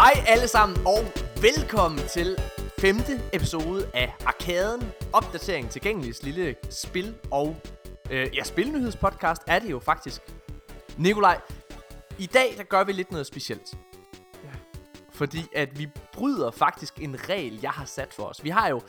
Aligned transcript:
Hej 0.00 0.24
alle 0.26 0.48
sammen 0.48 0.86
og 0.86 0.98
velkommen 1.42 2.00
til 2.08 2.36
femte 2.78 3.20
episode 3.32 3.90
af 3.94 4.14
Arkaden. 4.26 4.92
Opdatering 5.12 5.70
tilgængeligt 5.70 6.24
lille 6.24 6.54
spil 6.70 7.16
og 7.30 7.56
øh, 8.10 8.36
ja, 8.36 8.44
spilnyhedspodcast 8.44 9.42
er 9.46 9.58
det 9.58 9.70
jo 9.70 9.78
faktisk. 9.78 10.22
Nikolaj, 10.98 11.40
i 12.18 12.26
dag 12.26 12.54
der 12.56 12.62
gør 12.62 12.84
vi 12.84 12.92
lidt 12.92 13.10
noget 13.10 13.26
specielt. 13.26 13.74
Ja. 14.44 14.50
Fordi 15.10 15.38
at 15.54 15.78
vi 15.78 15.88
bryder 16.12 16.50
faktisk 16.50 17.00
en 17.00 17.28
regel, 17.28 17.58
jeg 17.62 17.70
har 17.70 17.84
sat 17.84 18.14
for 18.14 18.22
os. 18.22 18.44
Vi 18.44 18.50
har 18.50 18.68
jo 18.68 18.80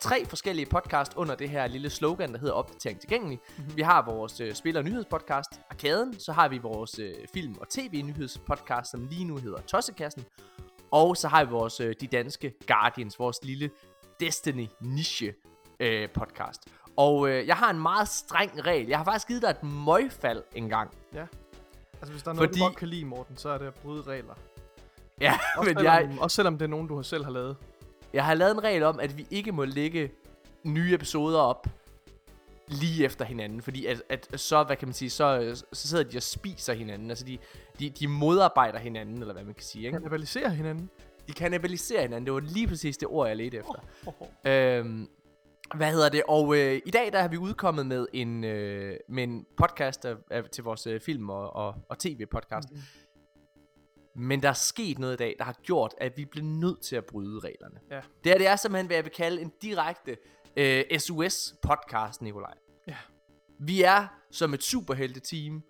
tre 0.00 0.24
forskellige 0.26 0.66
podcast 0.66 1.14
under 1.16 1.34
det 1.34 1.50
her 1.50 1.66
lille 1.66 1.90
slogan, 1.90 2.32
der 2.32 2.38
hedder 2.38 2.54
Opdatering 2.54 3.00
tilgængelig. 3.00 3.38
Mm-hmm. 3.58 3.76
Vi 3.76 3.82
har 3.82 4.04
vores 4.04 4.40
øh, 4.40 4.54
spil- 4.54 4.76
og 4.76 4.84
nyhedspodcast, 4.84 5.60
Arkaden. 5.70 6.20
Så 6.20 6.32
har 6.32 6.48
vi 6.48 6.58
vores 6.58 6.98
øh, 6.98 7.14
film- 7.34 7.58
og 7.60 7.68
tv-nyhedspodcast, 7.68 8.90
som 8.90 9.06
lige 9.10 9.24
nu 9.24 9.36
hedder 9.36 9.60
Tossekassen. 9.60 10.24
Og 10.94 11.16
så 11.16 11.28
har 11.28 11.44
vi 11.44 11.50
vores 11.50 11.80
øh, 11.80 11.94
De 12.00 12.06
Danske 12.06 12.54
Guardians, 12.66 13.18
vores 13.18 13.38
lille 13.44 13.70
Destiny 14.20 14.66
niche 14.80 15.34
øh, 15.80 16.08
podcast. 16.08 16.60
Og 16.96 17.28
øh, 17.28 17.46
jeg 17.46 17.56
har 17.56 17.70
en 17.70 17.80
meget 17.80 18.08
streng 18.08 18.66
regel. 18.66 18.86
Jeg 18.88 18.98
har 18.98 19.04
faktisk 19.04 19.28
givet 19.28 19.42
dig 19.42 19.48
et 19.50 19.62
møgfald 19.62 20.42
engang. 20.54 20.90
Altså, 21.12 22.12
hvis 22.12 22.22
der 22.22 22.30
er 22.30 22.34
noget, 22.34 22.48
Fordi- 22.50 22.58
du 22.60 22.64
godt 22.64 22.76
kan 22.76 22.88
lide, 22.88 23.04
Morten, 23.04 23.36
så 23.36 23.48
er 23.48 23.58
det 23.58 23.66
at 23.66 23.74
bryde 23.74 24.02
regler. 24.02 24.34
Ja, 25.20 25.38
Også, 25.56 25.68
men 25.70 25.76
selvom, 25.78 25.84
jeg, 25.84 26.16
også 26.20 26.34
selvom 26.34 26.58
det 26.58 26.64
er 26.64 26.68
nogen, 26.68 26.88
du 26.88 27.02
selv 27.02 27.24
har 27.24 27.30
lavet. 27.32 27.56
jeg 28.12 28.24
har 28.24 28.34
lavet 28.34 28.52
en 28.52 28.64
regel 28.64 28.82
om, 28.82 29.00
at 29.00 29.16
vi 29.18 29.26
ikke 29.30 29.52
må 29.52 29.64
lægge 29.64 30.10
nye 30.64 30.94
episoder 30.94 31.38
op 31.40 31.66
lige 32.68 33.04
efter 33.04 33.24
hinanden, 33.24 33.62
fordi 33.62 33.86
at, 33.86 34.02
at 34.08 34.28
så, 34.36 34.62
hvad 34.62 34.76
kan 34.76 34.88
man 34.88 34.92
sige, 34.92 35.10
så, 35.10 35.64
så 35.72 35.88
sidder 35.88 36.04
de 36.04 36.16
og 36.16 36.22
spiser 36.22 36.72
hinanden, 36.72 37.10
altså 37.10 37.24
de, 37.24 37.38
de, 37.78 37.90
de 37.90 38.08
modarbejder 38.08 38.78
hinanden, 38.78 39.18
eller 39.18 39.32
hvad 39.34 39.44
man 39.44 39.54
kan 39.54 39.62
sige, 39.62 39.84
ikke? 39.86 39.94
Kannibalisere 39.94 40.50
hinanden. 40.50 40.90
De 41.28 41.32
kannibaliserer 41.32 42.02
hinanden, 42.02 42.26
det 42.26 42.34
var 42.34 42.40
lige 42.40 42.66
præcis 42.68 42.96
det 42.96 43.08
ord, 43.08 43.28
jeg 43.28 43.36
ledte 43.36 43.56
efter. 43.56 43.84
Oh, 44.06 44.14
oh. 44.20 44.28
Øhm, 44.44 45.08
hvad 45.74 45.92
hedder 45.92 46.08
det? 46.08 46.22
Og 46.28 46.56
øh, 46.56 46.80
i 46.86 46.90
dag 46.90 47.12
der 47.12 47.20
har 47.20 47.28
vi 47.28 47.36
udkommet 47.36 47.86
med 47.86 48.06
en, 48.12 48.44
øh, 48.44 48.96
med 49.08 49.22
en 49.22 49.46
podcast 49.56 50.04
af, 50.04 50.14
af, 50.30 50.44
til 50.44 50.64
vores 50.64 50.86
øh, 50.86 51.00
film- 51.00 51.30
og, 51.30 51.56
og, 51.56 51.74
og 51.88 51.98
tv-podcast. 51.98 52.70
Mhm. 52.70 52.80
Men 54.16 54.42
der 54.42 54.48
er 54.48 54.52
sket 54.52 54.98
noget 54.98 55.14
i 55.14 55.16
dag, 55.16 55.34
der 55.38 55.44
har 55.44 55.56
gjort, 55.62 55.94
at 55.98 56.16
vi 56.16 56.24
bliver 56.24 56.46
nødt 56.46 56.80
til 56.80 56.96
at 56.96 57.04
bryde 57.04 57.38
reglerne. 57.40 57.80
Ja. 57.90 58.00
Det 58.24 58.32
her 58.32 58.38
det 58.38 58.46
er 58.46 58.56
simpelthen, 58.56 58.86
hvad 58.86 58.96
jeg 58.96 59.04
vil 59.04 59.12
kalde 59.12 59.40
en 59.40 59.52
direkte 59.62 60.16
øh, 60.56 60.84
SOS-podcast, 60.98 62.16
Nikolaj. 62.20 62.54
Ja. 62.88 62.96
Vi 63.60 63.82
er 63.82 64.06
som 64.30 64.54
et 64.54 64.62
superhelte-team. 64.62 65.62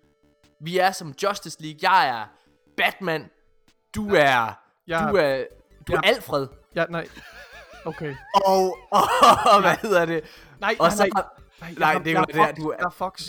Vi 0.61 0.77
er 0.77 0.91
som 0.91 1.13
Justice 1.23 1.61
League. 1.61 1.79
Jeg 1.91 2.09
er 2.09 2.25
Batman. 2.77 3.29
Du 3.95 4.09
er... 4.09 4.59
Jeg, 4.87 5.07
Du 5.11 5.15
er... 5.17 5.43
Du 5.87 5.93
er 5.93 5.99
Ja. 6.03 6.09
Alfred. 6.09 6.47
Ja, 6.75 6.85
nej. 6.89 7.07
Okay. 7.85 8.15
Og, 8.45 8.77
og, 8.91 9.01
og 9.53 9.61
hvad 9.61 9.75
hedder 9.81 10.05
det? 10.05 10.23
Nej, 10.59 10.75
Og 10.79 10.87
nej, 10.87 10.95
så 10.95 11.09
nej. 11.13 11.23
nej, 11.61 11.73
nej, 11.77 11.89
jeg, 11.89 12.05
det 12.05 12.11
er 12.11 12.19
jeg, 12.19 12.27
det 12.27 12.35
Fox. 12.35 12.55
du 12.57 12.69
er- 12.69 12.75
Jeg 12.79 12.85
er 12.85 12.89
Fox. 12.89 13.27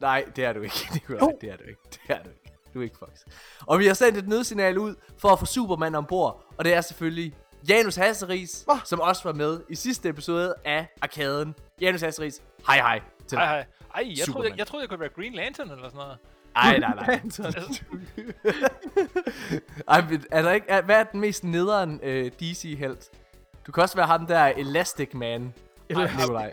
Nej, 0.00 0.24
det 0.36 0.44
er 0.44 0.52
du 0.52 0.60
ikke, 0.60 0.88
Nikolaj. 0.94 1.20
Jo. 1.20 1.38
Det 1.40 1.50
er 1.50 1.56
du 1.56 1.62
ikke. 1.62 1.80
Det 1.92 2.00
er 2.08 2.22
du 2.22 2.28
ikke. 2.28 2.52
Du 2.74 2.78
er 2.80 2.84
ikke 2.84 2.98
Fox. 2.98 3.10
Og 3.66 3.78
vi 3.78 3.86
har 3.86 3.94
sendt 3.94 4.18
et 4.18 4.28
nødsignal 4.28 4.78
ud 4.78 4.94
for 5.18 5.28
at 5.28 5.38
få 5.38 5.46
Superman 5.46 5.94
ombord. 5.94 6.44
Og 6.58 6.64
det 6.64 6.74
er 6.74 6.80
selvfølgelig 6.80 7.34
Janus 7.68 7.96
Hasseris, 7.96 8.62
Hva? 8.62 8.74
som 8.84 9.00
også 9.00 9.22
var 9.24 9.32
med 9.32 9.60
i 9.68 9.74
sidste 9.74 10.08
episode 10.08 10.54
af 10.64 10.86
Arkaden. 11.02 11.54
Janus 11.80 12.00
Hasseris, 12.00 12.42
hej 12.66 12.76
hej. 12.76 13.00
Til 13.28 13.38
Hej 13.38 13.46
dig. 13.46 13.66
hej. 13.94 14.02
Ej, 14.04 14.14
jeg 14.18 14.26
troede, 14.26 14.48
jeg, 14.48 14.58
jeg 14.58 14.66
troede, 14.66 14.82
jeg 14.82 14.88
kunne 14.88 15.00
være 15.00 15.08
Green 15.08 15.34
Lantern 15.34 15.70
eller 15.70 15.88
sådan 15.88 15.98
noget. 15.98 16.18
Ej, 16.56 16.78
nej, 16.78 16.94
nej. 16.94 17.20
Ej, 19.88 20.04
er 20.30 20.42
der 20.42 20.52
ikke, 20.52 20.66
er, 20.68 20.82
hvad 20.82 20.96
er 20.96 21.04
den 21.04 21.20
mest 21.20 21.44
nederen 21.44 22.00
uh, 22.02 22.26
DC-helt? 22.40 23.10
Du 23.66 23.72
kan 23.72 23.82
også 23.82 23.96
være 23.96 24.06
ham 24.06 24.26
der 24.26 24.44
Elastic 24.44 25.14
Man. 25.14 25.54
Elastic. 25.88 26.18
Nikolaj. 26.18 26.52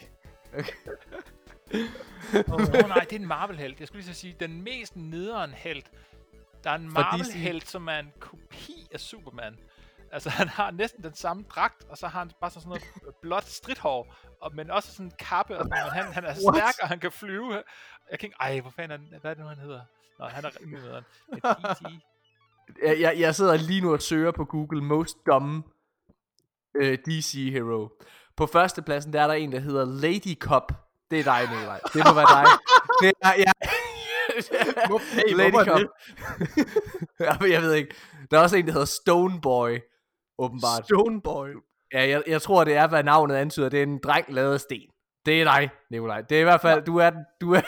Åh 2.34 2.54
oh, 2.54 2.60
nej, 2.88 3.00
det 3.00 3.16
er 3.16 3.20
en 3.20 3.28
Marvel-held. 3.28 3.76
Jeg 3.80 3.88
skulle 3.88 4.04
lige 4.04 4.14
så 4.14 4.20
sige, 4.20 4.36
den 4.40 4.62
mest 4.62 4.96
nederen 4.96 5.52
held. 5.52 5.84
Der 6.64 6.70
er 6.70 6.76
en 6.76 6.94
Marvel-held, 6.94 7.62
som 7.62 7.88
er 7.88 8.00
en 8.00 8.12
kopi 8.20 8.88
af 8.92 9.00
Superman. 9.00 9.58
Altså, 10.14 10.30
han 10.30 10.48
har 10.50 10.72
næsten 10.72 11.04
den 11.04 11.14
samme 11.14 11.44
dragt, 11.56 11.84
og 11.90 11.98
så 11.98 12.08
har 12.08 12.20
han 12.20 12.32
bare 12.42 12.52
sådan 12.52 12.68
noget 12.68 12.84
blåt 13.22 13.44
stridthår, 13.44 14.16
og, 14.42 14.56
men 14.56 14.72
også 14.72 14.92
sådan 14.92 15.06
en 15.06 15.12
kappe, 15.20 15.58
og 15.58 15.66
men 15.66 15.78
han, 15.78 16.14
han 16.14 16.26
er 16.26 16.28
What? 16.28 16.56
stærk, 16.56 16.76
og 16.82 16.88
han 16.88 17.00
kan 17.00 17.12
flyve. 17.12 17.54
Jeg 18.12 18.20
kan 18.20 18.28
ikke, 18.28 18.38
ej, 18.40 18.60
hvor 18.60 18.70
fanden 18.70 18.92
er 18.92 18.98
den, 18.98 19.22
hvad 19.22 19.32
er 19.32 19.36
det 19.36 19.44
nu, 19.44 19.50
han 19.50 19.58
hedder? 19.58 19.82
Nå, 20.20 20.26
han 20.26 20.46
er 20.46 20.50
rimelig 20.62 20.84
nederen. 20.84 21.04
Jeg, 22.84 23.00
jeg, 23.00 23.20
jeg 23.20 23.36
sidder 23.36 23.58
lige 23.58 23.82
nu 23.82 23.94
og 23.94 24.02
søger 24.02 24.32
på 24.32 24.46
Google 24.46 24.84
Most 24.84 25.18
Dumb 25.26 25.66
øh, 26.76 26.98
DC 26.98 27.50
Hero. 27.54 27.90
På 28.36 28.46
førstepladsen 28.46 29.14
der 29.14 29.22
er 29.22 29.28
der 29.28 29.34
en, 29.34 29.52
der 29.52 29.60
hedder 29.60 29.86
Lady 29.86 30.40
Cop. 30.40 30.72
Det 31.12 31.20
er 31.20 31.24
dig, 31.24 31.42
Nikolaj. 31.42 31.80
Det 31.94 32.02
må 32.08 32.14
være 32.14 32.44
dig. 32.44 32.46
Det 33.02 33.14
er, 33.22 33.34
ja. 33.34 33.52
Hey, 35.12 35.36
Lady 35.36 35.80
men 37.42 37.52
jeg 37.52 37.62
ved 37.62 37.74
ikke. 37.74 37.96
Der 38.32 38.38
er 38.38 38.42
også 38.42 38.58
en, 38.58 38.66
der 38.66 38.72
hedder 38.72 38.86
Stone 38.86 39.42
Boy. 39.42 39.80
Åbenbart. 40.44 40.86
Stone 40.86 41.22
Boy. 41.22 41.50
Ja, 41.94 42.10
jeg, 42.10 42.24
jeg 42.28 42.42
tror, 42.42 42.64
det 42.64 42.76
er, 42.76 42.88
hvad 42.88 43.04
navnet 43.04 43.36
antyder. 43.36 43.70
Det 43.70 43.80
er 43.80 43.84
en 43.84 44.00
dreng 44.04 44.26
lavet 44.34 44.54
af 44.54 44.60
sten. 44.60 44.90
Det 45.26 45.42
er 45.42 45.44
dig, 45.46 45.70
Nikolaj. 45.92 46.22
Det 46.22 46.38
er 46.38 46.42
i 46.42 46.44
hvert 46.44 46.62
fald, 46.62 46.82
du 46.84 46.98
er, 46.98 47.12
du 47.42 47.54
er 47.54 47.62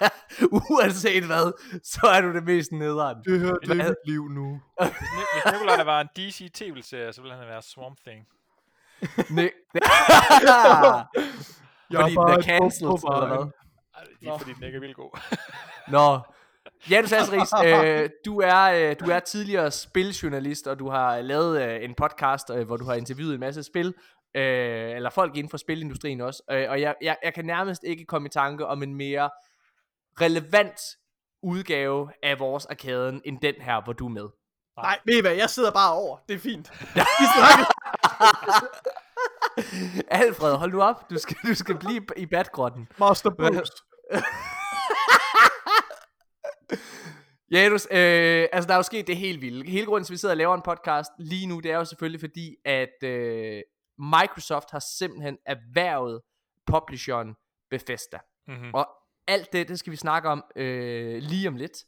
uanset 0.72 1.24
hvad, 1.24 1.52
så 1.84 2.06
er 2.06 2.20
du 2.20 2.32
det 2.32 2.44
mest 2.44 2.72
nederen. 2.72 3.16
Det 3.24 3.40
her, 3.40 3.52
det 3.54 3.70
er 3.70 3.74
mit 3.88 3.94
liv 4.06 4.28
nu. 4.28 4.60
Hvis, 4.82 4.90
Ni- 4.90 5.26
hvis 5.32 5.52
Nikolaj 5.52 5.84
var 5.84 6.00
en 6.00 6.08
DC 6.16 6.50
tv-serie, 6.54 7.12
så 7.12 7.20
ville 7.22 7.36
han 7.36 7.46
være 7.46 7.62
Swamp 7.62 7.98
Thing. 8.06 8.26
Ne- 9.38 9.50
Jeg 11.90 12.00
Fordi 12.00 12.10
den 12.12 12.18
er 12.38 12.42
cancelled, 12.42 12.98
eller 13.14 13.26
hvad? 13.26 13.50
det 14.20 14.28
er 14.28 14.38
fordi, 14.38 14.52
den 14.52 14.62
ikke 14.64 14.76
er 14.76 14.80
vildt 14.80 14.96
god. 14.96 15.18
Nå. 15.88 16.18
Janus 16.90 17.12
Asseris, 17.12 17.48
øh, 17.66 18.10
du, 18.24 18.40
er, 18.40 18.62
øh, 18.62 18.96
du 19.00 19.10
er 19.10 19.20
tidligere 19.20 19.70
spiljournalist, 19.70 20.66
og 20.66 20.78
du 20.78 20.90
har 20.90 21.20
lavet 21.20 21.62
øh, 21.62 21.84
en 21.84 21.94
podcast, 21.94 22.50
øh, 22.50 22.66
hvor 22.66 22.76
du 22.76 22.84
har 22.84 22.94
interviewet 22.94 23.34
en 23.34 23.40
masse 23.40 23.62
spil, 23.62 23.94
øh, 24.36 24.96
eller 24.96 25.10
folk 25.10 25.36
inden 25.36 25.50
for 25.50 25.56
spilindustrien 25.56 26.20
også, 26.20 26.42
øh, 26.50 26.70
og 26.70 26.80
jeg, 26.80 26.94
jeg, 27.02 27.16
jeg 27.24 27.34
kan 27.34 27.44
nærmest 27.44 27.82
ikke 27.84 28.04
komme 28.04 28.26
i 28.26 28.30
tanke 28.30 28.66
om 28.66 28.82
en 28.82 28.94
mere 28.94 29.30
relevant 30.20 30.80
udgave 31.42 32.10
af 32.22 32.38
vores 32.38 32.66
arkaden, 32.66 33.22
end 33.24 33.40
den 33.40 33.54
her, 33.60 33.84
hvor 33.84 33.92
du 33.92 34.06
er 34.06 34.10
med. 34.10 34.28
Nej, 34.76 34.98
ved 35.04 35.18
I 35.18 35.20
hvad, 35.20 35.34
jeg 35.34 35.50
sidder 35.50 35.70
bare 35.70 35.92
over. 35.92 36.18
Det 36.28 36.34
er 36.34 36.38
fint. 36.38 36.70
Vi 37.20 37.26
snakker. 37.36 37.64
Alfred, 40.08 40.56
hold 40.56 40.72
nu 40.72 40.82
op, 40.82 41.10
du 41.10 41.18
skal, 41.18 41.36
du 41.46 41.54
skal 41.54 41.78
blive 41.78 42.06
i 42.16 42.26
badgrotten. 42.26 42.88
Master 42.98 43.30
Bruce. 43.30 43.72
Janus, 47.50 47.86
øh, 47.90 48.48
altså 48.52 48.68
der 48.68 48.72
er 48.72 48.78
jo 48.78 48.82
sket 48.82 49.06
det 49.06 49.16
helt 49.16 49.40
vilde. 49.40 49.70
Hele 49.70 49.86
grunden 49.86 50.04
til, 50.04 50.12
at 50.12 50.14
vi 50.14 50.18
sidder 50.18 50.32
og 50.32 50.36
laver 50.36 50.54
en 50.54 50.62
podcast 50.62 51.10
lige 51.18 51.46
nu, 51.46 51.60
det 51.60 51.70
er 51.70 51.76
jo 51.76 51.84
selvfølgelig 51.84 52.20
fordi, 52.20 52.56
at 52.64 53.02
øh, 53.02 53.62
Microsoft 53.98 54.70
har 54.70 54.84
simpelthen 54.98 55.38
erhvervet 55.46 56.20
publisheren 56.66 57.34
Bethesda. 57.70 58.18
Mm-hmm. 58.48 58.74
Og 58.74 58.88
alt 59.26 59.52
det, 59.52 59.68
det 59.68 59.78
skal 59.78 59.90
vi 59.90 59.96
snakke 59.96 60.28
om 60.28 60.44
øh, 60.56 61.22
lige 61.22 61.48
om 61.48 61.56
lidt. 61.56 61.84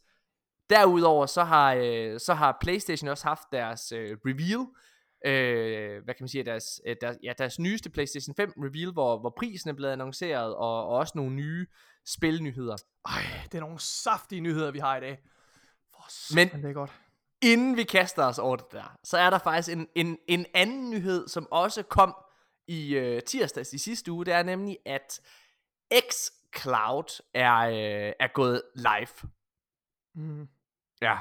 Derudover 0.70 1.26
så 1.26 1.44
har, 1.44 1.74
øh, 1.74 2.20
så 2.20 2.34
har 2.34 2.58
PlayStation 2.60 3.08
også 3.08 3.28
haft 3.28 3.42
deres 3.52 3.92
øh, 3.92 4.16
reveal. 4.26 4.66
Øh, 5.26 6.04
hvad 6.04 6.14
kan 6.14 6.22
man 6.22 6.28
sige, 6.28 6.44
deres, 6.44 6.80
øh, 6.86 6.96
deres, 7.00 7.16
ja, 7.22 7.32
deres 7.38 7.58
nyeste 7.58 7.90
PlayStation 7.90 8.34
5 8.34 8.52
reveal, 8.56 8.92
hvor, 8.92 9.20
hvor 9.20 9.34
prisen 9.36 9.70
er 9.70 9.74
blevet 9.74 9.92
annonceret, 9.92 10.54
og, 10.54 10.86
og 10.86 10.88
også 10.88 11.12
nogle 11.16 11.34
nye 11.34 11.66
spilnyheder. 12.06 12.76
Ej, 13.08 13.22
det 13.44 13.54
er 13.54 13.60
nogle 13.60 13.78
saftige 13.80 14.40
nyheder, 14.40 14.70
vi 14.70 14.78
har 14.78 14.96
i 14.96 15.00
dag. 15.00 15.18
For 15.92 16.34
Men- 16.34 16.48
det 16.62 16.64
er 16.70 16.72
godt. 16.72 16.92
Inden 17.42 17.76
vi 17.76 17.84
kaster 17.84 18.24
os 18.24 18.38
over 18.38 18.56
det 18.56 18.72
der, 18.72 18.98
så 19.04 19.18
er 19.18 19.30
der 19.30 19.38
faktisk 19.38 19.76
en, 19.76 19.88
en, 19.94 20.18
en 20.28 20.46
anden 20.54 20.90
nyhed, 20.90 21.28
som 21.28 21.48
også 21.50 21.82
kom 21.82 22.16
i 22.68 22.94
øh, 22.94 23.22
tirsdags 23.22 23.72
i 23.72 23.78
sidste 23.78 24.12
uge. 24.12 24.24
Det 24.24 24.34
er 24.34 24.42
nemlig, 24.42 24.78
at 24.86 25.20
xCloud 26.10 27.22
er, 27.34 27.56
øh, 27.56 28.12
er 28.20 28.32
gået 28.34 28.62
live. 28.74 29.30
Mm. 30.14 30.48
Ja. 31.02 31.18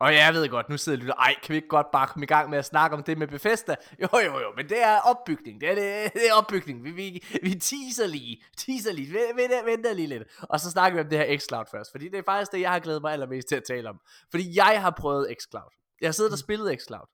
Og 0.00 0.14
jeg 0.14 0.34
ved 0.34 0.48
godt, 0.48 0.68
nu 0.68 0.76
sidder 0.76 0.98
jeg 0.98 1.00
og 1.00 1.02
lytter, 1.02 1.14
ej, 1.14 1.34
kan 1.42 1.52
vi 1.52 1.56
ikke 1.56 1.68
godt 1.68 1.90
bare 1.92 2.06
komme 2.06 2.24
i 2.24 2.26
gang 2.26 2.50
med 2.50 2.58
at 2.58 2.64
snakke 2.64 2.96
om 2.96 3.02
det 3.02 3.18
med 3.18 3.28
Bethesda? 3.28 3.76
Jo, 4.02 4.08
jo, 4.18 4.38
jo, 4.38 4.52
men 4.56 4.68
det 4.68 4.82
er 4.82 5.00
opbygning, 5.00 5.60
det 5.60 5.70
er, 5.70 5.74
det, 5.74 6.12
det 6.14 6.28
er 6.28 6.34
opbygning, 6.34 6.84
vi, 6.84 6.90
vi, 6.90 7.24
vi 7.42 7.54
teaser 7.54 8.06
lige, 8.06 8.44
teaser 8.56 8.92
lige, 8.92 9.14
vent, 9.14 9.36
vent, 9.36 9.66
vent 9.66 9.96
lige 9.96 10.08
lidt. 10.08 10.22
Og 10.42 10.60
så 10.60 10.70
snakker 10.70 10.96
vi 10.96 11.04
om 11.04 11.10
det 11.10 11.18
her 11.18 11.38
xCloud 11.38 11.64
først, 11.70 11.90
fordi 11.90 12.08
det 12.08 12.18
er 12.18 12.22
faktisk 12.26 12.52
det, 12.52 12.60
jeg 12.60 12.72
har 12.72 12.78
glædet 12.78 13.02
mig 13.02 13.12
allermest 13.12 13.48
til 13.48 13.56
at 13.56 13.64
tale 13.68 13.88
om. 13.88 14.00
Fordi 14.30 14.56
jeg 14.56 14.82
har 14.82 14.90
prøvet 14.90 15.34
xCloud. 15.40 15.70
Jeg 16.00 16.08
har 16.08 16.12
siddet 16.12 16.32
og 16.32 16.38
spillet 16.38 16.80
xCloud. 16.80 17.06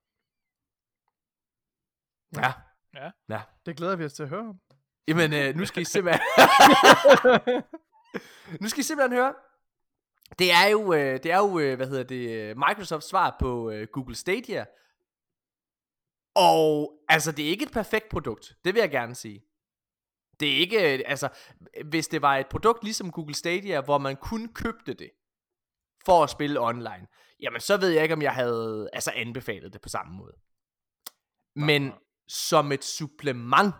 Ja. 2.36 2.52
Ja. 2.94 3.10
Ja. 3.28 3.42
Det 3.66 3.76
glæder 3.76 3.96
vi 3.96 4.04
os 4.04 4.12
til 4.12 4.22
at 4.22 4.28
høre 4.28 4.40
om. 4.40 4.60
Jamen, 5.08 5.32
øh, 5.32 5.56
nu 5.56 5.66
skal 5.66 5.82
I 5.82 5.84
simpelthen... 5.84 6.22
nu 8.60 8.68
skal 8.68 8.80
I 8.80 8.82
simpelthen 8.82 9.18
høre. 9.18 9.34
Det 10.38 10.52
er 10.52 10.66
jo, 10.66 10.92
øh, 10.92 11.22
det 11.22 11.26
er 11.32 11.38
jo 11.38 11.58
øh, 11.58 11.76
hvad 11.76 11.86
hedder 11.86 12.02
det, 12.02 12.30
øh, 12.30 12.56
Microsofts 12.56 13.08
svar 13.08 13.36
på 13.40 13.70
øh, 13.70 13.86
Google 13.92 14.14
Stadia. 14.14 14.64
Og 16.34 16.92
altså, 17.08 17.32
det 17.32 17.44
er 17.44 17.48
ikke 17.48 17.64
et 17.64 17.72
perfekt 17.72 18.08
produkt. 18.08 18.56
Det 18.64 18.74
vil 18.74 18.80
jeg 18.80 18.90
gerne 18.90 19.14
sige. 19.14 19.44
Det 20.40 20.52
er 20.52 20.56
ikke, 20.56 20.78
altså, 20.80 21.28
hvis 21.84 22.08
det 22.08 22.22
var 22.22 22.36
et 22.36 22.46
produkt 22.46 22.84
ligesom 22.84 23.12
Google 23.12 23.34
Stadia, 23.34 23.80
hvor 23.80 23.98
man 23.98 24.16
kun 24.16 24.52
købte 24.52 24.94
det 24.94 25.10
for 26.04 26.22
at 26.24 26.30
spille 26.30 26.60
online, 26.60 27.06
jamen 27.40 27.60
så 27.60 27.76
ved 27.76 27.88
jeg 27.88 28.02
ikke, 28.02 28.14
om 28.14 28.22
jeg 28.22 28.34
havde 28.34 28.88
altså 28.92 29.12
anbefalet 29.14 29.72
det 29.72 29.80
på 29.80 29.88
samme 29.88 30.16
måde. 30.16 30.36
Men 31.56 31.92
som 32.28 32.72
et 32.72 32.84
supplement, 32.84 33.74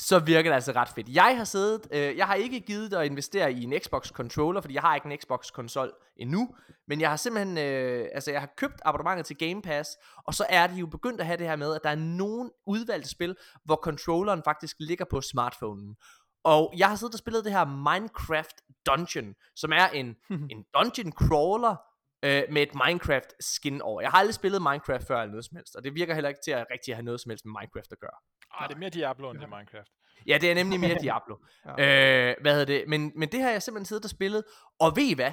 så 0.00 0.18
virker 0.18 0.50
det 0.50 0.54
altså 0.54 0.72
ret 0.72 0.88
fedt. 0.88 1.08
Jeg 1.08 1.36
har 1.36 1.44
siddet, 1.44 1.88
øh, 1.90 2.16
jeg 2.16 2.26
har 2.26 2.34
ikke 2.34 2.60
givet 2.60 2.94
at 2.94 3.06
investere 3.06 3.52
i 3.52 3.62
en 3.64 3.74
Xbox 3.82 4.08
controller, 4.08 4.60
fordi 4.60 4.74
jeg 4.74 4.82
har 4.82 4.94
ikke 4.94 5.10
en 5.10 5.18
Xbox 5.18 5.52
konsol 5.52 5.92
endnu, 6.16 6.48
men 6.88 7.00
jeg 7.00 7.08
har 7.08 7.16
simpelthen, 7.16 7.58
øh, 7.58 8.08
altså 8.14 8.30
jeg 8.30 8.40
har 8.40 8.50
købt 8.56 8.80
abonnementet 8.84 9.26
til 9.26 9.36
Game 9.36 9.62
Pass, 9.62 9.90
og 10.26 10.34
så 10.34 10.46
er 10.48 10.66
de 10.66 10.74
jo 10.74 10.86
begyndt 10.86 11.20
at 11.20 11.26
have 11.26 11.36
det 11.36 11.46
her 11.46 11.56
med, 11.56 11.74
at 11.74 11.80
der 11.84 11.90
er 11.90 11.94
nogle 11.96 12.50
udvalgte 12.66 13.08
spil, 13.08 13.36
hvor 13.64 13.76
controlleren 13.76 14.42
faktisk 14.44 14.76
ligger 14.80 15.04
på 15.10 15.20
smartphonen. 15.20 15.96
Og 16.44 16.74
jeg 16.76 16.88
har 16.88 16.96
siddet 16.96 17.14
og 17.14 17.18
spillet 17.18 17.44
det 17.44 17.52
her 17.52 17.64
Minecraft 17.64 18.56
Dungeon, 18.86 19.34
som 19.56 19.72
er 19.72 19.86
en, 19.86 20.16
en 20.52 20.64
dungeon 20.74 21.12
crawler, 21.12 21.76
øh, 22.22 22.42
med 22.50 22.62
et 22.62 22.74
Minecraft 22.86 23.32
skin 23.40 23.82
over. 23.82 24.00
Jeg 24.00 24.10
har 24.10 24.18
aldrig 24.18 24.34
spillet 24.34 24.62
Minecraft 24.62 25.06
før 25.06 25.20
eller 25.20 25.30
noget 25.30 25.44
som 25.44 25.56
helst, 25.56 25.76
og 25.76 25.84
det 25.84 25.94
virker 25.94 26.14
heller 26.14 26.28
ikke 26.28 26.40
til 26.44 26.50
at 26.50 26.66
rigtig 26.72 26.94
have 26.94 27.04
noget 27.04 27.20
som 27.20 27.30
helst 27.30 27.44
med 27.44 27.52
Minecraft 27.60 27.92
at 27.92 27.98
gøre. 28.00 28.18
Ah, 28.54 28.68
det 28.68 28.74
er 28.74 28.78
mere 28.78 28.90
Diablo 28.90 29.30
end 29.30 29.38
det 29.38 29.44
er 29.44 29.56
Minecraft. 29.56 29.90
Ja, 30.26 30.38
det 30.38 30.50
er 30.50 30.54
nemlig 30.54 30.80
mere 30.80 30.98
Diablo. 31.00 31.36
ja. 31.78 32.30
øh, 32.30 32.36
hvad 32.40 32.52
hedder 32.52 32.66
det? 32.66 32.84
Men, 32.88 33.12
men 33.16 33.28
det 33.32 33.40
har 33.42 33.50
jeg 33.50 33.62
simpelthen 33.62 33.86
siddet 33.86 34.04
og 34.04 34.10
spillet, 34.10 34.44
og 34.80 34.96
ved 34.96 35.02
I 35.02 35.14
hvad? 35.14 35.32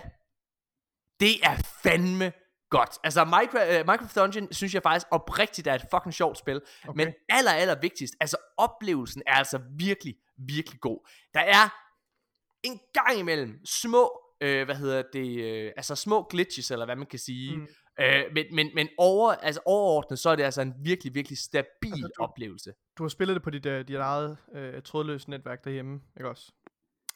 Det 1.19 1.33
er 1.43 1.55
fandme 1.83 2.31
godt. 2.69 2.97
Altså 3.03 3.25
Minecraft, 3.25 3.69
uh, 3.69 3.87
Minecraft 3.87 4.15
Dungeon 4.15 4.53
synes 4.53 4.73
jeg 4.73 4.83
faktisk 4.83 5.07
oprigtigt 5.11 5.67
er 5.67 5.73
et 5.73 5.85
fucking 5.91 6.13
sjovt 6.13 6.37
spil. 6.37 6.61
Okay. 6.87 7.05
Men 7.05 7.13
aller, 7.29 7.51
aller 7.51 7.75
vigtigst, 7.81 8.13
altså 8.19 8.37
oplevelsen 8.57 9.21
er 9.27 9.33
altså 9.33 9.61
virkelig, 9.77 10.15
virkelig 10.37 10.79
god. 10.79 11.09
Der 11.33 11.39
er 11.39 11.65
en 12.63 12.79
gang 12.93 13.19
imellem 13.19 13.65
små, 13.65 14.21
øh, 14.41 14.65
hvad 14.65 14.75
hedder 14.75 15.03
det, 15.13 15.43
øh, 15.43 15.71
altså 15.77 15.95
små 15.95 16.27
glitches, 16.29 16.71
eller 16.71 16.85
hvad 16.85 16.95
man 16.95 17.07
kan 17.07 17.19
sige. 17.19 17.57
Mm. 17.57 17.67
Øh, 17.99 18.23
men, 18.33 18.45
men, 18.51 18.71
men 18.75 18.89
over, 18.97 19.31
altså 19.31 19.61
overordnet, 19.65 20.19
så 20.19 20.29
er 20.29 20.35
det 20.35 20.43
altså 20.43 20.61
en 20.61 20.73
virkelig, 20.83 21.15
virkelig 21.15 21.37
stabil 21.37 21.91
altså, 21.91 22.11
du, 22.17 22.23
oplevelse. 22.23 22.73
Du 22.97 23.03
har 23.03 23.09
spillet 23.09 23.35
det 23.35 23.43
på 23.43 23.49
dit, 23.49 23.65
uh, 23.65 23.79
dit 23.79 23.95
eget 23.95 24.37
uh, 24.47 24.81
trådløse 24.83 25.29
netværk 25.29 25.63
derhjemme, 25.63 26.01
ikke 26.17 26.29
også? 26.29 26.51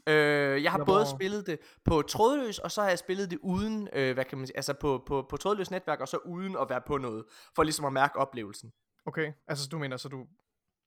Øh, 0.07 0.63
jeg 0.63 0.71
har 0.71 0.86
både 0.86 1.06
spillet 1.06 1.48
det 1.48 1.60
på 1.86 2.01
trådløs, 2.01 2.60
og 2.60 2.71
så 2.71 2.81
har 2.81 2.89
jeg 2.89 3.00
spillet 3.00 3.31
det 3.31 3.39
uden, 3.42 3.89
øh, 3.94 4.13
hvad 4.13 4.25
kan 4.25 4.38
man 4.38 4.48
sige, 4.48 4.57
altså 4.57 4.74
på, 4.74 5.04
på, 5.07 5.25
på 5.30 5.38
trådløs 5.38 5.71
netværk, 5.71 6.00
og 6.00 6.07
så 6.07 6.18
uden 6.18 6.57
at 6.62 6.69
være 6.69 6.81
på 6.88 6.98
noget, 6.98 7.25
for 7.56 7.63
ligesom 7.63 7.86
at 7.86 7.94
mærke 7.94 8.16
oplevelsen. 8.16 8.71
Okay, 9.06 9.33
altså 9.48 9.69
du 9.71 9.77
mener, 9.77 9.98
så 9.98 10.10
du 10.10 10.27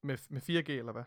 med, 0.02 0.18
med 0.30 0.40
4G 0.42 0.72
eller 0.72 0.92
hvad? 0.92 1.02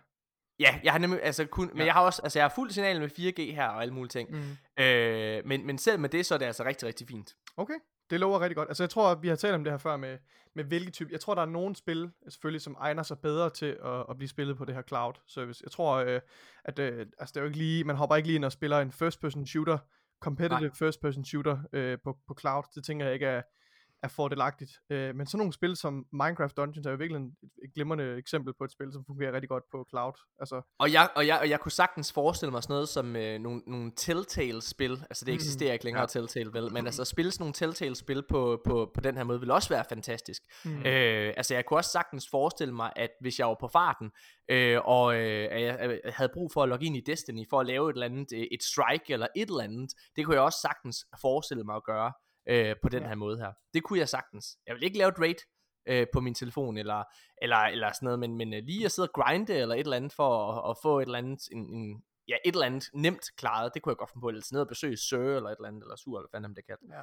Ja, 0.60 0.80
jeg 0.84 0.92
har 0.92 1.00
nemlig, 1.00 1.24
altså 1.24 1.46
kun, 1.46 1.68
ja. 1.68 1.74
men 1.74 1.86
jeg 1.86 1.94
har 1.94 2.02
også, 2.02 2.22
altså 2.22 2.40
jeg 2.40 2.44
har 2.44 2.54
fuld 2.56 2.72
signal 2.72 3.00
med 3.00 3.10
4G 3.20 3.56
her 3.56 3.68
og 3.68 3.82
alle 3.82 3.94
mulige 3.94 4.10
ting. 4.10 4.30
Mm. 4.32 4.84
Øh, 4.84 5.42
men, 5.46 5.66
men 5.66 5.78
selv 5.78 6.00
med 6.00 6.10
det, 6.10 6.26
så 6.26 6.34
er 6.34 6.38
det 6.38 6.46
altså 6.46 6.64
rigtig, 6.66 6.88
rigtig 6.88 7.08
fint. 7.08 7.36
Okay, 7.58 7.74
det 8.10 8.20
lover 8.20 8.40
rigtig 8.40 8.56
godt. 8.56 8.70
Altså 8.70 8.84
jeg 8.84 8.90
tror, 8.90 9.16
vi 9.16 9.28
har 9.28 9.36
talt 9.36 9.56
om 9.56 9.64
det 9.64 9.74
her 9.74 9.78
før 9.78 9.98
med, 9.98 10.18
med 10.56 10.64
hvilke 10.64 10.92
type. 10.92 11.10
Jeg 11.12 11.20
tror, 11.20 11.36
der 11.36 11.42
er 11.42 11.46
nogle 11.46 11.76
spil, 11.76 12.12
selvfølgelig, 12.30 12.62
som 12.62 12.76
egner 12.80 13.04
sig 13.04 13.20
bedre 13.20 13.50
til 13.50 13.78
at, 13.86 14.06
at 14.10 14.18
blive 14.18 14.30
spillet 14.30 14.58
på 14.58 14.66
det 14.66 14.76
her 14.76 14.82
cloud 14.82 15.14
service. 15.28 15.62
Jeg 15.64 15.72
tror, 15.72 15.96
øh, 15.96 16.22
at 16.66 16.80
øh, 16.80 17.06
altså, 17.20 17.34
det 17.34 17.38
er 17.38 17.42
jo 17.42 17.48
ikke 17.48 17.58
lige, 17.58 17.84
man 17.84 17.96
hopper 17.96 18.16
ikke 18.16 18.28
lige 18.28 18.36
ind 18.36 18.46
og 18.46 18.52
spiller 18.52 18.80
en 18.80 18.92
first 18.92 19.22
person 19.22 19.46
shooter, 19.46 19.78
competitive 20.22 20.60
Nej. 20.60 20.76
first 20.76 21.02
person 21.02 21.26
shooter 21.26 21.58
øh, 21.74 21.98
på, 22.04 22.18
på 22.28 22.36
cloud. 22.40 22.64
Det 22.76 22.84
tænker 22.84 23.06
jeg 23.06 23.14
ikke 23.14 23.26
er, 23.26 23.42
er 24.06 24.10
fordelagtigt. 24.10 24.72
Øh, 24.90 25.16
men 25.16 25.28
sådan 25.28 25.38
nogle 25.38 25.54
spil 25.54 25.76
som 25.76 26.06
Minecraft 26.12 26.58
Dungeons 26.58 26.86
er 26.86 26.92
jo 26.92 26.98
virkelig 26.98 27.22
et, 27.64 27.74
glimrende 27.76 28.18
eksempel 28.18 28.54
på 28.58 28.64
et 28.64 28.72
spil, 28.72 28.94
som 28.94 29.06
fungerer 29.06 29.32
rigtig 29.32 29.50
godt 29.50 29.64
på 29.72 29.86
cloud. 29.90 30.14
Altså. 30.40 30.62
Og, 30.80 30.94
jeg, 30.94 31.10
og, 31.16 31.28
jeg, 31.28 31.40
og 31.40 31.50
jeg 31.50 31.60
kunne 31.60 31.72
sagtens 31.72 32.14
forestille 32.14 32.52
mig 32.52 32.64
sådan 32.64 32.74
noget 32.74 32.90
som 32.90 33.16
øh, 33.16 33.40
nogle, 33.40 33.62
nogle 33.68 33.92
Telltale-spil. 33.98 34.92
Altså 35.10 35.26
det 35.26 35.34
eksisterer 35.34 35.74
ikke 35.74 35.86
længere, 35.86 36.02
ja. 36.02 36.08
Telltale 36.08 36.54
vel, 36.54 36.74
men 36.74 36.86
altså 36.86 37.02
at 37.02 37.08
spille 37.08 37.32
sådan 37.32 37.44
nogle 37.44 37.54
Telltale-spil 37.54 38.24
på, 38.30 38.62
på, 38.66 38.92
på 38.94 39.02
den 39.02 39.18
her 39.18 39.24
måde 39.24 39.40
vil 39.40 39.52
også 39.52 39.70
være 39.70 39.86
fantastisk. 39.90 40.42
Mm. 40.66 40.78
Øh, 40.86 41.34
altså 41.38 41.54
jeg 41.54 41.66
kunne 41.66 41.80
også 41.80 41.92
sagtens 41.92 42.28
forestille 42.32 42.74
mig, 42.74 42.92
at 42.96 43.10
hvis 43.22 43.40
jeg 43.40 43.48
var 43.48 43.58
på 43.60 43.68
farten, 43.68 44.12
øh, 44.50 44.80
og 44.84 45.16
øh, 45.16 45.62
jeg 45.62 46.00
havde 46.06 46.32
brug 46.34 46.52
for 46.54 46.64
at 46.64 46.70
logge 46.70 46.86
ind 46.86 46.98
i 46.98 47.02
Destiny 47.02 47.46
for 47.50 47.60
at 47.60 47.66
lave 47.66 47.90
et 47.90 47.94
eller 47.94 48.06
andet, 48.06 48.28
øh, 48.34 48.48
et 48.52 48.64
strike 48.64 49.14
eller 49.14 49.28
et 49.36 49.50
eller 49.50 49.64
andet, 49.64 49.92
det 50.16 50.26
kunne 50.26 50.36
jeg 50.36 50.44
også 50.44 50.60
sagtens 50.62 51.06
forestille 51.22 51.64
mig 51.64 51.76
at 51.76 51.84
gøre 51.84 52.12
øh, 52.48 52.76
på 52.82 52.90
den 52.90 53.02
ja. 53.04 53.08
her 53.08 53.16
måde 53.16 53.38
her. 53.38 53.54
Det 53.74 53.84
kunne 53.84 54.00
jeg 54.00 54.10
sagtens. 54.10 54.58
Jeg 54.68 54.76
vil 54.76 54.84
ikke 54.84 54.98
lave 54.98 55.10
et 55.10 55.20
raid 55.20 55.36
øh, 55.88 56.08
på 56.14 56.20
min 56.20 56.34
telefon, 56.34 56.78
eller, 56.78 57.04
eller, 57.42 57.58
eller 57.58 57.92
sådan 57.92 58.06
noget, 58.06 58.20
men, 58.20 58.38
men 58.38 58.54
øh, 58.54 58.64
lige 58.64 58.86
at 58.86 58.92
sidde 58.92 59.08
og 59.08 59.14
grinde, 59.14 59.54
eller 59.54 59.76
et 59.76 59.80
eller 59.80 59.98
andet, 59.98 60.14
for 60.14 60.52
at, 60.52 60.70
at 60.70 60.78
få 60.82 61.00
et 61.00 61.06
eller 61.06 61.18
andet, 61.18 61.40
en, 61.52 61.74
en, 61.74 62.04
ja, 62.28 62.36
et 62.46 62.54
eller 62.54 62.66
andet 62.66 62.90
nemt 62.94 63.26
klaret, 63.38 63.74
det 63.74 63.82
kunne 63.82 63.92
jeg 63.92 63.98
godt 63.98 64.12
finde 64.12 64.22
på, 64.22 64.30
eller 64.30 64.42
sådan 64.42 64.56
noget 64.56 64.66
at 64.66 64.70
besøge 64.70 64.98
Sir, 64.98 65.18
eller 65.18 65.50
et 65.50 65.56
eller 65.56 65.68
andet, 65.68 65.82
eller 65.82 65.96
Sur, 65.96 66.18
eller 66.18 66.30
hvad 66.30 66.38
fanden 66.38 66.56
det 66.56 66.66
kan. 66.66 66.78
Ja. 66.90 67.02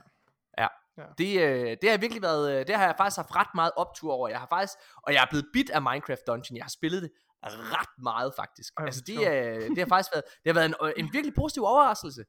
Ja. 0.59 0.69
ja. 0.99 1.07
Det, 1.19 1.31
øh, 1.41 1.77
det 1.83 1.91
har 1.91 1.99
virkelig 1.99 2.23
været, 2.23 2.53
øh, 2.53 2.67
det 2.67 2.75
har 2.77 2.87
jeg 2.87 2.95
faktisk 2.97 3.17
haft 3.17 3.37
ret 3.37 3.55
meget 3.55 3.73
optur 3.77 4.13
over. 4.13 4.29
Jeg 4.29 4.39
har 4.39 4.47
faktisk, 4.47 4.75
og 4.97 5.13
jeg 5.13 5.23
er 5.23 5.27
blevet 5.31 5.47
bit 5.53 5.71
af 5.71 5.83
Minecraft 5.83 6.27
Dungeon. 6.27 6.57
Jeg 6.57 6.65
har 6.65 6.75
spillet 6.79 7.03
det 7.03 7.11
ret 7.51 8.03
meget 8.03 8.33
faktisk. 8.37 8.73
Ej, 8.79 8.85
altså 8.85 9.03
det, 9.07 9.27
er, 9.27 9.69
det 9.69 9.79
har 9.79 9.87
faktisk 9.87 10.15
været, 10.15 10.25
det 10.45 10.55
har 10.55 10.55
været 10.55 10.67
en, 10.67 11.05
en 11.05 11.13
virkelig 11.13 11.35
positiv 11.35 11.63
overraskelse. 11.63 12.25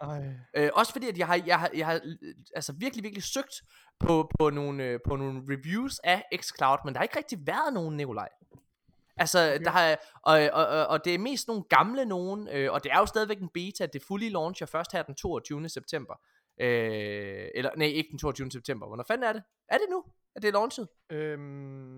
Øh, 0.55 0.69
også 0.73 0.91
fordi 0.91 1.07
at 1.07 1.17
jeg 1.17 1.27
har, 1.27 1.41
jeg 1.45 1.59
har, 1.59 1.69
jeg 1.75 1.85
har 1.85 2.01
altså 2.55 2.73
virkelig 2.77 3.03
virkelig 3.03 3.23
søgt 3.23 3.55
på 3.99 4.31
på 4.39 4.49
nogle 4.49 4.83
øh, 4.83 4.99
på 5.07 5.15
nogle 5.15 5.41
reviews 5.49 5.99
af 5.99 6.23
xCloud, 6.41 6.77
men 6.85 6.93
der 6.93 6.99
har 6.99 7.03
ikke 7.03 7.17
rigtig 7.17 7.39
været 7.47 7.73
nogen 7.73 7.97
Nikolaj. 7.97 8.29
Altså, 9.17 9.53
okay. 9.55 9.63
der 9.63 9.71
har, 9.71 9.97
og, 10.23 10.49
og, 10.53 10.67
og, 10.67 10.87
og 10.87 11.05
det 11.05 11.13
er 11.13 11.19
mest 11.19 11.47
nogle 11.47 11.63
gamle 11.63 12.05
nogen, 12.05 12.47
øh, 12.47 12.73
og 12.73 12.83
det 12.83 12.91
er 12.91 12.99
jo 12.99 13.05
stadigvæk 13.05 13.39
en 13.41 13.49
beta, 13.53 13.85
det 13.85 14.03
fully 14.07 14.29
launcher 14.29 14.67
først 14.67 14.91
her 14.91 15.03
den 15.03 15.15
22. 15.15 15.69
september. 15.69 16.13
Øh, 16.61 17.47
eller, 17.55 17.69
nej, 17.77 17.87
ikke 17.87 18.09
den 18.11 18.19
22. 18.19 18.51
september. 18.51 18.87
Hvornår 18.87 19.03
fanden 19.07 19.23
er 19.23 19.33
det? 19.33 19.43
Er 19.69 19.77
det 19.77 19.87
nu? 19.89 20.03
Er 20.35 20.39
det 20.39 20.53
launchet? 20.53 20.87
Øhm, 21.09 21.41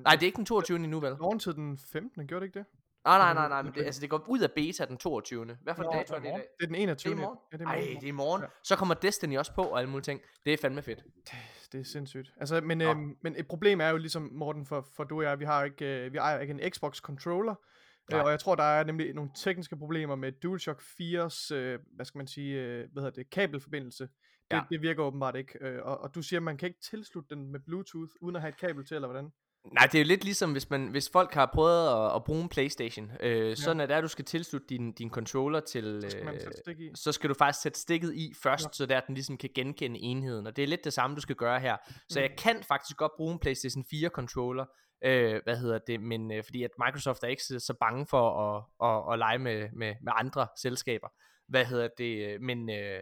nej, 0.04 0.14
det 0.16 0.22
er 0.22 0.26
ikke 0.26 0.38
den 0.38 0.46
22. 0.46 0.76
endnu, 0.76 1.00
vel? 1.00 1.12
Launchet 1.12 1.56
den 1.56 1.78
15. 1.92 2.28
Gjorde 2.28 2.42
det 2.42 2.48
ikke 2.48 2.60
det? 2.60 2.66
Nej, 3.06 3.18
nej, 3.18 3.34
nej, 3.34 3.50
nej, 3.50 3.62
men 3.62 3.74
det, 3.74 3.86
altså 3.86 4.02
det 4.02 4.10
går 4.10 4.26
ud 4.28 4.40
af 4.40 4.52
beta 4.52 4.86
den 4.86 4.98
22. 4.98 5.46
Hvad 5.62 5.76
for 5.76 5.84
en 5.84 5.98
dato 5.98 6.14
er 6.14 6.20
det 6.20 6.28
i 6.28 6.32
dag? 6.32 6.48
Det 6.60 6.64
er 6.64 6.68
den 6.68 6.76
21. 6.76 7.16
Det 7.16 7.20
er 7.20 7.24
i 7.24 7.26
morgen? 7.26 7.38
Ja, 7.52 7.58
det 7.58 7.64
er 7.64 7.68
morgen. 7.68 7.84
Ej, 7.84 8.00
det 8.00 8.04
er 8.04 8.08
i 8.08 8.12
morgen. 8.12 8.42
Ja. 8.42 8.48
Så 8.64 8.76
kommer 8.76 8.96
Destiny 8.96 9.38
også 9.38 9.54
på 9.54 9.62
og 9.64 9.80
alle 9.80 9.90
mulige 9.90 10.04
ting. 10.04 10.22
Det 10.46 10.54
er 10.54 10.58
fandme 10.62 10.82
fedt. 10.82 11.04
Det, 11.04 11.34
det 11.72 11.80
er 11.80 11.84
sindssygt. 11.84 12.34
Altså, 12.38 12.62
men, 12.62 12.82
øhm, 12.82 13.18
men 13.22 13.36
et 13.36 13.48
problem 13.48 13.82
er 13.82 13.90
jo 13.90 13.98
ligesom, 13.98 14.30
Morten, 14.34 14.66
for, 14.66 14.88
for 14.96 15.04
du 15.04 15.18
og 15.18 15.24
jeg, 15.24 15.40
vi 15.40 15.46
har 15.46 15.64
ikke, 15.64 16.06
øh, 16.06 16.14
vi 16.14 16.18
ejer 16.18 16.40
ikke 16.40 16.52
en 16.52 16.72
Xbox 16.72 16.98
controller. 16.98 17.56
Øh, 18.14 18.24
og 18.24 18.32
jeg 18.32 18.40
tror, 18.40 18.56
der 18.56 18.64
er 18.64 18.84
nemlig 18.84 19.14
nogle 19.14 19.32
tekniske 19.36 19.78
problemer 19.78 20.16
med 20.16 20.32
DualShock 20.32 20.82
4's, 20.82 21.54
øh, 21.56 21.80
hvad 21.96 22.06
skal 22.06 22.20
man 22.20 22.28
sige, 22.28 22.62
øh, 22.62 22.88
hvad 22.94 23.04
hedder 23.04 23.22
det, 23.22 23.30
kabelforbindelse. 23.30 24.04
Det, 24.52 24.58
ja. 24.58 24.62
det 24.70 24.82
virker 24.82 25.04
åbenbart 25.04 25.36
ikke. 25.36 25.58
Øh, 25.62 25.80
og, 25.84 25.98
og 25.98 26.16
du 26.16 26.22
siger, 26.22 26.40
man 26.40 26.58
kan 26.58 26.68
ikke 26.68 26.82
tilslutte 26.82 27.36
den 27.36 27.52
med 27.52 27.60
Bluetooth, 27.60 28.12
uden 28.22 28.36
at 28.36 28.42
have 28.42 28.50
et 28.50 28.58
kabel 28.58 28.86
til, 28.86 28.96
eller 28.96 29.08
hvordan? 29.08 29.32
Nej, 29.74 29.86
det 29.92 29.96
er 29.96 30.04
jo 30.04 30.08
lidt 30.08 30.24
ligesom, 30.24 30.52
hvis, 30.52 30.70
man, 30.70 30.88
hvis 30.88 31.10
folk 31.10 31.34
har 31.34 31.50
prøvet 31.54 31.88
at, 31.88 32.16
at 32.16 32.24
bruge 32.24 32.42
en 32.42 32.50
Playstation. 32.50 33.12
Øh, 33.20 33.50
ja. 33.50 33.56
Sådan 33.56 33.80
at 33.80 33.90
der, 33.90 34.02
du 34.02 34.08
skal 34.08 34.26
tilslutte 34.26 34.68
din, 34.68 34.92
din 34.92 35.10
controller 35.10 35.60
til... 35.60 36.02
Så 36.02 36.10
skal, 36.10 36.76
øh, 36.80 36.92
så 36.96 37.12
skal 37.12 37.30
du 37.30 37.34
faktisk 37.34 37.62
sætte 37.62 37.80
stikket 37.80 38.14
i 38.14 38.34
først, 38.44 38.66
ja. 38.66 38.70
så 38.74 38.86
der 38.86 39.00
den 39.00 39.16
ligesom 39.16 39.38
kan 39.38 39.50
genkende 39.56 40.00
enheden. 40.00 40.48
Og 40.48 40.56
det 40.56 40.64
er 40.64 40.68
lidt 40.68 40.84
det 40.84 40.94
samme, 40.94 41.16
du 41.16 41.22
skal 41.22 41.36
gøre 41.36 41.60
her. 41.60 41.78
Så 42.10 42.20
mm. 42.20 42.22
jeg 42.22 42.32
kan 42.38 42.64
faktisk 42.64 42.98
godt 42.98 43.12
bruge 43.18 43.34
en 43.34 43.40
Playstation 43.40 43.86
4 43.90 44.10
controller, 44.10 44.66
øh, 45.04 45.42
hvad 45.44 45.58
hedder 45.58 45.80
det, 45.88 46.02
men 46.02 46.32
øh, 46.32 46.44
fordi 46.44 46.64
at 46.64 46.72
Microsoft 46.86 47.24
er 47.24 47.28
ikke 47.28 47.44
så, 47.44 47.76
bange 47.80 48.08
for 48.08 48.30
at, 48.42 48.64
at, 48.90 49.14
at 49.14 49.20
lege 49.20 49.40
med, 49.40 49.70
med, 49.74 49.96
med 50.02 50.14
andre 50.16 50.48
selskaber. 50.58 51.08
Hvad 51.48 51.66
hedder 51.66 51.88
det, 51.98 52.42
men, 52.42 52.70
øh, 52.70 53.02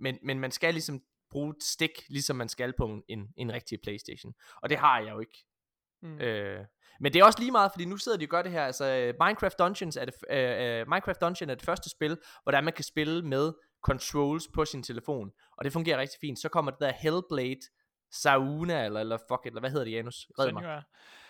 men, 0.00 0.18
men 0.22 0.40
man 0.40 0.50
skal 0.50 0.74
ligesom 0.74 1.00
bruge 1.30 1.50
et 1.50 1.62
stik, 1.62 1.90
ligesom 2.08 2.36
man 2.36 2.48
skal 2.48 2.72
på 2.78 3.00
en, 3.08 3.28
en 3.36 3.52
rigtig 3.52 3.78
Playstation. 3.82 4.34
Og 4.62 4.68
det 4.68 4.78
har 4.78 5.00
jeg 5.00 5.12
jo 5.12 5.20
ikke. 5.20 5.44
Mm. 6.02 6.20
Øh, 6.20 6.64
men 7.00 7.12
det 7.12 7.20
er 7.20 7.24
også 7.24 7.38
lige 7.38 7.50
meget, 7.50 7.72
fordi 7.72 7.84
nu 7.84 7.96
sidder 7.96 8.18
de 8.18 8.24
og 8.24 8.28
gør 8.28 8.42
det 8.42 8.52
her. 8.52 8.64
Altså, 8.64 8.84
øh, 8.84 9.14
Minecraft 9.20 9.58
Dungeons 9.58 9.96
er 9.96 10.04
det, 10.04 10.14
uh, 10.14 10.90
Minecraft 10.90 11.20
Dungeon 11.20 11.50
er 11.50 11.54
det 11.54 11.64
første 11.64 11.90
spil, 11.90 12.18
hvor 12.42 12.60
man 12.60 12.72
kan 12.72 12.84
spille 12.84 13.22
med 13.22 13.52
controls 13.82 14.48
på 14.54 14.64
sin 14.64 14.82
telefon. 14.82 15.32
Og 15.56 15.64
det 15.64 15.72
fungerer 15.72 15.98
rigtig 15.98 16.18
fint. 16.20 16.38
Så 16.38 16.48
kommer 16.48 16.70
det 16.70 16.80
der 16.80 16.92
Hellblade 16.92 17.60
Sauna, 18.10 18.84
eller, 18.84 19.00
eller 19.00 19.18
fuck 19.28 19.46
eller 19.46 19.60
hvad 19.60 19.70
hedder 19.70 19.84
det, 19.84 19.92
Janus? 19.92 20.26
Red 20.38 20.52
mig. 20.52 20.82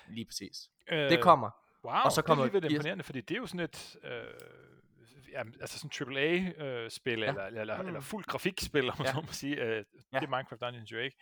Lige 0.08 0.24
præcis. 0.24 0.70
Øh, 0.88 1.10
det 1.10 1.22
kommer. 1.22 1.50
Wow, 1.84 1.94
og 1.94 2.12
så 2.12 2.22
kommer 2.22 2.44
det 2.44 2.54
er 2.54 2.60
lige 2.60 2.74
imponerende, 2.74 3.04
fordi 3.04 3.20
det 3.20 3.34
er 3.34 3.38
jo 3.38 3.46
sådan 3.46 3.60
et... 3.60 3.96
Øh, 4.04 4.10
ja, 5.32 5.42
altså 5.60 5.78
sådan 5.78 6.16
AAA-spil, 6.16 7.12
øh, 7.12 7.20
ja. 7.20 7.30
eller, 7.30 7.60
eller, 7.60 7.82
mm. 7.82 7.86
eller 7.86 8.00
fuld 8.00 8.24
grafikspil, 8.24 8.90
om 8.90 8.96
ja. 9.00 9.12
så 9.12 9.20
må 9.20 9.32
sige. 9.32 9.56
Øh, 9.56 9.84
ja. 10.12 10.20
Det 10.20 10.26
er 10.26 10.36
Minecraft 10.36 10.60
Dungeons 10.60 10.92
jo 10.92 10.98
ikke. 10.98 11.16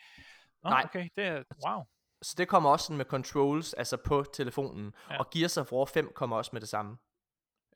Oh, 0.63 0.71
Nej. 0.71 0.83
Okay, 0.85 1.09
det 1.17 1.25
er... 1.25 1.43
Wow. 1.67 1.85
Så 2.23 2.35
det 2.39 2.49
kommer 2.49 2.71
også 2.71 2.87
sådan 2.87 2.97
med 2.97 3.05
controls, 3.05 3.75
altså 3.75 3.97
på 3.97 4.25
telefonen. 4.33 4.95
Ja. 5.11 5.19
Og 5.19 5.31
Gears 5.31 5.57
of 5.57 5.73
War 5.73 5.85
5 5.85 6.13
kommer 6.15 6.37
også 6.37 6.51
med 6.53 6.61
det 6.61 6.69
samme. 6.69 6.97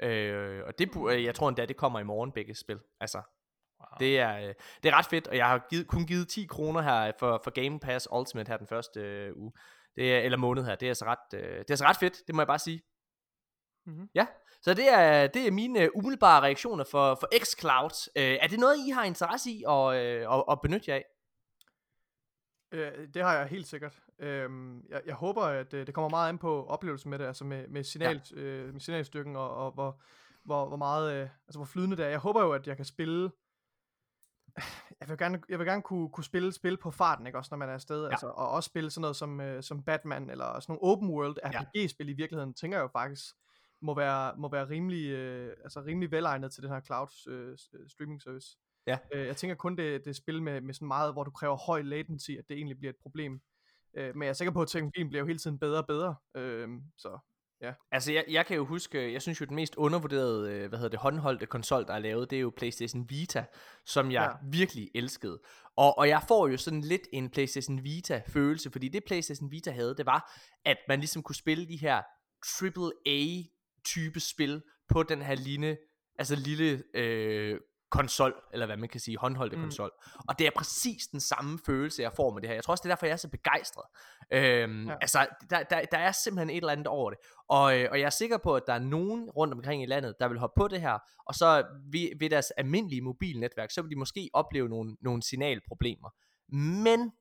Øh, 0.02 0.62
og 0.66 0.78
det, 0.78 0.90
jeg 1.24 1.34
tror 1.34 1.48
endda, 1.48 1.66
det 1.66 1.76
kommer 1.76 2.00
i 2.00 2.04
morgen 2.04 2.32
begge 2.32 2.54
spil. 2.54 2.80
Altså, 3.00 3.18
wow. 3.80 3.98
det, 3.98 4.18
er, 4.18 4.36
øh, 4.36 4.54
det 4.82 4.88
er 4.92 4.98
ret 4.98 5.06
fedt, 5.06 5.28
og 5.28 5.36
jeg 5.36 5.48
har 5.48 5.66
givet, 5.70 5.86
kun 5.86 6.06
givet 6.06 6.28
10 6.28 6.46
kroner 6.46 6.82
her 6.82 7.12
for, 7.18 7.40
for 7.44 7.50
Game 7.50 7.80
Pass 7.80 8.08
Ultimate 8.12 8.48
her 8.50 8.56
den 8.56 8.66
første 8.66 9.00
øh, 9.00 9.36
uge. 9.36 9.52
Det 9.96 10.14
er, 10.14 10.18
eller 10.18 10.38
måned 10.38 10.64
her. 10.64 10.74
Det 10.74 10.86
er 10.86 10.90
altså 10.90 11.04
ret, 11.04 11.38
øh, 11.38 11.40
det 11.40 11.56
er 11.56 11.64
altså 11.70 11.84
ret 11.84 11.96
fedt, 11.96 12.22
det 12.26 12.34
må 12.34 12.40
jeg 12.40 12.46
bare 12.46 12.58
sige. 12.58 12.82
Mm-hmm. 13.86 14.08
Ja, 14.14 14.26
så 14.62 14.74
det 14.74 14.88
er, 14.88 15.26
det 15.26 15.46
er 15.46 15.50
mine 15.50 15.96
umiddelbare 15.96 16.42
reaktioner 16.42 16.84
for, 16.84 17.14
for 17.14 17.28
xCloud. 17.44 18.10
Øh, 18.16 18.38
er 18.42 18.46
det 18.46 18.58
noget, 18.58 18.76
I 18.86 18.90
har 18.90 19.04
interesse 19.04 19.50
i 19.50 19.64
at, 19.68 19.94
øh, 19.96 20.34
at, 20.34 20.44
at 20.50 20.60
benytte 20.62 20.90
jer 20.90 20.96
af? 20.96 21.04
Øh, 22.74 23.08
det 23.14 23.22
har 23.22 23.36
jeg 23.36 23.46
helt 23.46 23.66
sikkert. 23.66 24.02
Øh, 24.18 24.50
jeg, 24.88 25.02
jeg 25.06 25.14
håber, 25.14 25.42
at 25.42 25.74
øh, 25.74 25.86
det 25.86 25.94
kommer 25.94 26.10
meget 26.10 26.28
an 26.28 26.38
på 26.38 26.66
oplevelsen 26.66 27.10
med 27.10 27.18
det, 27.18 27.26
altså 27.26 27.44
med, 27.44 27.68
med, 27.68 27.84
signal, 27.84 28.22
ja. 28.36 28.40
øh, 28.40 28.72
med 28.72 28.80
signalstyrken 28.80 29.36
og, 29.36 29.54
og 29.54 29.72
hvor, 29.72 30.00
hvor, 30.44 30.68
hvor 30.68 30.76
meget, 30.76 31.14
øh, 31.14 31.28
altså 31.46 31.58
hvor 31.58 31.66
flydende 31.66 31.96
det 31.96 32.04
er. 32.04 32.08
Jeg 32.08 32.18
håber 32.18 32.42
jo, 32.42 32.52
at 32.52 32.66
jeg 32.66 32.76
kan 32.76 32.84
spille 32.84 33.30
jeg 35.00 35.08
vil 35.08 35.18
gerne, 35.18 35.42
jeg 35.48 35.58
vil 35.58 35.66
gerne 35.66 35.82
kunne, 35.82 36.08
kunne 36.08 36.24
spille 36.24 36.52
spil 36.52 36.76
på 36.76 36.90
farten, 36.90 37.26
ikke 37.26 37.38
også, 37.38 37.48
når 37.52 37.58
man 37.58 37.68
er 37.68 37.74
afsted, 37.74 38.04
ja. 38.04 38.10
altså, 38.10 38.26
og 38.26 38.50
også 38.50 38.66
spille 38.66 38.90
sådan 38.90 39.00
noget 39.00 39.16
som, 39.16 39.40
øh, 39.40 39.62
som 39.62 39.82
Batman, 39.82 40.30
eller 40.30 40.60
sådan 40.60 40.72
nogle 40.72 40.92
open 40.92 41.10
world 41.10 41.36
RPG-spil 41.44 42.06
ja. 42.06 42.12
i 42.12 42.16
virkeligheden, 42.16 42.54
tænker 42.54 42.78
jeg 42.78 42.82
jo 42.82 42.88
faktisk, 42.88 43.24
må 43.82 43.94
være, 43.94 44.36
må 44.36 44.48
være 44.48 44.68
rimelig, 44.68 45.10
øh, 45.10 45.56
altså 45.64 45.80
rimelig 45.80 46.10
velegnet 46.10 46.52
til 46.52 46.62
den 46.62 46.70
her 46.70 46.80
cloud 46.80 47.28
øh, 47.28 47.58
streaming 47.88 48.22
service. 48.22 48.56
Ja. 48.86 48.98
Øh, 49.14 49.26
jeg 49.26 49.36
tænker 49.36 49.54
kun, 49.54 49.76
det, 49.76 50.04
det 50.04 50.16
spil 50.16 50.42
med, 50.42 50.60
med 50.60 50.74
sådan 50.74 50.88
meget, 50.88 51.12
hvor 51.12 51.24
du 51.24 51.30
kræver 51.30 51.56
høj 51.56 51.82
latency, 51.82 52.30
at 52.30 52.44
det 52.48 52.56
egentlig 52.56 52.78
bliver 52.78 52.92
et 52.92 52.98
problem. 53.02 53.40
Øh, 53.96 54.14
men 54.14 54.22
jeg 54.22 54.28
er 54.28 54.32
sikker 54.32 54.52
på, 54.52 54.62
at 54.62 54.68
teknologien 54.68 55.08
bliver 55.08 55.20
jo 55.20 55.26
hele 55.26 55.38
tiden 55.38 55.58
bedre 55.58 55.78
og 55.78 55.86
bedre. 55.86 56.16
Øh, 56.36 56.68
så 56.98 57.18
Ja. 57.64 57.72
Altså, 57.90 58.12
jeg, 58.12 58.24
jeg 58.28 58.46
kan 58.46 58.56
jo 58.56 58.64
huske, 58.64 59.12
jeg 59.12 59.22
synes 59.22 59.40
jo, 59.40 59.46
den 59.46 59.56
mest 59.56 59.76
undervurderede, 59.76 60.52
øh, 60.52 60.68
hvad 60.68 60.78
hedder 60.78 60.90
det, 60.90 60.98
håndholdte 60.98 61.46
konsol, 61.46 61.86
der 61.86 61.94
er 61.94 61.98
lavet, 61.98 62.30
det 62.30 62.36
er 62.36 62.40
jo 62.40 62.52
PlayStation 62.56 63.10
Vita, 63.10 63.44
som 63.86 64.10
jeg 64.10 64.36
ja. 64.42 64.48
virkelig 64.50 64.90
elskede. 64.94 65.40
Og, 65.76 65.98
og 65.98 66.08
jeg 66.08 66.22
får 66.28 66.48
jo 66.48 66.56
sådan 66.56 66.80
lidt 66.80 67.02
en 67.12 67.30
PlayStation 67.30 67.84
Vita-følelse, 67.84 68.70
fordi 68.70 68.88
det 68.88 69.04
PlayStation 69.04 69.50
Vita 69.50 69.70
havde, 69.70 69.94
det 69.96 70.06
var, 70.06 70.32
at 70.64 70.76
man 70.88 70.98
ligesom 70.98 71.22
kunne 71.22 71.34
spille 71.34 71.68
de 71.68 71.76
her 71.76 72.02
AAA-type 72.62 74.20
spil 74.20 74.62
på 74.88 75.02
den 75.02 75.22
her 75.22 75.34
lille, 75.34 75.78
altså 76.18 76.36
lille 76.36 76.82
øh, 76.94 77.60
konsol, 77.90 78.34
eller 78.52 78.66
hvad 78.66 78.76
man 78.76 78.88
kan 78.88 79.00
sige, 79.00 79.18
håndholdte 79.18 79.56
mm. 79.56 79.62
konsol. 79.62 79.90
Og 80.28 80.38
det 80.38 80.46
er 80.46 80.50
præcis 80.56 81.06
den 81.06 81.20
samme 81.20 81.58
følelse, 81.66 82.02
jeg 82.02 82.12
får 82.16 82.32
med 82.32 82.42
det 82.42 82.48
her. 82.48 82.54
Jeg 82.54 82.64
tror 82.64 82.72
også, 82.72 82.82
det 82.82 82.88
er 82.88 82.94
derfor, 82.94 83.06
jeg 83.06 83.12
er 83.12 83.16
så 83.16 83.28
begejstret. 83.28 83.84
Øhm, 84.32 84.88
ja. 84.88 84.94
Altså, 85.00 85.26
der, 85.50 85.62
der, 85.62 85.84
der 85.92 85.98
er 85.98 86.12
simpelthen 86.12 86.50
et 86.50 86.56
eller 86.56 86.72
andet 86.72 86.86
over 86.86 87.10
det. 87.10 87.18
Og, 87.48 87.80
øh, 87.80 87.88
og 87.90 87.98
jeg 88.00 88.06
er 88.06 88.10
sikker 88.10 88.38
på, 88.38 88.56
at 88.56 88.62
der 88.66 88.72
er 88.72 88.78
nogen 88.78 89.30
rundt 89.30 89.54
omkring 89.54 89.82
i 89.82 89.86
landet, 89.86 90.14
der 90.20 90.28
vil 90.28 90.38
hoppe 90.38 90.60
på 90.60 90.68
det 90.68 90.80
her, 90.80 90.98
og 91.26 91.34
så 91.34 91.64
ved, 91.92 92.18
ved 92.18 92.30
deres 92.30 92.50
almindelige 92.50 93.02
mobilnetværk, 93.02 93.70
så 93.70 93.82
vil 93.82 93.90
de 93.90 93.96
måske 93.96 94.30
opleve 94.32 94.68
nogle, 94.68 94.96
nogle 95.00 95.22
signalproblemer. 95.22 96.10
Men 96.82 97.12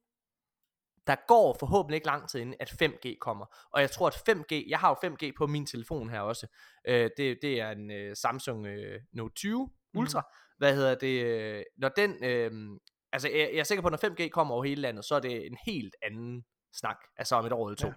der 1.07 1.15
går 1.27 1.55
forhåbentlig 1.59 1.95
ikke 1.95 2.07
lang 2.07 2.29
tid 2.29 2.39
inden, 2.39 2.55
at 2.59 2.69
5G 2.81 3.17
kommer. 3.21 3.45
Og 3.73 3.81
jeg 3.81 3.91
tror, 3.91 4.07
at 4.07 4.29
5G, 4.29 4.69
jeg 4.69 4.79
har 4.79 4.89
jo 4.89 5.09
5G 5.09 5.31
på 5.37 5.47
min 5.47 5.65
telefon 5.65 6.09
her 6.09 6.19
også. 6.19 6.47
Øh, 6.87 7.09
det, 7.17 7.37
det 7.41 7.61
er 7.61 7.71
en 7.71 7.91
øh, 7.91 8.15
Samsung 8.15 8.67
øh, 8.67 9.01
Note 9.13 9.35
20 9.35 9.69
Ultra. 9.93 10.19
Mm 10.19 10.25
hvad 10.63 10.75
hedder 10.75 10.95
det, 10.95 11.25
øh, 11.25 11.63
når 11.77 11.89
den, 11.89 12.23
øh, 12.23 12.79
altså 13.11 13.29
jeg, 13.29 13.49
jeg 13.53 13.59
er 13.59 13.63
sikker 13.63 13.81
på, 13.81 13.87
at 13.87 14.03
når 14.03 14.09
5G 14.09 14.29
kommer 14.29 14.53
over 14.53 14.63
hele 14.63 14.81
landet, 14.81 15.05
så 15.05 15.15
er 15.15 15.19
det 15.19 15.45
en 15.45 15.57
helt 15.65 15.95
anden 16.01 16.43
snak, 16.73 16.97
altså 17.15 17.35
om 17.35 17.45
et 17.45 17.51
år 17.51 17.69
eller 17.69 17.77
to. 17.77 17.87
Ja. 17.87 17.93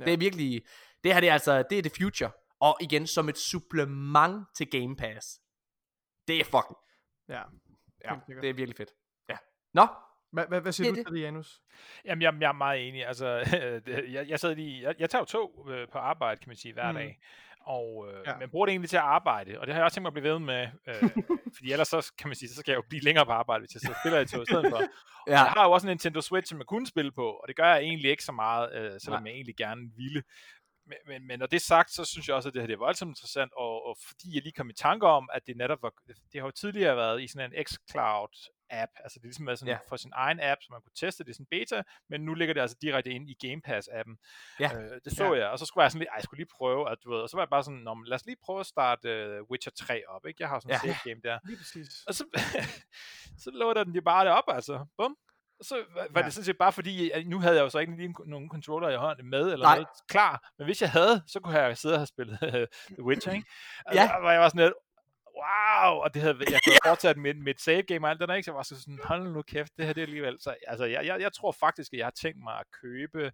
Ja. 0.00 0.04
Det 0.04 0.12
er 0.12 0.18
virkelig, 0.18 0.62
det 1.04 1.12
her 1.12 1.20
det 1.20 1.28
er 1.28 1.32
altså, 1.32 1.62
det 1.70 1.78
er 1.78 1.82
the 1.82 1.90
future, 2.02 2.30
og 2.60 2.76
igen 2.80 3.06
som 3.06 3.28
et 3.28 3.38
supplement 3.38 4.46
til 4.56 4.70
Game 4.70 4.96
Pass. 4.96 5.26
Det 6.28 6.40
er 6.40 6.44
fucking, 6.44 6.78
ja, 7.28 7.42
ja 8.04 8.14
det 8.42 8.50
er 8.50 8.54
virkelig 8.54 8.76
fedt. 8.76 8.90
Ja. 9.28 9.36
Nå, 9.74 9.86
hvad, 10.32 10.46
hvad, 10.46 10.60
hvad 10.60 10.72
siger 10.72 10.90
det, 10.90 11.06
du 11.06 11.10
til 11.10 11.16
det, 11.16 11.22
Janus? 11.22 11.62
Jamen, 12.04 12.22
jeg, 12.22 12.34
jeg 12.40 12.48
er 12.48 12.52
meget 12.52 12.88
enig. 12.88 13.06
Altså, 13.06 13.26
jeg, 14.14 14.28
jeg, 14.28 14.40
sad 14.40 14.54
lige, 14.54 14.82
jeg, 14.82 14.94
jeg 14.98 15.10
tager 15.10 15.22
jo 15.22 15.26
tog 15.26 15.68
øh, 15.70 15.88
på 15.88 15.98
arbejde, 15.98 16.40
kan 16.40 16.48
man 16.48 16.56
sige, 16.56 16.74
hver 16.74 16.92
mm. 16.92 16.96
dag 16.96 17.20
og 17.64 18.08
øh, 18.08 18.24
ja. 18.26 18.38
man 18.38 18.50
bruger 18.50 18.66
det 18.66 18.72
egentlig 18.72 18.90
til 18.90 18.96
at 18.96 19.02
arbejde, 19.02 19.60
og 19.60 19.66
det 19.66 19.74
har 19.74 19.80
jeg 19.80 19.84
også 19.84 19.94
tænkt 19.94 20.02
mig 20.02 20.08
at 20.08 20.12
blive 20.12 20.32
ved 20.32 20.38
med, 20.38 20.68
øh, 20.88 21.10
fordi 21.56 21.72
ellers 21.72 21.88
så 21.88 22.12
kan 22.18 22.28
man 22.28 22.36
sige, 22.36 22.48
så 22.48 22.54
skal 22.54 22.72
jeg 22.72 22.76
jo 22.76 22.84
blive 22.88 23.02
længere 23.02 23.26
på 23.26 23.32
arbejde, 23.32 23.60
hvis 23.62 23.74
jeg 23.74 23.80
så 23.80 23.94
spiller 24.02 24.20
i 24.20 24.26
tog 24.26 24.42
i 24.42 24.46
stedet 24.46 24.66
for. 24.70 24.80
ja. 25.30 25.32
jeg 25.32 25.52
har 25.56 25.64
jo 25.64 25.72
også 25.72 25.86
en 25.86 25.90
Nintendo 25.90 26.20
Switch, 26.20 26.48
som 26.50 26.58
jeg 26.58 26.66
kunne 26.66 26.86
spille 26.86 27.12
på, 27.12 27.26
og 27.30 27.48
det 27.48 27.56
gør 27.56 27.66
jeg 27.74 27.80
egentlig 27.82 28.10
ikke 28.10 28.24
så 28.24 28.32
meget, 28.32 28.74
øh, 28.74 29.00
selvom 29.00 29.22
Nej. 29.22 29.28
jeg 29.28 29.34
egentlig 29.34 29.56
gerne 29.56 29.82
ville. 29.96 30.22
Men, 30.86 30.98
men, 31.06 31.26
men 31.26 31.38
når 31.38 31.46
det 31.46 31.56
er 31.56 31.60
sagt, 31.74 31.90
så 31.90 32.04
synes 32.04 32.28
jeg 32.28 32.36
også, 32.36 32.48
at 32.48 32.54
det 32.54 32.62
her 32.62 32.66
det 32.66 32.74
er 32.74 32.86
voldsomt 32.88 33.10
interessant, 33.10 33.52
og, 33.56 33.86
og 33.86 33.96
fordi 34.08 34.34
jeg 34.34 34.42
lige 34.42 34.52
kom 34.52 34.70
i 34.70 34.74
tanke 34.74 35.06
om, 35.06 35.28
at 35.32 35.46
det 35.46 35.56
netop 35.56 35.82
var, 35.82 35.92
det 36.06 36.40
har 36.40 36.46
jo 36.46 36.50
tidligere 36.50 36.96
været 36.96 37.22
i 37.22 37.26
sådan 37.26 37.52
en 37.52 37.64
xCloud 37.64 38.34
app, 38.72 38.92
altså 38.96 39.18
det 39.18 39.24
er 39.24 39.28
ligesom 39.28 39.56
sådan 39.56 39.74
ja. 39.74 39.78
for 39.88 39.96
sin 39.96 40.12
egen 40.14 40.40
app, 40.42 40.62
så 40.62 40.68
man 40.70 40.80
kunne 40.82 40.92
teste 40.96 41.24
det 41.24 41.34
sådan 41.34 41.46
beta, 41.50 41.82
men 42.08 42.20
nu 42.20 42.34
ligger 42.34 42.54
det 42.54 42.60
altså 42.60 42.76
direkte 42.82 43.10
ind 43.10 43.30
i 43.30 43.36
Game 43.46 43.60
Pass 43.62 43.88
appen. 43.92 44.18
Ja. 44.60 44.70
Øh, 44.76 45.00
det 45.04 45.12
så 45.16 45.24
ja. 45.24 45.40
jeg, 45.40 45.48
og 45.48 45.58
så 45.58 45.66
skulle 45.66 45.82
jeg 45.82 45.90
sådan 45.90 45.98
lidt, 45.98 46.08
ej, 46.08 46.16
jeg 46.16 46.22
skulle 46.22 46.38
lige 46.38 46.52
prøve, 46.58 46.90
at 46.90 46.98
du 47.04 47.10
ved, 47.10 47.20
og 47.20 47.28
så 47.28 47.36
var 47.36 47.42
jeg 47.42 47.50
bare 47.50 47.64
sådan, 47.64 47.78
Nå, 47.78 48.02
lad 48.06 48.14
os 48.14 48.26
lige 48.26 48.36
prøve 48.44 48.60
at 48.60 48.66
starte 48.66 49.40
uh, 49.40 49.50
Witcher 49.50 49.72
3 49.72 50.02
op, 50.08 50.26
ikke? 50.26 50.42
Jeg 50.42 50.48
har 50.48 50.60
sådan 50.60 50.80
en 50.84 50.96
ja. 51.04 51.10
game 51.10 51.20
der. 51.24 51.38
Lige 51.44 51.56
præcis. 51.56 51.88
Og 52.06 52.14
så, 52.14 52.24
så 53.44 53.50
lå 53.50 53.74
den 53.74 53.94
de 53.94 54.02
bare 54.02 54.24
det 54.24 54.32
op, 54.32 54.44
altså. 54.48 54.86
Bum. 54.96 55.16
Så 55.62 55.84
var, 55.94 56.20
ja. 56.20 56.22
det 56.26 56.32
sådan 56.32 56.44
set 56.44 56.58
bare 56.58 56.72
fordi, 56.72 57.10
at 57.10 57.26
nu 57.26 57.40
havde 57.40 57.56
jeg 57.56 57.62
jo 57.62 57.68
så 57.68 57.78
ikke 57.78 57.96
lige 57.96 58.14
nogen 58.26 58.48
controller 58.50 58.88
i 58.88 58.96
hånden 58.96 59.30
med, 59.30 59.52
eller 59.52 59.66
Nej. 59.66 59.76
noget 59.76 59.88
klar, 60.08 60.50
men 60.58 60.64
hvis 60.64 60.82
jeg 60.82 60.90
havde, 60.90 61.22
så 61.26 61.40
kunne 61.40 61.58
jeg 61.58 61.78
sidde 61.78 61.94
og 61.94 61.98
have 61.98 62.06
spillet 62.06 62.38
The 62.90 63.02
Witcher, 63.02 63.32
ikke? 63.32 63.48
Altså, 63.86 64.02
ja. 64.02 64.16
Og 64.16 64.32
jeg 64.32 64.40
var 64.40 64.48
sådan 64.48 64.64
lidt, 64.64 64.74
wow, 65.42 65.92
og 66.04 66.14
det 66.14 66.22
havde, 66.22 66.36
jeg 66.50 66.60
kunne 66.66 66.76
fortsat 66.90 67.16
med, 67.16 67.34
med 67.34 67.54
et 67.54 67.60
save 67.60 67.82
game 67.82 68.06
og 68.06 68.10
alt 68.10 68.20
det 68.20 68.28
der, 68.28 68.34
ikke? 68.34 68.44
Så 68.44 68.50
jeg 68.50 68.56
var 68.56 68.62
så 68.62 68.80
sådan, 68.80 69.00
hold 69.04 69.32
nu 69.32 69.42
kæft, 69.42 69.76
det 69.76 69.86
her 69.86 69.92
det 69.92 70.00
er 70.00 70.06
alligevel, 70.06 70.40
så 70.40 70.54
altså, 70.66 70.84
jeg, 70.84 71.06
jeg, 71.06 71.20
jeg 71.20 71.32
tror 71.32 71.52
faktisk, 71.52 71.92
at 71.92 71.98
jeg 71.98 72.06
har 72.06 72.10
tænkt 72.10 72.42
mig 72.42 72.58
at 72.58 72.66
købe, 72.82 73.32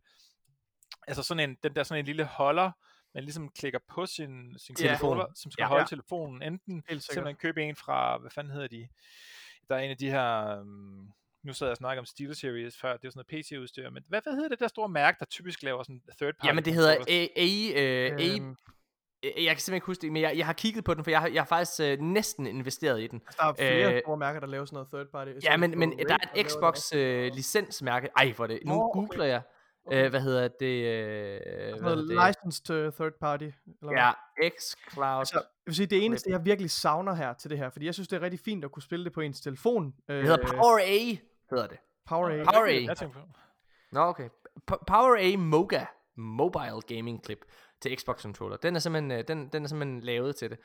altså 1.07 1.23
sådan 1.23 1.51
en, 1.51 1.57
den 1.63 1.75
der 1.75 1.83
sådan 1.83 2.03
en 2.03 2.07
lille 2.07 2.25
holder, 2.25 2.71
man 3.15 3.25
ligesom 3.25 3.49
klikker 3.49 3.79
på 3.89 4.07
sin, 4.07 4.59
sin 4.59 4.77
yeah. 4.81 4.89
telefon, 4.89 5.37
som 5.37 5.51
skal 5.51 5.63
ja, 5.63 5.69
holde 5.69 5.83
ja. 5.83 5.87
telefonen, 5.87 6.43
enten 6.43 6.83
simpelthen 6.89 7.37
købe 7.37 7.63
en 7.63 7.77
fra, 7.77 8.19
hvad 8.19 8.31
fanden 8.31 8.53
hedder 8.53 8.69
de, 8.69 8.89
der 9.69 9.77
er 9.77 9.81
en 9.81 9.91
af 9.91 9.97
de 9.97 10.11
her, 10.11 10.61
um, 10.61 11.13
nu 11.43 11.53
sad 11.53 11.67
jeg 11.67 11.71
og 11.71 11.77
snakkede 11.77 12.01
om 12.01 12.07
SteelSeries 12.07 12.79
før, 12.81 12.97
det 12.97 13.07
er 13.07 13.11
sådan 13.11 13.25
noget 13.31 13.45
PC-udstyr, 13.45 13.91
men 13.91 14.05
hvad, 14.09 14.21
hvad 14.23 14.33
hedder 14.33 14.49
det 14.49 14.61
der 14.61 14.69
store 14.69 14.89
mærke, 14.89 15.17
der 15.21 15.27
typisk 15.27 15.63
laver 15.63 15.83
sådan 15.83 16.03
third 16.19 16.35
party? 16.35 16.47
Jamen 16.47 16.65
det 16.65 16.75
hedder 16.75 16.91
A, 17.09 17.27
A, 17.37 17.49
uh, 17.71 18.21
A, 18.21 18.37
øhm. 18.37 18.57
Jeg 19.23 19.33
kan 19.35 19.45
simpelthen 19.47 19.75
ikke 19.75 19.87
huske 19.87 20.03
det, 20.03 20.13
men 20.13 20.23
jeg, 20.23 20.39
jeg 20.39 20.47
har 20.47 20.53
kigget 20.53 20.85
på 20.85 20.95
den, 20.95 21.05
for 21.05 21.11
jeg 21.11 21.21
har, 21.21 21.29
jeg 21.29 21.41
har 21.43 21.47
faktisk 21.47 21.81
øh, 21.81 21.99
næsten 22.01 22.47
investeret 22.47 23.01
i 23.01 23.07
den. 23.07 23.23
Altså, 23.27 23.39
der 23.43 23.49
er 23.49 23.55
flere 23.55 23.95
øh, 23.95 24.01
store 24.05 24.17
mærker, 24.17 24.41
der 24.41 24.47
laver 24.47 24.65
sådan 24.65 24.75
noget 24.75 24.89
third 24.89 25.07
party. 25.13 25.31
Ja, 25.45 25.57
men, 25.57 25.79
men 25.79 25.99
der 25.99 26.15
er 26.15 26.19
et 26.35 26.47
Xbox 26.47 26.95
øh, 26.95 27.31
licensmærke. 27.35 28.09
Ej, 28.17 28.33
for 28.33 28.47
det. 28.47 28.61
Nu 28.65 28.73
oh, 28.73 28.81
okay. 28.81 28.99
googler 28.99 29.25
jeg. 29.25 29.43
Okay. 29.87 30.05
Øh, 30.05 30.11
hvad 30.11 30.21
hedder 30.21 30.49
det? 30.49 30.67
Øh, 30.67 31.81
hvad 31.81 31.97
hedder 31.97 32.23
det? 32.23 32.29
Licensed 32.29 32.93
third 32.93 33.13
party. 33.21 33.49
Eller 33.83 33.93
ja, 33.93 34.13
xCloud. 34.59 35.19
Altså, 35.19 35.35
jeg 35.37 35.45
vil 35.67 35.75
sige, 35.75 35.87
det 35.87 36.05
eneste, 36.05 36.31
jeg 36.31 36.45
virkelig 36.45 36.71
savner 36.71 37.15
her 37.15 37.33
til 37.33 37.51
det 37.51 37.59
her, 37.59 37.71
fordi 37.71 37.87
jeg 37.87 37.95
synes, 37.95 38.09
det 38.09 38.17
er 38.17 38.21
rigtig 38.21 38.41
fint 38.41 38.65
at 38.65 38.73
kunne 38.73 38.83
spille 38.83 39.05
det 39.05 39.13
på 39.13 39.21
ens 39.21 39.41
telefon. 39.41 39.95
Det 40.09 40.23
hedder 40.23 40.39
øh, 40.41 40.49
Power 40.49 40.79
A, 40.79 41.17
hedder 41.51 41.67
det. 41.67 41.79
Power 42.07 42.29
A. 42.29 42.53
Power 42.53 42.67
A. 42.67 43.09
Nå, 43.93 44.01
okay. 44.01 44.29
Power 44.87 45.17
A 45.17 45.37
Moga 45.37 45.85
Mobile 46.17 46.81
Gaming 46.89 47.25
Clip 47.25 47.39
til 47.81 47.99
Xbox 47.99 48.23
controller. 48.23 48.57
Den 48.57 48.77
er 48.77 48.81
simpelthen, 48.81 49.11
øh, 49.11 49.25
den, 49.29 49.49
den 49.49 49.65
er 49.65 49.69
simpelthen 49.69 50.01
lavet 50.01 50.37
til 50.37 50.51
det. 50.51 50.59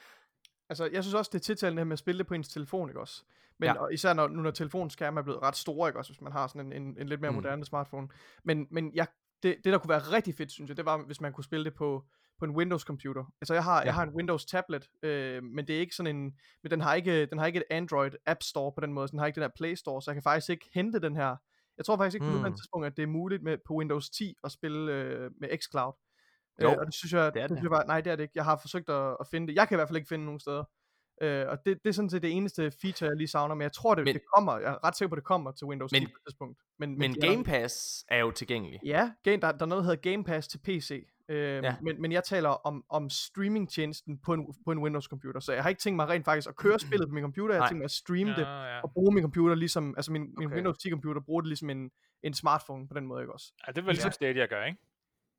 Altså, 0.70 0.89
jeg 0.93 1.03
synes 1.03 1.13
også, 1.13 1.29
det 1.34 1.39
er 1.39 1.43
tiltalende 1.43 1.86
med 1.86 1.93
at 1.93 2.00
spille 2.00 2.20
det 2.20 2.27
på 2.27 2.34
ens 2.34 2.50
telefon, 2.50 2.89
ikke 2.89 3.00
også? 3.00 3.24
Men 3.60 3.67
ja. 3.67 3.82
og 3.82 3.93
især 3.93 4.13
når, 4.13 4.27
nu 4.27 4.41
når 4.41 4.51
telefonskærmen 4.51 5.17
er 5.17 5.22
blevet 5.22 5.41
ret 5.41 5.55
store, 5.55 5.89
ikke 5.89 6.00
også, 6.00 6.12
hvis 6.12 6.22
man 6.22 6.32
har 6.32 6.48
sådan 6.48 6.65
en, 6.65 6.82
en, 6.82 6.98
en 7.00 7.10
lidt 7.10 7.22
mere 7.22 7.32
mm. 7.32 7.36
moderne 7.36 7.65
smartphone. 7.65 8.08
Men, 8.43 8.67
men 8.72 8.91
jeg, 8.93 9.08
det, 9.43 9.55
det, 9.63 9.74
der 9.74 9.77
kunne 9.77 9.89
være 9.89 10.00
rigtig 10.00 10.36
fedt, 10.36 10.51
synes 10.51 10.70
jeg, 10.70 10.77
det 10.77 10.86
var, 10.86 10.98
hvis 10.98 11.22
man 11.22 11.34
kunne 11.34 11.43
spille 11.43 11.65
det 11.65 11.74
på, 11.74 12.05
på 12.39 12.46
en 12.46 12.51
Windows 12.51 12.82
computer. 12.82 13.34
Altså 13.41 13.53
jeg 13.53 13.63
har, 13.63 13.79
ja. 13.79 13.86
jeg 13.86 13.93
har 13.93 14.03
en 14.03 14.10
Windows 14.15 14.46
tablet, 14.46 14.89
øh, 15.03 15.43
men 15.43 15.67
det 15.67 15.75
er 15.75 15.79
ikke 15.79 15.96
sådan 15.96 16.15
en, 16.15 16.24
men 16.63 16.72
den 16.72 16.82
har 16.82 16.93
ikke, 16.93 17.25
den 17.25 17.38
har 17.38 17.46
ikke 17.46 17.58
et 17.58 17.63
Android 17.70 18.12
App 18.25 18.43
Store 18.43 18.72
på 18.72 18.82
den 18.82 18.93
måde, 18.93 19.08
så 19.08 19.12
den 19.12 19.20
har 19.20 19.25
ikke 19.25 19.36
den 19.36 19.43
her 19.43 19.51
Play 19.55 19.75
Store, 19.75 20.01
så 20.01 20.12
jeg 20.12 20.15
kan 20.15 20.24
faktisk 20.24 20.50
ikke 20.50 20.70
hente 20.74 21.00
den 21.00 21.15
her. 21.15 21.36
Jeg 21.77 21.86
tror 21.86 21.98
faktisk 21.98 22.15
ikke 22.15 22.25
mm. 22.25 22.32
på 22.32 22.36
nuværende 22.36 22.58
tidspunkt, 22.58 22.88
at 22.88 22.98
det 22.98 23.03
er 23.03 23.08
muligt 23.08 23.43
med, 23.43 23.58
på 23.67 23.74
Windows 23.74 24.10
10 24.10 24.36
at 24.43 24.51
spille 24.51 24.93
øh, 24.93 25.32
med 25.41 25.58
xCloud. 25.58 25.93
Jo, 26.62 26.69
øh, 26.69 26.77
og 26.79 26.86
det 26.86 26.93
synes 26.93 27.13
jeg, 27.13 27.33
det 27.33 27.41
er 27.41 27.48
det. 27.48 27.50
det. 27.50 27.57
Synes 27.57 27.72
jeg 27.72 27.83
nej, 27.88 28.01
det 28.01 28.12
er 28.12 28.15
det 28.15 28.24
ikke. 28.24 28.33
Jeg 28.36 28.45
har 28.45 28.57
forsøgt 28.62 28.89
at, 28.89 29.17
at 29.19 29.27
finde 29.31 29.48
det. 29.48 29.55
Jeg 29.55 29.67
kan 29.67 29.75
i 29.75 29.77
hvert 29.77 29.88
fald 29.88 29.98
ikke 29.98 30.10
finde 30.10 30.25
nogen 30.25 30.39
steder. 30.39 30.63
Øh, 31.22 31.45
og 31.50 31.57
det, 31.65 31.77
det 31.83 31.89
er 31.89 31.93
sådan 31.93 32.10
set 32.10 32.22
det 32.22 32.31
eneste 32.31 32.72
feature, 32.81 33.10
jeg 33.10 33.17
lige 33.17 33.27
savner, 33.27 33.55
men 33.55 33.62
jeg 33.62 33.72
tror, 33.72 33.95
det, 33.95 34.03
men, 34.03 34.13
det 34.13 34.22
kommer. 34.36 34.57
Jeg 34.57 34.72
er 34.72 34.88
ret 34.88 34.98
sikker 34.98 35.10
på, 35.10 35.15
det 35.15 35.24
kommer 35.24 35.51
til 35.51 35.67
Windows 35.67 35.91
men, 35.91 36.01
10 36.01 36.07
på 36.07 36.17
et 36.17 36.22
tidspunkt. 36.27 36.60
Men, 36.79 36.89
men, 36.89 37.00
men 37.00 37.22
Game 37.22 37.43
Pass 37.43 38.05
er 38.10 38.17
jo 38.17 38.31
tilgængelig. 38.31 38.79
Ja, 38.86 39.12
game, 39.24 39.38
der, 39.38 39.51
der 39.51 39.62
er 39.62 39.65
noget, 39.65 39.83
der 39.83 39.89
hedder 39.89 40.12
Game 40.12 40.24
Pass 40.24 40.48
til 40.48 40.57
PC. 40.57 41.07
Øh, 41.29 41.63
ja. 41.63 41.75
men, 41.81 42.01
men 42.01 42.12
jeg 42.12 42.24
taler 42.24 42.50
om, 42.50 42.83
om 42.89 43.10
streamingtjenesten 43.10 44.19
på 44.19 44.33
en, 44.33 44.55
på 44.65 44.72
en 44.72 44.79
Windows-computer, 44.79 45.39
så 45.39 45.53
jeg 45.53 45.63
har 45.63 45.69
ikke 45.69 45.81
tænkt 45.81 45.95
mig 45.95 46.10
rent 46.10 46.25
faktisk 46.25 46.50
at 46.50 46.55
køre 46.55 46.79
spillet 46.88 47.10
på 47.10 47.13
min 47.13 47.24
computer, 47.24 47.55
jeg 47.55 47.63
har 47.63 47.69
tænkt 47.69 47.79
mig 47.79 47.86
at 47.86 47.91
streame 47.91 48.31
ja, 48.31 48.36
det, 48.36 48.41
ja. 48.41 48.81
og 48.81 48.91
bruge 48.93 49.13
min 49.13 49.24
computer 49.24 49.55
ligesom, 49.55 49.93
altså 49.98 50.12
min, 50.12 50.22
min 50.38 50.48
okay. 50.48 50.55
Windows 50.55 50.77
10-computer, 50.86 51.22
bruge 51.25 51.43
det 51.43 51.48
ligesom 51.48 51.69
en, 51.69 51.91
en 52.24 52.33
smartphone 52.33 52.88
på 52.88 52.93
den 52.93 53.07
måde, 53.07 53.22
ikke 53.22 53.33
også? 53.33 53.53
Ja, 53.67 53.72
det 53.72 53.77
er 53.77 53.81
vel 53.86 53.93
ligesom 53.93 54.07
ja. 54.07 54.12
Stadia 54.12 54.45
gør, 54.45 54.63
ikke? 54.63 54.79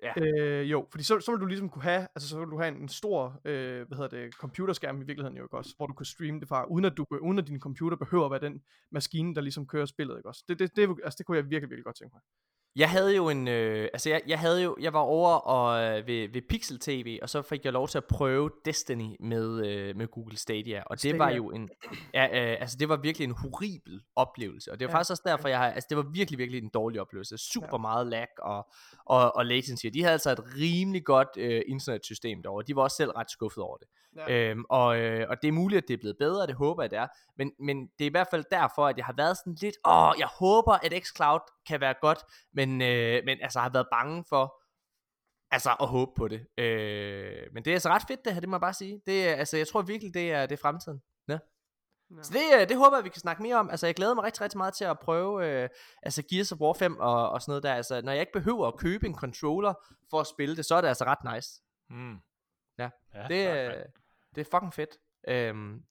Ja. 0.05 0.13
Øh, 0.17 0.71
jo, 0.71 0.87
fordi 0.91 1.05
så, 1.05 1.21
så 1.21 1.33
vil 1.33 1.41
du 1.41 1.47
ligesom 1.47 1.69
kunne 1.69 1.83
have, 1.83 2.09
altså 2.15 2.29
så 2.29 2.39
vil 2.39 2.49
du 2.49 2.59
have 2.59 2.69
en, 2.69 2.83
en 2.83 2.89
stor, 2.89 3.41
øh, 3.45 3.87
hvad 3.87 3.97
hedder 3.99 4.09
det, 4.09 4.35
computerskærm 4.35 4.97
i 4.97 5.05
virkeligheden 5.05 5.37
jo 5.37 5.45
ikke 5.45 5.57
også, 5.57 5.75
hvor 5.77 5.87
du 5.87 5.95
kan 5.95 6.07
streame 6.07 6.41
det 6.41 6.49
fra, 6.49 6.65
uden 6.65 6.85
at, 6.85 6.97
du, 6.97 7.07
uden 7.21 7.39
at 7.39 7.47
din 7.47 7.61
computer 7.61 7.97
behøver 7.97 8.25
at 8.25 8.31
være 8.31 8.51
den 8.51 8.63
maskine, 8.93 9.35
der 9.35 9.41
ligesom 9.41 9.67
kører 9.67 9.87
spillet, 9.87 10.17
ikke 10.17 10.29
også. 10.29 10.45
Det, 10.49 10.59
det, 10.59 10.77
det, 10.77 10.97
altså, 11.05 11.17
det 11.19 11.27
kunne 11.27 11.37
jeg 11.37 11.45
virkelig, 11.45 11.71
virkelig 11.71 11.85
godt 11.85 11.97
tænke 11.97 12.15
mig. 12.15 12.23
Jeg 12.77 12.91
havde 12.91 13.17
jo 13.17 13.29
en, 13.29 13.49
øh, 13.49 13.89
altså 13.93 14.11
jeg, 14.11 14.23
jeg 14.27 14.39
havde 14.39 14.63
jo, 14.63 14.77
jeg 14.81 14.93
var 14.93 15.01
over 15.01 15.31
og, 15.31 15.83
øh, 15.85 16.07
ved, 16.07 16.29
ved 16.33 16.43
Pixel 16.49 16.81
TV, 16.81 17.19
og 17.23 17.29
så 17.29 17.43
fik 17.43 17.65
jeg 17.65 17.73
lov 17.73 17.89
til 17.89 17.99
at 17.99 18.05
prøve 18.05 18.51
Destiny 18.65 19.17
med, 19.21 19.67
øh, 19.67 19.97
med 19.97 20.09
Google 20.09 20.37
Stadia, 20.39 20.83
og 20.87 20.99
Stadia. 20.99 21.13
det 21.13 21.19
var 21.19 21.31
jo 21.31 21.51
en, 21.51 21.71
ja, 22.15 22.27
øh, 22.27 22.61
altså 22.61 22.77
det 22.81 22.89
var 22.89 22.97
virkelig 22.97 23.25
en 23.25 23.35
horribel 23.35 24.01
oplevelse, 24.17 24.73
og 24.73 24.81
det 24.81 24.87
var 24.87 24.93
ja. 24.93 24.97
faktisk 24.97 25.11
også 25.11 25.23
derfor, 25.27 25.49
jeg 25.49 25.59
har, 25.59 25.71
altså 25.71 25.87
det 25.91 25.97
var 25.97 26.07
virkelig, 26.13 26.39
virkelig 26.39 26.63
en 26.63 26.71
dårlig 26.75 27.01
oplevelse, 27.01 27.39
super 27.39 27.69
ja. 27.73 27.79
meget 27.79 28.07
lag 28.07 28.27
og, 28.39 28.67
og, 29.07 29.37
og 29.37 29.47
latency, 29.47 29.87
de 29.87 30.03
havde 30.03 30.13
altså 30.13 30.31
et 30.31 30.45
rimelig 30.57 31.05
godt 31.05 31.29
øh, 31.37 31.63
internetsystem 31.67 32.43
derovre, 32.43 32.65
de 32.67 32.77
var 32.77 32.83
også 32.83 32.97
selv 32.97 33.11
ret 33.11 33.31
skuffet 33.31 33.63
over 33.63 33.77
det, 33.77 33.89
ja. 34.17 34.51
øhm, 34.51 34.65
og, 34.71 34.99
øh, 34.99 35.27
og 35.31 35.37
det 35.43 35.49
er 35.49 35.53
muligt, 35.53 35.83
at 35.83 35.89
det 35.89 35.95
er 35.95 35.99
blevet 35.99 36.17
bedre, 36.19 36.47
det 36.47 36.55
håber 36.55 36.83
jeg 36.83 36.91
det 36.91 36.99
er, 36.99 37.07
men, 37.39 37.53
men 37.61 37.87
det 37.99 38.05
er 38.05 38.09
i 38.09 38.11
hvert 38.11 38.29
fald 38.31 38.45
derfor, 38.51 38.87
at 38.87 38.97
jeg 38.97 39.05
har 39.05 39.15
været 39.17 39.37
sådan 39.37 39.57
lidt, 39.61 39.77
åh, 39.87 40.13
jeg 40.19 40.29
håber, 40.39 40.73
at 40.73 40.93
xCloud 41.05 41.41
kan 41.67 41.81
være 41.81 41.95
godt, 42.01 42.19
men, 42.53 42.83
øh, 42.83 43.23
men 43.25 43.39
altså 43.43 43.61
har 43.61 43.69
været 43.69 43.89
bange 43.93 44.25
for, 44.29 44.63
altså 45.51 45.77
at 45.81 45.89
håbe 45.89 46.13
på 46.17 46.29
det. 46.29 46.47
Øh, 46.59 47.43
men 47.53 47.65
det 47.65 47.71
er 47.71 47.75
altså 47.75 47.89
ret 47.89 48.03
fedt 48.09 48.25
det 48.25 48.33
her, 48.33 48.41
det 48.41 48.49
må 48.49 48.57
jeg 48.57 48.61
bare 48.61 48.75
sige. 48.75 49.01
Det 49.07 49.29
er, 49.29 49.35
altså, 49.35 49.57
jeg 49.57 49.69
tror 49.69 49.83
virkelig, 49.83 50.15
det 50.15 50.33
er, 50.33 50.47
det 50.47 50.53
er 50.53 50.63
fremtiden. 50.63 51.03
Ja. 51.29 51.39
Ja. 52.17 52.23
Så 52.23 52.33
det, 52.33 52.61
øh, 52.61 52.69
det 52.69 52.77
håber 52.77 52.97
jeg, 52.97 53.05
vi 53.05 53.09
kan 53.09 53.21
snakke 53.21 53.43
mere 53.43 53.57
om. 53.57 53.71
Altså, 53.71 53.87
jeg 53.87 53.95
glæder 53.95 54.15
mig 54.15 54.25
rigtig, 54.25 54.41
rigtig 54.43 54.59
meget 54.59 54.75
til 54.75 54.85
at 54.85 54.99
prøve 54.99 55.47
øh, 55.47 55.69
altså 56.03 56.23
Gears 56.31 56.53
of 56.53 56.59
War 56.61 56.73
5 56.73 56.97
og, 57.01 57.31
og 57.31 57.43
sådan 57.43 57.51
noget 57.51 57.63
der. 57.63 57.75
Altså, 57.75 58.01
når 58.01 58.13
jeg 58.13 58.21
ikke 58.21 58.33
behøver 58.33 58.69
at 58.69 58.77
købe 58.77 59.07
en 59.07 59.15
controller 59.15 59.75
for 60.11 60.21
at 60.21 60.27
spille 60.27 60.57
det, 60.57 60.65
så 60.65 60.75
er 60.75 60.81
det 60.81 60.89
altså 60.89 61.05
ret 61.05 61.35
nice. 61.35 61.63
Mm. 61.91 62.17
Ja, 62.79 62.91
ja 63.15 63.27
det, 63.29 63.69
øh, 63.69 63.85
det 64.35 64.41
er 64.41 64.51
fucking 64.51 64.75
fedt. 64.75 64.91
Øhm, 65.29 65.85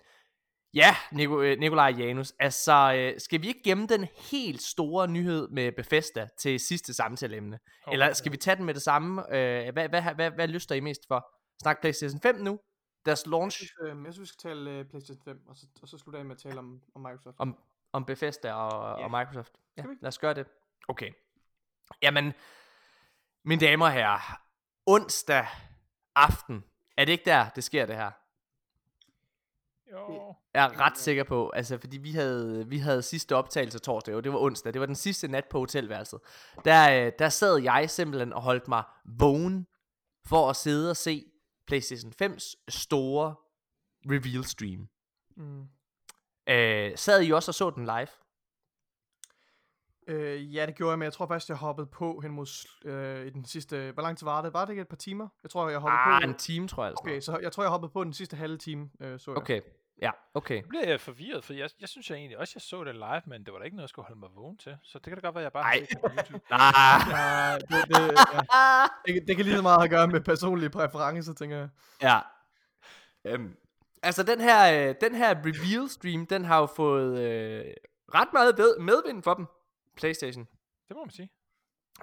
Ja, 0.74 0.96
Nico, 1.12 1.42
øh, 1.42 1.60
Nikolaj 1.60 1.94
Janus. 1.98 2.34
Altså, 2.40 2.94
øh, 2.96 3.20
skal 3.20 3.42
vi 3.42 3.48
ikke 3.48 3.64
gemme 3.64 3.88
den 3.88 4.08
helt 4.32 4.62
store 4.62 5.08
nyhed 5.08 5.48
med 5.48 5.72
Bethesda 5.72 6.28
til 6.38 6.60
sidste 6.60 6.94
samtaleemne? 6.94 7.60
Okay. 7.84 7.94
Eller 7.94 8.14
skal 8.14 8.32
vi 8.32 8.38
tage 8.38 8.56
den 8.56 8.66
med 8.66 8.74
det 8.74 8.82
samme? 8.82 9.36
Øh, 9.36 9.74
hvad, 9.74 9.90
hvad, 9.90 10.02
hvad, 10.16 10.32
hvad, 10.32 10.48
lyster 10.48 10.76
I 10.76 10.80
mest 10.80 11.08
for? 11.08 11.34
Snak 11.62 11.82
PlayStation 11.82 12.22
5 12.22 12.36
nu? 12.36 12.60
Deres 13.06 13.26
launch? 13.26 13.62
Jeg 13.62 13.68
synes, 13.68 13.98
øh, 13.98 14.06
jeg 14.06 14.14
synes 14.14 14.20
vi 14.20 14.26
skal 14.26 14.50
tale 14.50 14.80
uh, 14.80 14.86
PlayStation 14.86 15.24
5, 15.24 15.48
og 15.48 15.56
så, 15.56 15.68
og 15.82 15.88
så 15.88 15.98
slutte 15.98 16.20
af 16.20 16.26
med 16.26 16.36
at 16.36 16.42
tale 16.42 16.60
om, 16.60 16.82
om 16.96 17.02
Microsoft. 17.02 17.36
Om, 17.40 17.58
om 17.92 18.06
Bethesda 18.06 18.54
og, 18.54 19.00
ja. 19.00 19.06
og 19.06 19.12
Microsoft? 19.12 19.54
Ja, 19.78 19.84
lad 20.02 20.08
os 20.08 20.20
gøre 20.20 20.34
det. 20.34 20.48
Okay. 20.88 21.12
Jamen, 22.02 22.34
mine 23.46 23.62
damer 23.62 23.86
og 23.86 23.92
herrer, 23.92 24.42
onsdag 24.86 25.48
aften, 26.16 26.64
er 26.98 27.06
det 27.06 27.12
ikke 27.12 27.26
der, 27.26 27.50
det 27.50 27.64
sker 27.64 27.86
det 27.86 27.96
her? 27.96 28.12
Jo. 29.94 30.36
Jeg 30.54 30.66
er 30.66 30.80
ret 30.80 30.98
sikker 30.98 31.24
på, 31.24 31.50
altså 31.50 31.78
fordi 31.78 31.98
vi 31.98 32.12
havde, 32.12 32.68
vi 32.68 32.78
havde 32.78 33.02
sidste 33.02 33.36
optagelse 33.36 33.80
torsdag, 33.80 34.16
og 34.16 34.24
det 34.24 34.34
var 34.34 34.40
onsdag, 34.40 34.74
det 34.74 34.80
var 34.80 34.86
den 34.86 34.96
sidste 34.96 35.28
nat 35.28 35.46
på 35.46 35.60
hotelværelset. 35.60 36.20
Der, 36.66 37.06
øh, 37.06 37.12
der 37.20 37.30
sad 37.30 37.62
jeg 37.62 37.90
simpelthen 37.90 38.34
og 38.34 38.42
holdt 38.42 38.68
mig 38.68 38.84
vågen 39.20 39.68
for 40.26 40.50
at 40.50 40.56
sidde 40.56 40.90
og 40.90 40.98
se 40.98 41.26
PlayStation 41.68 42.14
5's 42.22 42.66
store 42.70 43.36
reveal 44.06 44.44
stream. 44.44 44.88
Mm. 45.38 45.68
Øh, 46.50 46.98
sad 46.98 47.24
I 47.24 47.32
også 47.32 47.52
og 47.52 47.56
så 47.56 47.70
den 47.70 47.86
live? 47.86 48.08
Øh, 50.08 50.56
ja, 50.56 50.66
det 50.66 50.76
gjorde 50.76 50.92
jeg, 50.92 51.00
men 51.00 51.04
jeg 51.04 51.14
tror 51.14 51.28
faktisk, 51.28 51.50
jeg 51.50 51.58
hoppede 51.58 51.88
på 51.88 52.20
hen 52.20 52.32
mod 52.32 52.68
øh, 52.86 53.26
i 53.26 53.30
den 53.30 53.46
sidste... 53.46 53.92
Hvor 53.92 54.04
lang 54.04 54.18
tid 54.18 54.26
var 54.26 54.42
det? 54.42 54.54
Var 54.54 54.66
det 54.66 54.72
ikke 54.72 54.82
et 54.82 54.88
par 54.88 54.96
timer? 54.96 55.28
Jeg 55.44 55.52
tror, 55.52 55.70
jeg 55.70 55.80
hoppede 55.80 56.00
ah, 56.00 56.22
på... 56.22 56.30
en 56.30 56.36
time, 56.36 56.68
tror 56.68 56.86
jeg. 56.86 56.94
Okay, 56.98 57.20
så 57.20 57.40
jeg 57.42 57.52
tror, 57.52 57.64
jeg 57.64 57.72
hoppede 57.72 57.92
på 57.92 58.04
den 58.04 58.14
sidste 58.14 58.36
halve 58.36 58.58
time, 58.58 58.90
øh, 59.00 59.20
så 59.20 59.32
jeg. 59.32 59.38
Okay, 59.38 59.62
Ja, 60.02 60.12
okay. 60.34 60.62
Nu 60.62 60.68
bliver 60.68 60.88
jeg 60.88 61.02
forvirret, 61.02 61.44
for 61.44 61.54
jeg, 61.54 61.70
jeg 61.80 61.90
synes 61.90 62.10
jeg 62.10 62.18
egentlig 62.18 62.38
også, 62.38 62.54
jeg 62.56 62.62
så 62.62 62.84
det 62.84 62.96
live, 62.96 63.22
men 63.26 63.46
det 63.46 63.54
var 63.54 63.60
da 63.60 63.66
ikke 63.66 63.76
noget, 63.78 63.84
jeg 63.84 63.90
skulle 63.90 64.06
holde 64.06 64.20
mig 64.20 64.30
vågen 64.36 64.58
til. 64.58 64.78
Så 64.84 65.00
det 65.00 65.04
kan 65.04 65.16
da 65.16 65.22
godt 65.22 65.36
være, 65.36 65.44
jeg 65.44 65.52
bare 65.52 65.64
har 65.64 65.74
set 65.74 65.90
det 65.90 66.00
på 66.02 66.10
YouTube. 66.18 66.46
Nej, 66.50 67.58
det, 67.60 67.88
det, 67.88 68.02
ja. 68.54 68.86
det, 69.14 69.28
det 69.28 69.36
kan 69.36 69.46
lige 69.46 69.56
så 69.56 69.62
meget 69.62 69.84
at 69.84 69.90
gøre 69.90 70.08
med 70.08 70.22
personlige 70.22 70.70
præferencer, 70.70 71.34
tænker 71.34 71.58
jeg. 71.58 71.70
Ja. 72.02 72.20
Øhm, 73.26 73.56
altså 74.04 74.24
den 74.24 74.42
her, 74.42 74.88
øh, 74.90 74.96
den 75.02 75.16
her 75.16 75.30
reveal 75.30 75.90
stream, 75.90 76.26
den 76.26 76.46
har 76.46 76.60
jo 76.60 76.66
fået 76.66 77.20
øh, 77.20 77.66
ret 78.14 78.34
meget 78.34 78.58
ved, 78.58 78.80
medvind 78.80 79.24
for 79.24 79.34
dem. 79.34 79.46
Playstation. 79.98 80.48
Det 80.88 80.96
må 80.96 81.06
man 81.06 81.12
sige. 81.12 81.30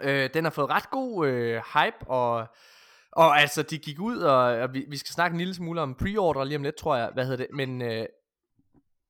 Øh, 0.00 0.30
den 0.34 0.44
har 0.44 0.50
fået 0.50 0.70
ret 0.70 0.90
god 0.90 1.26
øh, 1.26 1.62
hype, 1.74 2.10
og 2.10 2.46
og 3.12 3.40
altså, 3.40 3.62
de 3.62 3.78
gik 3.78 4.00
ud, 4.00 4.18
og, 4.18 4.38
og 4.38 4.74
vi, 4.74 4.84
vi 4.88 4.96
skal 4.96 5.12
snakke 5.12 5.34
en 5.34 5.38
lille 5.38 5.54
smule 5.54 5.80
om 5.80 5.94
pre-order 5.94 6.44
lige 6.44 6.56
om 6.56 6.62
lidt, 6.62 6.76
tror 6.76 6.96
jeg, 6.96 7.10
hvad 7.14 7.24
hedder 7.24 7.46
det, 7.46 7.54
men, 7.54 7.82
øh, 7.82 8.06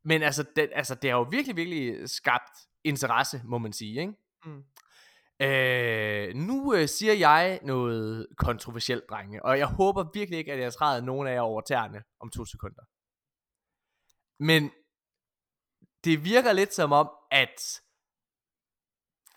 men 0.04 0.22
altså, 0.22 0.44
det, 0.56 0.70
altså, 0.74 0.94
det 0.94 1.10
har 1.10 1.18
jo 1.18 1.26
virkelig, 1.30 1.56
virkelig 1.56 2.10
skabt 2.10 2.58
interesse, 2.84 3.42
må 3.44 3.58
man 3.58 3.72
sige, 3.72 4.00
ikke? 4.00 4.14
Mm. 4.44 4.64
Øh, 5.40 6.34
nu 6.34 6.74
øh, 6.74 6.88
siger 6.88 7.14
jeg 7.14 7.60
noget 7.62 8.26
kontroversielt, 8.36 9.04
drenge, 9.10 9.44
og 9.44 9.58
jeg 9.58 9.66
håber 9.66 10.10
virkelig 10.14 10.38
ikke, 10.38 10.52
at 10.52 10.60
jeg 10.60 10.72
træder 10.72 11.00
nogen 11.00 11.28
af 11.28 11.32
jer 11.34 11.40
over 11.40 11.60
tæerne 11.60 12.02
om 12.20 12.30
to 12.30 12.44
sekunder. 12.44 12.82
Men 14.42 14.70
det 16.04 16.24
virker 16.24 16.52
lidt 16.52 16.74
som 16.74 16.92
om, 16.92 17.10
at 17.30 17.80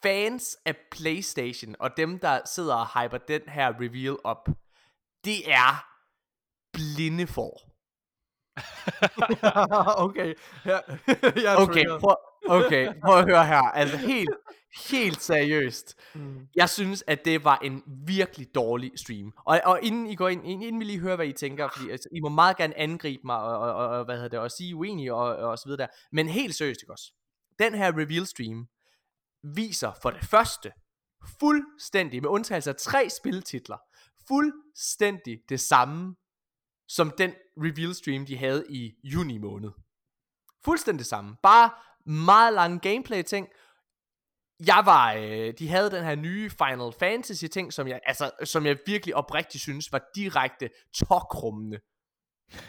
fans 0.04 0.58
af 0.66 0.76
PlayStation, 0.92 1.76
og 1.80 1.98
dem, 1.98 2.20
der 2.20 2.40
sidder 2.46 2.76
og 2.76 2.88
hyper 2.88 3.18
den 3.18 3.42
her 3.48 3.74
reveal 3.74 4.18
op, 4.24 4.48
det 5.26 5.52
er 5.52 5.86
blinde 6.74 7.28
for. 7.28 7.74
okay, 10.06 10.34
ja, 10.66 10.78
jeg 11.46 11.58
okay, 11.58 11.86
prøv, 12.00 12.16
okay, 12.50 12.94
prøv 13.06 13.18
at 13.18 13.26
høre 13.26 13.46
her. 13.46 13.62
Altså 13.62 13.98
helt, 13.98 14.30
helt 14.90 15.22
seriøst. 15.22 15.96
Mm. 16.16 16.48
Jeg 16.56 16.70
synes, 16.70 17.04
at 17.08 17.26
det 17.26 17.44
var 17.44 17.58
en 17.58 17.84
virkelig 18.08 18.48
dårlig 18.56 18.92
stream. 18.96 19.34
Og, 19.46 19.62
og 19.66 19.80
inden 19.84 20.08
I 20.08 20.16
går 20.16 20.30
ind, 20.30 20.48
inden 20.48 20.80
vi 20.80 20.86
lige 20.86 21.00
hører, 21.00 21.16
hvad 21.16 21.28
I 21.28 21.32
tænker, 21.32 21.70
fordi 21.78 21.90
altså, 21.90 22.10
I 22.12 22.20
må 22.20 22.30
meget 22.30 22.58
gerne 22.58 22.78
angribe 22.78 23.22
mig, 23.26 23.38
og, 23.38 23.60
og, 23.60 23.88
og, 23.88 24.06
hvad 24.06 24.16
hedder 24.16 24.30
det, 24.30 24.40
og 24.40 24.52
sige 24.52 24.76
uenige, 24.76 25.14
og, 25.14 25.36
og 25.36 25.58
så 25.58 25.66
videre 25.66 25.82
der. 25.82 25.88
Men 26.12 26.28
helt 26.28 26.56
seriøst, 26.56 26.82
ikke 26.82 26.94
også? 26.94 27.12
Den 27.60 27.76
her 27.76 27.92
reveal 27.92 28.26
stream, 28.26 28.68
viser 29.44 29.92
for 30.02 30.12
det 30.12 30.26
første 30.26 30.72
fuldstændig, 31.40 32.22
med 32.22 32.30
undtagelse 32.30 32.70
af 32.70 32.76
tre 32.76 33.10
spiltitler, 33.10 33.78
fuldstændig 34.28 35.40
det 35.50 35.60
samme, 35.60 36.16
som 36.88 37.12
den 37.18 37.34
reveal 37.58 37.96
stream, 37.96 38.26
de 38.26 38.38
havde 38.38 38.66
i 38.70 38.92
juni 39.04 39.38
måned. 39.38 39.72
Fuldstændig 40.66 41.00
det 41.00 41.08
samme. 41.08 41.36
Bare 41.44 41.72
meget 42.06 42.54
lange 42.54 42.80
gameplay 42.80 43.24
ting. 43.24 43.48
Jeg 44.68 44.82
var, 44.86 45.14
øh, 45.14 45.54
de 45.60 45.70
havde 45.70 45.92
den 45.92 46.04
her 46.04 46.16
nye 46.16 46.50
Final 46.50 46.94
Fantasy 47.00 47.46
ting, 47.46 47.74
som 47.74 47.88
jeg, 47.88 48.00
altså, 48.06 48.32
som 48.44 48.66
jeg 48.66 48.78
virkelig 48.86 49.16
oprigtigt 49.16 49.62
synes 49.62 49.92
var 49.92 50.02
direkte 50.16 50.70
tokrummende 50.94 51.80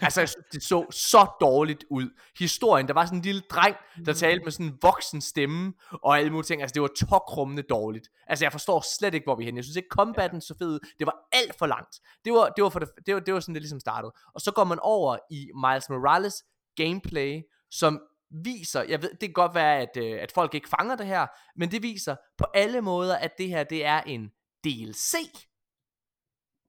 altså, 0.01 0.21
jeg 0.21 0.29
synes, 0.29 0.45
det 0.51 0.63
så 0.63 0.91
så 0.91 1.27
dårligt 1.41 1.85
ud. 1.89 2.09
Historien, 2.39 2.87
der 2.87 2.93
var 2.93 3.05
sådan 3.05 3.19
en 3.19 3.23
lille 3.23 3.41
dreng, 3.41 3.75
der 4.05 4.11
mm. 4.11 4.17
talte 4.17 4.43
med 4.43 4.51
sådan 4.51 4.65
en 4.65 4.77
voksen 4.81 5.21
stemme, 5.21 5.73
og 5.91 6.17
alle 6.17 6.31
mulige 6.31 6.45
ting. 6.45 6.61
Altså, 6.61 6.73
det 6.73 6.81
var 6.81 6.89
tokrummende 6.97 7.63
dårligt. 7.63 8.09
Altså, 8.27 8.45
jeg 8.45 8.51
forstår 8.51 8.97
slet 8.97 9.13
ikke, 9.13 9.25
hvor 9.25 9.35
vi 9.35 9.43
er 9.43 9.45
henne. 9.45 9.57
Jeg 9.57 9.63
synes 9.63 9.75
ikke, 9.75 9.89
combaten 9.91 10.41
så 10.41 10.55
fed 10.57 10.79
Det 10.99 11.07
var 11.07 11.27
alt 11.31 11.57
for 11.59 11.65
langt. 11.65 11.99
Det 12.25 12.33
var, 12.33 12.49
det 12.49 12.63
var, 12.63 12.69
for 12.69 12.79
det, 12.79 12.89
det, 13.05 13.13
var, 13.13 13.19
det 13.19 13.33
var 13.33 13.39
sådan, 13.39 13.55
det 13.55 13.61
ligesom 13.61 13.79
startede. 13.79 14.13
Og 14.33 14.41
så 14.41 14.51
går 14.51 14.63
man 14.63 14.79
over 14.81 15.17
i 15.31 15.51
Miles 15.55 15.89
Morales 15.89 16.43
gameplay, 16.75 17.41
som 17.71 18.01
viser, 18.43 18.83
jeg 18.83 19.01
ved, 19.01 19.09
det 19.09 19.19
kan 19.19 19.33
godt 19.33 19.55
være, 19.55 19.77
at, 19.77 19.97
øh, 19.97 20.21
at 20.21 20.31
folk 20.31 20.53
ikke 20.53 20.69
fanger 20.69 20.95
det 20.95 21.05
her, 21.05 21.27
men 21.55 21.71
det 21.71 21.83
viser 21.83 22.15
på 22.37 22.45
alle 22.53 22.81
måder, 22.81 23.17
at 23.17 23.31
det 23.37 23.47
her, 23.47 23.63
det 23.63 23.85
er 23.85 24.01
en 24.01 24.31
DLC, 24.63 25.15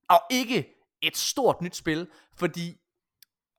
og 0.08 0.20
ikke 0.30 0.66
et 1.02 1.16
stort 1.16 1.60
nyt 1.60 1.76
spil, 1.76 2.08
fordi 2.36 2.76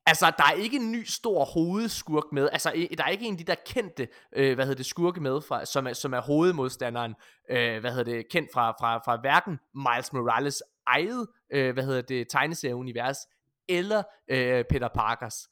Altså, 0.08 0.32
der 0.38 0.44
er 0.44 0.52
ikke 0.52 0.76
en 0.76 0.92
ny 0.92 1.04
stor 1.04 1.46
hovedskurk 1.46 2.24
med. 2.32 2.50
Altså, 2.52 2.88
der 2.98 3.04
er 3.04 3.10
ikke 3.10 3.26
en 3.26 3.34
af 3.34 3.38
de 3.38 3.44
der 3.44 3.56
kendte, 3.66 4.08
øh, 4.36 4.56
hvad 4.56 4.66
hedder 4.66 4.78
det, 4.78 4.86
skurke 4.86 5.22
med, 5.22 5.42
fra, 5.42 5.66
som, 5.66 5.88
er, 5.88 5.94
som 5.94 6.14
er 6.14 6.22
hovedmodstanderen, 6.22 7.16
øh, 7.50 7.80
hvad 7.80 7.92
hedder 7.92 8.04
det, 8.14 8.30
kendt 8.30 8.50
fra, 8.54 8.72
fra, 8.72 8.98
fra 8.98 9.18
hverken 9.22 9.60
Miles 9.76 10.14
Morales 10.14 10.64
eget, 10.86 11.28
øh, 11.50 11.74
hvad 11.74 11.84
hedder 11.84 12.02
det, 12.02 12.30
tegneserieunivers, 12.30 13.18
eller 13.68 14.04
øh, 14.28 14.66
Peter 14.70 14.88
Parkers. 14.88 15.50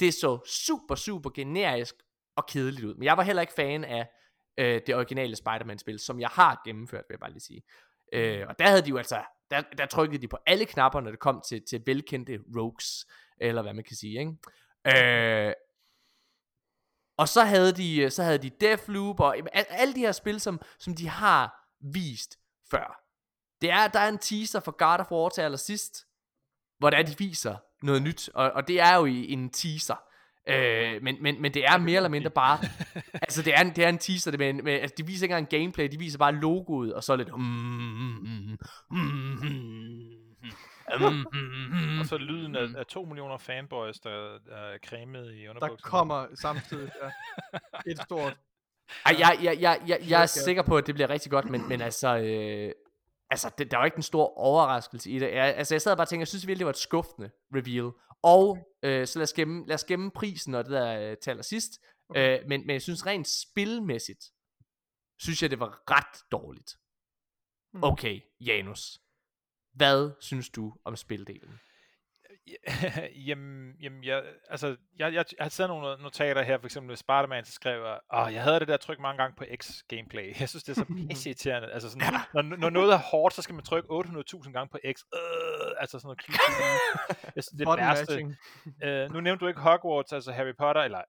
Det 0.00 0.14
så 0.14 0.38
super, 0.46 0.94
super 0.94 1.30
generisk 1.30 1.94
og 2.36 2.46
kedeligt 2.46 2.84
ud. 2.84 2.94
Men 2.94 3.04
jeg 3.04 3.16
var 3.16 3.22
heller 3.22 3.42
ikke 3.42 3.54
fan 3.54 3.84
af 3.84 4.08
øh, 4.58 4.80
det 4.86 4.94
originale 4.94 5.36
Spider-Man-spil, 5.36 5.98
som 5.98 6.20
jeg 6.20 6.28
har 6.28 6.62
gennemført, 6.64 7.04
vil 7.08 7.14
jeg 7.14 7.20
bare 7.20 7.32
lige 7.32 7.40
sige. 7.40 7.62
Øh, 8.12 8.46
og 8.48 8.58
der 8.58 8.68
havde 8.68 8.82
de 8.82 8.88
jo 8.88 8.96
altså, 8.96 9.22
der, 9.50 9.62
der 9.78 9.86
trykkede 9.86 10.22
de 10.22 10.28
på 10.28 10.38
alle 10.46 10.64
knapper, 10.64 11.00
når 11.00 11.10
det 11.10 11.20
kom 11.20 11.42
til, 11.48 11.62
til 11.68 11.82
velkendte 11.86 12.38
rogues 12.56 13.06
eller 13.40 13.62
hvad 13.62 13.74
man 13.74 13.84
kan 13.84 13.96
sige, 13.96 14.18
ikke? 14.18 14.36
Øh, 14.86 15.52
og 17.16 17.28
så 17.28 17.44
havde 17.44 17.72
de, 17.72 18.10
så 18.10 18.22
havde 18.22 18.38
de 18.38 18.50
Deathloop, 18.50 19.20
og 19.20 19.36
alle 19.52 19.94
de 19.94 20.00
her 20.00 20.12
spil, 20.12 20.40
som, 20.40 20.60
som 20.78 20.94
de 20.94 21.08
har 21.08 21.68
vist 21.92 22.38
før. 22.70 23.00
Det 23.60 23.70
er, 23.70 23.88
der 23.88 23.98
er 24.00 24.08
en 24.08 24.18
teaser 24.18 24.60
for 24.60 24.72
God 24.72 24.98
of 24.98 25.12
War 25.12 25.28
til 25.28 25.40
allersidst, 25.40 26.06
hvor 26.78 26.90
der 26.90 27.02
de 27.02 27.18
viser 27.18 27.56
noget 27.82 28.02
nyt, 28.02 28.30
og, 28.34 28.50
og 28.50 28.68
det 28.68 28.80
er 28.80 28.96
jo 28.96 29.04
en 29.04 29.50
teaser. 29.50 30.02
Øh, 30.48 31.02
men, 31.02 31.22
men, 31.22 31.42
men 31.42 31.54
det 31.54 31.64
er 31.64 31.78
mere 31.78 31.96
eller 31.96 32.08
mindre 32.08 32.30
bare 32.30 32.58
Altså 33.26 33.42
det 33.42 33.54
er 33.54 33.60
en, 33.60 33.76
det 33.76 33.84
er 33.84 33.88
en 33.88 33.98
teaser 33.98 34.30
det 34.30 34.40
med, 34.40 34.52
med, 34.52 34.72
altså, 34.72 34.94
De 34.98 35.06
viser 35.06 35.24
ikke 35.24 35.36
engang 35.36 35.62
gameplay 35.62 35.88
De 35.92 35.98
viser 35.98 36.18
bare 36.18 36.32
logoet 36.32 36.94
Og 36.94 37.04
så 37.04 37.16
lidt 37.16 37.36
mm, 37.36 37.44
mm, 37.44 38.58
mm, 38.90 38.98
mm, 39.40 40.19
og 42.00 42.06
så 42.06 42.18
lyden 42.18 42.56
af, 42.56 42.68
af 42.76 42.86
to 42.86 43.04
millioner 43.04 43.38
fanboys 43.38 44.00
Der 44.00 44.38
er 44.50 44.78
cremet 44.78 45.34
i 45.34 45.48
underbuksen 45.48 45.76
Der 45.76 45.90
kommer 45.90 46.26
samtidig 46.34 46.90
ja. 47.02 47.10
Et 47.90 47.98
stort 47.98 48.36
ej, 49.06 49.16
jeg, 49.18 49.38
jeg, 49.42 49.60
jeg, 49.60 49.82
jeg, 49.86 49.98
jeg 50.08 50.22
er 50.22 50.26
sikker 50.26 50.62
på, 50.62 50.76
at 50.76 50.86
det 50.86 50.94
bliver 50.94 51.10
rigtig 51.10 51.30
godt, 51.30 51.50
men, 51.50 51.68
men 51.68 51.80
altså, 51.80 52.16
øh, 52.16 52.72
altså 53.30 53.50
det, 53.58 53.70
der 53.70 53.76
var 53.76 53.84
ikke 53.84 53.96
en 53.96 54.02
stor 54.02 54.38
overraskelse 54.38 55.10
i 55.10 55.18
det. 55.18 55.34
Jeg, 55.34 55.54
altså, 55.56 55.74
jeg 55.74 55.82
sad 55.82 55.92
og 55.92 55.96
bare 55.98 56.04
og 56.04 56.08
tænkte, 56.08 56.20
jeg 56.20 56.28
synes 56.28 56.46
virkelig, 56.46 56.58
det 56.58 56.66
var 56.66 56.72
et 56.72 56.76
skuffende 56.76 57.30
reveal. 57.54 57.92
Og 58.22 58.58
øh, 58.82 59.06
så 59.06 59.18
lad 59.18 59.22
os, 59.22 59.32
gemme, 59.32 59.66
lad 59.66 59.74
os 59.74 59.84
gemme 59.84 60.10
prisen, 60.10 60.50
når 60.50 60.62
det 60.62 60.70
der 60.70 61.10
øh, 61.10 61.16
taler 61.16 61.42
sidst. 61.42 61.70
Okay. 62.08 62.40
Øh, 62.40 62.48
men, 62.48 62.66
men 62.66 62.70
jeg 62.70 62.82
synes 62.82 63.06
rent 63.06 63.28
spilmæssigt, 63.28 64.24
synes 65.18 65.42
jeg, 65.42 65.50
det 65.50 65.60
var 65.60 65.82
ret 65.90 66.22
dårligt. 66.32 66.76
Hmm. 67.72 67.84
Okay, 67.84 68.20
Janus. 68.40 69.00
Hvad 69.72 70.10
synes 70.20 70.48
du 70.48 70.74
om 70.84 70.96
spildelen? 70.96 71.60
jamen, 73.28 73.72
jamen 73.80 74.04
jeg, 74.04 74.22
altså, 74.50 74.76
jeg, 74.98 75.14
jeg, 75.14 75.24
jeg 75.38 75.44
har 75.44 75.48
taget 75.48 75.70
nogle 75.70 76.02
notater 76.02 76.42
her, 76.42 76.58
for 76.58 76.66
eksempel 76.66 76.96
Spider-Man, 76.96 77.44
så 77.44 77.52
skrev 77.52 77.84
jeg, 77.84 77.98
åh, 78.14 78.34
jeg 78.34 78.42
havde 78.42 78.60
det 78.60 78.68
der 78.68 78.76
tryk 78.76 79.00
mange 79.00 79.22
gange 79.22 79.36
på 79.36 79.44
X-gameplay. 79.62 80.34
Jeg 80.40 80.48
synes, 80.48 80.64
det 80.64 80.78
er 80.78 80.84
så 80.84 80.86
irriterende. 81.28 81.72
Altså 81.72 81.90
sådan, 81.90 82.12
når, 82.34 82.42
når 82.42 82.70
noget 82.70 82.92
er 82.92 82.98
hårdt, 82.98 83.34
så 83.34 83.42
skal 83.42 83.54
man 83.54 83.64
trykke 83.64 83.88
800.000 83.92 84.52
gange 84.52 84.68
på 84.68 84.78
X. 84.92 85.02
Øh, 85.14 85.20
altså 85.80 85.98
sådan 85.98 86.06
noget 86.06 86.20
jeg 87.36 87.44
synes, 87.44 87.58
det 87.58 87.68
er 87.68 87.76
værste. 87.76 89.06
Uh, 89.08 89.14
nu 89.14 89.20
nævnte 89.20 89.44
du 89.44 89.48
ikke 89.48 89.60
Hogwarts, 89.60 90.12
altså 90.12 90.32
Harry 90.32 90.54
Potter, 90.58 90.82
eller 90.82 91.00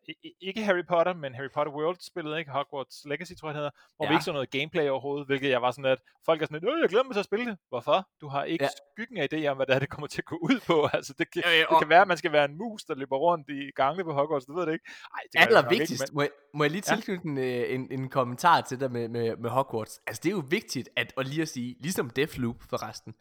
ikke 0.41 0.63
Harry 0.63 0.85
Potter, 0.87 1.13
men 1.13 1.35
Harry 1.35 1.49
Potter 1.53 1.73
World 1.73 1.97
spillet, 1.99 2.39
ikke? 2.39 2.51
Hogwarts 2.51 3.05
Legacy, 3.05 3.33
tror 3.39 3.47
jeg, 3.47 3.53
det 3.53 3.59
hedder, 3.59 3.71
hvor 3.95 4.05
ja. 4.05 4.09
vi 4.09 4.15
ikke 4.15 4.25
så 4.25 4.31
noget 4.31 4.49
gameplay 4.49 4.89
overhovedet, 4.89 5.27
hvilket 5.27 5.49
jeg 5.49 5.61
var 5.61 5.71
sådan, 5.71 5.85
at 5.85 5.99
folk 6.25 6.41
er 6.41 6.45
sådan, 6.45 6.67
at 6.67 6.81
jeg 6.81 6.89
glemmer 6.89 7.09
mig 7.09 7.15
til 7.15 7.19
at 7.19 7.25
spille 7.25 7.45
det. 7.45 7.57
Hvorfor? 7.69 8.07
Du 8.21 8.27
har 8.27 8.43
ikke 8.43 8.63
ja. 8.63 8.69
skyggen 8.93 9.17
af 9.17 9.27
idé 9.33 9.47
om, 9.47 9.55
hvad 9.57 9.65
det 9.65 9.75
er, 9.75 9.79
det 9.79 9.89
kommer 9.89 10.07
til 10.07 10.21
at 10.21 10.25
gå 10.25 10.35
ud 10.35 10.59
på. 10.67 10.89
Altså, 10.93 11.13
det, 11.17 11.30
ja, 11.35 11.49
ja, 11.51 11.59
det 11.59 11.79
kan 11.79 11.89
være, 11.89 12.01
at 12.01 12.07
man 12.07 12.17
skal 12.17 12.31
være 12.31 12.45
en 12.45 12.57
mus, 12.57 12.83
der 12.83 12.95
løber 12.95 13.17
rundt 13.17 13.49
i 13.49 13.71
gangene 13.75 14.03
på 14.03 14.13
Hogwarts, 14.13 14.45
du 14.45 14.53
ved 14.53 14.65
det 14.65 14.73
ikke. 14.73 14.85
Ej, 15.15 15.21
det 15.33 15.39
Aller 15.39 15.69
vigtigst, 15.69 15.91
ikke, 15.91 16.11
men... 16.11 16.15
må, 16.15 16.21
jeg, 16.21 16.29
må 16.53 16.63
jeg 16.63 16.71
lige 16.71 16.81
tilknytte 16.81 17.21
ja. 17.25 17.29
en, 17.29 17.37
øh, 17.37 17.73
en, 17.73 17.91
en 17.91 18.09
kommentar 18.09 18.61
til 18.61 18.79
det 18.79 18.91
med, 18.91 19.07
med, 19.07 19.37
med 19.37 19.49
Hogwarts. 19.49 20.01
Altså 20.07 20.21
det 20.23 20.29
er 20.29 20.33
jo 20.33 20.43
vigtigt, 20.49 20.89
at, 20.95 21.13
at 21.17 21.27
lige 21.27 21.41
at 21.41 21.49
sige, 21.49 21.75
ligesom 21.79 22.09
Deathloop 22.09 22.63
forresten, 22.69 23.13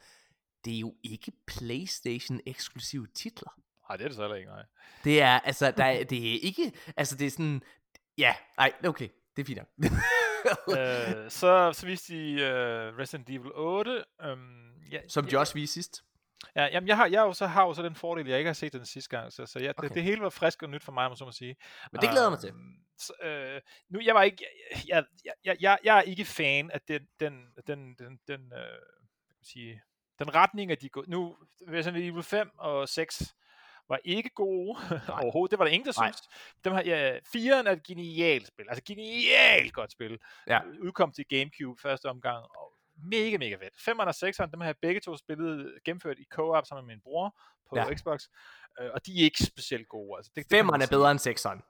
det 0.64 0.74
er 0.74 0.78
jo 0.78 0.94
ikke 1.02 1.32
Playstation 1.46 2.40
eksklusive 2.46 3.06
titler. 3.14 3.50
Nej, 3.88 3.96
det 3.96 4.04
er 4.04 4.08
det 4.08 4.16
så 4.16 4.22
heller 4.22 4.36
ikke, 4.36 4.50
nej. 4.50 4.62
Det 5.04 5.22
er, 5.22 5.40
altså, 5.40 5.70
der 5.70 5.84
er, 5.84 6.04
det 6.04 6.34
er 6.34 6.38
ikke, 6.42 6.72
altså 6.96 7.16
det 7.16 7.26
er 7.26 7.30
sådan, 7.30 7.62
ja, 8.18 8.34
nej, 8.56 8.72
okay, 8.84 9.08
det 9.36 9.42
er 9.42 9.46
fint 9.46 9.60
øh, 10.78 11.30
så, 11.30 11.72
så 11.72 11.86
viste 11.86 12.14
de 12.14 12.34
uh, 12.34 12.98
Resident 12.98 13.30
Evil 13.30 13.50
8. 13.54 14.04
Um, 14.32 14.70
ja, 14.92 15.00
Som 15.08 15.24
de 15.24 15.38
også 15.38 15.54
viste 15.54 15.74
sidst. 15.74 16.04
Ja, 16.56 16.64
jamen 16.64 16.88
jeg 16.88 16.96
har, 16.96 17.06
jeg 17.06 17.20
jo 17.20 17.32
så, 17.32 17.46
har 17.46 17.66
jo 17.66 17.74
så 17.74 17.82
den 17.82 17.94
fordel, 17.94 18.28
jeg 18.28 18.38
ikke 18.38 18.48
har 18.48 18.54
set 18.54 18.72
den 18.72 18.86
sidste 18.86 19.16
gang, 19.16 19.32
så, 19.32 19.46
så 19.46 19.58
ja, 19.58 19.70
okay. 19.70 19.88
det, 19.88 19.94
det 19.94 20.02
hele 20.02 20.20
var 20.20 20.30
frisk 20.30 20.62
og 20.62 20.70
nyt 20.70 20.84
for 20.84 20.92
mig, 20.92 21.08
må 21.08 21.16
så 21.16 21.24
må 21.24 21.32
sige. 21.32 21.56
Men 21.92 22.00
det 22.00 22.10
glæder 22.10 22.26
uh, 22.26 22.32
mig 22.32 22.40
til. 22.40 22.52
Så, 22.98 23.12
øh, 23.22 23.60
nu, 23.88 24.00
jeg 24.00 24.14
var 24.14 24.22
ikke, 24.22 24.44
jeg, 24.88 25.04
jeg, 25.24 25.32
jeg, 25.44 25.56
jeg, 25.60 25.78
jeg 25.84 25.98
er 25.98 26.02
ikke 26.02 26.24
fan 26.24 26.70
af 26.70 26.80
den, 26.80 27.02
den, 27.20 27.32
den, 27.66 27.94
den, 27.94 28.18
den 28.28 28.52
øh, 28.52 28.78
sige, 29.42 29.82
den 30.18 30.34
retning, 30.34 30.72
at 30.72 30.80
de 30.80 30.88
går, 30.88 31.04
nu, 31.08 31.36
Resident 31.68 32.04
Evil 32.04 32.22
5 32.22 32.50
og 32.58 32.88
6 32.88 33.34
var 33.88 34.00
ikke 34.04 34.30
gode 34.30 34.78
overhovedet. 35.22 35.50
Det 35.50 35.58
var 35.58 35.64
der 35.64 35.72
ingen, 35.72 35.86
der 35.86 35.92
synes. 35.92 36.22
Dem 36.64 36.72
har, 36.72 36.82
ja, 36.82 37.18
4'eren 37.18 37.68
er 37.68 37.72
et 37.72 37.82
genialt 37.82 38.46
spil. 38.46 38.66
Altså 38.68 38.82
genialt 38.86 39.72
godt 39.72 39.92
spil. 39.92 40.18
Ja. 40.46 40.60
Udkom 40.80 41.12
til 41.12 41.24
Gamecube 41.28 41.80
første 41.80 42.06
omgang, 42.06 42.44
og 42.44 42.72
mega, 43.02 43.38
mega 43.38 43.56
fedt. 43.56 43.74
5'eren 43.74 44.06
og 44.06 44.28
6'eren, 44.28 44.50
dem 44.50 44.60
har 44.60 44.68
jeg 44.68 44.76
begge 44.82 45.00
to 45.00 45.16
spillet, 45.16 45.78
gennemført 45.84 46.18
i 46.18 46.24
co-op 46.24 46.66
sammen 46.66 46.86
med 46.86 46.94
min 46.94 47.00
bror 47.02 47.36
på 47.68 47.76
ja. 47.76 47.94
Xbox, 47.94 48.24
øh, 48.80 48.90
og 48.94 49.06
de 49.06 49.20
er 49.20 49.24
ikke 49.24 49.44
specielt 49.44 49.88
gode. 49.88 50.18
Altså, 50.18 50.30
det, 50.36 50.44
5'eren 50.44 50.82
er 50.82 50.88
bedre 50.90 51.10
end 51.10 51.20
6'eren. 51.20 51.60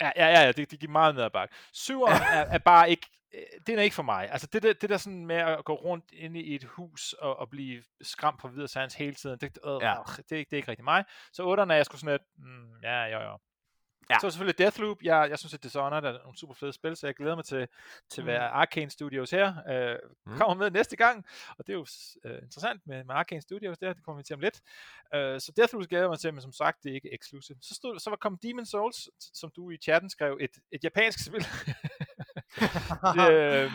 Ja, 0.00 0.10
ja, 0.16 0.40
ja, 0.40 0.52
det, 0.52 0.70
det 0.70 0.80
giver 0.80 0.92
meget 0.92 1.14
ned 1.14 1.24
ad 1.24 1.30
bakke. 1.30 1.54
7'eren 1.76 2.24
er, 2.36 2.44
er 2.56 2.58
bare 2.58 2.90
ikke, 2.90 3.06
øh, 3.34 3.40
det 3.66 3.78
er 3.78 3.82
ikke 3.82 3.96
for 3.96 4.02
mig. 4.02 4.30
Altså 4.30 4.46
det 4.46 4.62
der, 4.62 4.72
det 4.72 4.90
der 4.90 4.96
sådan 4.96 5.26
med 5.26 5.36
at 5.36 5.64
gå 5.64 5.74
rundt 5.74 6.04
inde 6.12 6.40
i 6.40 6.54
et 6.54 6.64
hus 6.64 7.12
og, 7.12 7.36
og 7.36 7.50
blive 7.50 7.82
skræmt 8.00 8.40
på 8.40 8.48
videre 8.48 8.68
sans 8.68 8.94
hele 8.94 9.14
tiden, 9.14 9.38
det, 9.38 9.58
øh, 9.66 9.78
ja. 9.80 9.94
det, 10.16 10.28
det, 10.28 10.52
er 10.52 10.56
ikke 10.56 10.70
rigtig 10.70 10.84
mig. 10.84 11.04
Så 11.32 11.42
8'eren 11.42 11.72
er 11.72 11.76
jeg 11.76 11.86
skulle 11.86 12.00
sådan 12.00 12.12
lidt, 12.14 12.22
mm, 12.38 12.80
ja, 12.82 13.04
ja, 13.04 13.30
ja. 13.30 13.36
Ja. 14.10 14.18
Så 14.20 14.30
selvfølgelig 14.30 14.58
Deathloop. 14.58 15.02
Jeg, 15.02 15.30
jeg 15.30 15.38
synes, 15.38 15.54
at 15.54 15.62
Dishonored 15.62 16.04
er 16.04 16.12
nogle 16.12 16.38
super 16.38 16.54
fede 16.54 16.72
spil, 16.72 16.96
så 16.96 17.06
jeg 17.06 17.14
glæder 17.14 17.34
mig 17.34 17.44
til, 17.44 17.68
til 18.10 18.20
at 18.20 18.26
være 18.26 18.48
mm. 18.48 18.54
Arcane 18.54 18.90
Studios 18.90 19.30
her. 19.30 19.48
Uh, 19.48 20.32
mm. 20.32 20.38
Kommer 20.38 20.54
med 20.54 20.70
næste 20.70 20.96
gang, 20.96 21.26
og 21.58 21.66
det 21.66 21.72
er 21.72 21.76
jo 21.76 21.86
uh, 22.24 22.42
interessant 22.42 22.86
med, 22.86 23.04
med 23.04 23.14
Arcane 23.14 23.40
Studios 23.40 23.78
der, 23.78 23.92
det 23.92 24.04
kommer 24.04 24.20
vi 24.20 24.24
til 24.24 24.34
om 24.34 24.40
lidt. 24.40 24.60
Uh, 25.14 25.20
så 25.20 25.52
Deathloop 25.56 25.88
glæder 25.88 26.04
jeg 26.04 26.10
mig 26.10 26.18
til, 26.18 26.34
men 26.34 26.42
som 26.42 26.52
sagt, 26.52 26.82
det 26.82 26.90
er 26.90 26.94
ikke 26.94 27.14
exclusive. 27.14 27.58
Så, 27.60 27.74
stod, 27.74 27.98
så 27.98 28.10
var 28.10 28.16
kom 28.16 28.38
Demon 28.42 28.66
Souls, 28.66 29.10
som 29.34 29.50
du 29.56 29.70
i 29.70 29.76
chatten 29.76 30.10
skrev, 30.10 30.38
et, 30.40 30.50
et 30.72 30.84
japansk 30.84 31.24
spil. 31.28 31.46
øh, 33.22 33.70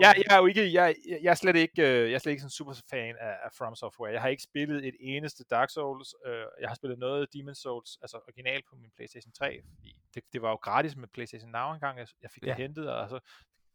jeg, 0.00 0.14
jeg 0.16 0.30
er 0.30 0.38
jo 0.38 0.46
ikke, 0.46 0.72
jeg, 0.72 0.94
jeg 1.22 1.30
er 1.30 1.34
slet 1.34 1.56
ikke, 1.56 1.82
jeg 1.82 2.12
er 2.12 2.18
slet 2.18 2.32
ikke 2.32 2.40
sådan 2.40 2.50
super 2.50 2.74
fan 2.90 3.14
af, 3.20 3.34
af 3.44 3.50
From 3.58 3.74
Software. 3.74 4.12
Jeg 4.12 4.20
har 4.20 4.28
ikke 4.28 4.42
spillet 4.42 4.86
et 4.86 4.96
eneste 5.00 5.44
Dark 5.50 5.70
Souls. 5.70 6.14
Uh, 6.26 6.32
jeg 6.60 6.68
har 6.68 6.74
spillet 6.74 6.98
noget 6.98 7.32
Demon 7.34 7.54
Souls, 7.54 7.98
altså 8.02 8.16
original 8.16 8.62
på 8.70 8.76
min 8.76 8.90
PlayStation 8.96 9.32
3, 9.32 9.60
fordi 9.62 9.96
det, 10.14 10.22
det 10.32 10.42
var 10.42 10.50
jo 10.50 10.56
gratis 10.56 10.96
med 10.96 11.08
PlayStation 11.08 11.50
Now 11.50 11.72
engang, 11.72 11.98
jeg, 11.98 12.06
jeg 12.22 12.30
fik 12.30 12.42
det 12.42 12.48
ja. 12.48 12.54
hentet, 12.54 12.90
og 12.92 13.08
så 13.08 13.20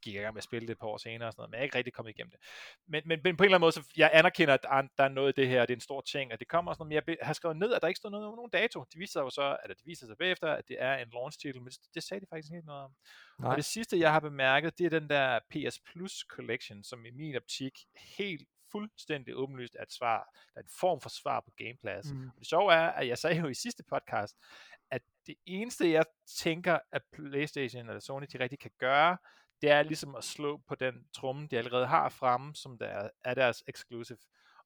gik 0.02 0.14
jeg 0.14 0.22
i 0.22 0.24
gang 0.24 0.34
med 0.34 0.40
at 0.40 0.44
spille 0.44 0.68
det 0.68 0.72
et 0.74 0.80
par 0.80 0.88
år 0.88 0.98
senere 0.98 1.30
og 1.30 1.34
sådan 1.34 1.42
noget, 1.42 1.50
men 1.50 1.56
jeg 1.56 1.60
er 1.60 1.64
ikke 1.64 1.78
rigtig 1.78 1.94
kommet 1.94 2.10
igennem 2.10 2.32
det. 2.32 2.40
Men, 2.88 3.02
men, 3.06 3.20
men 3.24 3.38
på 3.38 3.44
en 3.44 3.46
eller 3.46 3.58
anden 3.58 3.66
måde, 3.66 3.72
så 3.72 3.84
jeg 3.98 4.10
anerkender, 4.14 4.54
at 4.54 4.64
der, 4.64 4.82
der 4.98 5.04
er 5.04 5.10
noget 5.10 5.38
i 5.38 5.42
det 5.42 5.50
her, 5.50 5.62
det 5.62 5.74
er 5.74 5.78
en 5.78 5.82
stor 5.82 6.02
ting, 6.02 6.32
at 6.32 6.40
det 6.40 6.48
kommer 6.48 6.72
og 6.72 6.76
sådan 6.76 6.90
noget, 6.90 7.04
men 7.08 7.16
jeg 7.20 7.28
har 7.28 7.34
skrevet 7.34 7.58
ned, 7.58 7.74
at 7.74 7.82
der 7.82 7.88
ikke 7.88 7.98
står 7.98 8.10
noget 8.10 8.28
om 8.28 8.36
nogen 8.36 8.52
dato. 8.52 8.86
De 8.94 8.98
viser 8.98 9.12
sig 9.12 9.22
jo 9.22 9.30
så, 9.30 9.58
eller 9.64 9.76
de 9.76 9.84
viser 9.86 10.06
sig 10.08 10.18
bagefter, 10.18 10.48
at 10.48 10.68
det 10.68 10.78
er 10.80 10.94
en 10.98 11.10
launch 11.14 11.40
titel, 11.40 11.62
men 11.62 11.72
det 11.96 12.04
sagde 12.04 12.22
de 12.22 12.28
faktisk 12.30 12.54
ikke 12.54 12.68
noget 12.68 12.84
om. 12.84 12.92
Nej. 13.40 13.52
Og 13.52 13.58
det 13.58 13.66
sidste, 13.66 14.00
jeg 14.00 14.12
har 14.12 14.20
bemærket, 14.20 14.78
det 14.78 14.86
er 14.86 15.00
den 15.00 15.10
der 15.10 15.40
PS 15.52 15.80
Plus 15.80 16.26
Collection, 16.30 16.84
som 16.84 17.06
i 17.06 17.12
min 17.12 17.36
optik 17.36 17.74
helt 18.18 18.48
fuldstændig 18.72 19.36
åbenlyst 19.36 19.76
et 19.82 19.94
svar, 19.94 20.30
der 20.54 20.60
er 20.60 20.64
en 20.64 20.70
form 20.80 21.02
for 21.02 21.10
svar 21.10 21.40
på 21.40 21.52
Game 21.58 21.78
Pass. 21.84 22.12
Mm. 22.12 22.30
Det 22.40 22.48
sjove 22.48 22.74
er, 22.74 22.88
at 22.92 23.08
jeg 23.08 23.18
sagde 23.18 23.40
jo 23.40 23.48
i 23.48 23.54
sidste 23.54 23.84
podcast, 23.90 24.36
at 24.92 25.02
det 25.28 25.36
eneste, 25.46 25.92
jeg 25.92 26.06
tænker, 26.38 26.80
at 26.92 27.02
PlayStation 27.14 27.90
eller 27.90 28.00
Sony 28.00 28.26
de 28.34 28.40
rigtig 28.40 28.60
kan 28.60 28.72
gøre, 28.80 29.18
det 29.62 29.72
er 29.72 29.84
ligesom 29.84 30.16
at 30.16 30.24
slå 30.24 30.62
på 30.68 30.76
den 30.76 30.94
tromme, 31.16 31.48
de 31.48 31.58
allerede 31.58 31.86
har 31.86 32.10
fremme, 32.10 32.56
som 32.56 32.78
der 32.78 33.10
er 33.26 33.34
deres 33.34 33.64
exclusive. 33.68 34.18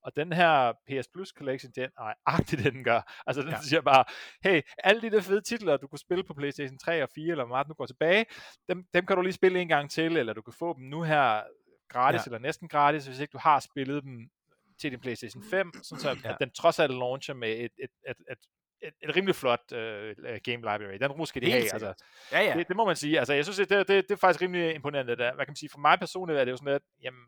Og 0.01 0.15
den 0.15 0.33
her 0.33 0.71
PS 0.71 1.07
Plus 1.13 1.29
Collection, 1.29 1.71
den 1.75 1.89
er 1.97 2.13
agtigt, 2.35 2.63
den 2.63 2.83
gør. 2.83 3.21
Altså 3.27 3.41
den 3.41 3.49
ja. 3.49 3.61
siger 3.61 3.81
bare, 3.81 4.03
hey, 4.43 4.61
alle 4.77 5.01
de 5.01 5.09
der 5.09 5.21
fede 5.21 5.41
titler, 5.41 5.77
du 5.77 5.87
kunne 5.87 5.99
spille 5.99 6.23
på 6.23 6.33
PlayStation 6.33 6.77
3 6.77 7.03
og 7.03 7.09
4, 7.15 7.31
eller 7.31 7.45
meget 7.45 7.67
nu 7.67 7.73
går 7.73 7.85
tilbage, 7.85 8.25
dem, 8.69 8.85
dem 8.93 9.05
kan 9.05 9.15
du 9.15 9.21
lige 9.21 9.33
spille 9.33 9.59
en 9.59 9.67
gang 9.67 9.91
til, 9.91 10.17
eller 10.17 10.33
du 10.33 10.41
kan 10.41 10.53
få 10.53 10.73
dem 10.77 10.83
nu 10.83 11.01
her 11.01 11.43
gratis, 11.89 12.19
ja. 12.19 12.23
eller 12.25 12.39
næsten 12.39 12.67
gratis, 12.67 13.05
hvis 13.05 13.19
ikke 13.19 13.31
du 13.31 13.37
har 13.37 13.59
spillet 13.59 14.03
dem 14.03 14.29
til 14.79 14.91
din 14.91 14.99
PlayStation 14.99 15.43
5, 15.43 15.71
sådan 15.83 16.01
så 16.01 16.09
ja. 16.23 16.33
at 16.33 16.37
den 16.39 16.51
trods 16.51 16.79
alt 16.79 16.91
launcher 16.91 17.33
med 17.33 17.49
et, 17.49 17.71
et, 17.83 17.89
et, 18.09 18.17
et 18.31 18.37
et, 18.81 18.93
et 19.01 19.15
rimelig 19.15 19.35
flot 19.35 19.71
uh, 19.71 19.77
game 20.43 20.57
library. 20.57 20.97
Den 21.01 21.11
ro 21.11 21.25
skal 21.25 21.41
de 21.41 21.51
have. 21.51 21.73
Altså, 21.73 21.93
ja, 22.31 22.41
ja. 22.41 22.53
Det, 22.57 22.67
det, 22.67 22.75
må 22.75 22.85
man 22.85 22.95
sige. 22.95 23.19
Altså, 23.19 23.33
jeg 23.33 23.45
synes, 23.45 23.57
det, 23.57 23.69
det, 23.69 23.87
det 23.87 24.11
er 24.11 24.15
faktisk 24.15 24.41
rimelig 24.41 24.75
imponerende. 24.75 25.11
Det 25.11 25.19
der. 25.19 25.35
Hvad 25.35 25.45
kan 25.45 25.51
man 25.51 25.55
sige? 25.55 25.69
For 25.69 25.79
mig 25.79 25.99
personligt 25.99 26.39
er 26.39 26.45
det 26.45 26.51
jo 26.51 26.57
sådan, 26.57 26.73
at 26.73 26.81
jamen, 27.01 27.21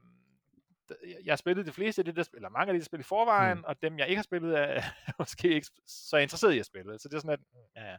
jeg 1.25 1.31
har 1.31 1.35
spillet 1.35 1.65
de 1.65 1.71
fleste 1.71 2.01
af 2.01 2.05
de 2.05 2.15
der 2.15 2.23
spil, 2.23 2.37
eller 2.37 2.49
mange 2.49 2.69
af 2.69 2.73
de 2.73 2.79
der 2.79 2.85
spil 2.85 2.99
i 2.99 3.03
forvejen, 3.03 3.57
mm. 3.57 3.63
og 3.67 3.81
dem 3.81 3.99
jeg 3.99 4.07
ikke 4.07 4.17
har 4.17 4.23
spillet 4.23 4.59
er 4.59 4.81
måske 5.19 5.53
ikke 5.53 5.67
så 5.87 6.17
interesseret 6.17 6.53
i 6.53 6.59
at 6.59 6.65
spille. 6.65 6.99
Så 6.99 7.09
det 7.09 7.15
er 7.15 7.19
sådan, 7.19 7.31
at 7.31 7.39
ja, 7.75 7.97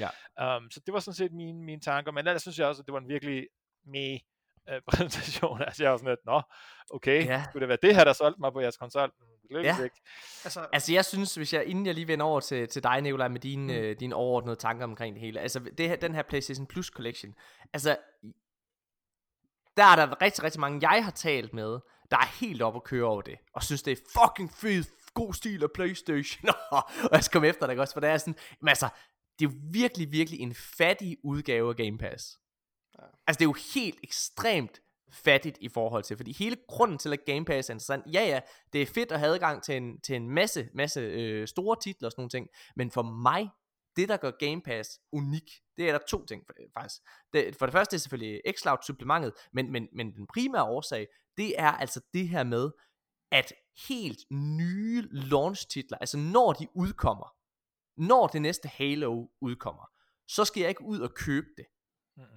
ja. 0.00 0.10
ja. 0.38 0.56
Um, 0.56 0.70
så 0.70 0.80
det 0.86 0.94
var 0.94 1.00
sådan 1.00 1.14
set 1.14 1.32
mine, 1.32 1.64
mine 1.64 1.80
tanker, 1.80 2.12
men 2.12 2.26
ellers 2.26 2.42
synes 2.42 2.58
jeg 2.58 2.66
også, 2.66 2.82
at 2.82 2.86
det 2.86 2.92
var 2.92 3.00
en 3.00 3.08
virkelig 3.08 3.46
med 3.86 4.18
øh, 4.68 4.80
præsentation. 4.88 5.62
Altså 5.62 5.82
jeg 5.82 5.90
var 5.90 5.96
sådan 5.96 6.12
lidt, 6.12 6.26
nå, 6.26 6.42
okay, 6.90 7.26
ja. 7.26 7.44
skulle 7.44 7.60
det 7.60 7.68
være 7.68 7.78
det 7.82 7.94
her, 7.94 8.04
der 8.04 8.12
solgte 8.12 8.40
mig 8.40 8.52
på 8.52 8.60
jeres 8.60 8.76
konsol? 8.76 9.12
Ja. 9.50 9.76
Altså, 10.44 10.66
altså 10.72 10.92
jeg 10.92 11.04
synes, 11.04 11.34
hvis 11.34 11.52
jeg, 11.52 11.64
inden 11.64 11.86
jeg 11.86 11.94
lige 11.94 12.08
vender 12.08 12.26
over 12.26 12.40
til, 12.40 12.68
til 12.68 12.82
dig, 12.82 13.00
Nicolaj, 13.00 13.28
med 13.28 13.40
dine, 13.40 13.62
mm. 13.62 13.78
øh, 13.78 14.00
dine 14.00 14.14
overordnede 14.14 14.56
tanker 14.56 14.84
omkring 14.84 15.14
det 15.14 15.22
hele, 15.22 15.40
altså 15.40 15.60
det 15.78 15.88
her, 15.88 15.96
den 15.96 16.14
her 16.14 16.22
PlayStation 16.22 16.66
Plus 16.66 16.86
Collection, 16.86 17.34
altså 17.72 17.96
der 19.76 19.84
er 19.84 19.96
der 19.96 20.22
rigtig, 20.22 20.44
rigtig 20.44 20.60
mange, 20.60 20.90
jeg 20.90 21.04
har 21.04 21.10
talt 21.10 21.54
med, 21.54 21.78
der 22.10 22.16
er 22.16 22.38
helt 22.40 22.62
op 22.62 22.76
at 22.76 22.84
køre 22.84 23.04
over 23.04 23.22
det, 23.22 23.38
og 23.52 23.62
synes, 23.62 23.82
det 23.82 23.92
er 23.92 24.20
fucking 24.20 24.52
fedt, 24.52 24.90
god 25.14 25.34
stil 25.34 25.62
af 25.62 25.70
Playstation, 25.74 26.50
og 26.70 26.82
jeg 27.12 27.24
skal 27.24 27.32
komme 27.32 27.48
efter 27.48 27.66
dig 27.66 27.78
også, 27.78 27.94
for 27.94 28.00
det 28.00 28.10
er 28.10 28.18
sådan, 28.18 28.36
men 28.60 28.68
altså, 28.68 28.88
det 29.38 29.46
er 29.46 29.50
jo 29.50 29.56
virkelig, 29.70 30.12
virkelig 30.12 30.40
en 30.40 30.54
fattig 30.54 31.16
udgave 31.24 31.70
af 31.70 31.76
Game 31.76 31.98
Pass. 31.98 32.38
Ja. 32.98 33.04
Altså 33.26 33.38
det 33.38 33.44
er 33.44 33.48
jo 33.48 33.56
helt 33.74 33.98
ekstremt 34.02 34.80
fattigt 35.12 35.58
i 35.60 35.68
forhold 35.68 36.02
til, 36.02 36.16
fordi 36.16 36.32
hele 36.32 36.56
grunden 36.68 36.98
til, 36.98 37.12
at 37.12 37.24
Game 37.26 37.44
Pass 37.44 37.68
er 37.68 37.74
interessant, 37.74 38.04
ja 38.14 38.24
ja, 38.24 38.40
det 38.72 38.82
er 38.82 38.86
fedt 38.86 39.12
at 39.12 39.18
have 39.18 39.34
adgang 39.34 39.62
til 39.62 39.76
en, 39.76 40.00
til 40.00 40.16
en 40.16 40.30
masse, 40.30 40.68
masse 40.74 41.00
øh, 41.00 41.48
store 41.48 41.76
titler 41.82 42.08
og 42.08 42.12
sådan 42.12 42.20
nogle 42.20 42.30
ting, 42.30 42.48
men 42.76 42.90
for 42.90 43.02
mig, 43.02 43.48
det 43.96 44.08
der 44.08 44.16
gør 44.16 44.30
Game 44.30 44.62
Pass 44.62 45.00
unik, 45.12 45.50
det 45.76 45.88
er 45.88 45.92
der 45.92 46.06
to 46.08 46.26
ting 46.26 46.42
faktisk. 46.78 47.02
Det, 47.32 47.56
for 47.56 47.66
det 47.66 47.72
første 47.72 47.96
er 47.96 47.98
selvfølgelig 47.98 48.40
xCloud 48.56 48.78
supplementet, 48.86 49.32
men, 49.52 49.72
men, 49.72 49.88
men 49.92 50.12
den 50.16 50.26
primære 50.26 50.64
årsag, 50.64 51.06
det 51.36 51.60
er 51.60 51.72
altså 51.72 52.00
det 52.14 52.28
her 52.28 52.44
med, 52.44 52.70
at 53.32 53.52
helt 53.88 54.18
nye 54.30 55.08
launch 55.10 55.68
titler, 55.68 55.98
altså 55.98 56.18
når 56.18 56.52
de 56.52 56.66
udkommer, 56.74 57.34
når 57.96 58.26
det 58.26 58.42
næste 58.42 58.68
Halo 58.68 59.26
udkommer, 59.40 59.90
så 60.28 60.44
skal 60.44 60.60
jeg 60.60 60.68
ikke 60.68 60.84
ud 60.84 61.00
og 61.00 61.14
købe 61.14 61.46
det. 61.56 61.66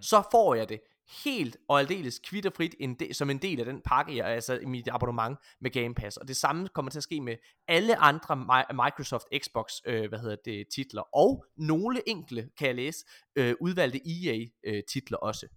Så 0.01 0.23
får 0.31 0.55
jeg 0.55 0.69
det 0.69 0.81
helt 1.23 1.57
og 1.67 1.79
aldeles 1.79 2.19
kvitterfrit 2.19 2.75
en 2.79 2.95
de, 2.95 3.13
som 3.13 3.29
en 3.29 3.37
del 3.37 3.59
af 3.59 3.65
den 3.65 3.81
pakke, 3.85 4.15
jeg, 4.15 4.25
altså 4.25 4.59
mit 4.65 4.87
abonnement 4.91 5.37
med 5.61 5.71
Game 5.71 5.95
Pass. 5.95 6.17
Og 6.17 6.27
det 6.27 6.37
samme 6.37 6.67
kommer 6.67 6.91
til 6.91 6.99
at 6.99 7.03
ske 7.03 7.21
med 7.21 7.35
alle 7.67 7.95
andre 7.95 8.37
Microsoft 8.73 9.25
Xbox, 9.43 9.73
øh, 9.85 10.09
hvad 10.09 10.19
hedder 10.19 10.35
det, 10.45 10.67
titler. 10.67 11.17
Og 11.17 11.45
nogle 11.57 12.09
enkle, 12.09 12.49
kan 12.57 12.67
jeg 12.67 12.75
læse, 12.75 13.05
øh, 13.35 13.55
udvalgte 13.61 13.99
EA 14.05 14.45
øh, 14.63 14.83
titler 14.89 15.17
også. 15.17 15.47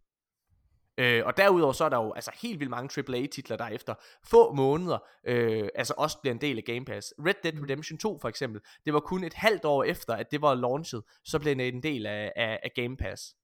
Øh, 0.98 1.26
og 1.26 1.36
derudover 1.36 1.72
så 1.72 1.84
er 1.84 1.88
der 1.88 1.96
jo 1.96 2.12
altså 2.12 2.30
helt 2.42 2.60
vildt 2.60 2.70
mange 2.70 3.02
AAA-titler, 3.08 3.56
der 3.56 3.66
efter 3.68 3.94
få 4.24 4.52
måneder 4.52 4.98
øh, 5.24 5.68
altså 5.74 5.94
også 5.96 6.18
bliver 6.18 6.34
en 6.34 6.40
del 6.40 6.58
af 6.58 6.64
Game 6.64 6.84
Pass. 6.84 7.14
Red 7.18 7.34
Dead 7.42 7.52
mm. 7.52 7.62
Redemption 7.62 7.98
2 7.98 8.18
for 8.18 8.28
eksempel, 8.28 8.60
det 8.84 8.94
var 8.94 9.00
kun 9.00 9.24
et 9.24 9.34
halvt 9.34 9.64
år 9.64 9.84
efter, 9.84 10.14
at 10.14 10.30
det 10.30 10.42
var 10.42 10.54
launchet, 10.54 11.02
så 11.24 11.38
blev 11.38 11.56
det 11.56 11.68
en 11.68 11.82
del 11.82 12.06
af, 12.06 12.32
af, 12.36 12.60
af 12.62 12.72
Game 12.74 12.96
Pass. 12.96 13.36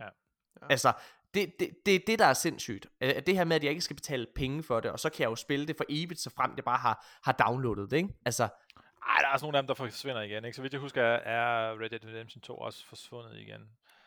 Ja. 0.00 0.04
ja. 0.04 0.66
Altså, 0.70 0.92
det, 1.34 1.60
det, 1.60 1.70
det 1.86 2.06
det, 2.06 2.18
der 2.18 2.26
er 2.26 2.32
sindssygt. 2.32 2.86
Det 3.00 3.36
her 3.36 3.44
med, 3.44 3.56
at 3.56 3.62
jeg 3.64 3.70
ikke 3.70 3.82
skal 3.82 3.96
betale 3.96 4.26
penge 4.34 4.62
for 4.62 4.80
det, 4.80 4.90
og 4.90 5.00
så 5.00 5.10
kan 5.10 5.22
jeg 5.22 5.30
jo 5.30 5.36
spille 5.36 5.66
det 5.66 5.76
for 5.76 5.84
evigt, 5.88 6.20
så 6.20 6.30
frem 6.30 6.54
det 6.56 6.64
bare 6.64 6.78
har, 6.78 7.06
har 7.24 7.32
downloadet 7.32 7.90
det, 7.90 7.96
ikke? 7.96 8.08
Altså, 8.24 8.42
ej, 8.42 9.16
der 9.20 9.28
er 9.28 9.32
også 9.32 9.46
nogle 9.46 9.58
af 9.58 9.62
dem, 9.62 9.66
der 9.66 9.74
forsvinder 9.74 10.22
igen, 10.22 10.44
ikke? 10.44 10.56
Så 10.56 10.62
vidt 10.62 10.72
jeg 10.72 10.80
husker, 10.80 11.02
er 11.02 11.80
Red 11.80 11.90
Dead 11.90 12.04
Redemption 12.04 12.40
2 12.40 12.56
også 12.56 12.86
forsvundet 12.86 13.38
igen. 13.38 13.60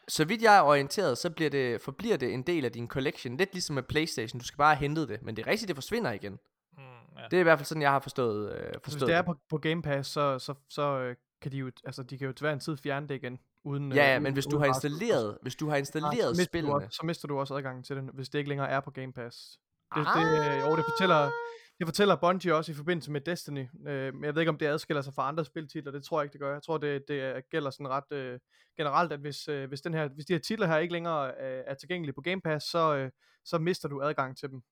Så 0.07 0.25
vidt 0.25 0.41
jeg 0.41 0.57
er 0.57 0.61
orienteret, 0.61 1.17
så 1.17 1.29
bliver 1.29 1.49
det, 1.49 1.81
forbliver 1.81 2.17
det 2.17 2.33
en 2.33 2.41
del 2.41 2.65
af 2.65 2.71
din 2.71 2.87
collection. 2.87 3.37
Lidt 3.37 3.53
ligesom 3.53 3.73
med 3.73 3.83
Playstation, 3.83 4.39
du 4.39 4.45
skal 4.45 4.57
bare 4.57 4.75
have 4.75 4.81
hentet 4.81 5.09
det. 5.09 5.21
Men 5.21 5.35
det 5.35 5.47
er 5.47 5.51
rigtigt, 5.51 5.67
det 5.67 5.75
forsvinder 5.75 6.11
igen. 6.11 6.39
Mm, 6.77 6.83
ja. 7.17 7.23
Det 7.31 7.33
er 7.33 7.39
i 7.39 7.43
hvert 7.43 7.59
fald 7.59 7.65
sådan, 7.65 7.81
jeg 7.81 7.91
har 7.91 7.99
forstået, 7.99 8.51
øh, 8.51 8.57
forstået 8.57 8.81
Hvis 8.83 8.93
det 8.93 9.15
er 9.15 9.21
på, 9.21 9.35
på 9.49 9.57
Game 9.57 9.81
Pass, 9.81 10.09
så, 10.09 10.39
så, 10.39 10.53
så 10.69 10.99
øh, 10.99 11.15
kan 11.41 11.51
de 11.51 11.57
jo, 11.57 11.71
altså 11.85 12.03
de 12.03 12.17
kan 12.17 12.27
jo 12.27 12.33
til 12.33 12.43
hver 12.43 12.53
en 12.53 12.59
tid 12.59 12.77
fjerne 12.77 13.07
det 13.07 13.15
igen. 13.15 13.39
Uden, 13.65 13.91
ja, 13.91 14.09
ja, 14.09 14.15
øh, 14.15 14.21
men 14.21 14.33
hvis 14.33 14.45
du 14.45 14.57
har 14.57 14.65
installeret, 14.65 15.37
hvis 15.41 15.55
du 15.55 15.69
har 15.69 15.75
installeret 15.75 16.17
ja, 16.17 16.33
så 16.33 16.43
spillene, 16.43 16.73
du, 16.73 16.87
så 16.89 17.05
mister 17.05 17.27
du 17.27 17.39
også 17.39 17.55
adgang 17.55 17.85
til 17.85 17.95
det, 17.95 18.03
hvis 18.13 18.29
det 18.29 18.39
ikke 18.39 18.49
længere 18.49 18.69
er 18.69 18.79
på 18.79 18.91
Game 18.91 19.13
Pass. 19.13 19.59
Det, 19.95 20.05
ah. 20.07 20.21
det, 20.21 20.61
jo, 20.61 20.75
det 20.75 20.85
fortæller, 20.91 21.31
det 21.79 21.87
fortæller 21.87 22.15
Bungie 22.15 22.55
også 22.55 22.71
i 22.71 22.75
forbindelse 22.75 23.11
med 23.11 23.21
Destiny. 23.21 23.67
Øh, 23.87 24.13
men 24.13 24.23
jeg 24.23 24.35
ved 24.35 24.41
ikke, 24.41 24.49
om 24.49 24.57
det 24.57 24.65
adskiller 24.65 25.01
sig 25.01 25.13
fra 25.13 25.27
andre 25.27 25.45
spiltitler. 25.45 25.91
Det 25.91 26.03
tror 26.03 26.19
jeg 26.19 26.25
ikke, 26.25 26.33
det 26.33 26.41
gør. 26.41 26.53
Jeg 26.53 26.63
tror, 26.63 26.77
det, 26.77 27.03
det 27.07 27.49
gælder 27.49 27.69
sådan 27.69 27.89
ret 27.89 28.11
øh, 28.11 28.39
generelt, 28.77 29.11
at 29.11 29.19
hvis, 29.19 29.47
øh, 29.47 29.67
hvis, 29.67 29.81
den 29.81 29.93
her, 29.93 30.07
hvis 30.07 30.25
de 30.25 30.33
her 30.33 30.39
titler 30.39 30.67
her 30.67 30.77
ikke 30.77 30.93
længere 30.93 31.27
øh, 31.27 31.63
er 31.67 31.73
tilgængelige 31.73 32.13
på 32.13 32.21
Game 32.21 32.41
Pass, 32.41 32.65
så, 32.65 32.95
øh, 32.95 33.11
så 33.45 33.57
mister 33.57 33.89
du 33.89 34.01
adgang 34.01 34.37
til 34.37 34.49
dem. 34.49 34.63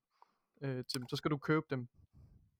Øh, 0.62 0.84
til 0.84 1.00
dem. 1.00 1.08
Så 1.08 1.16
skal 1.16 1.30
du 1.30 1.38
købe 1.38 1.66
dem. 1.70 1.88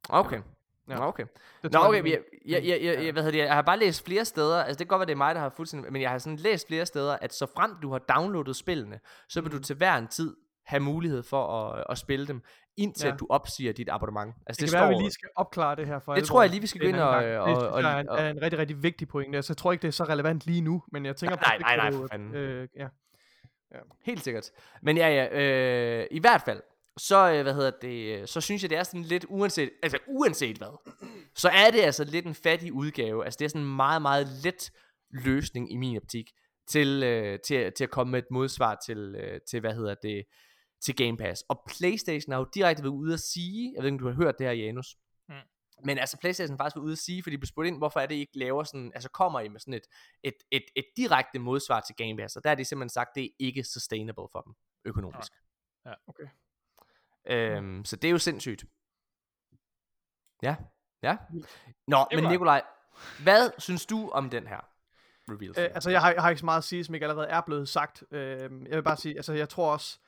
Okay. 0.08 0.42
Ja. 0.88 1.08
Okay. 1.08 1.24
Det 1.62 1.72
Nå, 1.72 1.78
okay, 1.78 2.04
jeg, 2.04 2.18
jeg, 2.46 2.64
jeg, 2.64 2.80
jeg, 2.82 3.04
jeg, 3.04 3.12
hvad 3.12 3.32
det, 3.32 3.38
jeg 3.38 3.54
har 3.54 3.62
bare 3.62 3.78
læst 3.78 4.04
flere 4.04 4.24
steder, 4.24 4.62
altså 4.62 4.78
det 4.78 4.78
kan 4.78 4.86
godt 4.86 4.98
være, 4.98 5.06
det 5.06 5.12
er 5.12 5.16
mig, 5.16 5.34
der 5.34 5.40
har 5.40 5.52
fuldstændig, 5.56 5.92
men 5.92 6.02
jeg 6.02 6.10
har 6.10 6.18
sådan 6.18 6.36
læst 6.36 6.66
flere 6.66 6.86
steder, 6.86 7.16
at 7.20 7.34
så 7.34 7.46
frem 7.56 7.76
du 7.82 7.92
har 7.92 7.98
downloadet 7.98 8.56
spillene, 8.56 9.00
så 9.28 9.40
vil 9.40 9.52
du 9.52 9.56
mm. 9.56 9.62
til 9.62 9.76
hver 9.76 9.96
en 9.96 10.08
tid 10.08 10.36
have 10.66 10.80
mulighed 10.80 11.22
for 11.22 11.46
at, 11.46 11.84
at 11.90 11.98
spille 11.98 12.26
dem, 12.26 12.42
indtil 12.76 13.08
ja. 13.08 13.14
du 13.14 13.26
opsiger 13.30 13.72
dit 13.72 13.88
abonnement. 13.88 14.34
Altså, 14.46 14.46
det, 14.46 14.56
det 14.56 14.58
kan 14.60 14.68
står, 14.68 14.78
være, 14.78 14.88
at 14.88 14.98
vi 14.98 15.02
lige 15.02 15.10
skal 15.10 15.28
opklare 15.36 15.76
det 15.76 15.86
her 15.86 15.98
for 15.98 16.12
Det 16.12 16.18
alvor. 16.18 16.26
tror 16.26 16.42
jeg 16.42 16.50
lige, 16.50 16.60
vi 16.60 16.66
skal 16.66 16.80
gå 16.80 16.86
ind 16.86 16.96
og... 16.96 17.08
og, 17.08 17.42
og, 17.42 17.68
og, 17.68 17.82
det 17.82 17.90
er 17.90 17.98
en, 17.98 18.08
er 18.08 18.30
en 18.30 18.42
rigtig, 18.42 18.58
rigtig 18.58 18.82
vigtig 18.82 19.08
pointe. 19.08 19.36
Altså, 19.36 19.52
jeg 19.52 19.56
tror 19.56 19.72
ikke, 19.72 19.82
det 19.82 19.88
er 19.88 19.92
så 19.92 20.04
relevant 20.04 20.46
lige 20.46 20.60
nu, 20.60 20.82
men 20.92 21.06
jeg 21.06 21.16
tænker 21.16 21.36
nej, 21.36 21.56
på... 21.56 21.62
Nej, 21.62 21.76
nej, 21.76 21.90
nej, 21.90 22.00
for 22.00 22.08
fanden. 22.10 22.34
Øh, 22.34 22.68
ja. 22.76 22.88
ja. 23.74 23.78
Helt 24.04 24.24
sikkert. 24.24 24.50
Men 24.82 24.96
ja, 24.96 25.08
ja, 25.08 25.42
øh, 25.42 26.06
i 26.10 26.20
hvert 26.20 26.42
fald, 26.42 26.62
så, 26.96 27.32
øh, 27.32 27.42
hvad 27.42 27.54
hedder 27.54 27.70
det, 27.82 28.28
så 28.28 28.40
synes 28.40 28.62
jeg, 28.62 28.70
det 28.70 28.78
er 28.78 28.82
sådan 28.82 29.02
lidt 29.02 29.26
uanset, 29.28 29.70
altså 29.82 29.98
uanset 30.06 30.58
hvad, 30.58 30.78
så 31.34 31.48
er 31.48 31.70
det 31.70 31.80
altså 31.80 32.04
lidt 32.04 32.26
en 32.26 32.34
fattig 32.34 32.72
udgave. 32.72 33.24
Altså 33.24 33.38
det 33.38 33.44
er 33.44 33.48
sådan 33.48 33.62
en 33.62 33.76
meget, 33.76 34.02
meget 34.02 34.26
let 34.44 34.70
løsning 35.10 35.72
i 35.72 35.76
min 35.76 35.96
optik 35.96 36.30
til, 36.68 37.02
øh, 37.02 37.38
til, 37.46 37.72
til 37.72 37.84
at 37.84 37.90
komme 37.90 38.10
med 38.10 38.18
et 38.18 38.30
modsvar 38.30 38.78
til, 38.86 39.14
øh, 39.18 39.40
til 39.50 39.60
hvad 39.60 39.74
hedder 39.74 39.94
det, 40.02 40.24
til 40.84 40.96
Game 40.96 41.16
Pass. 41.16 41.44
Og 41.48 41.62
PlayStation 41.68 42.32
har 42.32 42.38
jo 42.38 42.48
direkte 42.54 42.82
været 42.82 42.92
ude 42.92 43.14
at 43.14 43.20
sige, 43.20 43.72
jeg 43.74 43.82
ved 43.82 43.92
ikke, 43.92 43.94
om 43.94 43.98
du 43.98 44.08
har 44.08 44.24
hørt 44.24 44.38
det 44.38 44.46
her, 44.46 44.52
Janus, 44.52 44.96
mm. 45.28 45.34
men 45.84 45.98
altså 45.98 46.18
PlayStation 46.20 46.58
faktisk 46.58 46.76
været 46.76 46.84
ude 46.84 46.92
at 46.92 46.98
sige, 46.98 47.22
fordi 47.22 47.36
de 47.36 47.40
blev 47.40 47.46
spurgt 47.46 47.68
ind, 47.68 47.78
hvorfor 47.78 48.00
er 48.00 48.06
det 48.06 48.14
ikke 48.14 48.38
laver 48.38 48.64
sådan, 48.64 48.92
altså 48.94 49.10
kommer 49.10 49.40
I 49.40 49.48
med 49.48 49.60
sådan 49.60 49.74
et, 49.74 49.86
et, 50.22 50.34
et, 50.50 50.64
et 50.76 50.84
direkte 50.96 51.38
modsvar 51.38 51.80
til 51.80 51.94
Game 51.96 52.16
Pass, 52.16 52.36
og 52.36 52.44
der 52.44 52.50
er 52.50 52.54
de 52.54 52.64
simpelthen 52.64 52.88
sagt, 52.88 53.10
det 53.14 53.24
er 53.24 53.28
ikke 53.38 53.64
sustainable 53.64 54.28
for 54.32 54.40
dem, 54.40 54.54
økonomisk. 54.84 55.32
Ja, 55.84 55.90
ja 55.90 55.94
okay. 56.06 56.24
Øhm, 57.26 57.84
så 57.84 57.96
det 57.96 58.08
er 58.08 58.12
jo 58.12 58.18
sindssygt. 58.18 58.64
Ja, 60.42 60.56
ja. 61.02 61.16
Nå, 61.88 62.06
men 62.14 62.24
Nikolaj, 62.24 62.62
hvad 63.22 63.50
synes 63.58 63.86
du 63.86 64.10
om 64.10 64.30
den 64.30 64.46
her 64.46 64.60
reveal? 65.28 65.50
Øh, 65.50 65.74
altså, 65.74 65.90
jeg 65.90 66.00
har, 66.00 66.12
jeg 66.12 66.22
har 66.22 66.30
ikke 66.30 66.40
så 66.40 66.44
meget 66.44 66.58
at 66.58 66.64
sige, 66.64 66.84
som 66.84 66.94
ikke 66.94 67.06
allerede 67.06 67.28
er 67.28 67.40
blevet 67.40 67.68
sagt. 67.68 68.04
Øh, 68.10 68.40
jeg 68.40 68.76
vil 68.76 68.82
bare 68.82 68.96
sige, 68.96 69.16
altså, 69.16 69.32
jeg 69.32 69.48
tror 69.48 69.72
også, 69.72 69.98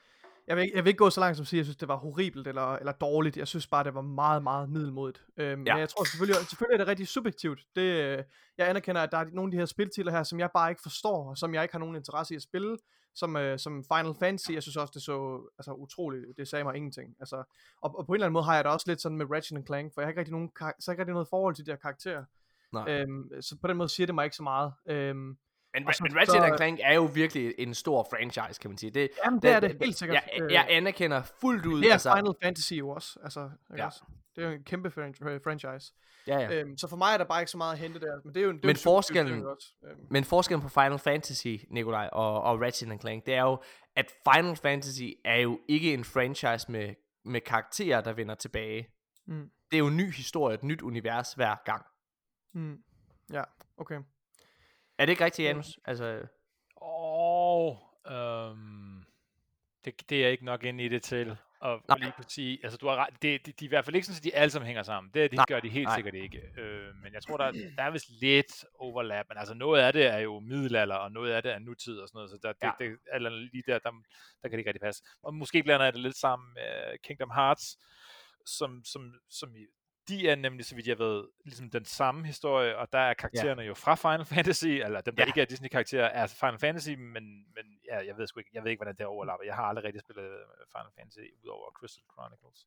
jeg 0.47 0.57
vil, 0.57 0.71
jeg 0.75 0.85
vil 0.85 0.89
ikke 0.89 0.99
gå 0.99 1.11
så 1.11 1.21
langt 1.21 1.37
som 1.37 1.43
at 1.43 1.49
sige, 1.49 1.59
at 1.59 1.61
jeg 1.61 1.67
synes, 1.67 1.77
det 1.77 1.89
var 1.89 1.97
horribelt 1.97 2.47
eller, 2.47 2.77
eller 2.77 2.93
dårligt. 2.93 3.37
Jeg 3.37 3.49
synes 3.49 3.67
bare, 3.67 3.85
det 3.85 3.95
var 3.95 4.01
meget, 4.01 4.43
meget 4.43 4.71
middelmodigt. 4.71 5.25
Øhm, 5.37 5.67
ja. 5.67 5.75
Men 5.75 5.81
jeg 5.81 5.89
tror 5.89 6.05
selvfølgelig, 6.05 6.37
selvfølgelig 6.37 6.75
er 6.75 6.79
det 6.79 6.87
rigtig 6.87 7.09
subjektivt. 7.09 7.61
Det, 7.77 7.83
øh, 7.83 8.25
jeg 8.59 8.69
anerkender, 8.69 9.03
at 9.03 9.13
der 9.13 9.19
er 9.19 9.25
nogle 9.33 9.49
af 9.49 9.51
de 9.51 9.59
her 9.59 9.67
spiltitler 9.67 10.13
her, 10.13 10.23
som 10.23 10.41
jeg 10.41 10.51
bare 10.55 10.71
ikke 10.71 10.83
forstår, 10.83 11.31
og 11.31 11.39
som 11.39 11.55
jeg 11.55 11.63
ikke 11.63 11.75
har 11.75 11.79
nogen 11.79 11.97
interesse 11.97 12.35
i 12.35 12.37
at 12.37 12.43
spille. 12.43 12.79
Som, 13.15 13.37
øh, 13.37 13.59
som 13.59 13.85
Final 13.95 14.15
Fantasy, 14.19 14.51
jeg 14.51 14.63
synes 14.63 14.77
også, 14.77 14.93
det 14.95 15.03
så 15.03 15.49
altså, 15.59 15.73
utroligt. 15.73 16.25
Det 16.37 16.49
sagde 16.49 16.65
mig 16.65 16.77
ingenting. 16.77 17.17
Altså, 17.21 17.37
og, 17.83 17.99
og, 17.99 18.07
på 18.07 18.13
en 18.13 18.17
eller 18.17 18.27
anden 18.27 18.33
måde 18.33 18.45
har 18.45 18.55
jeg 18.55 18.65
det 18.65 18.73
også 18.73 18.85
lidt 18.91 19.01
sådan 19.01 19.19
med 19.19 19.27
Ratchet 19.31 19.67
Clank, 19.67 19.95
for 19.95 20.01
jeg 20.01 20.07
har 20.07 20.11
ikke 20.11 20.21
rigtig, 20.21 20.33
nogen, 20.33 20.51
så 20.59 20.65
har 20.87 20.93
ikke 20.93 21.01
rigtig 21.01 21.13
noget 21.13 21.29
forhold 21.29 21.55
til 21.55 21.67
de 21.67 21.71
her 21.71 21.77
karakterer. 21.77 22.25
Nej. 22.73 22.85
Øhm, 22.89 23.31
så 23.41 23.57
på 23.61 23.67
den 23.67 23.77
måde 23.77 23.89
siger 23.89 24.07
det 24.07 24.15
mig 24.15 24.25
ikke 24.25 24.37
så 24.37 24.43
meget. 24.43 24.73
Øhm, 24.89 25.37
men, 25.85 25.95
så, 25.95 26.03
men 26.03 26.17
Ratchet 26.17 26.43
så, 26.43 26.55
Clank 26.57 26.81
er 26.83 26.95
jo 26.95 27.05
virkelig 27.15 27.55
en 27.59 27.75
stor 27.75 28.07
franchise, 28.11 28.61
kan 28.61 28.71
man 28.71 28.79
sige. 28.79 28.91
Det, 28.91 29.11
jamen, 29.25 29.43
det 29.43 29.51
er 29.51 29.61
det, 29.61 29.77
helt 29.81 29.97
sikkert. 29.97 30.23
Jeg, 30.33 30.43
øh, 30.43 30.53
jeg 30.53 30.67
anerkender 30.71 31.23
fuldt 31.41 31.67
ud. 31.67 31.81
Det 31.81 31.89
er 31.89 31.93
altså, 31.93 32.15
Final 32.17 32.35
Fantasy 32.43 32.73
jo 32.73 32.89
også. 32.89 33.19
Altså, 33.23 33.51
ja. 33.77 33.87
også. 33.87 34.03
Det 34.37 34.45
er 34.45 34.49
jo 34.49 34.55
en 34.55 34.63
kæmpe 34.63 34.91
franchise. 34.91 35.93
Ja, 36.27 36.39
ja. 36.39 36.61
Øhm, 36.61 36.77
så 36.77 36.89
for 36.89 36.97
mig 36.97 37.13
er 37.13 37.19
der 37.19 37.25
bare 37.25 37.41
ikke 37.41 37.51
så 37.51 37.59
meget 37.59 37.73
at 37.73 37.79
hente 37.79 38.01
der. 38.01 38.21
Men 38.25 38.35
det 38.35 38.41
er 38.41 38.45
jo, 38.45 38.53
det 38.53 38.65
men, 38.65 38.77
forskellen, 38.77 39.47
også. 39.47 39.73
Øhm. 39.85 40.07
men 40.11 40.25
forskellen 40.25 40.63
på 40.63 40.69
Final 40.69 40.99
Fantasy, 40.99 41.57
Nikolaj, 41.71 42.09
og, 42.13 42.43
og 42.43 42.61
Ratchet 42.61 43.01
Clank, 43.01 43.27
det 43.27 43.35
er 43.35 43.43
jo, 43.43 43.63
at 43.97 44.13
Final 44.33 44.57
Fantasy 44.57 45.03
er 45.25 45.37
jo 45.37 45.61
ikke 45.69 45.95
en 45.95 46.05
franchise 46.05 46.73
med, 46.73 46.95
med 47.25 47.41
karakterer, 47.41 48.01
der 48.01 48.13
vender 48.13 48.35
tilbage. 48.35 48.89
Mm. 49.27 49.51
Det 49.71 49.77
er 49.77 49.79
jo 49.79 49.87
en 49.87 49.97
ny 49.97 50.13
historie, 50.13 50.55
et 50.55 50.63
nyt 50.63 50.83
univers 50.83 51.33
hver 51.33 51.57
gang. 51.65 51.87
Mm. 52.55 52.79
Ja, 53.33 53.43
okay. 53.77 53.99
Er 54.99 55.07
det 55.07 55.11
ikke 55.13 55.25
rigtigt, 55.25 55.49
Janus? 55.49 55.79
Altså... 55.85 56.27
Åh, 56.83 57.67
oh, 57.67 57.77
um, 58.51 59.07
det, 59.85 60.11
det 60.11 60.25
er 60.25 60.29
ikke 60.29 60.45
nok 60.45 60.65
ind 60.65 60.81
i 60.81 60.89
det 60.89 61.03
til 61.03 61.37
at 61.63 61.81
Nej. 61.89 61.99
lige 61.99 62.13
kunne 62.13 62.25
sige, 62.29 62.59
altså 62.63 62.79
du 62.79 62.89
har 62.89 62.97
ret, 62.97 63.23
det, 63.23 63.47
de, 63.47 63.53
de 63.53 63.65
er 63.65 63.67
i 63.67 63.69
hvert 63.69 63.85
fald 63.85 63.97
ikke 63.97 64.07
sådan, 64.07 64.17
at 64.19 64.25
de 64.25 64.35
alle 64.35 64.51
sammen 64.51 64.67
hænger 64.67 64.83
sammen. 64.83 65.11
Det, 65.15 65.31
det 65.31 65.41
gør 65.49 65.61
de 65.61 65.69
helt 65.69 65.85
Nej. 65.85 65.97
sikkert 65.97 66.15
ikke. 66.15 66.43
Øh, 66.59 66.95
men 67.03 67.13
jeg 67.13 67.23
tror, 67.23 67.37
der, 67.37 67.53
der 67.77 67.83
er 67.83 67.91
vist 67.91 68.11
lidt 68.21 68.65
overlap, 68.75 69.27
men 69.29 69.39
altså 69.39 69.55
noget 69.55 69.83
af 69.83 69.93
det 69.93 70.07
er 70.07 70.19
jo 70.19 70.41
middelalder, 70.41 70.95
og 70.95 71.13
noget 71.13 71.33
af 71.33 71.43
det 71.43 71.53
er 71.53 71.59
nutid 71.59 71.99
og 71.99 72.09
sådan 72.09 72.19
noget, 72.19 72.31
så 72.31 72.39
der, 72.43 72.53
ja. 72.63 72.71
det, 72.79 72.91
det, 72.91 72.99
eller 73.15 73.31
lige 73.31 73.63
der, 73.67 73.79
der, 73.79 73.91
der 74.43 74.49
kan 74.49 74.53
det 74.53 74.59
ikke 74.59 74.69
rigtig 74.69 74.81
passe. 74.81 75.05
Og 75.23 75.35
måske 75.35 75.63
blander 75.63 75.87
jeg 75.87 75.93
det 75.93 76.03
lidt 76.03 76.17
sammen 76.17 76.55
med 76.55 76.99
Kingdom 77.05 77.31
Hearts, 77.31 77.79
som, 78.47 78.85
som, 78.85 79.13
som 79.31 79.55
de 80.09 80.29
er 80.29 80.35
nemlig, 80.35 80.67
så 80.67 80.75
vidt 80.75 80.87
jeg 80.87 80.99
ved, 80.99 81.25
ligesom 81.45 81.71
den 81.71 81.85
samme 81.85 82.27
historie, 82.27 82.79
og 82.79 82.93
der 82.93 82.99
er 82.99 83.15
karaktererne 83.15 83.63
ja. 83.63 83.69
jo 83.69 83.75
fra 83.75 83.95
Final 83.95 84.25
Fantasy, 84.35 84.67
eller 84.67 85.01
dem, 85.01 85.17
der 85.17 85.23
ja. 85.23 85.27
ikke 85.27 85.41
er 85.41 85.45
Disney-karakterer, 85.45 86.09
er 86.09 86.27
Final 86.27 86.59
Fantasy, 86.59 86.91
men, 86.91 87.25
men 87.55 87.67
ja, 87.91 88.07
jeg 88.07 88.17
ved 88.19 88.27
sgu 88.27 88.41
ikke, 88.41 88.51
jeg 88.55 88.65
ved 88.65 88.71
ikke, 88.71 88.79
hvordan 88.79 88.97
det 88.97 89.07
overlapper. 89.07 89.45
Jeg 89.45 89.55
har 89.55 89.63
aldrig 89.65 89.85
rigtig 89.85 90.01
spillet 90.01 90.25
øh, 90.25 90.67
Final 90.73 90.93
Fantasy, 90.97 91.19
udover 91.43 91.71
Crystal 91.71 92.05
Chronicles. 92.13 92.67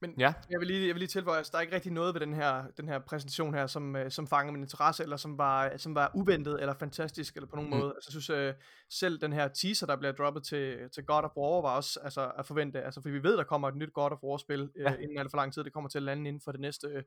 Men 0.00 0.14
ja. 0.18 0.32
jeg, 0.50 0.60
vil 0.60 0.66
lige, 0.66 0.86
jeg 0.86 0.94
vil 0.94 0.98
lige 1.00 1.08
tilføje, 1.08 1.36
at 1.36 1.38
altså, 1.38 1.50
der 1.52 1.58
er 1.58 1.62
ikke 1.62 1.74
rigtig 1.74 1.92
noget 1.92 2.14
ved 2.14 2.20
den 2.20 2.34
her, 2.34 2.66
den 2.76 2.88
her 2.88 2.98
præsentation 2.98 3.54
her, 3.54 3.66
som, 3.66 3.94
uh, 3.94 4.00
som 4.08 4.26
fanger 4.26 4.52
min 4.52 4.62
interesse, 4.62 5.02
eller 5.02 5.16
som 5.16 5.38
var, 5.38 5.76
som 5.76 5.94
var 5.94 6.10
uventet, 6.14 6.60
eller 6.60 6.74
fantastisk, 6.74 7.36
eller 7.36 7.46
på 7.46 7.56
nogen 7.56 7.70
mm. 7.70 7.76
måde. 7.76 7.92
Altså, 7.94 8.10
jeg 8.14 8.22
synes, 8.22 8.56
uh, 8.56 8.62
selv 8.90 9.20
den 9.20 9.32
her 9.32 9.48
teaser, 9.48 9.86
der 9.86 9.96
bliver 9.96 10.12
droppet 10.12 10.44
til, 10.44 10.90
til 10.94 11.04
God 11.04 11.22
of 11.22 11.36
War, 11.36 11.62
var 11.62 11.76
også 11.76 12.00
altså, 12.02 12.32
at 12.38 12.46
forvente, 12.46 12.82
altså, 12.82 13.02
for 13.02 13.08
vi 13.08 13.22
ved, 13.22 13.36
der 13.36 13.44
kommer 13.44 13.68
et 13.68 13.76
nyt 13.76 13.92
God 13.92 14.10
of 14.12 14.18
War-spil, 14.22 14.62
uh, 14.62 14.68
ja. 14.80 14.94
inden 14.94 15.18
alt 15.18 15.30
for 15.30 15.36
lang 15.36 15.52
tid, 15.52 15.64
det 15.64 15.72
kommer 15.72 15.90
til 15.90 15.98
at 15.98 16.02
lande 16.02 16.28
inden 16.28 16.42
for 16.44 16.52
det 16.52 16.60
næste, 16.60 16.86
uh, 16.96 17.02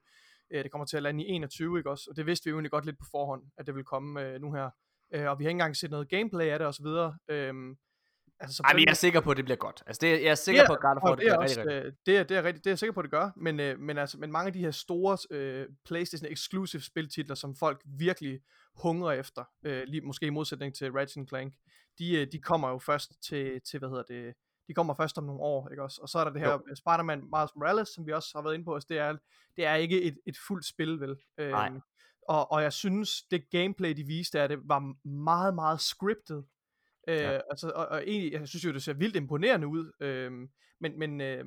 det 0.64 0.72
kommer 0.72 0.86
til 0.86 0.98
at 0.98 1.04
lande 1.04 1.24
i 1.24 1.28
21, 1.28 1.78
ikke 1.78 1.90
også? 1.90 2.08
Og 2.10 2.16
det 2.16 2.26
vidste 2.26 2.46
vi 2.46 2.50
jo 2.50 2.56
egentlig 2.56 2.72
godt 2.72 2.86
lidt 2.86 2.98
på 3.00 3.06
forhånd, 3.12 3.44
at 3.58 3.68
det 3.68 3.76
vil 3.76 3.84
komme 3.84 4.36
uh, 4.36 4.42
nu 4.42 4.54
her. 4.54 4.70
Uh, 5.18 5.26
og 5.26 5.40
vi 5.40 5.44
har 5.44 5.50
ikke 5.50 5.50
engang 5.50 5.76
set 5.76 5.92
noget 5.92 6.10
gameplay 6.10 6.46
af 6.46 6.60
det, 6.60 6.68
og 6.68 6.74
så 6.74 6.84
videre. 6.84 7.18
Uh, 7.32 7.76
Altså, 8.44 8.64
Ej, 8.66 8.74
men 8.74 8.84
jeg 8.84 8.90
er 8.90 8.96
sikker 8.96 9.22
på, 9.22 9.32
at 9.32 9.38
det 9.38 9.46
bliver 9.46 9.58
godt. 9.58 9.84
Altså, 9.88 10.00
det, 10.02 10.24
jeg 10.24 10.32
er 10.32 10.36
sikker 10.36 10.62
er, 10.62 10.68
på, 10.68 10.74
at 10.74 10.80
of 10.84 11.04
War, 11.04 11.16
det, 11.16 11.18
det 11.18 11.18
bliver 11.18 11.38
også, 11.38 11.60
rigtig, 11.60 11.76
rigtig. 11.76 12.06
Det 12.06 12.18
er, 12.18 12.24
det, 12.24 12.38
er 12.38 12.44
rigtig, 12.44 12.64
det 12.64 12.70
er 12.70 12.72
jeg 12.72 12.80
sikker 12.80 12.94
på, 12.94 13.00
at 13.00 13.04
det 13.04 13.12
gør, 13.12 13.30
men, 13.36 13.60
øh, 13.60 13.80
men, 13.80 13.98
altså, 13.98 14.18
men 14.18 14.32
mange 14.32 14.48
af 14.48 14.54
de 14.54 14.60
her 14.60 14.72
store 14.72 15.18
øh, 15.32 15.68
PlayStation 15.86 16.32
exclusive 16.32 16.82
spiltitler, 16.82 17.36
som 17.36 17.56
folk 17.56 17.82
virkelig 17.86 18.40
hungrer 18.76 19.12
efter, 19.12 19.44
øh, 19.66 19.84
lige, 19.88 20.02
måske 20.02 20.26
i 20.26 20.30
modsætning 20.30 20.76
til 20.76 20.92
Ratchet 20.92 21.30
Clank, 21.30 21.54
de, 22.00 22.16
øh, 22.16 22.28
de 22.32 22.40
kommer 22.42 22.70
jo 22.70 22.80
først 22.80 23.24
til, 23.24 23.62
til, 23.62 23.80
hvad 23.80 23.90
hedder 23.90 24.04
det, 24.04 24.34
de 24.68 24.74
kommer 24.74 24.94
først 24.94 25.18
om 25.18 25.24
nogle 25.24 25.42
år, 25.42 25.70
ikke 25.70 25.84
også? 25.84 26.00
Og 26.02 26.10
så 26.10 26.20
er 26.20 26.24
der 26.24 26.32
det 26.32 26.42
her 26.42 26.52
jo. 26.52 26.76
Spider-Man 26.76 27.20
Miles 27.20 27.52
Morales, 27.56 27.90
som 27.90 28.06
vi 28.06 28.12
også 28.12 28.32
har 28.36 28.42
været 28.42 28.54
inde 28.54 28.66
på, 28.66 28.74
altså 28.74 28.88
det 28.90 28.98
er, 28.98 29.18
det 29.56 29.66
er 29.66 29.76
ikke 29.76 30.02
et, 30.02 30.18
et 30.26 30.38
fuldt 30.48 30.66
spil, 30.66 31.00
vel? 31.00 31.16
Nej. 31.38 31.68
Øhm, 31.68 31.82
og, 32.28 32.52
og 32.52 32.62
jeg 32.62 32.74
synes, 32.74 33.24
det 33.32 33.50
gameplay, 33.50 33.94
de 33.98 34.04
viste 34.04 34.40
af 34.40 34.50
det, 34.50 34.60
var 34.64 35.08
meget, 35.08 35.56
meget 35.56 35.82
scriptet. 35.82 36.46
Øh, 37.08 37.18
ja. 37.18 37.40
altså, 37.50 37.72
og, 37.76 37.88
og 37.88 38.04
egentlig, 38.08 38.32
jeg 38.32 38.48
synes 38.48 38.66
jo, 38.66 38.74
det 38.74 38.84
ser 38.84 38.94
vildt 38.94 39.16
imponerende 39.16 39.68
ud, 39.68 39.92
øh, 40.00 40.32
men, 40.80 41.00
men 41.00 41.22
øh, 41.22 41.46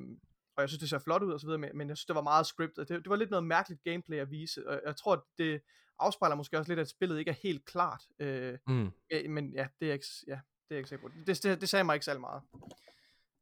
og 0.57 0.61
jeg 0.61 0.69
synes, 0.69 0.79
det 0.79 0.89
ser 0.89 0.99
flot 0.99 1.23
ud 1.23 1.31
og 1.31 1.39
så 1.39 1.47
videre, 1.47 1.59
men, 1.59 1.69
men 1.73 1.89
jeg 1.89 1.97
synes, 1.97 2.05
det 2.05 2.15
var 2.15 2.21
meget 2.21 2.45
scriptet. 2.45 2.89
Det, 2.89 2.99
det 3.03 3.09
var 3.09 3.15
lidt 3.15 3.29
noget 3.29 3.43
mærkeligt 3.43 3.83
gameplay 3.83 4.17
at 4.17 4.31
vise, 4.31 4.69
og 4.69 4.81
jeg 4.85 4.95
tror, 4.95 5.13
at 5.13 5.21
det 5.37 5.61
afspejler 5.99 6.35
måske 6.35 6.57
også 6.57 6.71
lidt, 6.71 6.79
at 6.79 6.89
spillet 6.89 7.19
ikke 7.19 7.31
er 7.31 7.35
helt 7.43 7.65
klart. 7.65 8.01
Øh, 8.19 8.57
mm. 8.67 8.91
men 9.29 9.53
ja, 9.53 9.67
det 9.79 9.89
er 9.89 9.93
ikke, 9.93 10.05
ja, 10.27 10.39
det 10.69 10.75
er 10.75 10.77
ikke 10.77 10.89
sikker 10.89 11.07
på. 11.07 11.13
Det, 11.27 11.43
det, 11.43 11.61
det 11.61 11.69
sagde 11.69 11.83
mig 11.83 11.93
ikke 11.93 12.05
særlig 12.05 12.21
meget. 12.21 12.41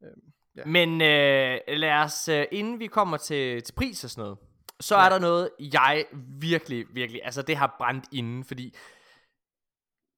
Øh, 0.03 0.09
ja. 0.55 0.65
Men 0.65 1.01
øh, 1.01 1.77
lad 1.79 1.93
os, 1.93 2.27
øh, 2.27 2.45
inden 2.51 2.79
vi 2.79 2.87
kommer 2.87 3.17
til, 3.17 3.63
til 3.63 3.73
pris 3.73 4.03
og 4.03 4.09
sådan 4.09 4.21
noget, 4.21 4.37
så 4.79 4.95
ja. 4.95 5.05
er 5.05 5.09
der 5.09 5.19
noget, 5.19 5.49
jeg 5.59 6.05
virkelig, 6.39 6.85
virkelig, 6.93 7.21
altså 7.23 7.41
det 7.41 7.57
har 7.57 7.75
brændt 7.77 8.05
inden, 8.11 8.43
fordi 8.43 8.75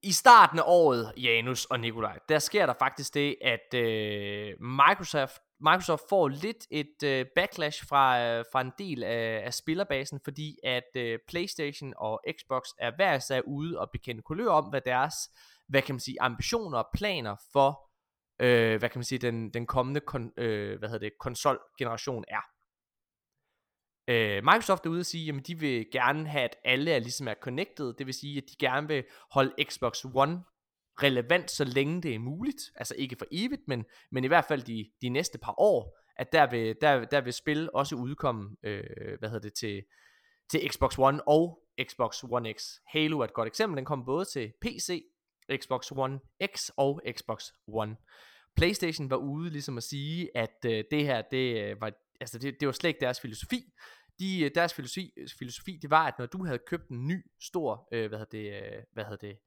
i 0.04 0.12
starten 0.12 0.60
af 0.60 0.64
året, 0.66 1.14
Janus 1.18 1.66
og 1.66 1.80
Nikolaj, 1.80 2.20
der 2.30 2.40
sker 2.40 2.66
der 2.66 2.74
faktisk 2.80 3.14
det, 3.14 3.36
at 3.42 3.74
øh, 3.74 4.54
Microsoft, 4.60 5.42
Microsoft 5.60 6.04
får 6.10 6.28
lidt 6.28 6.68
et 6.72 7.04
øh, 7.04 7.26
backlash 7.36 7.88
fra, 7.88 8.22
øh, 8.24 8.46
fra 8.52 8.62
en 8.62 8.72
del 8.80 9.04
af, 9.04 9.42
af 9.46 9.54
spillerbasen, 9.54 10.20
fordi 10.24 10.58
at 10.64 10.90
øh, 10.96 11.20
PlayStation 11.28 11.94
og 11.98 12.22
Xbox 12.40 12.64
er 12.80 12.92
hver 12.96 13.20
sig 13.20 13.48
ude 13.48 13.80
og 13.80 13.90
bekende 13.92 14.22
kulør 14.22 14.50
om, 14.50 14.66
hvad 14.66 14.82
deres 14.82 15.16
hvad 15.68 15.82
kan 15.82 15.96
man 15.96 16.00
sige, 16.00 16.22
ambitioner 16.22 16.78
og 16.78 16.90
planer 16.94 17.36
for, 17.54 17.90
øh, 18.40 18.80
hvad 18.80 18.90
kan 18.90 19.00
man 19.00 19.04
sige, 19.04 19.20
den, 19.20 19.50
den 19.50 19.66
kommende 19.66 20.00
kon, 20.00 20.32
øh, 20.38 20.80
hvad 20.80 20.90
hedder 20.90 21.06
det, 21.06 21.18
konsolgeneration 21.20 22.24
er. 22.28 22.42
Øh, 24.08 24.44
Microsoft 24.44 24.86
er 24.86 24.90
ude 24.90 25.00
at 25.00 25.06
sige, 25.06 25.34
at 25.34 25.48
de 25.48 25.60
vil 25.60 25.92
gerne 25.92 26.28
have, 26.28 26.44
at 26.44 26.56
alle 26.64 26.92
er 26.92 27.00
ligesom 27.00 27.28
er 27.28 27.34
connected. 27.42 27.94
Det 27.94 28.06
vil 28.06 28.14
sige, 28.14 28.38
at 28.38 28.44
de 28.50 28.56
gerne 28.60 28.88
vil 28.88 29.04
holde 29.32 29.54
Xbox 29.64 30.06
One 30.14 30.44
relevant, 31.04 31.52
så 31.52 31.64
længe 31.64 32.02
det 32.02 32.16
er 32.16 32.20
muligt. 32.20 32.62
Altså 32.76 32.96
ikke 32.98 33.16
for 33.16 33.26
evigt, 33.32 33.62
men, 33.68 33.86
men 34.12 34.24
i 34.24 34.28
hvert 34.28 34.46
fald 34.46 34.62
de, 34.62 34.92
de 35.02 35.10
næste 35.10 35.38
par 35.38 35.56
år. 35.58 35.98
At 36.16 36.32
der 36.32 36.50
vil, 36.50 36.76
der, 36.82 37.06
der 37.06 37.22
vil 37.22 37.34
spil 37.34 37.70
også 37.74 37.96
udkomme, 37.96 38.56
øh, 38.64 38.84
hvad 39.20 39.30
hedder 39.30 39.50
det, 39.50 39.54
til, 39.54 39.84
til 40.52 40.70
Xbox 40.70 41.00
One 41.00 41.28
og 41.28 41.60
Xbox 41.82 42.24
One 42.24 42.54
X. 42.54 42.64
Halo 42.88 43.20
er 43.20 43.24
et 43.24 43.34
godt 43.34 43.48
eksempel. 43.48 43.78
Den 43.78 43.86
kommer 43.86 44.06
både 44.06 44.26
til 44.26 44.54
PC, 44.62 45.04
Xbox 45.58 45.92
One 45.92 46.20
X 46.56 46.70
og 46.78 47.02
Xbox 47.12 47.44
One. 47.68 47.96
PlayStation 48.56 49.10
var 49.10 49.16
ude 49.16 49.50
ligesom 49.50 49.78
at 49.78 49.84
sige, 49.84 50.38
at 50.38 50.66
øh, 50.66 50.84
det 50.92 51.06
her, 51.06 51.22
det 51.22 51.64
øh, 51.64 51.82
var 51.82 51.92
altså 52.22 52.40
det, 52.40 52.60
det 52.60 52.66
var 52.66 52.72
slet 52.72 52.88
ikke 52.88 53.00
deres 53.00 53.22
filosofi. 53.22 53.74
De, 54.20 54.40
øh, 54.40 54.52
deres 54.56 54.74
filosofi, 54.74 55.14
øh, 55.18 55.28
filosofi, 55.40 55.80
det 55.82 55.90
var, 55.90 56.08
at 56.08 56.14
når 56.20 56.26
du 56.26 56.46
havde 56.46 56.60
købt 56.68 56.90
en 56.90 57.08
ny, 57.08 57.26
stor, 57.42 57.88
øh, 57.92 58.08
hvad 58.08 58.20
hedder 58.20 58.38
det, 58.38 58.76
øh, 58.78 58.84
hvad 58.94 59.04
hedder 59.04 59.28
det, 59.28 59.38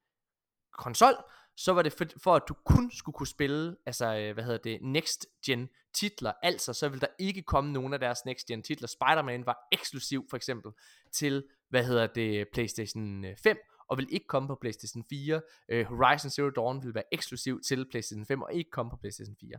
konsol, 0.73 1.15
så 1.57 1.73
var 1.73 1.83
det 1.83 1.93
for, 1.93 2.05
for, 2.23 2.35
at 2.35 2.43
du 2.49 2.55
kun 2.65 2.91
skulle 2.91 3.15
kunne 3.15 3.27
spille, 3.27 3.77
altså, 3.87 4.17
øh, 4.17 4.35
hvad 4.35 4.45
hedder 4.45 4.59
det, 4.59 4.79
next 4.83 5.27
gen 5.47 5.69
titler, 5.95 6.33
altså, 6.43 6.73
så 6.73 6.89
vil 6.89 7.01
der 7.01 7.07
ikke 7.19 7.43
komme 7.43 7.73
nogen 7.73 7.93
af 7.93 8.01
deres 8.01 8.25
next 8.25 8.47
gen 8.47 8.63
titler. 8.63 8.89
Spider-Man 8.89 9.47
var 9.47 9.59
eksklusiv, 9.73 10.27
for 10.31 10.37
eksempel, 10.37 10.73
til, 11.13 11.45
hvad 11.69 11.85
hedder 11.85 12.07
det, 12.07 12.49
PlayStation 12.53 13.25
øh, 13.25 13.37
5, 13.37 13.57
og 13.91 13.99
vil 13.99 14.09
ikke 14.11 14.27
komme 14.27 14.49
på 14.49 14.59
PlayStation 14.61 15.05
4. 15.11 15.43
Uh, 15.73 15.87
Horizon 15.87 16.31
Zero 16.31 16.51
Dawn 16.51 16.85
vil 16.85 16.95
være 16.95 17.05
eksklusiv 17.13 17.61
til 17.61 17.91
PlayStation 17.91 18.27
5, 18.27 18.43
og 18.43 18.55
ikke 18.55 18.71
komme 18.71 18.91
på 18.91 18.97
PlayStation 18.97 19.37
4. 19.41 19.59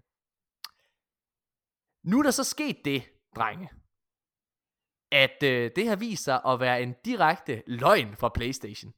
Nu 2.04 2.20
er 2.20 2.24
der 2.24 2.32
så 2.32 2.44
sket 2.44 2.78
det, 2.86 3.04
drenge, 3.36 3.70
at 5.12 5.44
øh, 5.44 5.72
det 5.76 5.88
har 5.88 5.96
vist 5.96 6.24
sig 6.24 6.42
at 6.46 6.60
være 6.60 6.82
en 6.82 6.96
direkte 7.06 7.64
løgn 7.68 8.16
fra 8.16 8.30
PlayStation. 8.30 8.94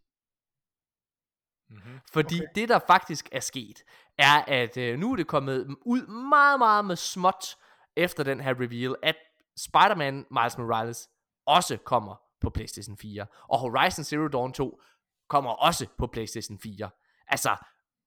Mm-hmm. 1.70 2.00
Fordi 2.12 2.40
okay. 2.40 2.48
det 2.56 2.70
der 2.70 2.80
faktisk 2.88 3.30
er 3.32 3.40
sket, 3.40 3.84
er 4.18 4.44
at 4.48 4.78
øh, 4.78 5.00
nu 5.00 5.12
er 5.12 5.16
det 5.16 5.28
kommet 5.28 5.76
ud 5.82 6.08
meget 6.08 6.60
meget 6.60 6.86
med 6.86 6.96
småt 6.96 7.56
efter 7.96 8.24
den 8.24 8.40
her 8.40 8.54
reveal, 8.54 8.96
at 9.04 9.16
Spider-Man 9.58 10.26
Miles 10.32 10.58
Morales 10.58 11.10
også 11.46 11.78
kommer 11.78 12.16
på 12.42 12.50
PlayStation 12.50 12.98
4, 12.98 13.26
og 13.50 13.60
Horizon 13.60 14.04
Zero 14.04 14.28
Dawn 14.28 14.54
2 14.54 14.82
kommer 15.30 15.52
også 15.52 15.88
på 15.98 16.08
PlayStation 16.08 16.60
4. 16.60 16.90
Altså, 17.28 17.56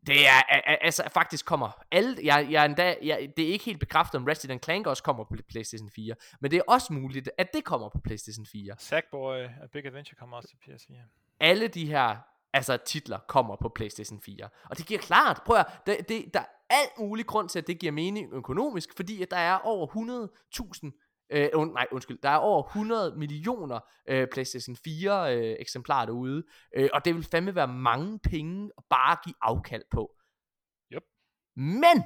det 0.07 0.29
er, 0.29 0.43
altså 0.81 1.03
faktisk 1.13 1.47
kommer 1.47 1.85
alle, 1.91 2.17
jeg, 2.23 2.47
jeg 2.51 2.65
endda, 2.65 2.97
jeg, 3.03 3.33
det 3.37 3.49
er 3.49 3.53
ikke 3.53 3.65
helt 3.65 3.81
bekræftet 3.81 4.15
om 4.15 4.25
Resident 4.25 4.65
Clank 4.65 4.87
også 4.87 5.03
kommer 5.03 5.25
på 5.25 5.35
PlayStation 5.49 5.91
4, 5.91 6.15
men 6.41 6.51
det 6.51 6.57
er 6.57 6.63
også 6.69 6.93
muligt, 6.93 7.31
at 7.39 7.53
det 7.55 7.65
kommer 7.65 7.89
på 7.89 7.99
PlayStation 8.05 8.47
4. 8.53 8.75
Sackboy 8.79 9.37
A 9.37 9.67
Big 9.73 9.87
Adventure 9.87 10.17
kommer 10.19 10.37
også 10.37 10.49
til 10.49 10.73
PS4. 10.73 10.95
Alle 11.41 11.69
de 11.69 11.87
her 11.87 12.17
altså 12.53 12.77
titler 12.77 13.19
kommer 13.19 13.57
på 13.57 13.69
PlayStation 13.69 14.21
4. 14.21 14.49
Og 14.71 14.79
det 14.79 14.87
giver 14.87 15.01
klart, 15.01 15.43
prøv 15.47 15.57
at, 15.57 15.67
det, 15.87 16.09
det, 16.09 16.35
der 16.35 16.41
er 16.41 16.45
alt 16.71 16.99
mulig 16.99 17.27
grund 17.27 17.49
til, 17.49 17.59
at 17.59 17.67
det 17.67 17.79
giver 17.79 17.93
mening 17.93 18.33
økonomisk, 18.33 18.97
fordi 18.97 19.23
at 19.23 19.31
der 19.31 19.37
er 19.37 19.59
over 19.59 19.87
100.000 19.87 21.06
Øh, 21.31 21.49
uh, 21.55 21.69
nej, 21.69 21.87
undskyld. 21.93 22.19
Der 22.23 22.29
er 22.29 22.37
over 22.37 22.63
100 22.63 23.15
millioner 23.17 23.81
øh, 24.09 24.29
PlayStation 24.33 24.77
4 24.77 25.37
øh, 25.37 25.57
eksemplarer 25.59 26.07
derude. 26.07 26.43
Øh, 26.77 26.89
og 26.93 27.05
det 27.05 27.15
vil 27.15 27.25
fandme 27.25 27.55
være 27.55 27.69
mange 27.69 28.19
penge 28.19 28.71
at 28.79 28.85
bare 28.91 29.17
give 29.25 29.35
afkald 29.43 29.83
på. 29.91 30.13
Yep. 30.93 31.03
Men, 31.57 32.05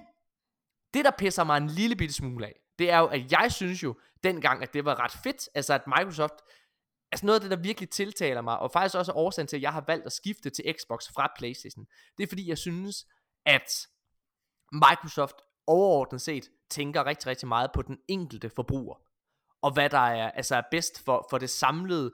det 0.95 1.05
der 1.05 1.11
pisser 1.19 1.45
mig 1.45 1.57
en 1.57 1.67
lille 1.67 1.97
bitte 1.97 2.15
smule 2.15 2.47
af, 2.47 2.61
det 2.79 2.91
er 2.91 2.99
jo, 2.99 3.07
at 3.07 3.33
jeg 3.33 3.53
synes 3.53 3.83
jo 3.83 3.99
dengang, 4.23 4.63
at 4.63 4.75
det 4.75 4.85
var 4.85 5.01
ret 5.01 5.13
fedt, 5.23 5.49
altså 5.55 5.75
at 5.75 5.87
Microsoft, 5.87 6.35
altså 7.13 7.27
noget 7.27 7.37
af 7.37 7.41
det, 7.41 7.51
der 7.51 7.63
virkelig 7.63 7.91
tiltaler 7.91 8.41
mig, 8.41 8.59
og 8.59 8.71
faktisk 8.73 8.95
også 8.95 9.13
er 9.13 9.17
årsagen 9.17 9.47
til, 9.47 9.57
at 9.57 9.63
jeg 9.63 9.73
har 9.73 9.85
valgt 9.87 10.07
at 10.07 10.13
skifte 10.13 10.51
til 10.51 10.75
Xbox 10.79 11.05
fra 11.15 11.33
Playstation, 11.39 11.87
det 12.19 12.23
er 12.23 12.29
fordi, 12.29 12.49
jeg 12.49 12.59
synes, 12.59 13.07
at 13.47 13.71
Microsoft 14.73 15.37
overordnet 15.67 16.21
set 16.21 16.51
tænker 16.71 17.07
rigtig, 17.07 17.27
rigtig 17.27 17.49
meget 17.49 17.71
på 17.75 17.83
den 17.83 17.99
enkelte 18.09 18.51
forbruger 18.51 19.10
og 19.63 19.73
hvad 19.73 19.91
der 19.91 19.99
er, 19.99 20.31
altså 20.31 20.57
er 20.57 20.63
bedst 20.71 21.05
for, 21.05 21.27
for 21.31 21.39
det 21.39 21.51
samlede 21.51 22.13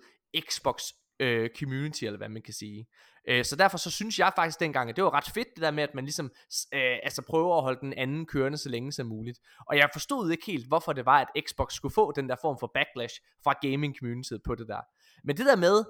Xbox 0.51 0.83
øh, 1.21 1.51
community, 1.59 2.05
eller 2.05 2.19
hvad 2.19 2.29
man 2.29 2.43
kan 2.43 2.55
sige. 2.55 2.87
Øh, 3.29 3.45
så 3.45 3.57
derfor 3.57 3.79
så 3.79 3.91
synes 3.91 4.19
jeg 4.19 4.33
faktisk 4.37 4.61
dengang, 4.61 4.91
at 4.91 4.97
det 4.97 5.05
var 5.05 5.15
ret 5.15 5.31
fedt, 5.35 5.49
det 5.55 5.63
der 5.63 5.71
med, 5.71 5.83
at 5.83 5.95
man 5.95 6.05
ligesom 6.05 6.31
øh, 6.75 6.99
altså 7.03 7.23
prøver 7.23 7.57
at 7.57 7.63
holde 7.63 7.81
den 7.81 7.93
anden 7.93 8.27
kørende 8.27 8.59
så 8.59 8.69
længe 8.69 8.93
som 8.93 9.07
muligt. 9.07 9.39
Og 9.67 9.77
jeg 9.77 9.89
forstod 9.93 10.31
ikke 10.31 10.47
helt, 10.47 10.69
hvorfor 10.69 10.93
det 10.93 11.07
var, 11.07 11.21
at 11.21 11.45
Xbox 11.49 11.73
skulle 11.73 11.95
få 11.95 12.13
den 12.13 12.29
der 12.29 12.37
form 12.41 12.57
for 12.61 12.71
backlash 12.75 13.21
fra 13.45 13.55
gaming 13.63 13.97
communityet 13.99 14.43
på 14.43 14.55
det 14.55 14.69
der. 14.69 14.81
Men 15.25 15.37
det 15.37 15.47
der 15.47 15.57
med, 15.57 15.85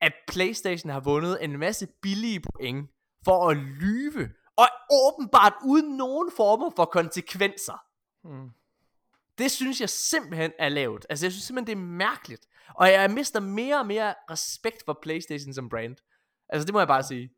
at 0.00 0.12
Playstation 0.28 0.90
har 0.90 1.00
vundet 1.00 1.44
en 1.44 1.58
masse 1.58 1.88
billige 2.02 2.40
point 2.40 2.90
for 3.24 3.48
at 3.50 3.56
lyve, 3.56 4.28
og 4.56 4.66
åbenbart 4.90 5.52
uden 5.64 5.96
nogen 5.96 6.30
former 6.36 6.70
for 6.76 6.84
konsekvenser. 6.84 7.78
Mm. 8.24 8.50
Det 9.40 9.50
synes 9.50 9.80
jeg 9.80 9.88
simpelthen 9.88 10.52
er 10.58 10.68
lavt. 10.68 11.06
Altså 11.10 11.26
jeg 11.26 11.32
synes 11.32 11.44
simpelthen 11.44 11.76
det 11.76 11.82
er 11.82 11.86
mærkeligt. 11.86 12.46
Og 12.74 12.92
jeg 12.92 13.10
mister 13.10 13.40
mere 13.40 13.78
og 13.78 13.86
mere 13.86 14.14
respekt 14.30 14.82
for 14.84 14.98
Playstation 15.02 15.54
som 15.54 15.68
brand. 15.68 15.96
Altså 16.48 16.66
det 16.66 16.72
må 16.72 16.80
jeg 16.80 16.88
bare 16.88 17.02
sige. 17.02 17.30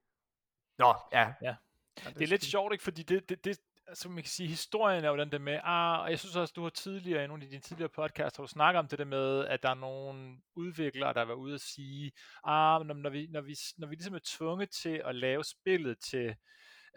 Nå, 0.78 0.94
ja. 1.12 1.32
ja. 1.42 1.54
det, 1.96 2.14
det 2.14 2.22
er 2.22 2.26
lidt 2.26 2.44
sjovt, 2.44 2.72
ikke? 2.72 2.84
Fordi 2.84 3.02
det, 3.02 3.28
det, 3.28 3.44
det, 3.44 3.58
altså 3.86 4.08
man 4.08 4.22
kan 4.22 4.30
sige, 4.30 4.48
historien 4.48 5.04
er 5.04 5.08
jo 5.10 5.16
den 5.16 5.32
der 5.32 5.38
med, 5.38 5.60
ah, 5.64 6.00
og 6.00 6.10
jeg 6.10 6.18
synes 6.18 6.36
også, 6.36 6.52
du 6.56 6.62
har 6.62 6.70
tidligere, 6.70 7.24
i 7.24 7.26
nogle 7.26 7.44
af 7.44 7.50
dine 7.50 7.62
tidligere 7.62 7.88
podcasts, 7.88 8.36
har 8.36 8.44
du 8.44 8.48
snakket 8.48 8.78
om 8.78 8.88
det 8.88 8.98
der 8.98 9.04
med, 9.04 9.46
at 9.46 9.62
der 9.62 9.70
er 9.70 9.74
nogle 9.74 10.36
udviklere, 10.56 11.14
der 11.14 11.22
var 11.22 11.34
ude 11.34 11.54
at 11.54 11.60
sige, 11.60 12.12
ah, 12.44 12.86
når, 12.86 12.94
når, 12.94 13.10
vi, 13.10 13.26
når, 13.30 13.40
vi, 13.40 13.56
når 13.78 13.86
vi 13.86 13.94
ligesom 13.94 14.14
er 14.14 14.24
tvunget 14.24 14.70
til 14.70 15.02
at 15.04 15.14
lave 15.14 15.44
spillet 15.44 15.98
til, 15.98 16.36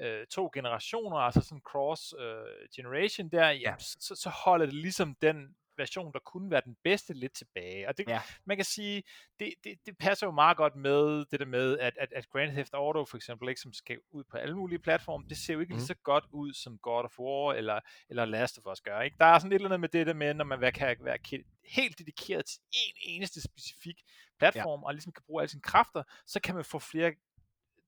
øh, 0.01 0.27
to 0.27 0.49
generationer, 0.53 1.17
altså 1.17 1.41
sådan 1.41 1.61
cross 1.61 2.13
øh, 2.19 2.67
generation 2.75 3.29
der, 3.29 3.49
ja. 3.49 3.75
så, 3.79 4.15
så 4.15 4.29
holder 4.29 4.65
det 4.65 4.75
ligesom 4.75 5.15
den 5.21 5.55
version, 5.77 6.13
der 6.13 6.19
kunne 6.19 6.51
være 6.51 6.61
den 6.65 6.75
bedste, 6.83 7.13
lidt 7.13 7.33
tilbage. 7.33 7.87
Og 7.87 7.97
det, 7.97 8.05
ja. 8.07 8.21
man 8.45 8.57
kan 8.57 8.65
sige, 8.65 9.03
det, 9.39 9.53
det, 9.63 9.79
det 9.85 9.97
passer 9.97 10.27
jo 10.27 10.31
meget 10.31 10.57
godt 10.57 10.75
med 10.75 11.25
det 11.25 11.39
der 11.39 11.45
med, 11.45 11.79
at, 11.79 11.93
at, 11.99 12.13
at 12.13 12.29
Grand 12.29 12.51
Theft 12.51 12.73
Auto 12.73 13.05
for 13.05 13.17
eksempel, 13.17 13.49
ikke, 13.49 13.61
som 13.61 13.73
skal 13.73 13.99
ud 14.11 14.23
på 14.23 14.37
alle 14.37 14.55
mulige 14.55 14.79
platforme, 14.79 15.25
det 15.29 15.37
ser 15.37 15.53
jo 15.53 15.59
ikke 15.59 15.73
mm. 15.73 15.77
lige 15.77 15.87
så 15.87 15.95
godt 16.03 16.23
ud, 16.31 16.53
som 16.53 16.77
God 16.77 17.03
of 17.03 17.19
War 17.19 17.53
eller, 17.53 17.79
eller 18.09 18.25
Last 18.25 18.57
of 18.57 18.71
Us 18.71 18.81
gør. 18.81 19.01
Ikke? 19.01 19.17
Der 19.19 19.25
er 19.25 19.39
sådan 19.39 19.51
et 19.51 19.55
eller 19.55 19.67
andet 19.67 19.79
med 19.79 19.89
det 19.89 20.07
der 20.07 20.13
med, 20.13 20.33
når 20.33 20.45
man 20.45 20.73
kan 20.73 20.97
være 20.99 21.17
helt 21.65 21.99
dedikeret 21.99 22.45
til 22.45 22.61
en 22.71 22.95
eneste 23.03 23.41
specifik 23.41 23.95
platform, 24.39 24.79
ja. 24.79 24.85
og 24.85 24.93
ligesom 24.93 25.13
kan 25.13 25.23
bruge 25.25 25.41
alle 25.41 25.49
sine 25.49 25.61
kræfter, 25.61 26.03
så 26.27 26.39
kan 26.39 26.55
man 26.55 26.65
få 26.65 26.79
flere 26.79 27.13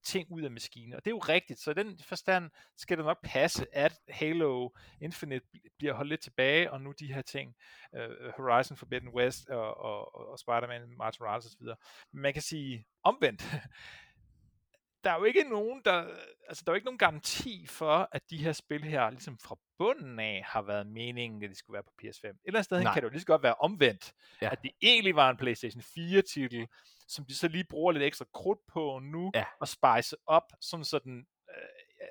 ting 0.08 0.32
ud 0.32 0.42
af 0.42 0.52
maskinen. 0.52 0.94
Og 0.94 1.06
det 1.06 1.12
er 1.12 1.16
jo 1.16 1.20
rigtigt, 1.20 1.60
så 1.60 1.72
i 1.72 1.74
den 1.74 2.00
forstand 2.00 2.50
skal 2.78 2.98
det 2.98 3.06
nok 3.06 3.20
passe, 3.24 3.76
at 3.76 4.00
Halo 4.10 4.70
Infinite 5.02 5.46
bliver 5.78 5.94
holdt 5.94 6.10
lidt 6.10 6.22
tilbage, 6.22 6.72
og 6.72 6.82
nu 6.82 6.92
de 6.92 7.14
her 7.14 7.22
ting, 7.22 7.56
uh, 7.94 8.32
Horizon 8.38 8.78
Forbidden 8.78 9.10
West 9.10 9.50
og, 9.50 9.78
og, 9.78 10.16
og, 10.32 10.40
Spider-Man, 10.40 10.98
Martin 10.98 11.24
Morales 11.24 11.46
osv. 11.46 11.66
Men 12.12 12.22
man 12.22 12.34
kan 12.34 12.42
sige 12.42 12.86
omvendt, 13.04 13.46
der 15.04 15.12
er 15.12 15.18
jo 15.18 15.24
ikke 15.24 15.44
nogen, 15.44 15.82
der, 15.86 16.08
altså 16.48 16.64
der 16.66 16.72
er 16.72 16.74
jo 16.74 16.76
ikke 16.76 16.86
nogen 16.86 16.98
garanti 16.98 17.66
for, 17.68 18.10
at 18.12 18.30
de 18.30 18.38
her 18.38 18.52
spil 18.52 18.84
her, 18.84 19.10
ligesom 19.10 19.38
fra 19.40 19.56
bunden 19.78 20.20
af, 20.20 20.44
har 20.46 20.62
været 20.62 20.88
meningen, 20.88 21.44
at 21.44 21.50
de 21.50 21.56
skulle 21.56 21.74
være 21.74 21.84
på 21.84 21.92
PS5. 22.02 22.08
Et 22.08 22.14
eller 22.24 22.38
andet 22.48 22.66
sted 22.66 22.84
kan 22.84 22.96
det 22.96 23.04
jo 23.04 23.10
lige 23.10 23.20
så 23.20 23.26
godt 23.26 23.44
være 23.44 23.56
omvendt, 23.56 24.14
ja. 24.42 24.50
at 24.52 24.62
det 24.64 24.72
egentlig 24.82 25.16
var 25.16 25.30
en 25.30 25.38
PlayStation 25.38 25.82
4-titel, 25.82 26.68
som 27.08 27.26
de 27.26 27.36
så 27.36 27.48
lige 27.48 27.64
bruger 27.70 27.92
lidt 27.92 28.04
ekstra 28.04 28.26
krudt 28.34 28.60
på 28.74 29.00
nu, 29.04 29.32
ja. 29.36 29.46
og 29.60 29.68
spice 29.68 30.16
op, 30.28 30.52
sådan 30.62 30.84
så 30.84 31.00
den 31.00 31.26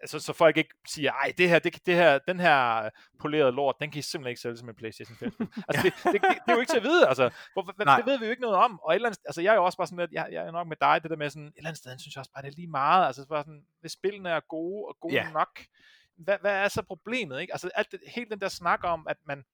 altså, 0.02 0.18
så 0.18 0.32
folk 0.32 0.56
ikke 0.56 0.74
siger, 0.88 1.12
ej, 1.12 1.32
det 1.38 1.48
her, 1.48 1.58
det, 1.58 1.86
det 1.86 1.94
her, 1.94 2.18
den 2.18 2.40
her 2.40 2.90
polerede 3.20 3.52
lort, 3.52 3.76
den 3.80 3.90
kan 3.90 3.98
I 3.98 4.02
simpelthen 4.02 4.30
ikke 4.30 4.40
sælge 4.40 4.56
som 4.56 4.68
en 4.68 4.74
Playstation 4.74 5.16
5. 5.16 5.32
altså, 5.68 5.82
det, 5.82 5.94
det, 6.04 6.12
det, 6.12 6.20
det, 6.22 6.48
er 6.48 6.52
jo 6.52 6.60
ikke 6.60 6.72
til 6.72 6.76
at 6.76 6.82
vide, 6.82 7.08
altså. 7.08 7.30
Hvor, 7.52 7.62
det 7.62 8.06
ved 8.06 8.18
vi 8.18 8.24
jo 8.24 8.30
ikke 8.30 8.42
noget 8.42 8.56
om. 8.56 8.80
Og 8.80 8.92
et 8.92 8.94
eller 8.94 9.08
andet, 9.08 9.20
altså, 9.26 9.42
jeg 9.42 9.50
er 9.50 9.54
jo 9.54 9.64
også 9.64 9.78
bare 9.78 9.86
sådan 9.86 9.98
lidt, 9.98 10.12
jeg, 10.12 10.28
jeg 10.32 10.46
er 10.46 10.50
nok 10.50 10.68
med 10.68 10.76
dig, 10.80 11.02
det 11.02 11.10
der 11.10 11.16
med 11.16 11.30
sådan, 11.30 11.46
et 11.46 11.52
eller 11.56 11.68
andet 11.68 11.78
sted, 11.78 11.98
synes 11.98 12.14
jeg 12.14 12.20
også 12.20 12.32
bare, 12.34 12.42
det 12.42 12.48
er 12.48 12.56
lige 12.56 12.70
meget. 12.70 13.06
Altså, 13.06 13.26
bare 13.26 13.42
sådan, 13.42 13.66
hvis 13.80 13.92
spillene 13.92 14.30
er 14.30 14.40
gode 14.40 14.88
og 14.88 14.96
gode 15.00 15.14
yeah. 15.14 15.32
nok, 15.32 15.60
hvad, 16.16 16.38
hvad 16.40 16.52
er 16.52 16.68
så 16.68 16.82
problemet, 16.82 17.40
ikke? 17.40 17.52
Altså, 17.52 17.70
alt 17.74 17.92
det, 17.92 18.00
hele 18.06 18.30
den 18.30 18.40
der 18.40 18.48
snak 18.48 18.84
om, 18.84 19.06
at 19.08 19.16
man, 19.24 19.44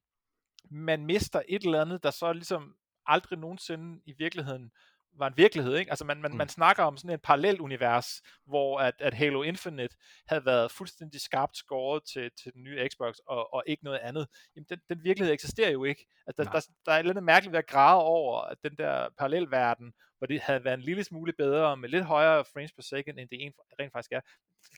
man 0.71 1.07
mister 1.07 1.43
et 1.49 1.63
eller 1.63 1.81
andet, 1.81 2.03
der 2.03 2.11
så 2.11 2.33
ligesom 2.33 2.75
aldrig 3.07 3.39
nogensinde 3.39 4.01
i 4.07 4.15
virkeligheden 4.19 4.73
var 5.19 5.27
en 5.27 5.37
virkelighed, 5.37 5.77
ikke? 5.77 5.91
Altså 5.91 6.05
man, 6.05 6.23
man, 6.23 6.31
mm. 6.31 6.37
man 6.37 6.49
snakker 6.49 6.83
om 6.83 6.97
sådan 6.97 7.15
et 7.15 7.23
parallelt 7.23 7.61
univers, 7.61 8.23
hvor 8.47 8.81
at, 8.81 8.95
at 8.99 9.15
Halo 9.15 9.43
Infinite 9.43 9.97
havde 10.27 10.45
været 10.45 10.71
fuldstændig 10.71 11.21
skarpt 11.21 11.57
skåret 11.57 12.03
til, 12.05 12.31
til 12.43 12.53
den 12.55 12.63
nye 12.63 12.89
Xbox, 12.89 13.17
og, 13.27 13.55
og 13.55 13.63
ikke 13.67 13.85
noget 13.85 13.99
andet. 13.99 14.29
Jamen 14.57 14.67
den, 14.69 14.81
den 14.89 15.05
virkelighed 15.05 15.35
eksisterer 15.35 15.71
jo 15.71 15.85
ikke. 15.85 16.07
Altså, 16.27 16.45
der, 16.45 16.51
der, 16.51 16.61
der, 16.87 16.93
er 16.93 17.03
lidt 17.03 17.23
mærkeligt 17.23 17.53
ved 17.53 17.59
at 17.59 17.67
grave 17.67 18.03
over, 18.03 18.41
at 18.41 18.59
den 18.65 18.77
der 18.77 19.09
parallelverden, 19.19 19.93
hvor 20.19 20.27
det 20.27 20.41
havde 20.41 20.65
været 20.65 20.75
en 20.75 20.83
lille 20.83 21.05
smule 21.05 21.33
bedre, 21.33 21.77
med 21.77 21.89
lidt 21.89 22.05
højere 22.05 22.45
frames 22.45 22.73
per 22.73 22.83
second, 22.83 23.19
end 23.19 23.29
det 23.29 23.45
en, 23.45 23.53
rent 23.81 23.93
faktisk 23.93 24.13
er. 24.13 24.21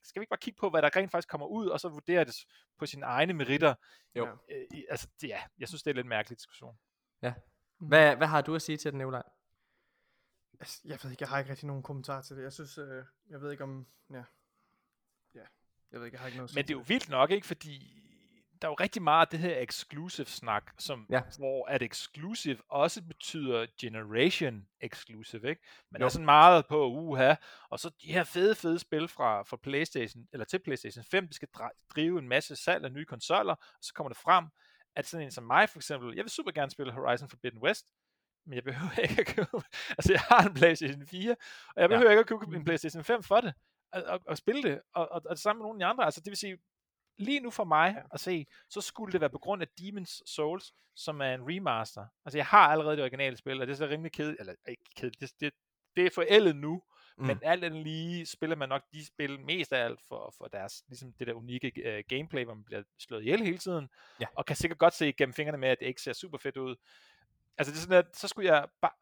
Skal 0.05 0.21
vi 0.21 0.23
ikke 0.23 0.31
bare 0.31 0.39
kigge 0.41 0.59
på, 0.61 0.71
hvad 0.71 0.83
der 0.83 0.97
rent 0.97 1.11
faktisk 1.11 1.29
kommer 1.29 1.47
ud, 1.47 1.67
og 1.67 1.81
så 1.81 1.89
vurdere 1.89 2.25
det 2.25 2.35
på 2.79 2.87
sine 2.87 3.07
egne 3.07 3.33
meritter? 3.33 3.75
Jo. 4.15 4.27
Øh, 4.27 4.83
altså, 4.91 5.09
ja, 5.23 5.43
jeg 5.59 5.69
synes, 5.69 5.83
det 5.83 5.91
er 5.91 5.93
en 5.93 5.97
lidt 5.97 6.07
mærkelig 6.07 6.39
diskussion. 6.39 6.79
Ja. 7.23 7.33
Hvad, 7.81 8.17
hvad 8.17 8.27
har 8.27 8.43
du 8.43 8.55
at 8.55 8.63
sige 8.63 8.77
til 8.77 8.91
den, 8.91 8.99
Nikolaj? 8.99 9.23
Altså, 10.61 10.81
jeg 10.85 10.99
ved 11.03 11.11
ikke, 11.11 11.23
jeg 11.23 11.29
har 11.29 11.39
ikke 11.39 11.51
rigtig 11.51 11.67
nogen 11.67 11.83
kommentar 11.83 12.23
til 12.23 12.37
det. 12.37 12.43
Jeg 12.43 12.53
synes, 12.53 12.79
øh, 12.79 13.05
jeg 13.31 13.41
ved 13.41 13.53
ikke 13.53 13.65
om, 13.65 13.87
ja, 14.11 14.25
ja, 15.35 15.45
jeg 15.93 16.01
ved 16.01 16.05
ikke, 16.05 16.15
jeg 16.15 16.21
har 16.21 16.27
ikke 16.27 16.39
noget 16.39 16.55
Men 16.55 16.65
det 16.65 16.71
er 16.71 16.79
jo 16.79 16.85
vildt 16.89 17.09
nok, 17.09 17.31
ikke? 17.31 17.47
Fordi 17.47 18.01
der 18.63 18.69
er 18.69 18.73
jo 18.73 18.75
rigtig 18.75 19.03
meget 19.03 19.27
af 19.27 19.31
det 19.31 19.39
her 19.39 19.59
exclusive 19.59 20.27
snak, 20.27 20.73
som, 20.79 21.07
ja. 21.11 21.23
hvor 21.39 21.67
at 21.67 21.83
exclusive 21.83 22.59
også 22.69 23.03
betyder 23.03 23.67
generation 23.81 24.67
exclusive, 24.81 25.49
ikke? 25.49 25.63
Men 25.91 26.01
jo. 26.01 26.05
er 26.05 26.09
sådan 26.09 26.25
meget 26.25 26.67
på 26.67 26.91
uha, 26.91 27.35
og 27.71 27.81
så 27.81 27.91
de 28.03 28.13
her 28.13 28.25
fede, 28.25 28.55
fede 28.55 28.79
spil 28.79 29.09
fra, 29.09 29.43
fra 29.43 29.57
Playstation, 29.57 30.27
eller 30.33 30.45
til 30.45 30.59
Playstation 30.59 31.05
5, 31.05 31.27
det 31.27 31.37
skal 31.37 31.49
drive 31.95 32.19
en 32.19 32.29
masse 32.29 32.57
salg 32.57 32.85
af 32.85 32.93
nye 32.93 33.05
konsoller, 33.05 33.55
og 33.55 33.85
så 33.85 33.95
kommer 33.95 34.09
det 34.09 34.19
frem, 34.19 34.47
at 34.97 35.07
sådan 35.07 35.27
en 35.27 35.31
som 35.31 35.45
mig 35.45 35.69
for 35.69 35.79
eksempel, 35.79 36.15
jeg 36.15 36.25
vil 36.25 36.31
super 36.31 36.51
gerne 36.51 36.71
spille 36.71 36.93
Horizon 36.93 37.29
Forbidden 37.29 37.59
West, 37.59 37.87
men 38.47 38.55
jeg 38.55 38.65
behøver 38.65 38.99
ikke 39.09 39.21
at 39.21 39.27
købe, 39.27 39.63
altså 39.89 40.13
jeg 40.13 40.21
har 40.21 40.49
en 40.49 40.55
Playstation 40.55 41.07
4, 41.07 41.37
og 41.77 41.81
jeg 41.83 41.89
behøver 41.89 42.11
ja. 42.11 42.19
ikke 42.19 42.21
at 42.21 42.41
købe 42.41 42.57
en 42.57 42.65
Playstation 42.65 43.05
5 43.05 43.23
for 43.23 43.41
det, 43.41 43.55
og, 43.93 44.03
og, 44.03 44.21
og 44.27 44.37
spille 44.37 44.63
det, 44.63 44.81
og, 44.95 45.09
og, 45.09 45.23
og 45.25 45.31
det 45.31 45.39
samme 45.43 45.59
med 45.59 45.65
nogle 45.65 45.85
af 45.85 45.87
de 45.87 45.91
andre, 45.91 46.05
altså 46.05 46.21
det 46.21 46.31
vil 46.31 46.37
sige, 46.37 46.59
lige 47.19 47.41
nu 47.41 47.51
for 47.51 47.65
mig 47.65 48.03
at 48.13 48.21
se, 48.21 48.47
så 48.71 48.81
skulle 48.81 49.13
det 49.13 49.21
være 49.21 49.31
på 49.31 49.39
grund 49.39 49.63
af 49.63 49.67
Demon's 49.81 50.23
Souls, 50.27 50.73
som 50.97 51.21
er 51.21 51.35
en 51.35 51.41
remaster. 51.43 52.07
Altså 52.25 52.39
jeg 52.39 52.47
har 52.47 52.69
allerede 52.69 52.97
det 52.97 53.03
originale 53.03 53.37
spil, 53.37 53.61
og 53.61 53.67
det 53.67 53.73
er 53.73 53.77
så 53.77 53.87
rimelig 53.87 54.13
kedeligt, 54.13 54.41
eller 54.41 54.55
ikke 54.69 54.83
kedeligt, 54.97 55.21
det, 55.21 55.41
det, 55.41 55.53
det 55.97 56.07
er 56.07 56.11
forældet 56.15 56.57
nu, 56.57 56.83
mm. 57.19 57.27
men 57.27 57.39
alt 57.43 57.65
andet 57.65 57.83
lige 57.83 58.27
spiller 58.27 58.57
man 58.57 58.69
nok 58.69 58.83
de 58.93 59.07
spil 59.07 59.41
mest 59.41 59.73
af 59.73 59.85
alt 59.85 60.01
for, 60.09 60.35
for 60.39 60.49
deres, 60.49 60.85
ligesom 60.89 61.13
det 61.13 61.27
der 61.27 61.35
unikke 61.35 61.73
uh, 61.77 62.05
gameplay, 62.09 62.45
hvor 62.45 62.55
man 62.55 62.65
bliver 62.65 62.83
slået 62.99 63.23
ihjel 63.23 63.43
hele 63.43 63.59
tiden, 63.59 63.89
ja. 64.21 64.27
og 64.37 64.47
kan 64.47 64.57
sikkert 64.57 64.79
godt 64.79 64.95
se 64.95 65.13
gennem 65.13 65.33
fingrene 65.33 65.59
med, 65.59 65.69
at 65.69 65.81
det 65.81 65.87
ikke 65.87 66.03
ser 66.03 66.13
super 66.13 66.39
fedt 66.39 66.57
ud, 66.57 66.77
Altså 67.59 67.73
det 67.73 67.79
er 67.79 67.83
sådan, 67.83 67.99
at 67.99 68.17
så 68.17 68.29
skulle 68.29 68.53
jeg 68.53 68.69
bare 68.81 68.93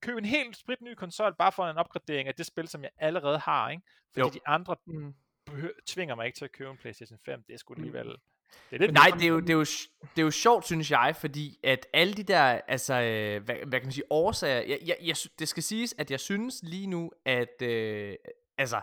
købe 0.00 0.18
en 0.18 0.24
helt 0.24 0.56
sprit 0.56 0.80
ny 0.80 0.94
konsol, 0.94 1.34
bare 1.38 1.52
for 1.52 1.66
en 1.66 1.76
opgradering 1.76 2.28
af 2.28 2.34
det 2.34 2.46
spil, 2.46 2.68
som 2.68 2.82
jeg 2.82 2.90
allerede 2.98 3.38
har, 3.38 3.70
ikke? 3.70 3.82
Fordi 4.12 4.20
jo. 4.20 4.30
de 4.30 4.40
andre 4.46 4.76
mm. 4.86 5.14
tvinger 5.86 6.14
mig 6.14 6.26
ikke 6.26 6.36
til 6.36 6.44
at 6.44 6.52
købe 6.52 6.70
en 6.70 6.76
PlayStation 6.76 7.18
5. 7.24 7.42
Det 7.46 7.54
er 7.54 7.58
sgu 7.58 7.74
alligevel... 7.74 8.06
Mm. 8.06 8.16
Det 8.70 8.76
er 8.76 8.80
lidt 8.80 8.92
Nej, 8.92 9.10
det 9.14 9.22
er, 9.22 9.28
jo, 9.28 9.40
det, 9.40 9.50
er 9.50 9.54
jo, 9.54 9.64
det 10.00 10.18
er 10.18 10.22
jo 10.22 10.30
sjovt, 10.30 10.64
synes 10.64 10.90
jeg, 10.90 11.16
fordi 11.16 11.58
at 11.64 11.86
alle 11.92 12.14
de 12.14 12.22
der, 12.22 12.60
altså, 12.68 12.94
øh, 12.94 13.44
hvad, 13.44 13.54
hvad 13.54 13.80
kan 13.80 13.86
man 13.86 13.92
sige, 13.92 14.04
årsager, 14.10 14.60
jeg, 14.60 14.78
jeg, 14.86 14.96
jeg, 15.02 15.16
det 15.38 15.48
skal 15.48 15.62
siges, 15.62 15.94
at 15.98 16.10
jeg 16.10 16.20
synes 16.20 16.60
lige 16.62 16.86
nu, 16.86 17.10
at, 17.24 17.62
øh, 17.62 18.14
altså, 18.58 18.80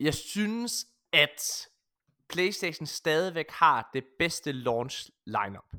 jeg 0.00 0.14
synes, 0.14 0.86
at 1.12 1.68
PlayStation 2.28 2.86
stadigvæk 2.86 3.50
har 3.50 3.90
det 3.94 4.04
bedste 4.18 4.52
launch 4.52 5.10
lineup. 5.26 5.72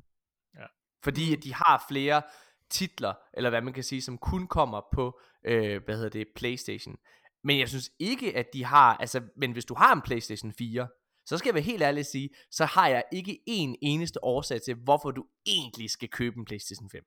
Fordi 1.04 1.34
at 1.34 1.44
de 1.44 1.54
har 1.54 1.86
flere 1.90 2.22
titler, 2.70 3.14
eller 3.34 3.50
hvad 3.50 3.62
man 3.62 3.74
kan 3.74 3.84
sige, 3.84 4.02
som 4.02 4.18
kun 4.18 4.48
kommer 4.48 4.82
på, 4.94 5.20
øh, 5.44 5.84
hvad 5.86 5.96
hedder 5.96 6.10
det, 6.10 6.28
Playstation. 6.36 6.98
Men 7.44 7.60
jeg 7.60 7.70
synes 7.70 7.92
ikke, 8.00 8.38
at 8.38 8.54
de 8.54 8.66
har, 8.66 8.98
altså, 8.98 9.22
men 9.36 9.52
hvis 9.52 9.66
du 9.66 9.74
har 9.74 9.94
en 9.94 10.02
Playstation 10.02 10.54
4, 10.54 10.88
så 11.26 11.38
skal 11.38 11.50
jeg 11.50 11.54
være 11.54 11.64
helt 11.64 11.82
ærlig 11.84 12.00
at 12.00 12.06
sige, 12.06 12.30
så 12.52 12.66
har 12.66 12.88
jeg 12.88 13.04
ikke 13.12 13.40
en 13.46 13.76
eneste 13.82 14.24
årsag 14.24 14.62
til, 14.62 14.76
hvorfor 14.76 15.12
du 15.12 15.26
egentlig 15.46 15.90
skal 15.90 16.10
købe 16.10 16.38
en 16.38 16.46
Playstation 16.46 16.90
5. 16.90 17.04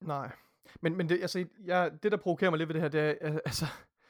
Nej. 0.00 0.30
Men, 0.82 0.96
men 0.96 1.08
det, 1.08 1.20
altså, 1.20 1.44
jeg, 1.64 1.92
det, 2.02 2.12
der 2.12 2.18
provokerer 2.18 2.50
mig 2.50 2.58
lidt 2.58 2.68
ved 2.68 2.74
det 2.74 2.82
her, 2.82 2.88
det 2.88 3.18
er, 3.20 3.38
altså... 3.44 3.66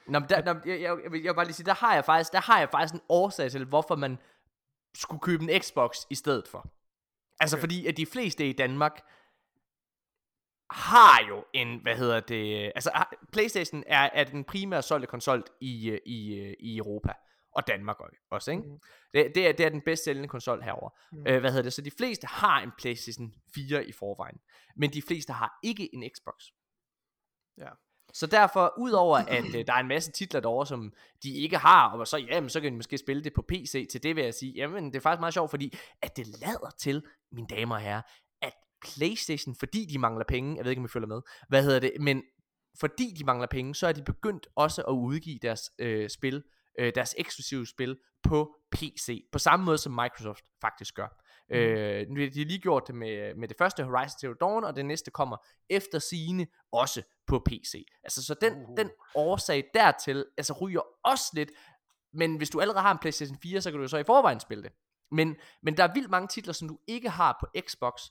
Nå, 0.07 0.19
men 0.19 0.29
der, 0.29 0.53
nå, 0.53 0.59
jeg, 0.65 0.81
jeg, 0.81 0.97
jeg, 1.03 1.11
vil 1.11 1.33
bare 1.35 1.45
lige 1.45 1.53
sige, 1.53 1.65
der 1.65 1.73
har 1.73 1.93
jeg 1.93 2.05
faktisk, 2.05 2.31
der 2.31 2.41
har 2.41 2.59
jeg 2.59 2.69
faktisk 2.69 2.93
en 2.93 3.01
årsag 3.09 3.51
til, 3.51 3.65
hvorfor 3.65 3.95
man 3.95 4.17
skulle 4.95 5.21
købe 5.21 5.43
en 5.43 5.61
Xbox 5.61 5.97
i 6.09 6.15
stedet 6.15 6.47
for. 6.47 6.69
Altså 7.39 7.55
okay. 7.55 7.61
fordi, 7.61 7.87
at 7.87 7.97
de 7.97 8.05
fleste 8.05 8.49
i 8.49 8.53
Danmark 8.53 9.01
har 10.71 11.27
jo 11.29 11.45
en, 11.53 11.81
hvad 11.81 11.97
hedder 11.97 12.19
det, 12.19 12.71
altså 12.75 13.05
Playstation 13.31 13.83
er, 13.87 14.09
er 14.13 14.23
den 14.23 14.43
primære 14.43 14.81
solgte 14.81 15.07
konsol 15.07 15.43
i, 15.61 15.89
øh, 15.89 15.99
i, 16.05 16.35
øh, 16.35 16.53
i 16.59 16.77
Europa 16.77 17.13
og 17.51 17.67
Danmark 17.67 17.97
også, 18.31 18.51
ikke? 18.51 18.63
Mm. 18.63 18.79
Det, 19.13 19.35
det, 19.35 19.47
er, 19.47 19.51
det 19.51 19.65
er 19.65 19.69
den 19.69 19.81
bedst 19.81 20.03
sælgende 20.03 20.29
konsol 20.29 20.61
herover. 20.61 20.89
Mm. 21.11 21.27
Øh, 21.27 21.39
hvad 21.39 21.51
hedder 21.51 21.63
det? 21.63 21.73
Så 21.73 21.81
de 21.81 21.91
fleste 21.91 22.27
har 22.27 22.61
en 22.61 22.71
PlayStation 22.77 23.33
4 23.55 23.85
i 23.85 23.91
forvejen, 23.91 24.37
men 24.75 24.93
de 24.93 25.01
fleste 25.01 25.33
har 25.33 25.59
ikke 25.63 25.95
en 25.95 26.09
Xbox. 26.15 26.35
Ja. 27.57 27.69
Så 28.13 28.27
derfor, 28.27 28.73
udover 28.77 29.17
at 29.17 29.45
øh, 29.55 29.67
der 29.67 29.73
er 29.73 29.79
en 29.79 29.87
masse 29.87 30.11
titler 30.11 30.39
derovre, 30.39 30.65
som 30.65 30.93
de 31.23 31.33
ikke 31.33 31.57
har, 31.57 31.89
og 31.89 32.07
så, 32.07 32.17
jamen, 32.17 32.49
så 32.49 32.61
kan 32.61 32.71
de 32.71 32.75
måske 32.75 32.97
spille 32.97 33.23
det 33.23 33.33
på 33.33 33.41
PC, 33.41 33.87
til 33.91 34.03
det 34.03 34.15
vil 34.15 34.23
jeg 34.23 34.33
sige, 34.33 34.53
jamen 34.55 34.85
det 34.85 34.95
er 34.95 35.01
faktisk 35.01 35.19
meget 35.19 35.33
sjovt, 35.33 35.49
fordi 35.49 35.77
at 36.01 36.17
det 36.17 36.27
lader 36.27 36.69
til, 36.79 37.03
mine 37.31 37.47
damer 37.47 37.75
og 37.75 37.81
herrer, 37.81 38.01
at 38.41 38.53
Playstation, 38.81 39.55
fordi 39.55 39.85
de 39.85 39.99
mangler 39.99 40.25
penge, 40.27 40.55
jeg 40.57 40.63
ved 40.65 40.71
ikke 40.71 40.79
om 40.79 40.85
I 40.85 40.87
følger 40.87 41.07
med, 41.07 41.21
hvad 41.49 41.63
hedder 41.63 41.79
det, 41.79 41.91
men 41.99 42.23
fordi 42.79 43.13
de 43.19 43.23
mangler 43.23 43.47
penge, 43.47 43.75
så 43.75 43.87
er 43.87 43.91
de 43.91 44.03
begyndt 44.03 44.47
også 44.55 44.81
at 44.81 44.91
udgive 44.91 45.39
deres 45.41 45.61
øh, 45.79 46.09
spil, 46.09 46.43
øh, 46.79 46.91
deres 46.95 47.15
eksklusive 47.17 47.67
spil 47.67 47.97
på 48.23 48.55
PC, 48.71 49.27
på 49.31 49.39
samme 49.39 49.65
måde 49.65 49.77
som 49.77 49.91
Microsoft 49.91 50.43
faktisk 50.61 50.95
gør. 50.95 51.23
Mm. 51.49 51.55
Øh, 51.55 52.07
nu 52.09 52.19
har 52.19 52.29
de 52.29 52.43
lige 52.43 52.59
gjort 52.59 52.83
det 52.87 52.95
med, 52.95 53.35
med 53.35 53.47
det 53.47 53.57
første 53.57 53.83
Horizon 53.83 54.19
Zero 54.19 54.33
Dawn, 54.33 54.63
og 54.63 54.75
det 54.75 54.85
næste 54.85 55.11
kommer 55.11 55.37
efter 55.69 55.99
sine 55.99 56.47
også 56.71 57.01
på 57.27 57.43
PC. 57.45 57.85
Altså 58.03 58.23
så 58.23 58.33
den, 58.41 58.53
uh. 58.53 58.77
den 58.77 58.89
årsag 59.15 59.63
dertil, 59.73 60.25
altså 60.37 60.53
ryger 60.53 60.81
også 61.03 61.31
lidt, 61.33 61.49
men 62.13 62.37
hvis 62.37 62.49
du 62.49 62.61
allerede 62.61 62.81
har 62.81 62.91
en 62.91 62.97
PlayStation 62.97 63.37
4, 63.43 63.61
så 63.61 63.71
kan 63.71 63.77
du 63.77 63.83
jo 63.83 63.87
så 63.87 63.97
i 63.97 64.03
forvejen 64.03 64.39
spille 64.39 64.63
det. 64.63 64.71
Men, 65.11 65.35
men 65.63 65.77
der 65.77 65.83
er 65.83 65.93
vildt 65.93 66.09
mange 66.09 66.27
titler, 66.27 66.53
som 66.53 66.67
du 66.67 66.79
ikke 66.87 67.09
har 67.09 67.37
på 67.39 67.47
Xbox, 67.67 68.01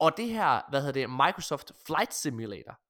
og 0.00 0.16
det 0.16 0.28
her, 0.28 0.70
hvad 0.70 0.80
hedder 0.80 0.92
det, 0.92 1.10
Microsoft 1.10 1.72
Flight 1.86 2.14
Simulator, 2.14 2.80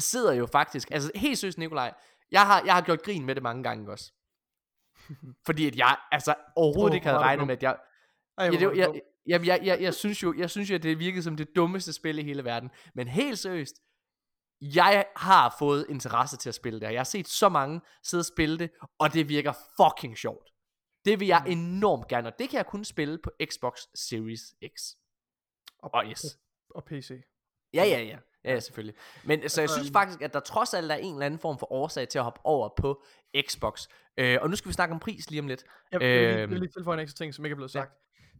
sidder 0.00 0.32
jo 0.32 0.46
faktisk, 0.46 0.90
altså 0.90 1.10
helt 1.14 1.38
seriøst 1.38 1.58
Nikolaj, 1.58 1.94
jeg 2.30 2.46
har, 2.46 2.62
jeg 2.64 2.74
har 2.74 2.80
gjort 2.80 3.02
grin 3.02 3.24
med 3.24 3.34
det 3.34 3.42
mange 3.42 3.62
gange 3.62 3.90
også. 3.90 4.12
Fordi 5.46 5.66
at 5.66 5.76
jeg 5.76 5.96
altså 6.12 6.34
overhovedet 6.56 6.92
oh, 6.92 6.94
ikke 6.94 7.06
havde 7.06 7.18
regnet 7.18 7.46
med, 7.46 7.56
at 7.56 7.62
jeg... 7.62 7.76
Ej, 8.38 8.44
ja, 8.44 8.50
det, 8.50 8.76
jeg, 8.76 9.00
jeg, 9.26 9.46
jeg, 9.46 9.60
jeg, 9.64 9.80
jeg, 9.80 9.94
synes 9.94 10.22
jo, 10.22 10.34
jeg 10.38 10.50
synes 10.50 10.70
jo, 10.70 10.74
at 10.74 10.82
det 10.82 10.98
virkede 10.98 11.22
som 11.22 11.36
det 11.36 11.56
dummeste 11.56 11.92
spil 11.92 12.18
i 12.18 12.22
hele 12.22 12.44
verden. 12.44 12.70
Men 12.94 13.08
helt 13.08 13.38
seriøst, 13.38 13.76
jeg 14.60 15.06
har 15.16 15.56
fået 15.58 15.86
interesse 15.88 16.36
til 16.36 16.48
at 16.48 16.54
spille 16.54 16.80
det, 16.80 16.86
jeg 16.92 16.98
har 16.98 17.04
set 17.04 17.28
så 17.28 17.48
mange 17.48 17.80
sidde 18.02 18.20
og 18.20 18.26
spille 18.26 18.58
det, 18.58 18.70
og 18.98 19.12
det 19.14 19.28
virker 19.28 19.52
fucking 19.52 20.18
sjovt. 20.18 20.50
Det 21.04 21.20
vil 21.20 21.28
jeg 21.28 21.42
mm. 21.46 21.52
enormt 21.52 22.08
gerne, 22.08 22.28
og 22.28 22.38
det 22.38 22.48
kan 22.48 22.56
jeg 22.56 22.66
kun 22.66 22.84
spille 22.84 23.18
på 23.18 23.30
Xbox 23.44 23.80
Series 23.94 24.42
X. 24.76 24.94
Og, 25.78 25.90
og 25.94 26.04
yes. 26.10 26.38
Og, 26.74 26.84
PC. 26.84 27.10
Ja, 27.74 27.84
ja, 27.84 28.02
ja. 28.02 28.18
Ja, 28.44 28.60
selvfølgelig. 28.60 28.94
Men 29.24 29.48
så 29.48 29.60
jeg 29.60 29.70
synes 29.70 29.90
faktisk, 29.90 30.22
at 30.22 30.32
der 30.32 30.40
trods 30.40 30.74
alt 30.74 30.92
er 30.92 30.96
en 30.96 31.14
eller 31.14 31.26
anden 31.26 31.40
form 31.40 31.58
for 31.58 31.72
årsag 31.72 32.08
til 32.08 32.18
at 32.18 32.24
hoppe 32.24 32.40
over 32.44 32.68
på 32.76 33.02
Xbox. 33.40 33.86
Øh, 34.16 34.38
og 34.42 34.50
nu 34.50 34.56
skal 34.56 34.68
vi 34.68 34.72
snakke 34.72 34.94
om 34.94 35.00
pris 35.00 35.30
lige 35.30 35.40
om 35.40 35.48
lidt. 35.48 35.64
Jeg 35.92 36.00
vil, 36.00 36.08
øh, 36.08 36.22
jeg 36.22 36.50
vil 36.50 36.58
lige 36.58 36.70
tilføje 36.70 36.96
en 36.96 37.02
ekstra 37.02 37.16
ting, 37.16 37.34
som 37.34 37.44
ikke 37.44 37.52
er 37.52 37.56
blevet 37.56 37.70
sagt. 37.70 37.92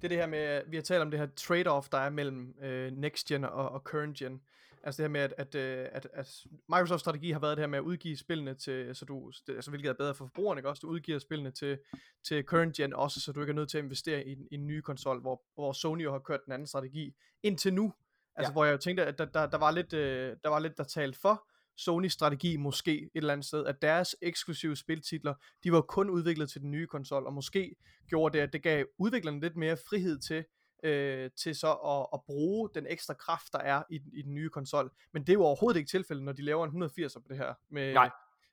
Det 0.02 0.04
er 0.04 0.08
det 0.08 0.18
her 0.18 0.26
med, 0.26 0.62
vi 0.66 0.76
har 0.76 0.82
talt 0.82 1.02
om 1.02 1.10
det 1.10 1.20
her 1.20 1.26
trade-off, 1.26 1.88
der 1.92 1.98
er 1.98 2.10
mellem 2.10 2.54
øh, 2.62 2.92
next 2.92 3.26
gen 3.26 3.44
og, 3.44 3.68
og 3.68 3.80
current 3.80 4.16
gen. 4.16 4.40
Altså 4.82 5.02
det 5.02 5.08
her 5.08 5.12
med, 5.12 5.20
at, 5.20 5.34
at, 5.38 5.54
øh, 5.54 5.86
at, 5.92 6.08
at 6.12 6.44
Microsofts 6.68 7.00
strategi 7.00 7.30
har 7.30 7.40
været 7.40 7.56
det 7.56 7.62
her 7.62 7.68
med 7.68 7.78
at 7.78 7.82
udgive 7.82 8.16
spillene 8.16 8.54
til, 8.54 8.94
så 8.96 9.04
du, 9.04 9.32
altså 9.48 9.70
hvilket 9.70 9.88
er 9.88 9.92
bedre 9.92 10.14
for 10.14 10.24
forbrugerne, 10.24 10.58
ikke 10.58 10.68
også? 10.68 10.80
Du 10.80 10.88
udgiver 10.88 11.18
spillene 11.18 11.50
til, 11.50 11.78
til 12.24 12.44
current 12.44 12.76
gen 12.76 12.92
også, 12.92 13.20
så 13.20 13.32
du 13.32 13.40
ikke 13.40 13.50
er 13.50 13.54
nødt 13.54 13.70
til 13.70 13.78
at 13.78 13.84
investere 13.84 14.26
i, 14.26 14.32
i 14.32 14.54
en 14.54 14.66
ny 14.66 14.80
konsol, 14.80 15.20
hvor, 15.20 15.42
hvor 15.54 15.72
Sony 15.72 16.04
jo 16.04 16.12
har 16.12 16.18
kørt 16.18 16.40
den 16.44 16.52
anden 16.52 16.66
strategi 16.66 17.14
indtil 17.42 17.74
nu. 17.74 17.92
Altså 18.36 18.50
ja. 18.50 18.52
hvor 18.52 18.64
jeg 18.64 18.72
jo 18.72 18.78
tænkte, 18.78 19.06
at 19.06 19.18
der, 19.18 19.24
der, 19.24 19.46
der, 19.46 19.58
var 19.58 19.70
lidt, 19.70 19.92
øh, 19.92 20.36
der 20.44 20.48
var 20.48 20.58
lidt, 20.58 20.78
der 20.78 20.84
talte 20.84 21.20
for 21.20 21.47
Sonys 21.78 22.12
strategi 22.12 22.56
måske 22.56 23.02
et 23.02 23.10
eller 23.14 23.32
andet 23.32 23.46
sted, 23.46 23.66
at 23.66 23.82
deres 23.82 24.16
eksklusive 24.22 24.76
spiltitler, 24.76 25.34
de 25.64 25.72
var 25.72 25.80
kun 25.80 26.10
udviklet 26.10 26.50
til 26.50 26.60
den 26.60 26.70
nye 26.70 26.86
konsol, 26.86 27.26
og 27.26 27.32
måske 27.32 27.76
gjorde 28.08 28.38
det, 28.38 28.42
at 28.42 28.52
det 28.52 28.62
gav 28.62 28.84
udviklerne 28.98 29.40
lidt 29.40 29.56
mere 29.56 29.76
frihed 29.88 30.18
til, 30.18 30.44
øh, 30.84 31.30
til 31.36 31.54
så 31.54 31.72
at, 31.72 32.06
at 32.14 32.20
bruge 32.26 32.70
den 32.74 32.86
ekstra 32.88 33.14
kraft, 33.14 33.52
der 33.52 33.58
er 33.58 33.82
i, 33.90 34.00
i 34.12 34.22
den 34.22 34.34
nye 34.34 34.48
konsol. 34.48 34.90
Men 35.12 35.22
det 35.22 35.28
er 35.28 35.34
jo 35.34 35.42
overhovedet 35.42 35.78
ikke 35.78 35.90
tilfældet, 35.90 36.24
når 36.24 36.32
de 36.32 36.42
laver 36.42 36.64
en 36.64 36.68
180 36.68 37.14
på 37.14 37.28
det 37.28 37.36
her. 37.36 37.54
Med, 37.70 37.94
Nej. 37.94 38.10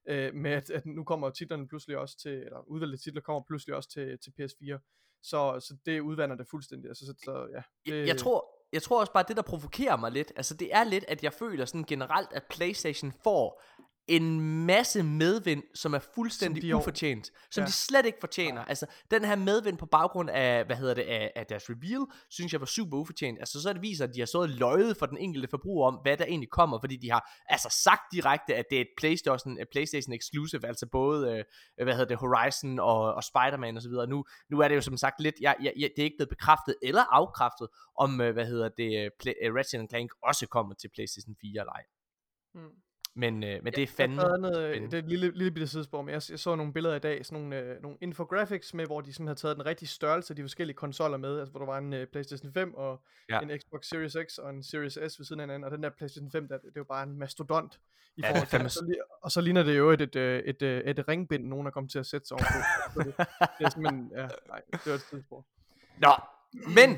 Øh, 0.07 0.34
med 0.34 0.51
at, 0.51 0.69
at 0.69 0.86
nu 0.86 1.03
kommer 1.03 1.30
titlerne 1.30 1.67
pludselig 1.67 1.97
også 1.97 2.17
til, 2.17 2.32
eller 2.32 2.69
udvalgte 2.69 2.97
titler 2.97 3.21
kommer 3.21 3.41
pludselig 3.47 3.76
også 3.76 3.89
til, 3.89 4.17
til 4.19 4.34
PS4. 4.39 4.80
Så, 5.23 5.59
så 5.59 5.78
det 5.86 5.99
udvander 5.99 6.36
det 6.36 6.47
fuldstændig. 6.47 6.89
Altså, 6.89 7.05
så, 7.05 7.13
så, 7.23 7.47
ja, 7.53 7.63
det, 7.86 7.99
jeg, 7.99 8.07
jeg 8.07 8.17
tror, 8.17 8.55
jeg 8.74 8.84
tror 8.84 8.99
også 8.99 9.13
bare, 9.13 9.26
det 9.28 9.36
der 9.36 9.41
provokerer 9.41 9.97
mig 9.97 10.11
lidt, 10.11 10.32
altså 10.36 10.53
det 10.53 10.70
er 10.76 10.84
lidt, 10.84 11.05
at 11.07 11.24
jeg 11.24 11.34
føler 11.34 11.66
sådan 11.66 11.84
generelt, 11.84 12.34
at 12.34 12.43
Playstation 12.43 13.13
får 13.24 13.61
en 14.08 14.41
masse 14.66 15.03
medvind, 15.03 15.64
som 15.76 15.93
er 15.93 15.99
fuldstændig 15.99 16.70
som 16.70 16.80
ufortjent, 16.80 17.32
som 17.51 17.62
ja. 17.62 17.66
de 17.66 17.72
slet 17.72 18.06
ikke 18.06 18.18
fortjener. 18.20 18.62
Ja. 18.62 18.68
Altså, 18.68 18.86
den 19.12 19.26
her 19.26 19.36
medvind 19.36 19.78
på 19.78 19.86
baggrund 19.86 20.30
af, 20.30 20.66
hvad 20.66 20.76
hedder 20.76 20.93
det, 20.93 21.01
af, 21.01 21.32
af 21.36 21.45
deres 21.45 21.70
reveal, 21.70 22.06
synes 22.30 22.53
jeg 22.53 22.60
var 22.60 22.66
super 22.66 22.97
ufortjent. 22.97 23.39
Altså, 23.39 23.62
så 23.62 23.74
det 23.74 23.82
viser, 23.82 24.08
at 24.08 24.16
de 24.16 24.20
har 24.20 24.26
stået 24.26 24.49
løjet 24.49 24.97
for 24.97 25.06
den 25.06 25.18
enkelte 25.18 25.47
forbruger 25.47 25.88
om, 25.88 25.99
hvad 26.03 26.18
der 26.18 26.26
egentlig 26.26 26.49
kommer, 26.49 26.80
fordi 26.80 26.97
de 26.97 27.12
har 27.12 27.32
altså 27.49 27.78
sagt 27.84 28.01
direkte, 28.12 28.56
at 28.56 28.66
det 28.70 28.78
er 28.78 28.82
et 28.82 28.93
PlayStation, 28.97 29.60
et 29.60 29.68
PlayStation 29.72 30.14
exclusive, 30.14 30.68
altså 30.68 30.88
både, 30.91 31.38
øh, 31.38 31.43
hvad 31.84 31.93
hedder 31.93 32.08
det, 32.08 32.18
Horizon 32.18 32.80
og, 32.80 33.14
og 33.14 33.24
Spider-Man 33.24 33.78
osv. 33.78 33.91
Nu, 34.10 34.26
nu 34.49 34.60
er 34.60 34.68
det 34.68 34.76
jo 34.76 34.82
som 34.82 34.97
sagt 34.97 35.22
lidt, 35.22 35.36
jeg, 35.41 35.56
jeg, 35.62 35.74
jeg, 35.78 35.89
det 35.95 36.01
er 36.01 36.06
ikke 36.06 36.18
blevet 36.18 36.30
bekræftet 36.30 36.76
eller 36.82 37.03
afkræftet, 37.12 37.68
om, 37.97 38.22
øh, 38.22 38.34
hvad 38.34 38.45
hedder 38.45 38.70
det, 38.70 39.10
Play, 39.20 39.34
uh, 39.49 39.56
Ratchet 39.56 39.89
Clank 39.89 40.12
også 40.24 40.47
kommer 40.47 40.76
til 40.76 40.89
PlayStation 40.95 41.36
4 41.41 41.62
eller 41.62 41.74
ej. 41.74 41.84
Hmm. 42.53 42.84
Men, 43.18 43.43
øh, 43.43 43.63
men 43.63 43.74
det 43.74 43.84
er 43.84 43.88
fandme... 43.88 44.22
Jeg 44.22 44.82
det 44.82 44.93
er 44.93 44.97
et 44.97 45.09
lille, 45.09 45.32
lille 45.32 45.51
bitte 45.51 45.68
sidespor, 45.68 46.01
men 46.01 46.13
jeg, 46.13 46.22
jeg 46.30 46.39
så 46.39 46.55
nogle 46.55 46.74
billeder 46.74 46.95
i 46.95 46.99
dag, 46.99 47.26
sådan 47.26 47.41
nogle, 47.41 47.59
øh, 47.59 47.82
nogle 47.82 47.97
infographics 48.01 48.74
med, 48.74 48.86
hvor 48.86 49.01
de 49.01 49.13
simpelthen 49.13 49.28
har 49.28 49.36
taget 49.36 49.57
den 49.57 49.66
rigtige 49.66 49.89
størrelse 49.89 50.32
af 50.32 50.36
de 50.36 50.43
forskellige 50.43 50.76
konsoller 50.76 51.18
med, 51.18 51.39
altså 51.39 51.51
hvor 51.51 51.59
der 51.59 51.66
var 51.66 51.78
en 51.78 51.93
øh, 51.93 52.07
Playstation 52.07 52.53
5 52.53 52.74
og 52.74 53.01
ja. 53.30 53.39
en 53.39 53.59
Xbox 53.59 53.86
Series 53.86 54.18
X 54.30 54.38
og 54.38 54.49
en 54.49 54.63
Series 54.63 54.93
S 54.93 55.20
ved 55.20 55.26
siden 55.26 55.39
af 55.39 55.43
hinanden, 55.43 55.63
og 55.63 55.72
den 55.72 55.84
der 55.84 55.89
Playstation 55.89 56.32
5, 56.32 56.47
der, 56.47 56.57
det 56.57 56.68
er 56.68 56.72
jo 56.78 56.84
bare 56.84 57.03
en 57.03 57.20
mastodont 57.20 57.80
i 58.18 58.22
ja, 58.22 58.30
forhold 58.30 58.47
til, 58.47 58.61
og, 58.61 58.72
så, 58.72 58.95
og 59.22 59.32
så 59.32 59.41
ligner 59.41 59.63
det 59.63 59.78
jo 59.78 59.89
et, 59.91 60.01
et, 60.01 60.16
et, 60.16 60.47
et, 60.47 60.61
et, 60.61 60.99
et 60.99 61.07
ringbind, 61.07 61.45
nogen 61.45 61.68
er 61.68 61.72
kommet 61.72 61.91
til 61.91 61.99
at 61.99 62.05
sætte 62.05 62.28
sig 62.28 62.38
ovenpå. 62.38 62.99
det, 62.99 63.28
det 63.57 63.66
er 63.66 63.70
simpelthen, 63.70 64.11
ja, 64.16 64.28
nej, 64.47 64.61
det 64.72 64.86
var 64.86 64.93
et 64.93 65.01
sidespor. 65.01 65.45
Nå, 65.97 66.11
men 66.74 66.97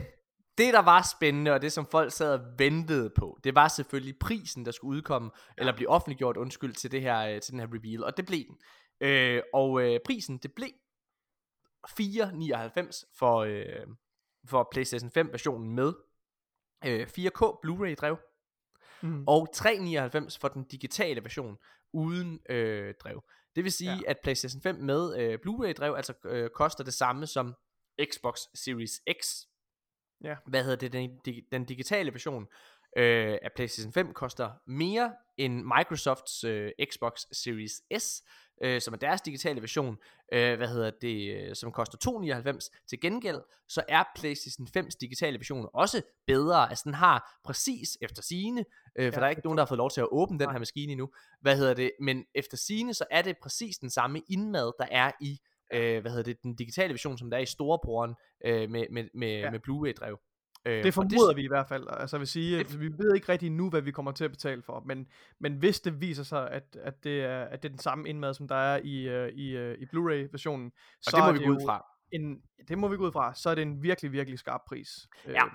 det, 0.57 0.73
der 0.73 0.81
var 0.81 1.01
spændende, 1.17 1.51
og 1.51 1.61
det, 1.61 1.71
som 1.71 1.85
folk 1.85 2.11
sad 2.11 2.39
og 2.39 2.45
ventede 2.57 3.09
på, 3.09 3.39
det 3.43 3.55
var 3.55 3.67
selvfølgelig 3.67 4.19
prisen, 4.19 4.65
der 4.65 4.71
skulle 4.71 4.97
udkomme, 4.97 5.31
ja. 5.35 5.53
eller 5.57 5.75
blive 5.75 5.89
offentliggjort, 5.89 6.37
undskyld, 6.37 6.73
til, 6.73 6.91
det 6.91 7.01
her, 7.01 7.19
øh, 7.19 7.41
til 7.41 7.51
den 7.51 7.59
her 7.59 7.67
reveal, 7.67 8.03
og 8.03 8.17
det 8.17 8.25
blev 8.25 8.43
den. 8.47 8.57
Øh, 9.01 9.41
og 9.53 9.81
øh, 9.81 9.99
prisen, 10.05 10.37
det 10.37 10.53
blev 10.53 10.69
4,99 11.89 13.17
for, 13.17 13.37
øh, 13.37 13.87
for 14.49 14.67
PlayStation 14.71 15.11
5 15.11 15.31
versionen 15.31 15.75
med 15.75 15.93
øh, 16.85 17.07
4K 17.07 17.59
Blu-ray 17.65 17.95
drev, 17.95 18.17
mm. 19.01 19.23
og 19.27 19.49
3,99 19.55 20.37
for 20.41 20.47
den 20.47 20.63
digitale 20.63 21.23
version 21.23 21.57
uden 21.93 22.39
øh, 22.49 22.93
drev. 23.03 23.23
Det 23.55 23.63
vil 23.63 23.71
sige, 23.71 23.93
ja. 23.93 24.01
at 24.07 24.17
PlayStation 24.23 24.61
5 24.61 24.75
med 24.75 25.19
øh, 25.19 25.39
Blu-ray 25.45 25.73
drev 25.73 25.93
altså 25.95 26.13
øh, 26.25 26.49
koster 26.49 26.83
det 26.83 26.93
samme 26.93 27.27
som 27.27 27.55
Xbox 28.11 28.39
Series 28.55 29.01
X 29.21 29.46
Ja. 30.23 30.35
Hvad 30.45 30.63
hedder 30.63 30.89
det? 30.89 30.93
Den, 30.93 31.43
den 31.51 31.65
digitale 31.65 32.11
version 32.11 32.47
øh, 32.97 33.37
af 33.41 33.51
PlayStation 33.55 33.93
5 33.93 34.13
koster 34.13 34.49
mere 34.67 35.13
end 35.37 35.63
Microsofts 35.77 36.43
øh, 36.43 36.71
Xbox 36.91 37.21
Series 37.31 37.81
S, 37.97 38.23
øh, 38.63 38.81
som 38.81 38.93
er 38.93 38.97
deres 38.97 39.21
digitale 39.21 39.61
version, 39.61 39.97
øh, 40.33 40.57
hvad 40.57 40.67
hedder 40.67 40.91
det, 41.01 41.35
øh, 41.35 41.55
som 41.55 41.71
koster 41.71 41.97
2,99. 42.51 42.85
Til 42.89 42.99
gengæld, 43.01 43.41
så 43.69 43.83
er 43.87 44.03
PlayStation 44.15 44.67
5's 44.77 44.97
digitale 45.01 45.37
version 45.39 45.69
også 45.73 46.01
bedre. 46.27 46.69
Altså 46.69 46.83
den 46.85 46.93
har 46.93 47.39
præcis 47.43 47.97
efter 48.01 48.21
sine, 48.21 48.65
øh, 48.95 49.13
for 49.13 49.19
ja, 49.19 49.19
der 49.19 49.25
er 49.25 49.29
ikke 49.29 49.41
nogen, 49.43 49.57
der 49.57 49.63
har 49.63 49.67
fået 49.67 49.77
lov 49.77 49.91
til 49.91 50.01
at 50.01 50.07
åbne 50.11 50.39
den 50.39 50.51
her 50.51 50.59
maskine 50.59 50.91
endnu. 50.91 51.09
Hvad 51.41 51.57
hedder 51.57 51.73
det? 51.73 51.91
Men 51.99 52.25
efter 52.35 52.57
sine, 52.57 52.93
så 52.93 53.05
er 53.11 53.21
det 53.21 53.37
præcis 53.41 53.77
den 53.77 53.89
samme 53.89 54.21
indmad, 54.29 54.71
der 54.79 54.85
er 54.91 55.11
i 55.21 55.39
øh, 55.73 56.01
hvad 56.01 56.11
hedder 56.11 56.23
det, 56.23 56.43
den 56.43 56.55
digitale 56.55 56.93
version, 56.93 57.17
som 57.17 57.29
der 57.29 57.37
er 57.37 57.41
i 57.41 57.45
storebroren 57.45 58.15
øh, 58.45 58.69
med, 58.69 58.85
med, 58.91 59.09
med, 59.13 59.39
ja. 59.39 59.51
med 59.51 59.59
Blu-ray-drev. 59.59 60.19
Øh, 60.65 60.83
det 60.83 60.93
formoder 60.93 61.27
det, 61.27 61.37
vi 61.37 61.43
i 61.43 61.47
hvert 61.47 61.67
fald. 61.67 61.87
Altså 61.89 62.15
jeg 62.15 62.19
vil 62.19 62.27
sige, 62.27 62.57
det, 62.57 62.79
vi 62.79 62.89
ved 62.97 63.15
ikke 63.15 63.31
rigtig 63.31 63.51
nu, 63.51 63.69
hvad 63.69 63.81
vi 63.81 63.91
kommer 63.91 64.11
til 64.11 64.25
at 64.25 64.31
betale 64.31 64.63
for, 64.63 64.83
men, 64.85 65.07
men 65.39 65.53
hvis 65.53 65.79
det 65.79 66.01
viser 66.01 66.23
sig, 66.23 66.51
at, 66.51 66.77
at, 66.83 67.03
det 67.03 67.21
er, 67.23 67.43
at 67.43 67.63
det 67.63 67.69
er 67.69 67.73
den 67.73 67.79
samme 67.79 68.09
indmad, 68.09 68.33
som 68.33 68.47
der 68.47 68.55
er 68.55 68.79
i, 68.83 69.23
uh, 69.23 69.27
i, 69.27 69.57
uh, 69.57 69.73
i 69.73 69.85
Blu-ray-versionen, 69.85 70.71
så 71.01 71.15
det 71.15 71.25
må 71.25 71.39
vi 71.39 71.45
gå 71.45 71.51
ud 71.51 71.65
fra. 71.65 71.85
En, 72.11 72.41
det 72.67 72.77
må 72.77 72.87
vi 72.87 72.97
gå 72.97 73.05
ud 73.05 73.11
fra, 73.11 73.33
så 73.33 73.49
er 73.49 73.55
det 73.55 73.61
en 73.61 73.83
virkelig, 73.83 74.11
virkelig 74.11 74.39
skarp 74.39 74.61
pris. 74.67 74.89
Ja. 75.27 75.45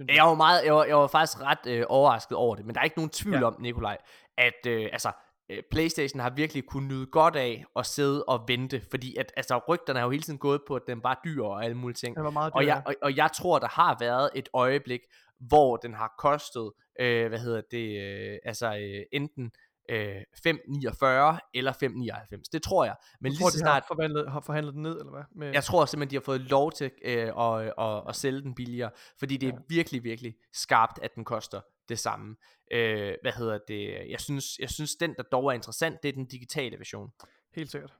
Øh, 0.00 0.16
jeg 0.16 0.24
var, 0.24 0.34
meget, 0.34 0.64
jeg, 0.64 0.74
var, 0.74 0.84
jeg 0.84 0.96
var 0.96 1.06
faktisk 1.06 1.40
ret 1.40 1.66
øh, 1.66 1.84
overrasket 1.88 2.36
over 2.36 2.56
det, 2.56 2.66
men 2.66 2.74
der 2.74 2.80
er 2.80 2.84
ikke 2.84 2.98
nogen 2.98 3.10
tvivl 3.10 3.36
ja. 3.36 3.44
om, 3.44 3.56
Nikolaj, 3.60 3.98
at 4.38 4.66
øh, 4.66 4.88
altså, 4.92 5.12
Øh, 5.52 5.62
PlayStation 5.70 6.20
har 6.20 6.30
virkelig 6.30 6.66
kunnet 6.66 6.88
nyde 6.88 7.06
godt 7.06 7.36
af 7.36 7.64
at 7.76 7.86
sidde 7.86 8.24
og 8.24 8.44
vente, 8.48 8.82
fordi 8.90 9.16
at, 9.16 9.32
altså, 9.36 9.60
rygterne 9.68 9.98
er 9.98 10.04
jo 10.04 10.10
hele 10.10 10.22
tiden 10.22 10.38
gået 10.38 10.60
på, 10.68 10.74
at 10.76 10.82
den 10.86 11.02
var 11.02 11.20
dyr 11.24 11.42
og 11.42 11.64
alle 11.64 11.76
mulige 11.76 11.96
ting. 11.96 12.16
Den 12.16 12.24
var 12.24 12.30
meget 12.30 12.52
dyr, 12.52 12.58
og, 12.58 12.66
jeg, 12.66 12.82
og, 12.86 12.94
og 13.02 13.16
jeg 13.16 13.30
tror, 13.34 13.58
der 13.58 13.68
har 13.68 13.96
været 14.00 14.30
et 14.34 14.48
øjeblik, 14.52 15.00
hvor 15.40 15.76
den 15.76 15.94
har 15.94 16.14
kostet, 16.18 16.72
øh, 17.00 17.28
hvad 17.28 17.38
hedder 17.38 17.62
det, 17.70 18.00
øh, 18.00 18.38
altså 18.44 18.76
øh, 18.76 19.02
enten 19.12 19.52
øh, 19.90 20.16
5,49 20.16 21.50
eller 21.54 21.72
5,99. 21.72 22.42
Det 22.52 22.62
tror 22.62 22.84
jeg. 22.84 22.96
Men 23.20 23.30
du 23.30 23.32
lige 23.32 23.42
tror, 23.42 23.50
så 23.50 23.58
snart... 23.58 23.82
har 23.82 23.94
forhandlet, 23.94 24.32
har 24.32 24.40
forhandlet 24.40 24.74
den 24.74 24.82
ned, 24.82 24.98
eller 24.98 25.10
hvad? 25.10 25.22
Med... 25.34 25.52
Jeg 25.52 25.64
tror 25.64 25.84
simpelthen, 25.84 26.10
de 26.10 26.16
har 26.16 26.24
fået 26.24 26.40
lov 26.40 26.72
til 26.72 26.90
øh, 27.04 27.28
at, 27.38 27.72
at, 27.78 28.02
at 28.08 28.16
sælge 28.16 28.42
den 28.42 28.54
billigere, 28.54 28.90
fordi 29.18 29.36
det 29.36 29.48
er 29.48 29.52
ja. 29.52 29.58
virkelig, 29.68 30.04
virkelig 30.04 30.34
skarpt, 30.52 30.98
at 31.02 31.14
den 31.14 31.24
koster 31.24 31.60
det 31.92 31.98
samme. 31.98 32.36
Øh, 32.72 33.14
hvad 33.22 33.32
hedder 33.32 33.58
det? 33.68 34.10
Jeg 34.10 34.20
synes, 34.20 34.58
jeg 34.58 34.70
synes, 34.70 34.94
den, 34.94 35.14
der 35.16 35.22
dog 35.22 35.46
er 35.46 35.52
interessant, 35.52 36.02
det 36.02 36.08
er 36.08 36.12
den 36.12 36.26
digitale 36.26 36.78
version. 36.78 37.12
Helt 37.54 37.70
sikkert. 37.70 37.92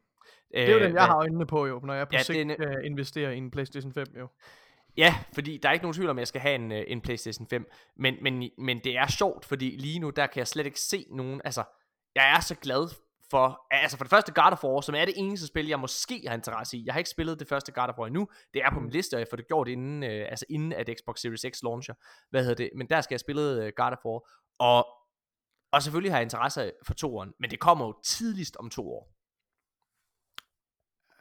Det 0.50 0.68
er 0.68 0.72
jo 0.72 0.80
den, 0.80 0.94
jeg 0.94 1.04
har 1.04 1.16
øjnene 1.16 1.46
på 1.46 1.66
jo, 1.66 1.80
når 1.84 1.94
jeg 1.94 2.08
på 2.08 2.12
ja, 2.12 2.22
sigt 2.22 2.38
en... 2.38 2.50
skal 2.50 2.84
investere 2.84 3.34
i 3.34 3.38
en 3.38 3.50
PlayStation 3.50 3.92
5 3.92 4.06
jo. 4.18 4.28
Ja, 4.96 5.14
fordi 5.34 5.56
der 5.56 5.68
er 5.68 5.72
ikke 5.72 5.84
nogen 5.84 5.94
tvivl 5.94 6.10
om, 6.10 6.18
at 6.18 6.20
jeg 6.20 6.28
skal 6.28 6.40
have 6.40 6.54
en, 6.54 6.72
øh, 6.72 6.84
en 6.86 7.00
PlayStation 7.00 7.46
5. 7.46 7.70
Men, 7.96 8.16
men, 8.22 8.50
men 8.58 8.80
det 8.84 8.96
er 8.96 9.06
sjovt, 9.06 9.44
fordi 9.44 9.76
lige 9.76 9.98
nu, 9.98 10.10
der 10.10 10.26
kan 10.26 10.38
jeg 10.38 10.48
slet 10.48 10.66
ikke 10.66 10.80
se 10.80 11.06
nogen... 11.10 11.40
Altså, 11.44 11.64
jeg 12.14 12.36
er 12.36 12.40
så 12.40 12.54
glad 12.54 12.88
for, 13.32 13.66
altså 13.70 13.96
for 13.96 14.04
det 14.04 14.10
første 14.10 14.32
God 14.32 14.52
of 14.52 14.64
War, 14.64 14.80
som 14.80 14.94
er 14.94 15.04
det 15.04 15.14
eneste 15.16 15.46
spil, 15.46 15.66
jeg 15.66 15.80
måske 15.80 16.24
har 16.28 16.34
interesse 16.34 16.76
i. 16.76 16.84
Jeg 16.86 16.94
har 16.94 16.98
ikke 16.98 17.10
spillet 17.10 17.40
det 17.40 17.48
første 17.48 17.72
God 17.72 17.88
of 17.88 17.98
War 17.98 18.06
endnu. 18.06 18.28
Det 18.54 18.62
er 18.62 18.70
på 18.70 18.80
min 18.80 18.84
mm. 18.84 18.90
liste, 18.90 19.14
og 19.14 19.20
jeg 19.20 19.26
får 19.30 19.36
det 19.36 19.46
gjort 19.48 19.68
inden, 19.68 20.02
øh, 20.02 20.26
altså 20.28 20.44
inden 20.48 20.72
at 20.72 20.90
Xbox 20.98 21.20
Series 21.20 21.46
X 21.54 21.62
launcher. 21.62 21.94
Hvad 22.30 22.40
hedder 22.40 22.54
det? 22.54 22.70
Men 22.76 22.86
der 22.86 23.00
skal 23.00 23.14
jeg 23.14 23.20
spille 23.20 23.42
øh, 23.64 23.72
God 23.76 23.92
of 23.92 24.04
War. 24.04 24.20
Og, 24.58 24.86
og 25.72 25.82
selvfølgelig 25.82 26.12
har 26.12 26.18
jeg 26.18 26.22
interesse 26.22 26.72
for 26.86 26.94
toeren, 26.94 27.32
men 27.40 27.50
det 27.50 27.60
kommer 27.60 27.86
jo 27.86 27.94
tidligst 28.04 28.56
om 28.56 28.70
to 28.70 28.92
år. 28.92 29.12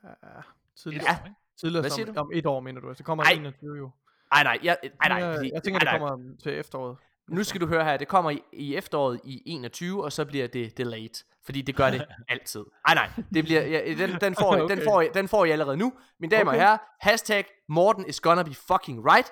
Ja, 0.03 0.41
tidligst. 0.76 1.07
Ja. 1.07 1.18
Tidligst 1.59 1.82
Hvad 1.82 1.89
siger 1.89 2.07
om, 2.07 2.14
du? 2.14 2.20
om 2.22 2.32
et 2.34 2.45
år, 2.45 2.59
mener 2.59 2.82
du? 2.82 2.88
Altså, 2.88 3.01
det 3.01 3.05
kommer 3.05 3.32
i 3.32 3.36
21 3.36 3.78
jo. 3.78 3.91
Nej, 4.34 4.43
nej, 4.43 4.59
jeg, 4.64 4.78
nej, 4.84 5.09
nej, 5.09 5.18
jeg, 5.18 5.51
jeg 5.53 5.64
tænker, 5.64 5.80
ej, 5.80 5.91
det 5.91 5.99
kommer 5.99 6.36
til 6.43 6.59
efteråret. 6.59 6.97
Nu 7.28 7.43
skal 7.43 7.62
du 7.62 7.68
høre 7.68 7.84
her, 7.84 7.97
det 7.97 8.07
kommer 8.07 8.32
i, 8.32 8.41
i 8.53 8.76
efteråret 8.76 9.20
i 9.24 9.43
21, 9.45 10.03
og 10.03 10.12
så 10.12 10.26
bliver 10.26 10.47
det 10.47 10.78
delayed. 10.78 11.24
Fordi 11.46 11.62
det 11.62 11.76
gør 11.76 11.89
det 11.89 12.06
altid. 12.30 12.66
Nej, 12.88 12.96
nej, 12.96 13.24
det 13.34 13.44
bliver, 13.44 13.62
ja, 13.62 13.94
den, 13.94 14.22
den, 14.22 14.36
får, 14.42 14.62
okay. 14.62 14.76
den, 14.76 14.84
får, 14.84 15.02
den 15.02 15.28
får 15.28 15.46
I 15.46 15.52
allerede 15.52 15.78
nu. 15.78 15.94
Mine 16.20 16.32
damer 16.32 16.52
okay. 16.52 16.60
og 16.60 16.64
herrer, 16.64 16.78
hashtag 17.00 17.46
Morten 17.70 18.06
is 18.08 18.20
gonna 18.20 18.44
be 18.44 18.54
fucking 18.54 19.06
right. 19.06 19.32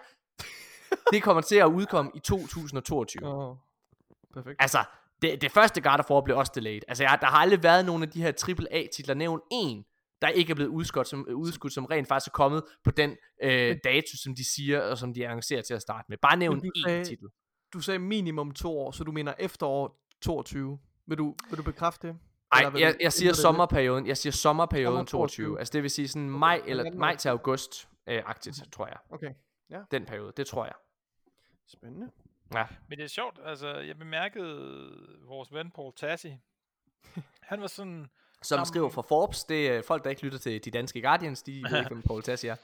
det 1.14 1.24
kommer 1.24 1.42
til 1.42 1.56
at 1.56 1.66
udkomme 1.66 2.12
i 2.16 2.20
2022. 2.20 3.28
Oh, 3.28 3.56
perfekt. 4.34 4.56
Altså, 4.60 4.84
det, 5.22 5.42
det 5.42 5.52
første 5.52 5.82
God 5.82 6.00
of 6.00 6.12
War 6.12 6.22
blev 6.22 6.38
også 6.38 6.52
delayed. 6.56 6.82
Altså, 6.88 7.04
jeg, 7.04 7.18
der 7.22 7.28
har 7.28 7.38
aldrig 7.38 7.64
været 7.64 7.86
nogen 7.86 8.04
af 8.04 8.10
de 8.10 8.22
her 8.22 8.32
AAA-titler, 8.48 9.14
nævnt 9.14 9.44
en, 9.52 9.84
der 10.22 10.28
ikke 10.28 10.52
er 10.52 10.56
blevet 10.56 10.70
udskudt, 10.70 11.08
som, 11.08 11.28
udskudt, 11.36 11.74
som 11.74 11.86
rent 11.86 12.08
faktisk 12.08 12.28
er 12.28 12.32
kommet 12.32 12.64
på 12.84 12.92
den 12.92 13.16
øh, 13.44 13.78
dato, 13.84 14.18
som 14.24 14.36
de 14.36 14.54
siger, 14.54 14.82
og 14.82 14.98
som 14.98 15.14
de 15.14 15.28
annoncerer 15.28 15.62
til 15.62 15.74
at 15.74 15.82
starte 15.82 16.06
med. 16.10 16.18
Bare 16.22 16.38
nævn 16.38 16.62
én 16.78 17.04
titel. 17.04 17.28
du 17.74 17.80
sagde 17.80 18.00
minimum 18.00 18.52
to 18.52 18.80
år, 18.80 18.92
så 18.92 19.04
du 19.04 19.12
mener 19.12 19.34
efterår 19.40 20.06
22. 20.22 20.80
Vil 21.10 21.18
du, 21.18 21.36
vil 21.50 21.58
du 21.58 21.64
bekræfte 21.64 22.08
det? 22.08 22.18
Nej, 22.54 22.72
jeg, 22.82 22.96
jeg 23.00 23.14
siger 23.14 23.34
sommerperioden. 23.34 24.08
Jeg 24.08 24.18
siger 24.18 24.34
sommerperioden 24.34 25.06
22. 25.06 25.46
22. 25.46 25.60
Altså 25.60 25.72
det 25.72 25.84
vil 25.84 25.92
sige 25.92 26.08
sådan 26.08 26.30
maj 26.30 26.62
eller 26.66 26.92
maj 26.92 27.16
til 27.16 27.30
august 27.30 27.90
øh, 28.08 28.24
agtigt, 28.26 28.64
tror 28.72 28.88
jeg. 28.88 28.98
Okay. 29.10 29.34
Ja. 29.70 29.82
Den 29.92 30.06
periode, 30.06 30.34
det 30.38 30.48
tror 30.48 30.66
jeg. 30.66 30.74
Spændende. 31.68 32.12
Ja. 32.54 32.66
Men 32.88 32.98
det 32.98 33.04
er 33.04 33.10
sjovt, 33.10 33.40
altså 33.46 33.68
jeg 33.68 33.98
bemærkede 33.98 34.92
vores 35.28 35.54
ven 35.54 35.72
Paul 35.72 35.94
Tassi. 35.96 36.38
Han 37.42 37.62
var 37.62 37.68
sådan 37.68 38.08
som 38.42 38.66
skriver 38.66 38.90
for 38.90 39.02
Forbes, 39.02 39.44
det 39.44 39.68
er 39.68 39.82
folk, 39.82 40.04
der 40.04 40.10
ikke 40.10 40.24
lytter 40.24 40.38
til 40.38 40.66
de 40.66 40.72
danske 40.72 41.02
Guardians, 41.02 41.44
de 41.44 41.52
ved 41.52 41.80
ikke, 41.80 41.90
hvem 41.90 42.02
Paul 42.02 42.24
Tassi 42.24 42.48
er. 42.48 42.56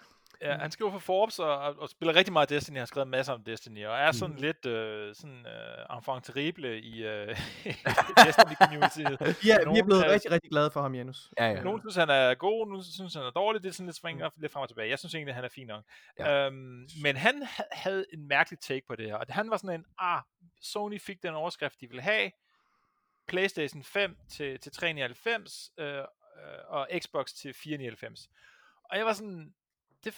Ja, 0.41 0.57
han 0.57 0.71
skriver 0.71 0.91
for 0.91 0.99
Forbes 0.99 1.39
og, 1.39 1.57
og 1.57 1.89
spiller 1.89 2.15
rigtig 2.15 2.33
meget 2.33 2.49
Destiny, 2.49 2.77
har 2.77 2.85
skrevet 2.85 3.07
masser 3.07 3.33
om 3.33 3.43
Destiny, 3.43 3.85
og 3.85 3.97
er 3.97 4.11
sådan 4.11 4.35
mm. 4.35 4.41
lidt 4.41 4.65
øh, 4.65 5.15
sådan 5.15 5.45
øh, 5.45 5.97
enfant 5.97 6.25
terrible 6.25 6.81
i 6.81 7.03
øh, 7.03 7.27
Destiny 8.25 8.55
community. 8.61 8.99
ja, 9.47 9.57
nogen, 9.57 9.75
vi 9.75 9.79
er 9.79 9.83
blevet 9.83 10.05
er, 10.05 10.11
rigtig, 10.11 10.31
rigtig 10.31 10.51
glade 10.51 10.71
for 10.71 10.81
ham, 10.81 10.95
Janus. 10.95 11.31
Ja, 11.39 11.45
ja. 11.51 11.63
Nogen 11.63 11.81
synes, 11.81 11.95
han 11.95 12.09
er 12.09 12.33
god, 12.33 12.67
nogen 12.67 12.83
synes, 12.83 13.13
han 13.13 13.23
er 13.23 13.29
dårlig, 13.29 13.63
det 13.63 13.69
er 13.69 13.73
sådan 13.73 13.85
lidt 13.85 13.97
springer 13.97 14.27
mm. 14.27 14.41
lidt 14.41 14.51
frem 14.51 14.61
og 14.61 14.69
tilbage. 14.69 14.89
Jeg 14.89 14.99
synes 14.99 15.15
egentlig, 15.15 15.31
at 15.31 15.35
han 15.35 15.43
er 15.43 15.49
fin 15.49 15.67
nok. 15.67 15.83
Ja. 16.19 16.45
Øhm, 16.45 16.87
men 17.03 17.15
han 17.15 17.47
havde 17.71 18.05
en 18.13 18.27
mærkelig 18.27 18.59
take 18.59 18.87
på 18.87 18.95
det 18.95 19.05
her, 19.05 19.15
og 19.15 19.25
han 19.29 19.49
var 19.49 19.57
sådan 19.57 19.79
en, 19.79 19.85
ah, 19.99 20.21
Sony 20.61 21.01
fik 21.01 21.23
den 21.23 21.33
overskrift, 21.33 21.81
de 21.81 21.87
ville 21.87 22.01
have, 22.01 22.31
PlayStation 23.27 23.83
5 23.83 24.17
til, 24.29 24.59
til 24.59 24.71
399, 24.71 25.71
øh, 25.77 25.97
øh, 25.97 26.03
og 26.67 26.87
Xbox 26.99 27.33
til 27.33 27.53
499. 27.53 28.29
Og 28.83 28.97
jeg 28.97 29.05
var 29.05 29.13
sådan, 29.13 29.53
det, 30.05 30.15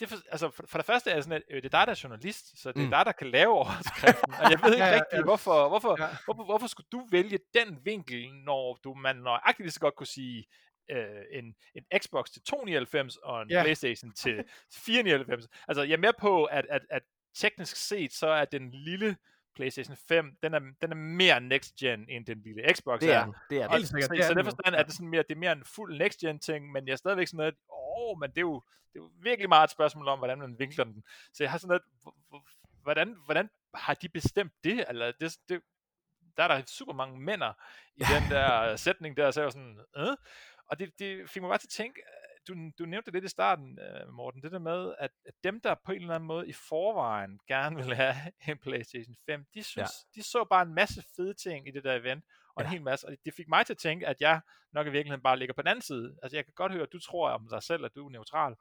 det 0.00 0.08
for, 0.08 0.16
altså 0.30 0.50
for, 0.50 0.64
for 0.66 0.78
det 0.78 0.86
første 0.86 1.10
er 1.10 1.14
det 1.14 1.24
sådan, 1.24 1.36
at 1.36 1.42
øh, 1.50 1.62
det 1.62 1.74
er 1.74 1.78
dig, 1.78 1.86
der 1.86 1.92
er 1.92 2.00
journalist, 2.04 2.62
så 2.62 2.72
det 2.72 2.80
er 2.80 2.84
mm. 2.84 2.90
dig, 2.90 3.06
der 3.06 3.12
kan 3.12 3.30
lave 3.30 3.52
overskriften. 3.52 4.34
og 4.34 4.50
jeg 4.50 4.60
ved 4.62 4.72
ikke 4.72 4.86
ja, 4.86 4.94
rigtig, 4.94 5.16
ja. 5.16 5.22
Hvorfor, 5.22 5.68
hvorfor, 5.68 6.02
ja. 6.02 6.08
hvorfor, 6.24 6.44
hvorfor 6.44 6.66
skulle 6.66 6.88
du 6.92 7.06
vælge 7.10 7.38
den 7.54 7.78
vinkel, 7.84 8.34
når 8.34 8.78
du 8.84 8.94
man 8.94 9.16
nøjagtigt 9.16 9.64
lige 9.64 9.72
så 9.72 9.80
godt 9.80 9.94
kunne 9.94 10.06
sige, 10.06 10.46
øh, 10.90 11.22
en, 11.32 11.54
en 11.74 11.84
Xbox 12.02 12.30
til 12.30 12.42
299 12.42 13.16
og 13.16 13.42
en 13.42 13.50
yeah. 13.50 13.64
Playstation 13.64 14.12
til 14.12 14.44
499. 14.72 15.48
Altså, 15.68 15.82
jeg 15.82 15.92
er 15.92 15.98
med 15.98 16.12
på, 16.18 16.44
at, 16.44 16.66
at, 16.70 16.82
at 16.90 17.02
teknisk 17.34 17.76
set, 17.76 18.12
så 18.12 18.26
er 18.26 18.44
den 18.44 18.70
lille 18.70 19.16
PlayStation 19.58 19.96
5, 19.96 20.36
den 20.42 20.54
er, 20.54 20.58
den 20.82 20.90
er 20.90 20.94
mere 20.94 21.40
next 21.40 21.74
gen 21.76 22.06
end 22.08 22.26
den 22.26 22.42
lille 22.42 22.74
Xbox 22.74 23.00
det 23.00 23.12
er. 23.12 23.18
er. 23.18 23.32
Det 23.50 23.62
er 23.62 23.68
og, 23.68 23.78
det. 23.78 23.88
Så, 23.88 23.96
så, 24.00 24.26
så 24.26 24.34
derfor 24.34 24.76
er 24.76 24.82
det 24.82 24.92
sådan 24.92 25.08
mere, 25.08 25.22
det 25.22 25.34
er 25.34 25.38
mere 25.38 25.52
en 25.52 25.64
fuld 25.64 25.98
next 25.98 26.20
gen 26.20 26.38
ting, 26.38 26.72
men 26.72 26.86
jeg 26.86 26.92
er 26.92 26.96
stadigvæk 26.96 27.26
sådan 27.26 27.36
noget, 27.36 27.54
åh, 27.72 28.18
men 28.18 28.30
det 28.30 28.38
er, 28.38 28.40
jo, 28.40 28.62
det 28.92 28.98
er 28.98 29.02
jo 29.02 29.10
virkelig 29.22 29.48
meget 29.48 29.64
et 29.64 29.70
spørgsmål 29.70 30.08
om, 30.08 30.18
hvordan 30.18 30.38
man 30.38 30.58
vinkler 30.58 30.84
den. 30.84 31.04
Så 31.32 31.44
jeg 31.44 31.50
har 31.50 31.58
sådan 31.58 31.68
noget, 31.68 31.82
hvordan, 32.82 33.16
hvordan 33.24 33.50
har 33.74 33.94
de 33.94 34.08
bestemt 34.08 34.52
det? 34.64 34.84
Eller 34.88 35.12
det, 35.20 35.36
det, 35.48 35.60
der 36.36 36.42
er 36.42 36.48
der 36.48 36.62
super 36.66 36.92
mange 36.92 37.20
mænder 37.20 37.52
i 37.96 38.02
den 38.14 38.30
der 38.30 38.76
sætning 38.86 39.16
der, 39.16 39.30
så 39.30 39.40
jeg 39.40 39.44
var 39.44 39.50
sådan, 39.50 39.80
øh? 39.96 40.16
og 40.66 40.78
det, 40.78 40.98
det 40.98 41.30
fik 41.30 41.42
mig 41.42 41.48
bare 41.48 41.58
til 41.58 41.66
at 41.66 41.70
tænke, 41.70 42.02
du, 42.48 42.70
du 42.78 42.84
nævnte 42.84 43.10
lidt 43.10 43.24
i 43.24 43.28
starten, 43.28 43.78
uh, 43.78 44.14
Morten, 44.14 44.42
det 44.42 44.52
der 44.52 44.58
med, 44.58 44.94
at, 44.98 45.10
at 45.26 45.34
dem, 45.44 45.60
der 45.60 45.74
på 45.74 45.92
en 45.92 46.00
eller 46.00 46.14
anden 46.14 46.26
måde 46.26 46.48
i 46.48 46.52
forvejen 46.52 47.40
gerne 47.48 47.76
vil 47.76 47.94
have 47.94 48.14
en 48.48 48.58
PlayStation 48.58 49.16
5, 49.26 49.46
de, 49.54 49.62
synes, 49.62 49.76
ja. 49.76 50.20
de 50.20 50.22
så 50.22 50.44
bare 50.50 50.62
en 50.62 50.74
masse 50.74 51.02
fede 51.16 51.34
ting 51.34 51.68
i 51.68 51.70
det 51.70 51.84
der 51.84 51.94
event, 51.94 52.24
og 52.54 52.62
ja. 52.62 52.66
en 52.66 52.72
hel 52.72 52.82
masse, 52.82 53.06
og 53.06 53.16
det 53.24 53.34
fik 53.34 53.48
mig 53.48 53.66
til 53.66 53.72
at 53.72 53.78
tænke, 53.78 54.06
at 54.06 54.16
jeg 54.20 54.40
nok 54.72 54.86
i 54.86 54.90
virkeligheden 54.90 55.22
bare 55.22 55.38
ligger 55.38 55.54
på 55.54 55.62
den 55.62 55.68
anden 55.68 55.82
side. 55.82 56.18
Altså 56.22 56.36
jeg 56.36 56.44
kan 56.44 56.54
godt 56.56 56.72
høre, 56.72 56.82
at 56.82 56.92
du 56.92 57.00
tror 57.00 57.30
om 57.30 57.48
dig 57.50 57.62
selv, 57.62 57.84
at 57.84 57.94
du 57.94 58.06
er 58.06 58.10
neutral, 58.10 58.56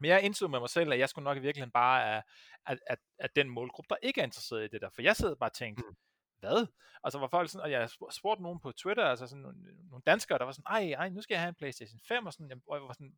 men 0.00 0.08
jeg 0.08 0.22
indså 0.22 0.48
med 0.48 0.60
mig 0.60 0.68
selv, 0.68 0.92
at 0.92 0.98
jeg 0.98 1.08
skulle 1.08 1.24
nok 1.24 1.36
i 1.36 1.40
virkeligheden 1.40 1.72
bare 1.72 2.16
at, 2.16 2.22
at, 2.66 2.78
at, 2.86 2.98
at 3.18 3.36
den 3.36 3.48
målgruppe, 3.50 3.88
der 3.88 3.96
ikke 4.02 4.20
er 4.20 4.24
interesseret 4.24 4.64
i 4.64 4.68
det 4.68 4.80
der. 4.80 4.90
For 4.94 5.02
jeg 5.02 5.16
sidder 5.16 5.34
bare 5.34 5.50
og 5.50 5.54
tænkte, 5.54 5.84
mm 5.88 5.96
hvad? 6.40 6.66
Altså 7.04 7.18
var 7.18 7.26
folk 7.26 7.50
sådan, 7.50 7.64
og 7.64 7.70
jeg 7.70 7.90
spurgte 8.10 8.42
nogen 8.42 8.60
på 8.60 8.72
Twitter, 8.72 9.04
altså 9.04 9.26
sådan 9.26 9.42
nogle, 9.42 9.58
nogle 9.90 10.02
danskere, 10.06 10.38
der 10.38 10.44
var 10.44 10.52
sådan, 10.52 10.64
ej, 10.66 10.92
ej, 10.92 11.08
nu 11.08 11.22
skal 11.22 11.34
jeg 11.34 11.40
have 11.40 11.48
en 11.48 11.54
Playstation 11.54 12.00
5, 12.08 12.26
og 12.26 12.32
sådan, 12.32 12.48
jeg, 12.48 12.58
og 12.68 12.76
jeg 12.76 12.82
var 12.82 12.92
sådan, 12.92 13.14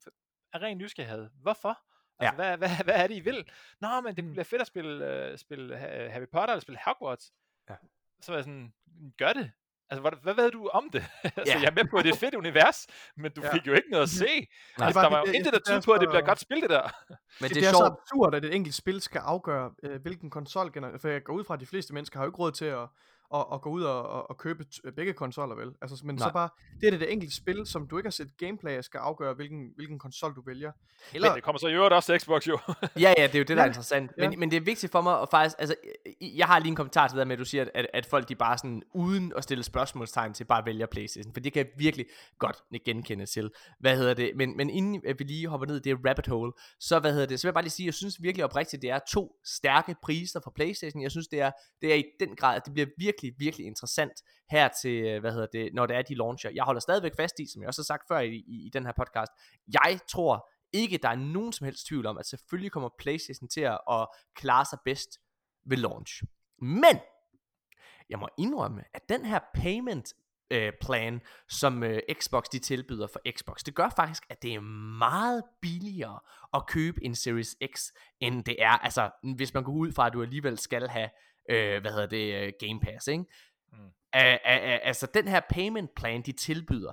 er 0.52 0.62
ren 0.62 0.78
nysgerrighed. 0.78 1.30
Hvorfor? 1.42 1.78
Altså, 2.18 2.42
ja. 2.42 2.56
hvad, 2.56 2.56
hvad, 2.56 2.84
hvad 2.84 2.94
er 2.94 3.06
det, 3.06 3.14
I 3.14 3.20
vil? 3.20 3.50
Nå, 3.80 4.00
men 4.00 4.16
det 4.16 4.24
mm. 4.24 4.30
bliver 4.30 4.44
fedt 4.44 4.60
at 4.60 4.66
spille, 4.66 5.30
uh, 5.32 5.38
spille 5.38 5.76
Harry 5.78 6.26
Potter, 6.32 6.54
eller 6.54 6.60
spille 6.60 6.80
Hogwarts. 6.84 7.32
Ja. 7.70 7.74
Så 8.20 8.32
var 8.32 8.36
jeg 8.36 8.44
sådan, 8.44 8.72
gør 9.16 9.32
det. 9.32 9.52
Altså, 9.90 10.00
hvad, 10.00 10.12
hvad 10.22 10.34
ved 10.34 10.50
du 10.50 10.68
om 10.68 10.90
det? 10.92 11.04
altså, 11.24 11.54
ja. 11.54 11.60
jeg 11.60 11.66
er 11.66 11.74
med 11.74 11.84
på, 11.90 11.96
at 11.96 12.04
det 12.04 12.10
er 12.10 12.14
et 12.14 12.20
fedt 12.20 12.34
univers, 12.34 12.86
men 13.16 13.32
du 13.32 13.40
ja. 13.42 13.54
fik 13.54 13.66
jo 13.66 13.72
ikke 13.72 13.90
noget 13.90 14.02
at 14.02 14.10
se. 14.10 14.48
Nej, 14.78 14.86
altså, 14.86 15.02
der 15.02 15.08
var 15.08 15.24
jo 15.26 15.32
intet, 15.32 15.52
der 15.52 15.58
tyder 15.58 15.80
på, 15.80 15.92
at 15.92 16.00
det 16.00 16.08
bliver 16.08 16.24
godt 16.24 16.40
spil, 16.40 16.60
det 16.60 16.70
der. 16.70 16.82
Men 17.40 17.48
det, 17.48 17.54
det 17.54 17.64
er, 17.64 17.68
er 17.68 17.72
så 17.72 17.96
absurd, 18.02 18.34
at 18.34 18.44
et 18.44 18.54
enkelt 18.54 18.74
spil 18.74 19.00
skal 19.00 19.18
afgøre, 19.18 19.70
øh, 19.82 20.02
hvilken 20.02 20.30
konsol, 20.30 20.72
for 21.00 21.08
jeg 21.08 21.24
går 21.24 21.32
ud 21.32 21.44
fra, 21.44 21.54
at 21.54 21.60
de 21.60 21.66
fleste 21.66 21.94
mennesker 21.94 22.18
har 22.18 22.24
jo 22.24 22.28
ikke 22.28 22.38
råd 22.38 22.52
til 22.52 22.64
at, 22.64 22.88
at, 23.34 23.44
at 23.52 23.60
gå 23.60 23.70
ud 23.70 23.82
og, 23.82 24.08
og, 24.08 24.30
og 24.30 24.38
købe 24.38 24.64
t- 24.74 24.90
begge 24.90 25.12
konsoller, 25.12 25.56
vel? 25.56 25.68
Altså, 25.82 26.02
men 26.04 26.16
Nej. 26.16 26.28
så 26.28 26.32
bare, 26.32 26.48
det 26.80 26.86
er 26.86 26.90
det, 26.90 27.00
det 27.00 27.12
enkelte 27.12 27.36
spil, 27.36 27.66
som 27.66 27.88
du 27.88 27.96
ikke 27.98 28.06
har 28.06 28.10
set 28.10 28.36
gameplay 28.38 28.72
af, 28.72 28.84
skal 28.84 28.98
afgøre, 28.98 29.34
hvilken, 29.34 29.72
hvilken 29.76 29.98
konsol 29.98 30.34
du 30.36 30.42
vælger. 30.46 30.72
Eller... 31.14 31.28
Men 31.28 31.36
det 31.36 31.44
kommer 31.44 31.58
så 31.58 31.68
i 31.68 31.72
øvrigt 31.72 31.94
også 31.94 32.12
til 32.12 32.20
Xbox, 32.20 32.48
jo. 32.48 32.58
ja, 33.00 33.14
ja, 33.18 33.26
det 33.26 33.34
er 33.34 33.38
jo 33.38 33.44
det, 33.44 33.56
der 33.56 33.62
er 33.62 33.66
interessant. 33.66 34.10
Ja. 34.18 34.28
Men, 34.28 34.40
men 34.40 34.50
det 34.50 34.56
er 34.56 34.60
vigtigt 34.60 34.92
for 34.92 35.00
mig 35.00 35.20
at 35.20 35.28
faktisk, 35.30 35.56
altså, 35.58 35.74
jeg 36.20 36.46
har 36.46 36.58
lige 36.58 36.68
en 36.68 36.76
kommentar 36.76 37.08
til 37.08 37.18
det 37.18 37.26
med, 37.26 37.36
at 37.36 37.38
du 37.38 37.44
siger, 37.44 37.66
at, 37.74 37.86
at 37.94 38.06
folk 38.06 38.28
de 38.28 38.34
bare 38.34 38.58
sådan, 38.58 38.82
uden 38.94 39.32
at 39.36 39.42
stille 39.42 39.64
spørgsmålstegn 39.64 40.34
til, 40.34 40.44
bare 40.44 40.66
vælger 40.66 40.86
Playstation. 40.86 41.32
For 41.32 41.40
det 41.40 41.52
kan 41.52 41.66
jeg 41.66 41.72
virkelig 41.78 42.06
godt 42.38 42.56
genkende 42.84 43.26
til. 43.26 43.50
Hvad 43.80 43.96
hedder 43.96 44.14
det? 44.14 44.32
Men, 44.36 44.56
men 44.56 44.70
inden 44.70 45.02
vi 45.18 45.24
lige 45.24 45.48
hopper 45.48 45.66
ned 45.66 45.76
i 45.76 45.80
det 45.80 45.98
rabbit 46.08 46.26
hole, 46.26 46.52
så 46.80 46.98
hvad 46.98 47.12
hedder 47.12 47.26
det? 47.26 47.40
Så 47.40 47.46
vil 47.46 47.48
jeg 47.48 47.54
bare 47.54 47.64
lige 47.64 47.70
sige, 47.70 47.86
jeg 47.86 47.94
synes 47.94 48.22
virkelig 48.22 48.44
oprigtigt, 48.44 48.82
det 48.82 48.90
er 48.90 48.98
to 49.10 49.32
stærke 49.44 49.94
priser 50.02 50.40
for 50.44 50.52
Playstation. 50.54 51.02
Jeg 51.02 51.10
synes, 51.10 51.28
det 51.28 51.40
er, 51.40 51.50
det 51.82 51.92
er 51.92 51.96
i 51.96 52.04
den 52.20 52.36
grad, 52.36 52.56
at 52.56 52.64
det 52.64 52.72
bliver 52.72 52.86
virkelig, 52.98 53.17
virkelig 53.38 53.66
interessant 53.66 54.12
her 54.50 54.68
til, 54.82 55.04
øh, 55.04 55.20
hvad 55.20 55.32
hedder 55.32 55.46
det, 55.52 55.74
når 55.74 55.86
det 55.86 55.96
er, 55.96 56.02
de 56.02 56.14
launcher. 56.14 56.50
Jeg 56.50 56.64
holder 56.64 56.80
stadigvæk 56.80 57.12
fast 57.16 57.38
i, 57.38 57.46
som 57.52 57.62
jeg 57.62 57.68
også 57.68 57.80
har 57.80 57.84
sagt 57.84 58.08
før 58.08 58.18
i, 58.18 58.34
i, 58.34 58.66
i 58.66 58.70
den 58.72 58.86
her 58.86 58.92
podcast, 58.96 59.32
jeg 59.72 60.00
tror 60.08 60.50
ikke, 60.72 60.98
der 60.98 61.08
er 61.08 61.16
nogen 61.16 61.52
som 61.52 61.64
helst 61.64 61.86
tvivl 61.86 62.06
om, 62.06 62.18
at 62.18 62.26
selvfølgelig 62.26 62.72
kommer 62.72 62.88
PlayStation 62.98 63.48
til 63.48 63.60
at, 63.60 63.78
at 63.90 64.08
klare 64.34 64.64
sig 64.64 64.78
bedst 64.84 65.18
ved 65.66 65.76
launch. 65.76 66.22
Men, 66.58 67.00
jeg 68.10 68.18
må 68.18 68.28
indrømme, 68.38 68.84
at 68.94 69.08
den 69.08 69.24
her 69.24 69.40
payment 69.54 70.14
øh, 70.50 70.72
plan, 70.82 71.20
som 71.48 71.82
øh, 71.82 72.00
Xbox 72.12 72.44
de 72.52 72.58
tilbyder 72.58 73.06
for 73.06 73.20
Xbox, 73.36 73.62
det 73.66 73.74
gør 73.74 73.88
faktisk, 73.96 74.22
at 74.30 74.42
det 74.42 74.54
er 74.54 74.60
meget 74.98 75.42
billigere 75.62 76.20
at 76.54 76.66
købe 76.66 77.04
en 77.04 77.14
Series 77.14 77.56
X, 77.74 77.82
end 78.20 78.44
det 78.44 78.62
er, 78.62 78.70
altså 78.70 79.10
hvis 79.36 79.54
man 79.54 79.64
går 79.64 79.72
ud 79.72 79.92
fra, 79.92 80.06
at 80.06 80.12
du 80.12 80.22
alligevel 80.22 80.58
skal 80.58 80.88
have, 80.88 81.08
øh, 81.48 81.80
hvad 81.80 81.90
hedder 81.90 82.06
det, 82.06 82.34
øh, 82.34 82.52
Game 82.60 82.80
Pass, 82.80 83.08
ikke? 83.08 83.24
Mm. 83.72 83.90
altså 84.12 85.06
den 85.14 85.28
her 85.28 85.40
payment 85.50 85.94
plan, 85.94 86.22
de 86.22 86.32
tilbyder 86.32 86.92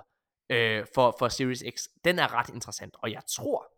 øh, 0.50 0.86
for, 0.94 1.16
for 1.18 1.28
Series 1.28 1.64
X, 1.76 1.82
den 2.04 2.18
er 2.18 2.34
ret 2.34 2.48
interessant, 2.48 2.96
og 2.98 3.12
jeg 3.12 3.22
tror, 3.28 3.72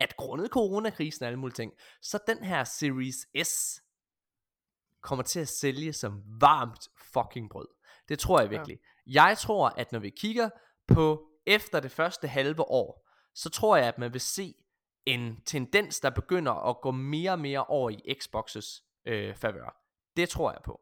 at 0.00 0.16
grundet 0.16 0.50
coronakrisen 0.50 1.22
og 1.22 1.26
alle 1.26 1.38
mulige 1.38 1.54
ting, 1.54 1.72
så 2.02 2.18
den 2.26 2.44
her 2.44 2.64
Series 2.64 3.46
S 3.48 3.82
kommer 5.00 5.22
til 5.22 5.40
at 5.40 5.48
sælge 5.48 5.92
som 5.92 6.22
varmt 6.40 6.88
fucking 6.96 7.50
brød. 7.50 7.68
Det 8.08 8.18
tror 8.18 8.40
jeg 8.40 8.50
virkelig. 8.50 8.78
Ja. 9.06 9.24
Jeg 9.24 9.38
tror, 9.38 9.68
at 9.68 9.92
når 9.92 9.98
vi 9.98 10.10
kigger 10.10 10.50
på 10.86 11.28
efter 11.46 11.80
det 11.80 11.90
første 11.90 12.28
halve 12.28 12.68
år, 12.68 13.08
så 13.34 13.50
tror 13.50 13.76
jeg, 13.76 13.86
at 13.86 13.98
man 13.98 14.12
vil 14.12 14.20
se 14.20 14.54
en 15.06 15.40
tendens, 15.46 16.00
der 16.00 16.10
begynder 16.10 16.52
at 16.52 16.80
gå 16.80 16.90
mere 16.90 17.32
og 17.32 17.38
mere 17.38 17.64
over 17.64 17.90
i 17.90 18.16
Xbox's 18.22 19.00
øh, 19.04 19.34
favør. 19.36 19.81
Det 20.16 20.28
tror 20.28 20.52
jeg 20.52 20.60
på. 20.64 20.80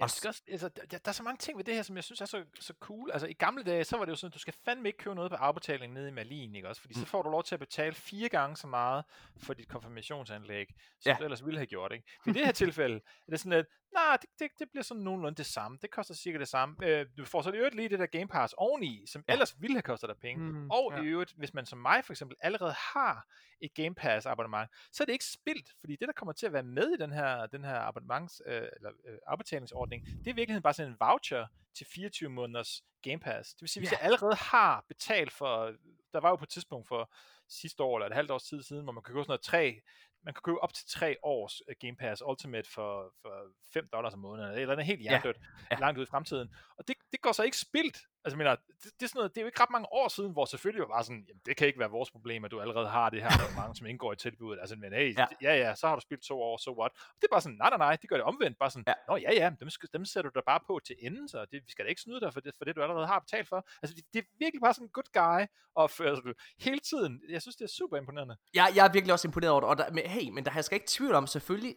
Jeg 0.00 0.10
synes 0.10 0.24
også, 0.24 0.42
altså, 0.48 0.68
der, 0.68 0.98
der 0.98 1.08
er 1.08 1.12
så 1.12 1.22
mange 1.22 1.38
ting 1.38 1.58
ved 1.58 1.64
det 1.64 1.74
her, 1.74 1.82
som 1.82 1.96
jeg 1.96 2.04
synes 2.04 2.20
er 2.20 2.26
så, 2.26 2.44
så 2.60 2.74
cool. 2.80 3.10
Altså 3.10 3.26
i 3.26 3.32
gamle 3.32 3.62
dage, 3.62 3.84
så 3.84 3.96
var 3.96 4.04
det 4.04 4.10
jo 4.10 4.16
sådan, 4.16 4.30
at 4.30 4.34
du 4.34 4.38
skal 4.38 4.54
fandme 4.64 4.88
ikke 4.88 4.98
købe 4.98 5.14
noget 5.14 5.30
på 5.30 5.36
afbetaling 5.36 5.92
nede 5.92 6.08
i 6.08 6.12
Malin, 6.12 6.54
ikke 6.54 6.68
også? 6.68 6.80
Fordi 6.80 6.94
mm. 6.96 7.00
så 7.00 7.06
får 7.06 7.22
du 7.22 7.30
lov 7.30 7.44
til 7.44 7.54
at 7.54 7.58
betale 7.58 7.94
fire 7.94 8.28
gange 8.28 8.56
så 8.56 8.66
meget 8.66 9.04
for 9.36 9.54
dit 9.54 9.68
konfirmationsanlæg, 9.68 10.66
som 11.00 11.10
ja. 11.10 11.16
du 11.18 11.24
ellers 11.24 11.44
ville 11.44 11.58
have 11.58 11.66
gjort, 11.66 11.92
ikke? 11.92 12.04
I 12.26 12.32
det 12.32 12.44
her 12.44 12.52
tilfælde 12.52 12.96
er 12.96 13.30
det 13.30 13.40
sådan, 13.40 13.52
at 13.52 13.66
nej, 13.94 14.16
det, 14.16 14.30
det, 14.38 14.50
det 14.58 14.70
bliver 14.70 14.82
sådan 14.82 15.02
nogenlunde 15.02 15.36
det 15.36 15.46
samme. 15.46 15.78
Det 15.82 15.90
koster 15.90 16.14
cirka 16.14 16.38
det 16.38 16.48
samme. 16.48 16.76
Øh, 16.82 17.06
du 17.16 17.24
får 17.24 17.42
så 17.42 17.50
i 17.50 17.56
øvrigt 17.56 17.74
lige 17.74 17.88
det 17.88 17.98
der 17.98 18.06
Game 18.06 18.28
Pass 18.28 18.54
oveni, 18.58 19.06
som 19.06 19.24
ellers 19.28 19.60
ville 19.60 19.76
have 19.76 19.82
kostet 19.82 20.08
dig 20.08 20.16
penge. 20.16 20.52
Mm, 20.52 20.70
og 20.70 20.92
ja. 20.96 21.02
i 21.02 21.06
øvrigt, 21.06 21.32
hvis 21.36 21.54
man 21.54 21.66
som 21.66 21.78
mig 21.78 22.04
for 22.04 22.12
eksempel 22.12 22.36
allerede 22.40 22.72
har 22.72 23.26
et 23.60 23.74
Game 23.74 23.94
Pass 23.94 24.26
abonnement, 24.26 24.70
så 24.92 25.02
er 25.02 25.04
det 25.04 25.12
ikke 25.12 25.24
spildt, 25.24 25.70
fordi 25.80 25.96
det 25.96 26.08
der 26.08 26.12
kommer 26.12 26.32
til 26.32 26.46
at 26.46 26.52
være 26.52 26.62
med 26.62 26.88
i 26.88 26.96
den 26.96 27.12
her, 27.12 27.46
den 27.46 27.64
her 27.64 27.78
abonnements, 27.78 28.42
øh, 28.46 28.68
eller 28.76 28.90
øh, 29.04 29.18
afbetalingsordning, 29.26 30.06
det 30.06 30.26
er 30.26 30.32
i 30.32 30.36
virkeligheden 30.36 30.62
bare 30.62 30.74
sådan 30.74 30.92
en 30.92 30.96
voucher 31.00 31.46
til 31.74 31.86
24 31.94 32.30
måneders 32.30 32.82
Game 33.02 33.20
Pass. 33.20 33.54
Det 33.54 33.62
vil 33.62 33.68
sige, 33.68 33.80
hvis 33.80 33.92
ja. 33.92 33.96
jeg 33.96 34.04
allerede 34.04 34.34
har 34.34 34.84
betalt 34.88 35.32
for, 35.32 35.72
der 36.12 36.20
var 36.20 36.28
jo 36.28 36.36
på 36.36 36.44
et 36.44 36.48
tidspunkt 36.48 36.88
for 36.88 37.12
sidste 37.48 37.82
år, 37.82 37.96
eller 37.96 38.06
et 38.06 38.14
halvt 38.14 38.30
års 38.30 38.44
tid 38.44 38.62
siden, 38.62 38.82
hvor 38.84 38.92
man 38.92 39.02
kan 39.02 39.14
købe 39.14 39.24
sådan 39.24 39.30
noget 39.30 39.40
tre, 39.40 39.80
man 40.24 40.34
kan 40.34 40.40
købe 40.44 40.62
op 40.62 40.74
til 40.74 40.86
tre 40.88 41.16
års 41.22 41.62
uh, 41.68 41.74
Game 41.80 41.96
Pass 41.96 42.22
Ultimate 42.26 42.70
for, 42.70 43.14
for 43.22 43.34
5 43.72 43.88
dollars 43.92 44.14
om 44.14 44.18
måneden, 44.18 44.58
eller 44.58 44.72
andet 44.72 44.86
helt 44.86 45.00
hjernedødt, 45.00 45.36
ja. 45.36 45.66
ja. 45.70 45.80
langt 45.80 45.98
ud 45.98 46.06
i 46.06 46.10
fremtiden. 46.10 46.54
Og 46.76 46.88
det, 46.88 46.96
det 47.12 47.20
går 47.20 47.32
så 47.32 47.42
ikke 47.42 47.58
spildt, 47.58 47.98
Altså, 48.24 48.36
mener, 48.36 48.50
det, 48.50 48.84
det, 48.84 49.02
er 49.02 49.08
sådan 49.08 49.18
noget, 49.18 49.34
det 49.34 49.40
er 49.40 49.42
jo 49.42 49.46
ikke 49.46 49.60
ret 49.60 49.70
mange 49.70 49.92
år 49.92 50.08
siden, 50.08 50.32
hvor 50.32 50.44
selvfølgelig 50.44 50.80
var 50.80 50.94
bare 50.94 51.04
sådan, 51.04 51.24
jamen, 51.28 51.40
det 51.46 51.56
kan 51.56 51.66
ikke 51.66 51.78
være 51.78 51.90
vores 51.90 52.10
problem, 52.10 52.44
at 52.44 52.50
du 52.50 52.60
allerede 52.60 52.88
har 52.88 53.10
det 53.10 53.22
her 53.22 53.56
mange, 53.56 53.76
som 53.76 53.86
indgår 53.86 54.12
i 54.12 54.16
tilbuddet. 54.16 54.60
Altså, 54.60 54.76
men 54.76 54.92
hey, 54.92 55.18
ja. 55.18 55.26
ja, 55.42 55.54
ja, 55.56 55.74
så 55.74 55.88
har 55.88 55.94
du 55.94 56.00
spillet 56.00 56.24
to 56.24 56.42
år, 56.42 56.56
så 56.56 56.64
so 56.64 56.80
what? 56.80 56.92
Og 56.92 57.16
det 57.16 57.24
er 57.24 57.32
bare 57.34 57.40
sådan, 57.40 57.56
nej, 57.56 57.70
nej, 57.70 57.78
nej, 57.78 57.96
de 57.96 58.06
gør 58.06 58.16
det 58.16 58.24
omvendt. 58.24 58.58
Bare 58.58 58.70
sådan, 58.70 58.84
ja. 58.86 58.94
nå 59.08 59.16
ja, 59.16 59.32
ja, 59.32 59.50
dem, 59.60 59.70
skal, 59.70 59.88
dem 59.92 60.04
sætter 60.04 60.30
du 60.30 60.38
da 60.38 60.42
bare 60.46 60.60
på 60.66 60.80
til 60.86 60.96
enden, 60.98 61.28
så 61.28 61.44
det, 61.52 61.62
vi 61.66 61.70
skal 61.70 61.84
da 61.84 61.88
ikke 61.88 62.00
snyde 62.00 62.20
dig 62.20 62.32
for 62.32 62.40
det, 62.40 62.54
for 62.58 62.64
det, 62.64 62.76
du 62.76 62.82
allerede 62.82 63.06
har 63.06 63.18
betalt 63.18 63.48
for. 63.48 63.66
Altså, 63.82 63.96
det, 63.96 64.04
det 64.12 64.18
er 64.18 64.26
virkelig 64.38 64.60
bare 64.60 64.74
sådan 64.74 64.86
en 64.86 64.92
good 64.92 65.10
guy 65.12 65.46
opfører 65.74 66.14
sig 66.14 66.34
hele 66.58 66.78
tiden. 66.78 67.20
Jeg 67.28 67.42
synes, 67.42 67.56
det 67.56 67.64
er 67.64 67.68
super 67.68 67.96
imponerende. 67.96 68.36
Ja, 68.54 68.64
jeg 68.76 68.86
er 68.86 68.92
virkelig 68.92 69.12
også 69.12 69.28
imponeret 69.28 69.52
over 69.52 69.60
det. 69.60 69.68
Og 69.70 69.78
der, 69.78 69.90
men, 69.92 70.04
hey, 70.06 70.28
men 70.28 70.44
der 70.44 70.50
har 70.50 70.60
jeg 70.60 70.72
ikke 70.72 70.86
tvivl 70.88 71.14
om, 71.14 71.26
selvfølgelig 71.26 71.76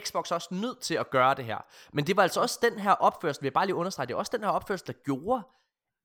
Xbox 0.00 0.30
også 0.32 0.48
nødt 0.50 0.80
til 0.80 0.94
at 0.94 1.10
gøre 1.10 1.34
det 1.34 1.44
her. 1.44 1.58
Men 1.92 2.06
det 2.06 2.16
var 2.16 2.22
altså 2.22 2.40
også 2.40 2.58
den 2.62 2.78
her 2.78 2.92
opførsel, 2.92 3.44
vi 3.44 3.50
bare 3.50 3.66
lige 3.66 3.74
understrege, 3.74 4.06
det 4.06 4.14
er 4.14 4.18
også 4.18 4.32
den 4.36 4.44
her 4.44 4.50
opførsel, 4.50 4.86
der 4.86 4.92
gjorde, 4.92 5.42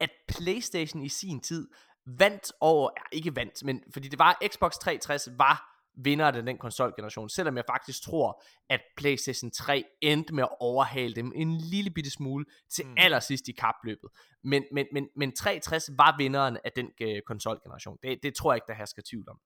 at 0.01 0.09
PlayStation 0.27 1.03
i 1.03 1.09
sin 1.09 1.41
tid 1.41 1.67
vandt 2.05 2.51
over, 2.59 2.89
ja, 2.97 3.17
ikke 3.17 3.35
vandt, 3.35 3.63
men 3.63 3.83
fordi 3.93 4.07
det 4.07 4.19
var, 4.19 4.37
Xbox 4.47 4.71
360 4.71 5.27
var 5.37 5.71
vinder 5.97 6.25
af 6.25 6.33
den 6.33 6.57
konsolgeneration, 6.57 7.29
selvom 7.29 7.57
jeg 7.57 7.63
faktisk 7.69 8.03
tror, 8.03 8.43
at 8.69 8.81
PlayStation 8.97 9.51
3 9.51 9.83
endte 10.01 10.33
med 10.33 10.43
at 10.43 10.49
overhale 10.59 11.15
dem 11.15 11.31
en 11.35 11.57
lille 11.57 11.89
bitte 11.89 12.11
smule 12.11 12.45
til 12.69 12.85
mm. 12.85 12.95
allersidst 12.97 13.47
i 13.47 13.51
kapløbet. 13.51 14.09
Men, 14.43 14.63
men, 14.71 14.85
men, 14.93 15.07
men 15.15 15.35
360 15.35 15.89
var 15.97 16.15
vinderen 16.17 16.57
af 16.65 16.71
den 16.75 16.89
øh, 17.01 17.21
konsolgeneration. 17.27 17.97
Det, 18.03 18.19
det 18.23 18.35
tror 18.35 18.51
jeg 18.51 18.57
ikke, 18.57 18.67
der 18.67 18.73
her 18.73 18.85
skal 18.85 19.03
tvivl 19.03 19.29
om. 19.29 19.39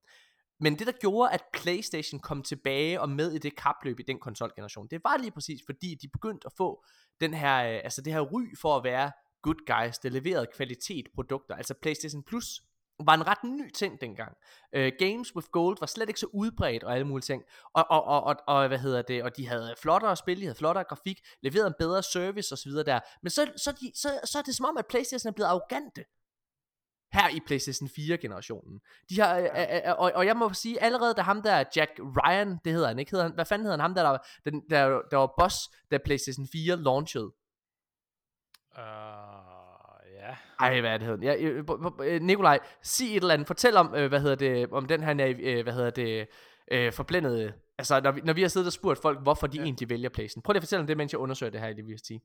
Men 0.60 0.80
det, 0.80 0.88
der 0.88 0.94
gjorde, 1.02 1.32
at 1.32 1.44
PlayStation 1.54 2.20
kom 2.20 2.44
tilbage 2.44 3.02
og 3.02 3.10
med 3.10 3.32
i 3.32 3.38
det 3.38 3.56
kapløb 3.56 4.00
i 4.00 4.04
den 4.04 4.20
konsolgeneration, 4.20 4.88
det 4.92 5.02
var 5.04 5.18
lige 5.18 5.32
præcis, 5.32 5.62
fordi 5.66 5.96
de 6.02 6.08
begyndte 6.08 6.48
at 6.48 6.54
få 6.58 6.84
den 7.22 7.34
her, 7.34 7.56
øh, 7.58 7.82
altså 7.84 8.02
det 8.02 8.14
her 8.14 8.22
ry 8.22 8.44
for 8.62 8.78
at 8.78 8.84
være 8.84 9.12
good 9.46 9.62
guys, 9.74 9.98
der 9.98 10.10
leverede 10.10 10.48
kvalitet 10.56 11.06
produkter. 11.16 11.56
Altså 11.56 11.74
PlayStation 11.82 12.24
Plus 12.24 12.62
var 13.00 13.14
en 13.14 13.28
ret 13.28 13.44
ny 13.44 13.72
ting 13.72 14.02
dengang. 14.02 14.34
Uh, 14.78 14.88
Games 15.00 15.36
with 15.36 15.48
Gold 15.52 15.78
var 15.80 15.88
slet 15.88 16.10
ikke 16.10 16.20
så 16.20 16.28
udbredt 16.34 16.84
og 16.84 16.94
alle 16.94 17.08
mulige 17.08 17.26
ting. 17.32 17.44
Og, 17.74 17.86
og, 17.90 18.04
og, 18.04 18.24
og, 18.24 18.36
og 18.48 18.68
hvad 18.68 18.80
hedder 18.80 19.02
det? 19.02 19.24
Og 19.24 19.38
de 19.38 19.48
havde 19.48 19.76
flottere 19.82 20.16
spil, 20.16 20.38
de 20.38 20.42
havde 20.42 20.56
flottere 20.56 20.84
grafik, 20.84 21.20
leverede 21.42 21.68
en 21.68 21.74
bedre 21.80 22.04
service 22.04 22.54
osv. 22.54 22.72
der. 22.72 23.00
Men 23.24 23.30
så, 23.30 23.52
så, 23.58 23.72
de, 23.72 23.92
så, 23.96 24.20
så 24.24 24.38
er 24.38 24.42
det 24.44 24.56
som 24.56 24.66
om, 24.66 24.78
at 24.78 24.86
PlayStation 24.90 25.30
er 25.30 25.34
blevet 25.34 25.50
arrogante 25.50 26.04
her 27.14 27.30
i 27.30 27.40
PlayStation 27.46 27.90
4-generationen. 27.90 28.80
De 29.10 29.22
har, 29.22 29.36
ja. 29.38 29.90
øh, 29.90 29.96
og, 30.00 30.12
og 30.16 30.26
jeg 30.26 30.38
må 30.38 30.54
sige, 30.54 30.84
allerede 30.84 31.14
da 31.14 31.22
ham 31.22 31.42
der, 31.42 31.64
Jack 31.76 31.92
Ryan, 32.00 32.60
det 32.66 32.74
hedder 32.74 32.88
han 32.88 33.00
ikke, 33.00 33.12
hedder 33.12 33.26
han, 33.26 33.34
hvad 33.34 33.46
fanden 33.46 33.66
hedder 33.66 33.78
han, 33.78 33.82
ham 33.82 33.94
der, 33.96 34.04
der, 34.04 34.18
der, 34.46 34.52
der, 34.70 35.02
der 35.12 35.18
var 35.18 35.34
boss, 35.40 35.56
da 35.92 35.98
PlayStation 36.06 36.48
4 36.52 36.76
launchede? 36.76 37.32
Uh, 38.78 40.12
ja. 40.14 40.36
Ej, 40.60 40.82
hvad 40.82 40.92
er 40.92 40.98
det 40.98 41.08
hedder? 41.08 42.04
Ja, 42.06 42.20
Nikolaj, 42.20 42.60
sig 42.82 43.08
et 43.08 43.16
eller 43.16 43.34
andet. 43.34 43.48
Fortæl 43.48 43.78
om, 43.78 43.96
øh, 43.96 44.10
hvad 44.10 44.22
hedder 44.22 44.36
det, 44.36 44.70
om 44.72 44.86
den 44.86 45.04
her, 45.04 45.34
øh, 45.40 45.64
hvad 45.64 45.74
hedder 45.74 45.90
det, 45.90 46.28
øh, 46.72 46.94
forblændede, 46.94 47.54
altså 47.78 48.00
når 48.00 48.12
vi, 48.12 48.22
når 48.22 48.34
vi 48.34 48.42
har 48.42 48.48
siddet 48.48 48.68
og 48.68 48.74
spurgt 48.74 49.02
folk, 49.02 49.22
hvorfor 49.22 49.48
de 49.48 49.58
ja. 49.58 49.64
egentlig 49.64 49.90
vælger 49.90 50.10
PlayStation. 50.10 50.42
Prøv 50.42 50.54
lige 50.54 50.60
at 50.60 50.64
fortælle 50.64 50.82
om 50.82 50.88
det, 50.88 50.98
mens 50.98 51.14
jeg 51.14 51.20
undersøger 51.20 51.52
det 51.52 51.62
her 51.62 51.68
i 51.68 51.74
det, 51.74 51.88
vi 51.88 51.92
har 51.92 52.00
sige. 52.04 52.22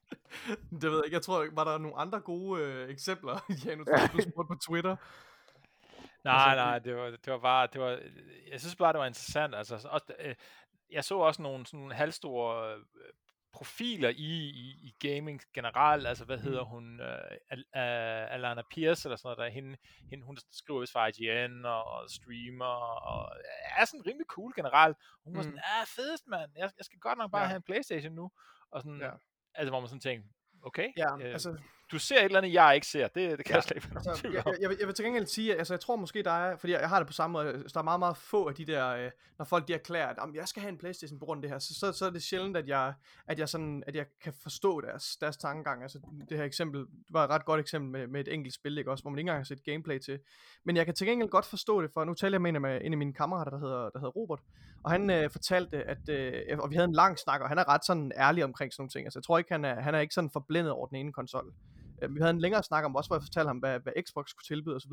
det 0.80 0.90
ved 0.90 0.96
jeg 0.96 1.04
ikke. 1.04 1.14
Jeg 1.14 1.22
tror, 1.22 1.46
var 1.52 1.64
der 1.64 1.78
nogle 1.78 1.96
andre 1.96 2.20
gode 2.20 2.62
øh, 2.62 2.90
eksempler, 2.90 3.38
Janus, 3.64 3.86
du 3.86 4.20
spurgte 4.20 4.48
på 4.48 4.58
Twitter? 4.68 4.96
Nej, 6.24 6.34
altså, 6.34 6.64
nej, 6.64 6.78
det 6.78 6.96
var, 6.96 7.10
det 7.10 7.32
var 7.32 7.38
bare, 7.38 7.68
det 7.72 7.80
var, 7.80 7.98
jeg 8.50 8.60
synes 8.60 8.76
bare, 8.76 8.92
det 8.92 8.98
var 8.98 9.06
interessant. 9.06 9.54
Altså, 9.54 9.88
også, 9.90 10.06
øh, 10.20 10.34
jeg 10.90 11.04
så 11.04 11.18
også 11.18 11.42
nogle 11.42 11.66
sådan 11.66 11.90
halvstore 11.90 12.74
øh, 12.74 12.80
profiler 13.58 14.08
i, 14.08 14.32
i, 14.64 14.66
i 14.88 14.90
gaming 15.06 15.40
generelt, 15.54 16.06
altså 16.06 16.24
hvad 16.24 16.38
hedder 16.38 16.64
mm. 16.64 16.70
hun, 16.70 17.00
uh, 17.00 17.58
uh, 17.80 18.34
Alana 18.34 18.62
Pierce 18.70 19.08
eller 19.08 19.16
sådan 19.16 19.26
noget, 19.26 19.38
der, 19.38 19.48
hende, 19.48 19.76
hende, 20.10 20.24
hun 20.24 20.36
skriver 20.52 20.80
vist 20.80 20.92
for 20.92 21.06
IGN 21.06 21.64
og, 21.64 21.84
og 21.84 22.10
streamer, 22.10 22.74
og 23.12 23.36
er 23.78 23.84
sådan 23.84 24.06
rimelig 24.06 24.26
cool 24.26 24.52
generelt. 24.56 24.96
Hun 25.24 25.34
var 25.34 25.42
mm. 25.42 25.48
sådan, 25.48 25.60
ah 25.64 25.86
fedest 25.86 26.26
mand, 26.26 26.50
jeg, 26.56 26.70
jeg 26.78 26.84
skal 26.84 26.98
godt 26.98 27.18
nok 27.18 27.30
bare 27.30 27.42
ja. 27.42 27.48
have 27.48 27.56
en 27.56 27.62
Playstation 27.62 28.12
nu, 28.12 28.30
og 28.70 28.82
sådan, 28.82 29.00
ja. 29.00 29.10
altså 29.54 29.70
hvor 29.70 29.80
man 29.80 29.88
sådan 29.88 30.00
tænker, 30.00 30.28
okay, 30.62 30.88
ja, 30.96 31.18
øh, 31.18 31.32
altså, 31.32 31.58
du 31.92 31.98
ser 31.98 32.18
et 32.18 32.24
eller 32.24 32.38
andet, 32.38 32.52
jeg 32.52 32.74
ikke 32.74 32.86
ser. 32.86 33.08
Det, 33.08 33.38
det 33.38 33.46
kan 33.46 33.52
ja, 33.52 33.54
jeg 33.54 33.62
slet 33.62 33.76
ikke 33.76 33.88
altså, 33.96 34.20
jeg, 34.24 34.34
jeg, 34.34 34.54
jeg, 34.60 34.70
vil, 34.70 34.76
jeg 34.80 34.86
vil 34.86 34.94
til 34.94 35.04
gengæld 35.04 35.26
sige, 35.26 35.54
altså 35.54 35.74
jeg 35.74 35.80
tror 35.80 35.96
måske, 35.96 36.22
der 36.22 36.30
er, 36.30 36.56
fordi 36.56 36.72
jeg 36.72 36.88
har 36.88 36.98
det 36.98 37.06
på 37.06 37.12
samme 37.12 37.32
måde, 37.32 37.64
der 37.74 37.80
er 37.80 37.82
meget, 37.82 37.98
meget 37.98 38.16
få 38.16 38.48
af 38.48 38.54
de 38.54 38.64
der, 38.64 38.88
øh, 38.88 39.10
når 39.38 39.44
folk 39.44 39.68
de 39.68 39.74
erklærer, 39.74 40.08
at 40.08 40.34
jeg 40.34 40.48
skal 40.48 40.62
have 40.62 40.72
en 40.72 40.78
Playstation 40.78 41.18
på 41.18 41.24
grund 41.24 41.38
af 41.38 41.42
det 41.42 41.50
her, 41.50 41.58
så, 41.58 41.74
så, 41.74 41.92
så 41.92 42.06
er 42.06 42.10
det 42.10 42.22
sjældent, 42.22 42.56
at 42.56 42.68
jeg, 42.68 42.94
at 43.28 43.38
jeg, 43.38 43.48
sådan, 43.48 43.82
at 43.86 43.96
jeg 43.96 44.06
kan 44.22 44.32
forstå 44.42 44.80
deres, 44.80 45.16
deres 45.20 45.36
tankegang. 45.36 45.82
Altså 45.82 46.00
det 46.28 46.38
her 46.38 46.44
eksempel, 46.44 46.80
det 46.80 47.10
var 47.10 47.24
et 47.24 47.30
ret 47.30 47.44
godt 47.44 47.60
eksempel 47.60 47.90
med, 47.90 48.06
med 48.06 48.20
et 48.20 48.34
enkelt 48.34 48.54
spil, 48.54 48.78
ikke 48.78 48.90
også, 48.90 49.02
hvor 49.02 49.10
man 49.10 49.18
ikke 49.18 49.28
engang 49.28 49.38
har 49.38 49.44
set 49.44 49.64
gameplay 49.64 49.98
til. 49.98 50.18
Men 50.64 50.76
jeg 50.76 50.84
kan 50.84 50.94
til 50.94 51.06
gengæld 51.06 51.28
godt 51.28 51.46
forstå 51.46 51.82
det, 51.82 51.90
for 51.94 52.04
nu 52.04 52.14
taler 52.14 52.34
jeg 52.34 52.42
med 52.42 52.50
en 52.50 52.64
af, 52.64 52.80
en 52.84 52.92
af 52.92 52.98
mine 52.98 53.12
kammerater, 53.12 53.50
der 53.50 53.58
hedder, 53.58 53.90
der 53.90 53.98
hedder 53.98 54.10
Robert, 54.10 54.40
og 54.84 54.90
han 54.90 55.10
øh, 55.10 55.30
fortalte, 55.30 55.82
at, 55.82 56.08
øh, 56.08 56.58
og 56.58 56.70
vi 56.70 56.74
havde 56.74 56.88
en 56.88 56.94
lang 56.94 57.18
snak, 57.18 57.40
og 57.40 57.48
han 57.48 57.58
er 57.58 57.68
ret 57.68 57.84
sådan 57.86 58.12
ærlig 58.16 58.44
omkring 58.44 58.72
sådan 58.72 58.82
nogle 58.82 58.90
ting. 58.90 59.06
Altså 59.06 59.18
jeg 59.18 59.24
tror 59.24 59.38
ikke, 59.38 59.52
han 59.52 59.64
er, 59.64 59.80
han 59.80 59.94
er 59.94 60.00
ikke 60.00 60.14
sådan 60.14 60.30
forblændet 60.30 60.72
over 60.72 60.86
den 60.86 60.96
ene 60.96 61.12
konsol. 61.12 61.52
Øh, 62.02 62.14
vi 62.14 62.20
havde 62.20 62.30
en 62.30 62.40
længere 62.40 62.62
snak 62.62 62.84
om 62.84 62.96
også, 62.96 63.08
hvor 63.08 63.16
jeg 63.16 63.22
fortalte 63.22 63.48
ham, 63.48 63.58
hvad, 63.58 63.80
hvad 63.80 63.92
Xbox 64.02 64.32
kunne 64.34 64.54
tilbyde 64.54 64.76
osv. 64.76 64.92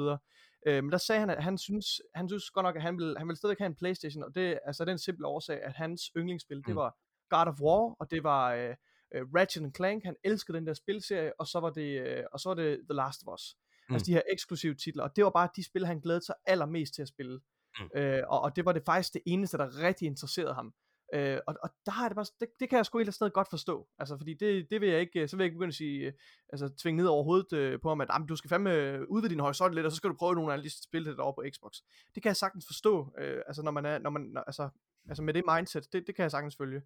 Øh, 0.68 0.84
men 0.84 0.92
der 0.92 0.98
sagde 0.98 1.20
han, 1.20 1.30
at 1.30 1.44
han 1.44 1.58
synes, 1.58 2.02
han 2.16 2.30
synes 2.30 2.50
godt 2.50 2.64
nok, 2.64 2.76
at 2.76 2.82
han 2.82 2.98
vil, 2.98 3.16
han 3.18 3.28
vil 3.28 3.36
stadig 3.38 3.56
have 3.60 3.66
en 3.66 3.76
Playstation, 3.76 4.24
og 4.24 4.36
det 4.36 4.50
er 4.50 4.60
altså 4.66 4.86
den 4.86 4.98
simple 4.98 5.28
årsag, 5.28 5.64
at 5.64 5.74
hans 5.74 6.02
yndlingsspil, 6.18 6.58
mm. 6.58 6.64
det 6.64 6.76
var 6.76 6.98
God 7.30 7.48
of 7.48 7.62
War, 7.62 7.96
og 8.00 8.12
det 8.12 8.24
var 8.24 8.54
øh, 8.54 8.76
øh, 9.16 9.22
Ratchet 9.36 9.76
Clank, 9.76 10.04
han 10.04 10.16
elskede 10.24 10.58
den 10.58 10.68
der 10.68 10.74
spilserie, 10.74 11.32
og 11.40 11.48
så 11.48 11.60
var 11.60 11.70
det, 11.70 12.00
øh, 12.08 12.24
og 12.34 12.40
så 12.40 12.50
var 12.50 12.56
det 12.56 12.80
The 12.90 12.96
Last 12.96 13.22
of 13.28 13.34
Us. 13.34 13.42
Altså 13.42 13.58
mm. 13.90 13.96
Altså 13.96 14.06
de 14.06 14.14
her 14.14 14.22
eksklusive 14.32 14.76
titler, 14.76 15.04
og 15.04 15.16
det 15.16 15.24
var 15.24 15.30
bare 15.30 15.50
de 15.56 15.64
spil, 15.64 15.86
han 15.86 16.00
glædede 16.00 16.26
sig 16.26 16.36
allermest 16.46 16.94
til 16.94 17.02
at 17.02 17.08
spille. 17.08 17.40
Mm. 17.80 18.00
Øh, 18.00 18.24
og, 18.28 18.42
og 18.42 18.56
det 18.56 18.66
var 18.66 18.72
det 18.72 18.84
faktisk 18.86 19.14
det 19.14 19.22
eneste, 19.26 19.58
der 19.58 19.80
rigtig 19.80 20.06
interesserede 20.06 20.54
ham. 20.54 20.74
Øh, 21.14 21.40
og, 21.48 21.56
og 21.64 21.70
der 21.86 21.92
har 21.92 22.10
det 22.10 22.16
bare, 22.16 22.26
det, 22.40 22.50
det 22.60 22.70
kan 22.70 22.78
jeg 22.78 22.86
sgu 22.86 23.00
et 23.00 23.08
eller 23.08 23.30
godt 23.30 23.50
forstå. 23.50 23.88
Altså, 24.00 24.18
fordi 24.18 24.34
det, 24.34 24.68
det 24.72 24.82
vil 24.82 24.90
jeg 24.90 25.00
ikke, 25.00 25.28
så 25.28 25.38
vil 25.38 25.44
jeg 25.44 25.46
ikke 25.46 25.56
begynde 25.56 25.72
at 25.72 25.76
sige, 25.76 26.08
øh, 26.08 26.14
altså 26.50 26.70
tvinge 26.70 26.98
ned 26.98 27.08
over 27.08 27.24
hovedet 27.24 27.54
øh, 27.54 27.80
på 27.82 27.90
ham, 27.90 28.02
at 28.02 28.10
du 28.30 28.36
skal 28.36 28.50
fandme 28.50 28.72
udvide 29.10 29.34
din 29.34 29.40
horisont 29.40 29.74
lidt, 29.74 29.86
og 29.86 29.92
så 29.92 29.96
skal 29.96 30.10
du 30.10 30.16
prøve 30.16 30.36
nogle 30.36 30.54
af 30.54 30.64
de 30.64 30.84
spil 30.84 31.06
der 31.06 31.24
over 31.24 31.34
på 31.34 31.44
Xbox. 31.56 31.74
Det 32.16 32.24
kan 32.24 32.30
jeg 32.30 32.36
sagtens 32.36 32.66
forstå, 32.66 33.14
øh, 33.18 33.42
altså 33.48 33.62
når 33.62 33.72
man 33.72 33.86
er, 33.86 34.00
når 34.00 34.10
man, 34.10 34.22
når, 34.22 34.42
altså, 34.42 34.70
altså 35.10 35.24
med 35.24 35.34
det 35.34 35.44
mindset, 35.56 35.94
det, 35.94 36.08
det 36.08 36.16
kan 36.16 36.24
jeg 36.24 36.32
sagtens 36.32 36.56
følge. 36.56 36.82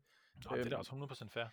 Nå, 0.50 0.58
det 0.58 0.66
er 0.66 0.70
da 0.70 0.76
også 0.76 0.92
100% 0.92 1.30
fair. 1.30 1.46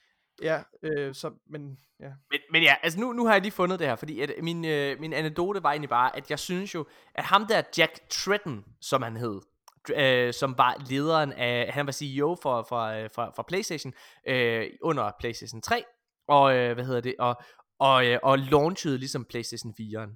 Ja, 0.43 0.63
øh, 0.83 1.15
så, 1.15 1.33
men 1.47 1.79
ja. 2.01 2.13
Men, 2.31 2.41
men 2.51 2.63
ja, 2.63 2.77
altså 2.83 3.01
nu, 3.01 3.13
nu 3.13 3.27
har 3.27 3.33
jeg 3.33 3.43
lige 3.43 3.53
fundet 3.53 3.79
det 3.79 3.87
her, 3.87 3.97
fordi 3.97 4.21
at 4.21 4.31
min, 4.43 4.65
øh, 4.65 5.01
min 5.01 5.13
anekdote 5.13 5.63
var 5.63 5.71
egentlig 5.71 5.89
bare, 5.89 6.17
at 6.17 6.31
jeg 6.31 6.39
synes 6.39 6.75
jo, 6.75 6.87
at 7.15 7.25
ham 7.25 7.47
der 7.47 7.63
Jack 7.79 8.09
Tretton, 8.11 8.65
som 8.81 9.03
han 9.03 9.17
hed, 9.17 9.41
øh, 9.97 10.35
som 10.35 10.59
var 10.59 10.77
lederen 10.91 11.33
af, 11.33 11.73
han 11.73 11.87
var 11.87 11.93
CEO 11.93 12.37
for, 12.43 12.67
for, 12.69 12.81
øh, 12.81 13.11
for, 13.15 13.33
for 13.37 13.45
PlayStation, 13.49 13.93
øh, 14.29 14.71
under 14.83 15.13
PlayStation 15.21 15.63
3, 15.63 15.85
og 16.29 16.57
øh, 16.57 16.75
hvad 16.75 16.85
hedder 16.85 17.01
det, 17.01 17.15
og, 17.19 17.37
og, 17.81 18.07
øh, 18.07 18.19
og 18.23 18.39
launchede 18.39 18.99
ligesom 18.99 19.25
PlayStation 19.25 19.75
4'eren. 19.81 20.11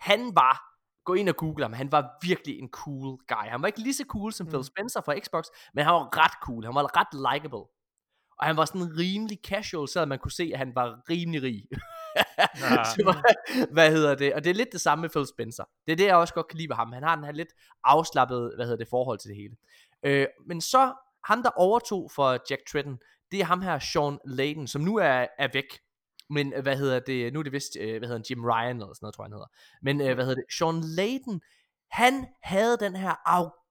Han 0.00 0.20
var, 0.34 0.62
gå 1.04 1.14
ind 1.14 1.28
og 1.28 1.36
google 1.36 1.64
ham, 1.64 1.72
han 1.72 1.92
var 1.92 2.18
virkelig 2.22 2.58
en 2.58 2.68
cool 2.70 3.18
guy. 3.28 3.48
Han 3.48 3.62
var 3.62 3.66
ikke 3.66 3.80
lige 3.80 3.94
så 3.94 4.04
cool 4.08 4.32
som 4.32 4.46
mm. 4.46 4.52
Phil 4.52 4.64
Spencer 4.64 5.00
fra 5.00 5.18
Xbox, 5.18 5.44
men 5.74 5.84
han 5.84 5.94
var 5.94 6.24
ret 6.24 6.36
cool, 6.42 6.64
han 6.64 6.74
var 6.74 6.96
ret 7.00 7.32
likable. 7.32 7.64
Og 8.38 8.46
han 8.46 8.56
var 8.56 8.64
sådan 8.64 8.98
rimelig 8.98 9.38
casual, 9.44 9.88
så 9.88 10.06
man 10.06 10.18
kunne 10.18 10.32
se, 10.32 10.50
at 10.52 10.58
han 10.58 10.72
var 10.74 11.10
rimelig 11.10 11.42
rig. 11.42 11.62
så, 12.84 13.16
hvad 13.70 13.90
hedder 13.90 14.14
det? 14.14 14.34
Og 14.34 14.44
det 14.44 14.50
er 14.50 14.54
lidt 14.54 14.72
det 14.72 14.80
samme 14.80 15.02
med 15.02 15.10
Phil 15.10 15.26
Spencer. 15.26 15.64
Det 15.86 15.92
er 15.92 15.96
det, 15.96 16.04
jeg 16.04 16.16
også 16.16 16.34
godt 16.34 16.48
kan 16.48 16.56
lide 16.58 16.68
ved 16.68 16.76
ham. 16.76 16.92
Han 16.92 17.02
har 17.02 17.16
den 17.16 17.24
her 17.24 17.32
lidt 17.32 17.52
afslappet, 17.84 18.52
hvad 18.56 18.66
hedder 18.66 18.78
det, 18.78 18.88
forhold 18.88 19.18
til 19.18 19.28
det 19.28 19.36
hele. 19.36 19.56
Øh, 20.02 20.26
men 20.46 20.60
så, 20.60 20.92
ham 21.24 21.42
der 21.42 21.50
overtog 21.56 22.10
for 22.10 22.38
Jack 22.50 22.62
Tretton, 22.72 22.98
det 23.32 23.40
er 23.40 23.44
ham 23.44 23.62
her, 23.62 23.78
Sean 23.78 24.18
Layden, 24.24 24.66
som 24.66 24.82
nu 24.82 24.96
er, 24.96 25.26
er 25.38 25.48
væk. 25.52 25.78
Men 26.30 26.54
hvad 26.62 26.76
hedder 26.76 27.00
det, 27.00 27.32
nu 27.32 27.38
er 27.38 27.42
det 27.42 27.52
vist, 27.52 27.76
øh, 27.80 27.98
hvad 27.98 28.08
hedder 28.08 28.18
han, 28.18 28.24
Jim 28.30 28.44
Ryan 28.44 28.76
eller 28.76 28.94
sådan 28.94 28.98
noget, 29.02 29.14
tror 29.14 29.24
jeg 29.24 29.28
han 29.28 29.32
hedder. 29.32 29.50
Men 29.82 30.00
øh, 30.00 30.14
hvad 30.14 30.24
hedder 30.24 30.42
det, 30.42 30.54
Sean 30.58 30.80
Layden, 30.80 31.40
han 31.90 32.26
havde 32.42 32.76
den 32.80 32.96
her 32.96 33.14
arrogance 33.26 33.61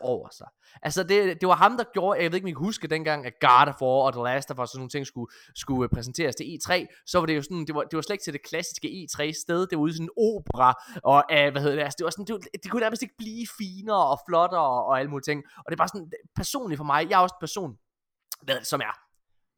over 0.00 0.28
sig. 0.32 0.46
Altså 0.82 1.02
det, 1.02 1.40
det 1.40 1.48
var 1.48 1.54
ham 1.54 1.76
der 1.76 1.84
gjorde, 1.92 2.22
jeg 2.22 2.32
ved 2.32 2.36
ikke 2.36 2.44
om 2.44 2.48
I 2.48 2.50
kan 2.50 2.64
huske 2.64 2.88
dengang, 2.88 3.26
at 3.26 3.32
God 3.40 3.68
of 3.68 3.82
War 3.82 4.02
og 4.06 4.12
The 4.12 4.22
Last 4.22 4.50
of 4.50 4.58
Us 4.58 4.60
og 4.60 4.68
sådan 4.68 4.78
nogle 4.78 4.90
ting 4.90 5.06
skulle, 5.06 5.30
skulle 5.54 5.88
præsenteres 5.88 6.36
til 6.36 6.44
E3, 6.44 6.70
så 7.06 7.18
var 7.18 7.26
det 7.26 7.36
jo 7.36 7.42
sådan, 7.42 7.66
det 7.66 7.74
var, 7.74 7.82
det 7.82 7.96
var 7.96 8.02
slet 8.02 8.14
ikke 8.14 8.24
til 8.24 8.32
det 8.32 8.42
klassiske 8.42 8.88
E3 8.88 9.32
sted, 9.42 9.60
det 9.66 9.78
var 9.78 9.82
ude 9.82 9.92
sådan 9.92 10.04
en 10.04 10.16
opera, 10.16 10.74
og 11.04 11.24
uh, 11.32 11.52
hvad 11.52 11.62
hedder 11.62 11.76
det, 11.76 11.82
altså 11.82 11.96
det 11.98 12.04
var 12.04 12.10
sådan, 12.10 12.26
det, 12.26 12.32
var, 12.32 12.40
det 12.62 12.70
kunne 12.70 12.80
nærmest 12.80 13.02
ikke 13.02 13.14
blive 13.18 13.46
finere 13.58 14.06
og 14.12 14.18
flottere 14.28 14.66
og, 14.74 14.84
og 14.86 14.98
alle 14.98 15.10
mulige 15.10 15.28
ting, 15.30 15.42
og 15.58 15.64
det 15.66 15.72
er 15.72 15.82
bare 15.82 15.88
sådan, 15.88 16.10
personligt 16.36 16.78
for 16.78 16.84
mig, 16.84 17.06
jeg 17.10 17.16
er 17.18 17.22
også 17.22 17.36
en 17.38 17.44
person, 17.46 17.72
som 18.62 18.80
er 18.80 19.05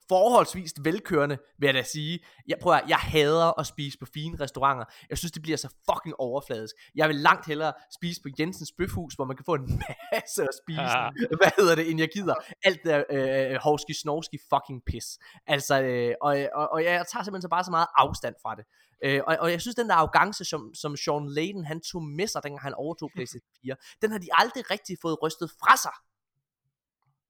forholdsvis 0.09 0.73
velkørende, 0.83 1.39
vil 1.59 1.67
jeg 1.67 1.75
da 1.75 1.83
sige. 1.83 2.21
Jeg 2.49 2.59
prøver, 2.63 2.81
jeg 2.89 2.97
hader 2.97 3.61
at 3.61 3.67
spise 3.67 3.99
på 3.99 4.07
fine 4.15 4.41
restauranter. 4.41 4.85
Jeg 5.11 5.19
synes, 5.19 5.33
det 5.33 5.43
bliver 5.43 5.57
så 5.57 5.69
fucking 5.91 6.15
overfladisk. 6.19 6.75
Jeg 6.95 7.09
vil 7.09 7.17
langt 7.17 7.47
hellere 7.47 7.73
spise 7.99 8.23
på 8.23 8.29
Jensens 8.39 8.73
Bøfhus, 8.79 9.15
hvor 9.15 9.25
man 9.25 9.37
kan 9.37 9.45
få 9.45 9.55
en 9.55 9.83
masse 10.13 10.43
at 10.43 10.55
spise. 10.63 10.81
Ja. 10.81 11.09
Hvad 11.41 11.51
hedder 11.59 11.75
det, 11.75 11.91
end 11.91 12.01
jeg 12.01 12.09
gider. 12.15 12.35
Alt 12.65 12.81
det 12.85 13.05
øh, 13.11 13.59
hovski, 13.63 13.95
snovski 13.95 14.39
fucking 14.53 14.83
pis. 14.87 15.19
Altså, 15.47 15.83
øh, 15.83 16.15
og, 16.21 16.49
og, 16.55 16.69
og 16.73 16.85
jeg 16.85 17.05
tager 17.13 17.23
simpelthen 17.23 17.43
så 17.43 17.49
bare 17.49 17.65
så 17.65 17.71
meget 17.71 17.89
afstand 17.97 18.35
fra 18.43 18.55
det. 18.55 18.65
Øh, 19.05 19.21
og, 19.27 19.37
og 19.41 19.51
jeg 19.51 19.61
synes, 19.61 19.75
den 19.75 19.89
der 19.89 19.95
arrogance, 19.95 20.45
som, 20.45 20.75
som 20.75 20.97
Sean 20.97 21.29
Layden, 21.29 21.65
han 21.65 21.81
tog 21.81 22.03
med 22.03 22.27
sig, 22.27 22.43
dengang 22.43 22.63
han 22.63 22.75
overtog 22.75 23.11
PlayStation 23.15 23.51
4, 23.63 23.77
den 24.03 24.11
har 24.11 24.19
de 24.19 24.29
aldrig 24.33 24.71
rigtig 24.71 24.97
fået 25.03 25.17
rystet 25.23 25.51
fra 25.61 25.77
sig. 25.77 25.97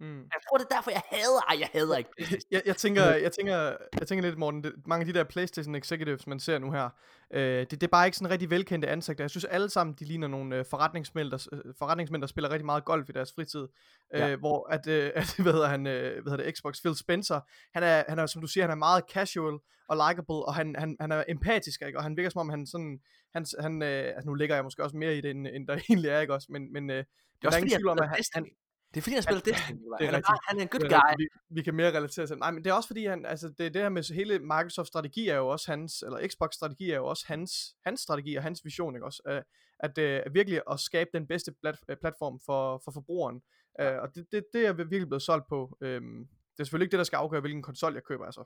Mm. 0.01 0.19
Jeg 0.19 0.41
tror, 0.49 0.59
det 0.59 0.67
er 0.71 0.75
derfor, 0.75 0.91
jeg 0.91 1.03
hader... 1.07 1.41
Ej, 1.49 1.57
jeg 1.61 1.69
hader 1.73 1.97
ikke 1.97 2.11
jeg, 2.51 2.63
jeg, 2.67 2.77
tænker, 2.77 3.05
jeg, 3.05 3.33
tænker, 3.33 3.57
jeg 3.99 4.07
tænker 4.09 4.23
lidt, 4.23 4.39
Morten, 4.39 4.65
det, 4.65 4.73
mange 4.87 5.01
af 5.01 5.07
de 5.13 5.19
der 5.19 5.25
PlayStation 5.25 5.75
executives, 5.75 6.27
man 6.27 6.41
ser 6.41 6.59
nu 6.59 6.73
her, 6.73 6.89
øh, 7.31 7.61
det, 7.61 7.71
det 7.71 7.83
er 7.83 7.89
bare 7.89 8.07
ikke 8.07 8.17
sådan 8.17 8.31
rigtig 8.31 8.51
velkendte 8.51 8.89
ansigter. 8.89 9.25
Jeg 9.25 9.31
synes 9.31 9.45
alle 9.45 9.71
sammen, 9.71 9.97
de 10.01 10.05
ligner 10.05 10.29
nogle 10.29 10.57
øh, 10.57 10.65
forretningsmænd, 10.71 11.31
der, 11.31 11.49
øh, 11.53 11.75
forretningsmænd, 11.79 12.23
der 12.23 12.29
spiller 12.29 12.51
rigtig 12.51 12.67
meget 12.67 12.85
golf 12.85 13.09
i 13.09 13.13
deres 13.13 13.33
fritid. 13.35 13.67
Øh, 14.15 14.21
ja. 14.21 14.37
Hvor 14.37 14.69
at, 14.73 14.87
øh, 14.87 15.13
at, 15.21 15.35
hvad 15.43 15.53
hedder 15.53 15.69
han, 15.69 15.87
øh, 15.87 16.23
hvad 16.23 16.33
hedder 16.33 16.45
det, 16.45 16.59
Xbox, 16.59 16.81
Phil 16.81 16.97
Spencer, 16.97 17.41
han 17.75 17.83
er, 17.83 18.05
han 18.09 18.19
er, 18.19 18.27
som 18.27 18.43
du 18.43 18.47
siger, 18.49 18.65
han 18.65 18.71
er 18.71 18.75
meget 18.75 19.05
casual 19.13 19.59
og 19.89 19.97
likable, 19.97 20.45
og 20.47 20.55
han, 20.55 20.77
han, 20.79 20.97
han 21.01 21.13
er 21.13 21.25
empatisk, 21.29 21.83
ikke? 21.83 21.99
og 21.99 22.03
han 22.03 22.17
virker 22.17 22.31
som 22.31 22.41
om, 22.41 22.49
han 22.49 22.67
sådan, 22.67 22.99
han, 23.35 23.47
han 23.61 23.83
øh, 23.83 24.05
altså 24.05 24.27
nu 24.27 24.35
ligger 24.35 24.55
jeg 24.55 24.65
måske 24.65 24.85
også 24.85 24.97
mere 24.97 25.17
i 25.17 25.21
det, 25.21 25.31
end, 25.31 25.47
end 25.47 25.67
der 25.69 25.75
egentlig 25.91 26.11
er, 26.11 26.21
ikke 26.21 26.35
også, 26.35 26.49
men, 26.51 26.73
men 26.73 26.91
øh, 26.91 26.97
det 26.97 27.05
er 27.43 27.47
også 27.47 27.59
ingen 27.59 27.79
tvivl 27.79 27.89
om, 27.89 27.99
at 28.03 28.09
han, 28.09 28.25
han, 28.35 28.47
det 28.95 28.97
er 28.97 29.03
fordi, 29.03 29.14
han 29.14 29.22
spiller. 29.22 29.43
Det 29.43 29.53
er 29.53 30.05
han, 30.05 30.14
er, 30.14 30.49
han 30.49 30.59
er 30.59 30.62
en 30.62 30.68
good 30.68 30.89
guy. 30.89 31.14
Vi, 31.18 31.28
vi 31.51 31.62
kan 31.62 31.74
mere 31.74 31.97
relatere 31.97 32.26
til 32.26 32.39
Nej, 32.39 32.51
men 32.51 32.64
det 32.64 32.70
er 32.70 32.74
også 32.74 32.86
fordi, 32.86 33.07
han, 33.07 33.26
altså, 33.26 33.49
det, 33.49 33.74
det 33.74 33.82
her 33.82 33.89
med 33.89 34.14
hele 34.14 34.39
Microsoft 34.39 34.89
strategi 34.89 35.28
er 35.28 35.36
jo 35.36 35.49
også 35.49 35.70
hans, 35.70 36.03
eller 36.03 36.28
Xbox 36.28 36.55
strategi 36.55 36.91
er 36.91 36.97
jo 36.97 37.07
også 37.07 37.24
hans, 37.28 37.76
hans 37.84 38.01
strategi 38.01 38.34
og 38.34 38.43
hans 38.43 38.64
vision, 38.64 38.95
ikke 38.95 39.07
også? 39.07 39.22
Uh, 39.30 39.43
at, 39.80 39.99
uh, 39.99 40.26
at 40.26 40.34
virkelig 40.34 40.61
at 40.70 40.80
skabe 40.80 41.11
den 41.14 41.26
bedste 41.26 41.53
plat, 41.61 41.76
uh, 41.89 41.97
platform 42.01 42.41
for, 42.47 42.82
for 42.84 42.93
forbrugeren. 42.93 43.43
Uh, 43.82 43.86
og 44.03 44.14
det, 44.14 44.26
det, 44.32 44.45
det 44.53 44.66
er 44.66 44.72
virkelig 44.72 45.09
blevet 45.09 45.22
solgt 45.22 45.49
på. 45.49 45.78
Um, 45.80 46.28
det 46.53 46.61
er 46.61 46.64
selvfølgelig 46.64 46.84
ikke 46.86 46.93
det, 46.93 46.99
der 46.99 47.05
skal 47.05 47.16
afgøre, 47.16 47.41
hvilken 47.41 47.62
konsol 47.62 47.95
jeg 47.95 48.05
køber, 48.05 48.24
altså 48.24 48.45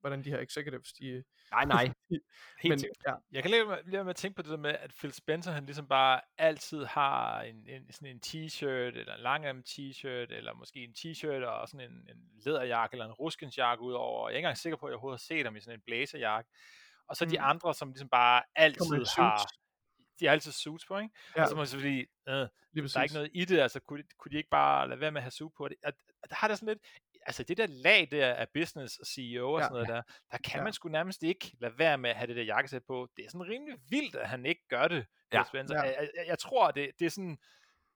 hvordan 0.00 0.24
de 0.24 0.30
her 0.30 0.38
executives, 0.38 0.92
de... 0.92 1.24
Nej, 1.50 1.64
nej. 1.74 1.92
Helt 2.62 2.70
men, 2.70 2.84
ja. 3.06 3.14
Jeg 3.32 3.42
kan 3.42 3.50
lige 3.50 3.64
med, 3.64 4.04
med 4.04 4.10
at 4.10 4.16
tænke 4.16 4.36
på 4.36 4.42
det 4.42 4.50
der 4.50 4.56
med, 4.56 4.76
at 4.80 4.92
Phil 4.98 5.12
Spencer, 5.12 5.52
han 5.52 5.66
ligesom 5.66 5.88
bare 5.88 6.20
altid 6.38 6.84
har 6.84 7.40
en, 7.40 7.68
en 7.68 7.92
sådan 7.92 8.08
en 8.08 8.20
t-shirt, 8.26 8.66
eller 8.98 9.14
en 9.14 9.22
langærm 9.22 9.62
t-shirt, 9.68 10.34
eller 10.34 10.54
måske 10.54 10.84
en 10.84 10.94
t-shirt 10.98 11.44
og 11.44 11.68
sådan 11.68 11.90
en, 11.90 11.96
en 12.16 12.22
læderjakke, 12.44 12.94
eller 12.94 13.06
en 13.06 13.12
ruskensjakke 13.12 13.84
udover. 13.84 14.28
Jeg 14.28 14.34
er 14.34 14.36
ikke 14.36 14.46
engang 14.46 14.58
sikker 14.58 14.76
på, 14.76 14.86
at 14.86 14.90
jeg 14.90 14.94
overhovedet 14.94 15.20
har 15.20 15.36
set 15.36 15.46
ham 15.46 15.56
i 15.56 15.60
sådan 15.60 15.78
en 15.78 15.82
blazerjakke. 15.86 16.50
Og 17.08 17.16
så 17.16 17.24
mm. 17.24 17.30
de 17.30 17.40
andre, 17.40 17.74
som 17.74 17.88
ligesom 17.88 18.08
bare 18.08 18.42
altid 18.56 19.04
har 19.16 19.46
de 20.20 20.26
har 20.26 20.32
altid 20.32 20.52
suits 20.52 20.86
på, 20.86 20.98
ikke? 20.98 21.14
Ja. 21.36 21.42
Og 21.42 21.48
så 21.48 21.54
må 21.54 21.58
man 21.58 21.66
selvfølgelig, 21.66 22.06
øh, 22.28 22.34
der 22.34 22.48
er 22.96 23.02
ikke 23.02 23.14
noget 23.14 23.30
i 23.34 23.44
det, 23.44 23.58
altså 23.58 23.80
kunne 23.80 24.04
kunne 24.18 24.32
de 24.32 24.36
ikke 24.36 24.50
bare 24.50 24.88
lade 24.88 25.00
være 25.00 25.10
med 25.10 25.18
at 25.18 25.22
have 25.22 25.30
suit 25.30 25.52
på 25.56 25.68
det? 25.68 25.76
At, 25.82 25.94
at, 26.22 26.32
har 26.32 26.48
det 26.48 26.58
sådan 26.58 26.68
lidt, 26.68 26.78
altså 27.26 27.42
det 27.42 27.56
der 27.56 27.66
lag 27.66 28.08
der 28.10 28.34
af 28.34 28.48
business 28.54 28.96
og 28.96 29.06
CEO 29.06 29.52
og 29.52 29.60
ja, 29.60 29.64
sådan 29.64 29.74
noget 29.74 29.88
ja. 29.88 29.92
der, 29.94 30.02
der 30.32 30.38
kan 30.38 30.58
ja. 30.58 30.64
man 30.64 30.72
sgu 30.72 30.88
nærmest 30.88 31.22
ikke 31.22 31.52
lade 31.60 31.78
være 31.78 31.98
med 31.98 32.10
at 32.10 32.16
have 32.16 32.26
det 32.26 32.36
der 32.36 32.42
jakkesæt 32.42 32.82
på. 32.86 33.08
Det 33.16 33.24
er 33.24 33.30
sådan 33.30 33.48
rimelig 33.48 33.78
vildt, 33.88 34.16
at 34.16 34.28
han 34.28 34.46
ikke 34.46 34.68
gør 34.68 34.88
det. 34.88 35.06
Ja. 35.32 35.42
Ja. 35.74 35.80
Jeg, 35.80 36.08
jeg, 36.16 36.26
jeg 36.26 36.38
tror, 36.38 36.70
det, 36.70 36.90
det 36.98 37.06
er 37.06 37.10
sådan, 37.10 37.38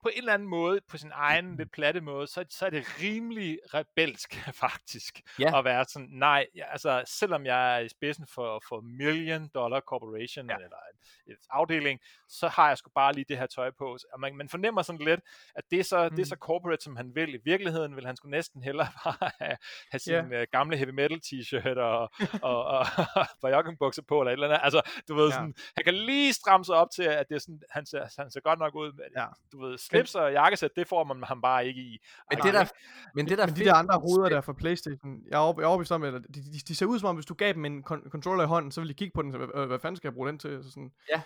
på 0.02 0.08
en 0.08 0.18
eller 0.18 0.34
anden 0.34 0.48
måde, 0.48 0.80
på 0.88 0.96
sin 0.98 1.10
egen 1.14 1.56
lidt 1.56 1.72
platte 1.72 2.00
måde, 2.00 2.26
så, 2.26 2.44
så 2.50 2.66
er 2.66 2.70
det 2.70 2.84
rimelig 3.02 3.58
rebelsk 3.74 4.34
faktisk, 4.64 5.20
ja. 5.38 5.58
at 5.58 5.64
være 5.64 5.84
sådan, 5.84 6.08
nej, 6.12 6.46
altså 6.70 7.02
selvom 7.06 7.46
jeg 7.46 7.76
er 7.76 7.78
i 7.78 7.88
spidsen 7.88 8.26
for, 8.26 8.62
for 8.68 8.80
Million 8.80 9.48
Dollar 9.48 9.80
Corporation, 9.80 10.50
ja. 10.50 10.54
eller 10.54 10.68
en, 11.26 11.32
en 11.32 11.36
afdeling, 11.50 12.00
så 12.28 12.48
har 12.48 12.68
jeg 12.68 12.78
sgu 12.78 12.90
bare 12.94 13.12
lige 13.12 13.24
det 13.28 13.38
her 13.38 13.46
tøj 13.46 13.70
på, 13.78 13.98
og 14.12 14.20
man, 14.20 14.36
man 14.36 14.48
fornemmer 14.48 14.82
sådan 14.82 15.00
lidt, 15.00 15.20
at 15.54 15.64
det 15.70 15.80
er, 15.80 15.84
så, 15.84 16.08
mm. 16.08 16.16
det 16.16 16.22
er 16.22 16.26
så 16.26 16.36
corporate, 16.40 16.84
som 16.84 16.96
han 16.96 17.14
vil. 17.14 17.34
I 17.34 17.38
virkeligheden 17.44 17.96
vil 17.96 18.06
han 18.06 18.16
sgu 18.16 18.28
næsten 18.28 18.62
hellere 18.62 18.88
bare 19.04 19.30
have, 19.38 19.56
have 19.90 19.98
sin 19.98 20.12
yeah. 20.12 20.42
uh, 20.42 20.46
gamle 20.52 20.76
heavy 20.76 20.90
metal 20.90 21.20
t-shirt 21.26 21.78
og, 21.78 22.10
og, 22.42 22.64
og, 22.64 22.86
og 23.42 23.50
joggingbukser 23.54 24.02
på, 24.02 24.20
eller 24.20 24.30
et 24.30 24.32
eller 24.32 24.48
andet. 24.48 24.60
Altså, 24.62 24.82
du 25.08 25.14
ved, 25.14 25.26
ja. 25.26 25.32
sådan, 25.32 25.54
han 25.76 25.84
kan 25.84 25.94
lige 25.94 26.32
stramme 26.32 26.64
sig 26.64 26.74
op 26.74 26.90
til, 26.90 27.02
at 27.02 27.28
det 27.28 27.34
er 27.34 27.38
sådan, 27.38 27.62
han 27.70 27.86
ser, 27.86 28.22
han 28.22 28.30
ser 28.30 28.40
godt 28.40 28.58
nok 28.58 28.74
ud, 28.74 28.92
med, 28.92 29.04
ja. 29.16 29.26
du 29.52 29.60
ved, 29.60 29.78
slips 29.90 30.14
og 30.14 30.32
jakkesæt, 30.32 30.70
det 30.76 30.88
får 30.88 31.04
man 31.04 31.22
ham 31.24 31.40
bare 31.40 31.66
ikke 31.66 31.80
i. 31.80 31.98
Men 32.30 32.38
det 32.38 32.54
der, 32.54 32.64
men 33.14 33.28
det 33.28 33.38
der, 33.38 33.46
men 33.46 33.56
de 33.56 33.64
der 33.64 33.74
andre 33.74 33.98
hoveder 33.98 34.28
der 34.28 34.40
fra 34.40 34.52
Playstation, 34.52 35.18
jeg 35.30 35.36
er, 35.36 35.40
er 35.40 35.66
overbevist 35.66 35.92
om, 35.92 36.02
at 36.02 36.12
de, 36.12 36.20
de, 36.28 36.60
de, 36.68 36.74
ser 36.76 36.86
ud 36.86 36.98
som 36.98 37.08
om, 37.08 37.14
hvis 37.14 37.26
du 37.26 37.34
gav 37.34 37.52
dem 37.52 37.64
en 37.64 37.84
kon- 37.90 38.10
controller 38.10 38.44
i 38.44 38.46
hånden, 38.46 38.72
så 38.72 38.80
ville 38.80 38.88
de 38.88 38.94
kigge 38.94 39.12
på 39.14 39.22
den, 39.22 39.32
så, 39.32 39.38
hvad, 39.38 39.66
hvad 39.66 39.78
fanden 39.78 39.96
skal 39.96 40.08
jeg 40.08 40.14
bruge 40.14 40.28
den 40.28 40.38
til? 40.38 40.60
Så 40.64 40.70
sådan. 40.70 40.90
Ja. 41.10 41.16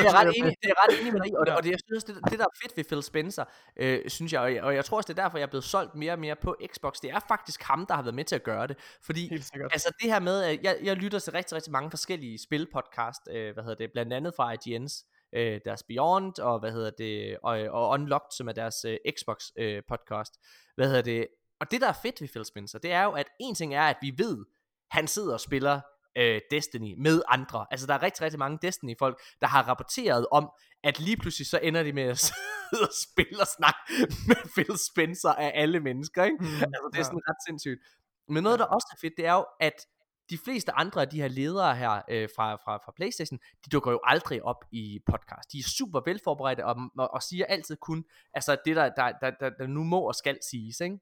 det 0.00 0.06
er 0.06 0.20
ret 0.20 0.32
enig, 0.36 0.56
det 0.62 0.70
er 0.70 0.88
ret 0.88 1.00
enig 1.00 1.12
med 1.12 1.20
dig, 1.20 1.38
og 1.38 1.46
det, 1.46 1.54
og 1.56 1.62
det, 1.64 1.70
jeg 1.70 1.78
synes, 1.86 2.04
det, 2.04 2.14
det 2.30 2.38
der 2.38 2.44
er 2.44 2.56
fedt 2.62 2.76
ved 2.76 2.84
Phil 2.84 3.02
Spencer, 3.02 3.44
øh, 3.76 4.08
synes 4.08 4.32
jeg, 4.32 4.40
og 4.40 4.54
jeg, 4.54 4.62
og 4.62 4.74
jeg 4.74 4.84
tror 4.84 4.96
også, 4.96 5.12
det 5.12 5.18
er 5.18 5.22
derfor, 5.22 5.38
jeg 5.38 5.46
er 5.46 5.50
blevet 5.50 5.64
solgt 5.64 5.94
mere 5.94 6.12
og 6.12 6.18
mere 6.18 6.36
på 6.36 6.56
Xbox, 6.74 6.94
det 7.02 7.10
er 7.10 7.20
faktisk 7.28 7.62
ham, 7.62 7.86
der 7.86 7.94
har 7.94 8.02
været 8.02 8.14
med 8.14 8.24
til 8.24 8.34
at 8.34 8.42
gøre 8.42 8.66
det, 8.66 8.76
fordi, 9.02 9.32
altså 9.72 9.92
det 10.02 10.12
her 10.12 10.20
med, 10.20 10.42
jeg, 10.62 10.76
jeg 10.82 10.96
lytter 10.96 11.18
til 11.18 11.32
rigtig, 11.32 11.56
rigtig 11.56 11.72
mange 11.72 11.90
forskellige 11.90 12.38
spilpodcast, 12.38 13.22
øh, 13.30 13.52
hvad 13.54 13.64
hedder 13.64 13.76
det, 13.76 13.92
blandt 13.92 14.12
andet 14.12 14.34
fra 14.36 14.54
IGN's, 14.54 15.11
øh, 15.32 15.60
deres 15.64 15.82
Beyond, 15.82 16.38
og 16.38 16.60
hvad 16.60 16.72
hedder 16.72 16.90
det, 16.98 17.38
og, 17.42 17.60
og 17.60 17.88
Unlocked, 17.88 18.36
som 18.36 18.48
er 18.48 18.52
deres 18.52 18.84
øh, 18.84 18.96
Xbox 19.18 19.44
øh, 19.58 19.82
podcast. 19.88 20.32
Hvad 20.74 20.86
hedder 20.86 21.02
det? 21.02 21.26
Og 21.60 21.70
det, 21.70 21.80
der 21.80 21.88
er 21.88 21.98
fedt 22.02 22.20
ved 22.20 22.28
Phil 22.28 22.44
Spencer, 22.44 22.78
det 22.78 22.92
er 22.92 23.04
jo, 23.04 23.12
at 23.12 23.26
en 23.40 23.54
ting 23.54 23.74
er, 23.74 23.82
at 23.82 23.96
vi 24.02 24.14
ved, 24.18 24.44
han 24.90 25.06
sidder 25.08 25.32
og 25.32 25.40
spiller 25.40 25.80
øh, 26.18 26.40
Destiny 26.50 26.94
med 26.98 27.22
andre. 27.28 27.66
Altså, 27.70 27.86
der 27.86 27.94
er 27.94 28.02
rigtig, 28.02 28.22
rigtig 28.22 28.38
mange 28.38 28.58
Destiny-folk, 28.62 29.22
der 29.40 29.46
har 29.46 29.62
rapporteret 29.68 30.26
om, 30.30 30.50
at 30.84 31.00
lige 31.00 31.16
pludselig 31.16 31.46
så 31.46 31.58
ender 31.62 31.82
de 31.82 31.92
med 31.92 32.02
at 32.02 32.18
sidde 32.28 32.82
og 32.82 32.94
spille 33.04 33.40
og 33.40 33.46
snakke 33.46 33.80
med 34.28 34.36
Phil 34.54 34.78
Spencer 34.90 35.28
af 35.30 35.52
alle 35.54 35.80
mennesker, 35.80 36.24
ikke? 36.24 36.36
Mm, 36.40 36.46
altså, 36.46 36.88
det 36.92 36.98
er 36.98 37.04
sådan 37.04 37.28
ret 37.28 37.44
sindssygt. 37.48 37.80
Men 38.28 38.42
noget, 38.42 38.58
der 38.58 38.64
også 38.64 38.88
er 38.92 38.98
fedt, 39.00 39.14
det 39.16 39.26
er 39.26 39.34
jo, 39.34 39.46
at 39.60 39.86
de 40.32 40.38
fleste 40.38 40.72
andre 40.72 41.00
af 41.00 41.08
de 41.08 41.20
her 41.20 41.28
ledere 41.28 41.76
her 41.76 42.02
øh, 42.10 42.28
fra, 42.36 42.56
fra, 42.56 42.76
fra 42.84 42.92
Playstation, 42.96 43.38
de 43.64 43.70
dukker 43.70 43.90
jo 43.90 44.00
aldrig 44.04 44.42
op 44.42 44.64
i 44.72 45.00
podcast. 45.10 45.52
De 45.52 45.58
er 45.58 45.62
super 45.78 46.00
velforberedte 46.04 46.66
og, 46.66 46.76
og, 46.98 47.14
og 47.14 47.22
siger 47.22 47.46
altid 47.46 47.76
kun, 47.76 48.04
altså 48.34 48.56
det 48.64 48.76
der, 48.76 48.88
der, 48.88 49.12
der, 49.20 49.30
der, 49.40 49.50
der 49.50 49.66
nu 49.66 49.84
må 49.84 50.00
og 50.00 50.14
skal 50.14 50.38
siges, 50.50 50.80
ikke? 50.80 50.98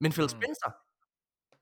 Men 0.00 0.12
Phil 0.12 0.24
mm. 0.24 0.28
Spencer, 0.28 0.70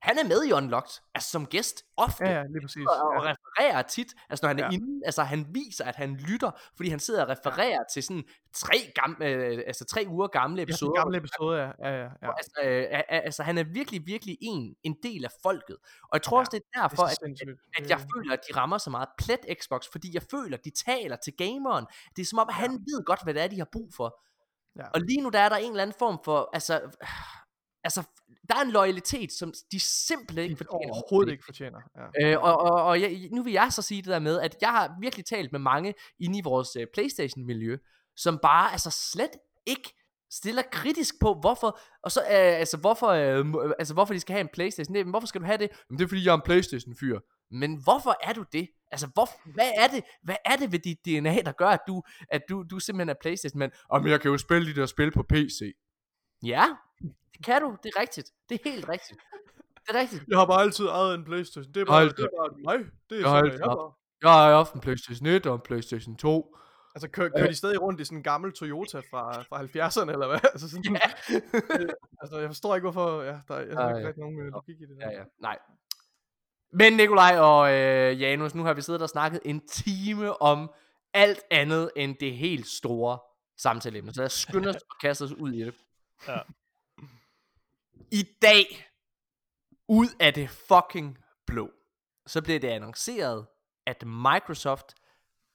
han 0.03 0.19
er 0.19 0.25
med 0.25 0.45
i 0.45 0.53
Unlocked, 0.53 0.93
altså 1.15 1.31
som 1.31 1.47
gæst, 1.47 1.85
ofte. 1.97 2.25
Ja, 2.25 2.31
ja 2.31 2.43
lige 2.43 2.61
præcis. 2.61 2.87
Og, 2.87 3.09
og 3.17 3.25
refererer 3.25 3.83
tit, 3.83 4.15
altså 4.31 4.45
når 4.45 4.49
han 4.49 4.59
er 4.59 4.65
ja. 4.65 4.71
inde, 4.71 5.07
altså 5.07 5.23
han 5.23 5.47
viser, 5.51 5.85
at 5.85 5.97
han 5.97 6.15
lytter, 6.15 6.51
fordi 6.77 6.89
han 6.89 7.01
sidder 7.01 7.23
og 7.23 7.29
refererer 7.29 7.69
ja. 7.69 7.93
til 7.93 8.03
sådan 8.03 8.25
tre, 8.55 8.77
gamle, 8.95 9.27
øh, 9.27 9.63
altså 9.67 9.85
tre 9.85 10.05
uger 10.09 10.27
gamle 10.27 10.63
episoder. 10.63 10.93
Ja, 10.97 11.01
gamle 11.01 11.19
episoder, 11.19 11.57
ja. 11.59 11.71
ja, 11.83 11.97
ja, 11.97 12.09
ja. 12.23 12.31
Altså, 12.37 12.61
øh, 12.65 13.03
altså 13.09 13.43
han 13.43 13.59
er 13.59 13.65
virkelig, 13.65 14.07
virkelig 14.07 14.39
en, 14.41 14.75
en 14.83 14.97
del 15.03 15.25
af 15.25 15.31
folket. 15.43 15.77
Og 16.03 16.13
jeg 16.13 16.23
tror 16.23 16.37
ja, 16.37 16.41
også, 16.41 16.51
det 16.51 16.63
er 16.75 16.81
derfor, 16.81 17.07
det 17.07 17.19
er 17.23 17.27
at, 17.27 17.49
at, 17.49 17.85
at 17.85 17.91
jeg 17.91 18.01
føler, 18.15 18.33
at 18.33 18.41
de 18.49 18.57
rammer 18.57 18.79
så 18.79 18.91
meget 18.91 19.09
plet 19.19 19.41
Xbox, 19.63 19.83
fordi 19.93 20.15
jeg 20.15 20.23
føler, 20.31 20.57
at 20.57 20.65
de 20.65 20.71
taler 20.71 21.17
til 21.17 21.33
gameren. 21.39 21.87
Det 22.17 22.23
er 22.23 22.27
som 22.27 22.39
om, 22.39 22.49
at 22.49 22.55
han 22.55 22.71
ved 22.71 23.05
godt, 23.05 23.23
hvad 23.25 23.35
det 23.35 23.43
er, 23.43 23.49
de 23.49 23.59
har 23.59 23.69
brug 23.73 23.91
for. 23.97 24.21
Ja. 24.77 24.85
Og 24.95 25.01
lige 25.01 25.21
nu 25.21 25.29
der 25.29 25.39
er 25.39 25.49
der 25.49 25.57
en 25.57 25.71
eller 25.71 25.83
anden 25.83 25.97
form 25.99 26.19
for, 26.25 26.51
altså, 26.53 26.81
altså, 27.85 28.03
der 28.49 28.55
er 28.57 28.63
en 28.63 28.71
loyalitet, 28.71 29.33
som 29.33 29.53
de 29.73 29.81
simpelthen 29.81 30.51
ikke 30.51 30.57
fortjener. 30.57 30.95
Overhovedet 30.95 31.33
ikke 31.33 31.45
fortjener. 31.45 31.79
Ja. 32.21 32.33
Øh, 32.33 32.43
og 32.43 32.61
og, 32.61 32.85
og 32.85 33.01
jeg, 33.01 33.29
nu 33.33 33.43
vil 33.43 33.53
jeg 33.53 33.73
så 33.73 33.83
sige 33.83 34.03
det 34.03 34.09
der 34.09 34.19
med, 34.19 34.41
at 34.41 34.57
jeg 34.61 34.71
har 34.71 34.97
virkelig 35.01 35.27
talt 35.27 35.53
med 35.53 35.61
mange 35.61 35.95
inde 36.21 36.39
i 36.39 36.43
vores 36.45 36.77
uh, 36.77 36.83
Playstation-miljø, 36.95 37.77
som 38.17 38.39
bare 38.43 38.73
altså 38.73 38.91
slet 39.13 39.31
ikke 39.67 39.95
stiller 40.31 40.63
kritisk 40.73 41.15
på, 41.21 41.35
hvorfor, 41.41 41.81
og 42.03 42.13
så, 42.13 42.21
uh, 42.21 42.27
altså, 42.31 42.77
hvorfor, 42.77 43.07
uh, 43.07 43.73
altså, 43.79 43.95
hvorfor 43.95 44.15
de 44.15 44.21
skal 44.21 44.33
have 44.33 44.41
en 44.41 44.49
Playstation. 44.53 44.93
Nej, 44.93 45.03
men 45.03 45.11
hvorfor 45.11 45.27
skal 45.27 45.41
du 45.41 45.47
have 45.47 45.59
det? 45.59 45.71
Men 45.91 45.99
det 45.99 46.05
er 46.05 46.09
fordi, 46.09 46.25
jeg 46.25 46.31
er 46.31 46.37
en 46.37 46.43
Playstation-fyr. 46.45 47.19
Men 47.51 47.83
hvorfor 47.83 48.17
er 48.23 48.33
du 48.33 48.45
det? 48.53 48.69
Altså, 48.93 49.07
hvor, 49.15 49.29
hvad, 49.55 49.71
er 49.77 49.87
det, 49.87 50.05
hvad 50.23 50.37
er 50.45 50.57
det 50.57 50.73
ved 50.73 50.79
dit 50.79 50.99
DNA, 51.07 51.41
der 51.45 51.53
gør, 51.53 51.69
at 51.69 51.81
du, 51.87 52.03
at 52.31 52.43
du, 52.49 52.65
du 52.71 52.79
simpelthen 52.79 53.09
er 53.09 53.15
Playstation? 53.21 53.59
Men, 53.59 53.71
om 53.89 54.07
jeg 54.07 54.21
kan 54.21 54.31
jo 54.31 54.39
spille 54.39 54.75
de 54.75 54.81
der 54.81 54.87
spil 54.87 55.11
på 55.11 55.23
PC. 55.23 55.61
Ja, 56.45 56.65
det 57.33 57.45
kan 57.45 57.63
du, 57.63 57.77
det 57.83 57.93
er 57.97 58.01
rigtigt. 58.01 58.31
Det 58.49 58.61
er 58.61 58.71
helt 58.71 58.89
rigtigt. 58.89 59.21
Det 59.87 59.97
er 59.97 60.01
rigtigt. 60.01 60.23
Jeg 60.29 60.39
har 60.39 60.47
bare 60.47 60.63
altid 60.63 60.87
ejet 60.87 61.15
en 61.15 61.25
Playstation. 61.25 61.75
Det 61.75 61.81
er 61.81 61.85
bare, 61.85 62.05
det 62.05 62.19
er 62.19 62.29
bare 62.41 62.51
mig. 62.65 62.79
Det 63.11 63.17
er 63.17 63.21
jeg, 63.21 63.29
sådan, 63.29 63.53
jeg, 63.53 63.61
bare. 63.61 63.93
jeg 64.23 64.31
har 64.31 64.57
haft 64.57 64.73
en 64.73 64.81
Playstation 64.81 65.27
1 65.27 65.47
og 65.47 65.55
en 65.55 65.61
Playstation 65.61 66.17
2. 66.17 66.57
Altså, 66.95 67.09
kører, 67.09 67.29
kører 67.37 67.47
de 67.47 67.55
stadig 67.55 67.83
rundt 67.83 68.01
i 68.01 68.05
sådan 68.05 68.19
en 68.19 68.23
gammel 68.23 68.53
Toyota 68.53 68.99
fra, 68.99 69.43
fra 69.43 69.63
70'erne, 69.63 70.11
eller 70.13 70.27
hvad? 70.27 70.41
Altså, 70.53 70.71
sådan, 70.71 70.85
ja. 70.95 71.11
altså, 72.23 72.39
jeg 72.39 72.49
forstår 72.49 72.75
ikke, 72.75 72.91
hvorfor... 72.91 73.23
Ja, 73.23 73.39
der, 73.49 73.59
jeg 73.61 73.77
har 73.77 73.97
ikke 73.97 74.09
rigtig 74.09 74.21
nogen 74.21 74.51
logik 74.51 74.77
i 74.81 74.87
det. 74.87 74.97
Der. 75.01 75.11
Ja, 75.11 75.19
ja. 75.19 75.25
Nej. 75.41 75.59
Men 76.73 76.93
Nikolaj 76.93 77.39
og 77.39 77.73
øh, 77.73 78.21
Janus, 78.21 78.55
nu 78.55 78.65
har 78.65 78.75
vi 78.75 78.83
siddet 78.83 79.03
og 79.03 79.09
snakket 79.09 79.41
en 79.45 79.67
time 79.67 80.43
om 80.43 80.71
alt 81.15 81.41
andet 81.51 81.91
end 81.97 82.17
det 82.21 82.33
helt 82.37 82.67
store 82.67 83.19
samtaleemne. 83.59 84.15
Så 84.15 84.21
lad 84.21 84.27
os 84.33 84.33
skynde 84.33 84.69
os 84.69 84.77
og 84.77 84.97
kaste 85.01 85.23
os 85.23 85.33
ud 85.33 85.53
i 85.53 85.65
det. 85.65 85.75
Ja. 86.29 86.39
I 88.15 88.23
dag, 88.43 88.87
ud 89.89 90.07
af 90.21 90.35
det 90.35 90.51
fucking 90.51 91.19
blå, 91.47 91.71
så 92.27 92.43
bliver 92.43 92.61
det 92.61 92.69
annonceret, 92.69 93.47
at 93.87 94.07
Microsoft 94.07 94.95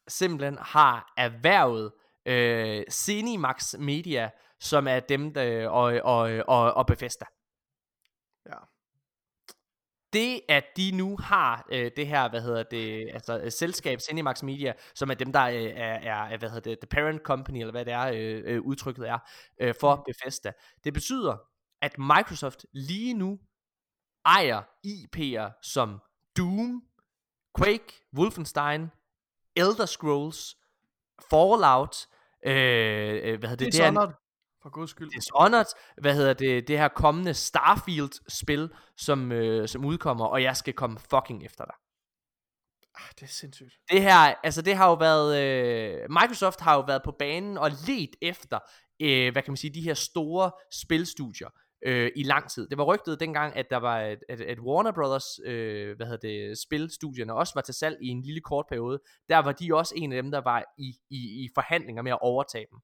simpelthen 0.07 0.57
har 0.61 1.13
erhvervet 1.17 1.91
øh, 2.25 2.83
Cinemax 2.91 3.75
Media, 3.77 4.29
som 4.59 4.87
er 4.87 4.99
dem, 4.99 5.33
der, 5.33 5.69
og, 5.69 6.01
og, 6.03 6.43
og, 6.47 6.73
og 6.73 6.87
Bethesda. 6.87 7.25
Ja. 8.45 8.57
Det, 10.13 10.41
at 10.49 10.63
de 10.77 10.91
nu 10.91 11.17
har 11.17 11.67
øh, 11.71 11.91
det 11.95 12.07
her, 12.07 12.29
hvad 12.29 12.41
hedder 12.41 12.63
det, 12.63 13.09
altså 13.13 13.39
øh, 13.39 13.51
selskab 13.51 13.99
Cinemax 13.99 14.43
Media, 14.43 14.73
som 14.95 15.09
er 15.09 15.15
dem, 15.15 15.31
der 15.31 15.43
øh, 15.43 15.63
er, 15.63 15.93
er, 15.93 16.37
hvad 16.37 16.49
hedder 16.49 16.69
det, 16.71 16.79
the 16.79 16.87
parent 16.87 17.21
company, 17.21 17.59
eller 17.59 17.71
hvad 17.71 17.85
det 17.85 17.93
er, 17.93 18.11
øh, 18.13 18.43
øh, 18.45 18.61
udtrykket 18.61 19.09
er, 19.09 19.19
øh, 19.61 19.75
for 19.79 19.95
mm. 19.95 20.01
Bethesda. 20.05 20.51
Det 20.83 20.93
betyder, 20.93 21.37
at 21.81 21.97
Microsoft 21.97 22.65
lige 22.73 23.13
nu 23.13 23.39
ejer 24.25 24.61
IP'er 24.85 25.59
som 25.61 26.01
Doom, 26.37 26.83
Quake, 27.57 27.93
Wolfenstein, 28.17 28.91
Elder 29.55 29.85
Scrolls, 29.85 30.57
Fallout, 31.29 32.07
øh, 32.45 32.53
øh 33.23 33.39
hvad 33.39 33.49
hedder 33.49 33.65
det? 33.65 33.73
Dishonored, 33.73 34.13
for 34.61 34.69
guds 34.69 34.89
skyld. 34.89 35.09
Dishonored, 35.09 35.65
hvad 36.01 36.15
hedder 36.15 36.33
det, 36.33 36.67
det 36.67 36.77
her 36.77 36.87
kommende 36.87 37.33
Starfield-spil, 37.33 38.69
som, 38.97 39.31
øh, 39.31 39.67
som 39.67 39.85
udkommer, 39.85 40.25
og 40.25 40.43
jeg 40.43 40.57
skal 40.57 40.73
komme 40.73 40.99
fucking 40.99 41.45
efter 41.45 41.65
dig. 41.65 41.75
Ah, 42.95 43.11
det 43.19 43.23
er 43.23 43.27
sindssygt. 43.27 43.73
Det 43.91 44.01
her, 44.01 44.35
altså 44.43 44.61
det 44.61 44.75
har 44.75 44.87
jo 44.87 44.93
været, 44.93 45.37
øh, 45.43 46.09
Microsoft 46.09 46.59
har 46.59 46.75
jo 46.75 46.81
været 46.81 47.03
på 47.03 47.11
banen 47.19 47.57
og 47.57 47.71
let 47.87 48.15
efter, 48.21 48.59
øh, 49.01 49.31
hvad 49.31 49.43
kan 49.43 49.51
man 49.51 49.57
sige, 49.57 49.73
de 49.73 49.81
her 49.81 49.93
store 49.93 50.51
spilstudier 50.71 51.49
øh, 51.81 52.11
i 52.15 52.23
lang 52.23 52.49
tid. 52.49 52.69
Det 52.69 52.77
var 52.77 52.83
rygtet 52.83 53.19
dengang, 53.19 53.55
at 53.55 53.69
der 53.69 53.77
var 53.77 54.01
et, 54.01 54.19
et, 54.29 54.59
Warner 54.59 54.91
Brothers, 54.91 55.39
øh, 55.45 55.95
hvad 55.95 56.05
hedder 56.05 56.27
det, 56.27 56.57
spilstudierne 56.57 57.33
også 57.33 57.53
var 57.55 57.61
til 57.61 57.73
salg 57.73 57.97
i 58.01 58.07
en 58.07 58.21
lille 58.21 58.41
kort 58.41 58.65
periode. 58.69 58.99
Der 59.29 59.37
var 59.37 59.51
de 59.51 59.75
også 59.75 59.93
en 59.97 60.11
af 60.13 60.23
dem, 60.23 60.31
der 60.31 60.41
var 60.41 60.63
i, 60.77 60.95
i, 61.09 61.43
i 61.43 61.49
forhandlinger 61.55 62.01
med 62.01 62.11
at 62.11 62.19
overtage 62.21 62.65
dem. 62.71 62.79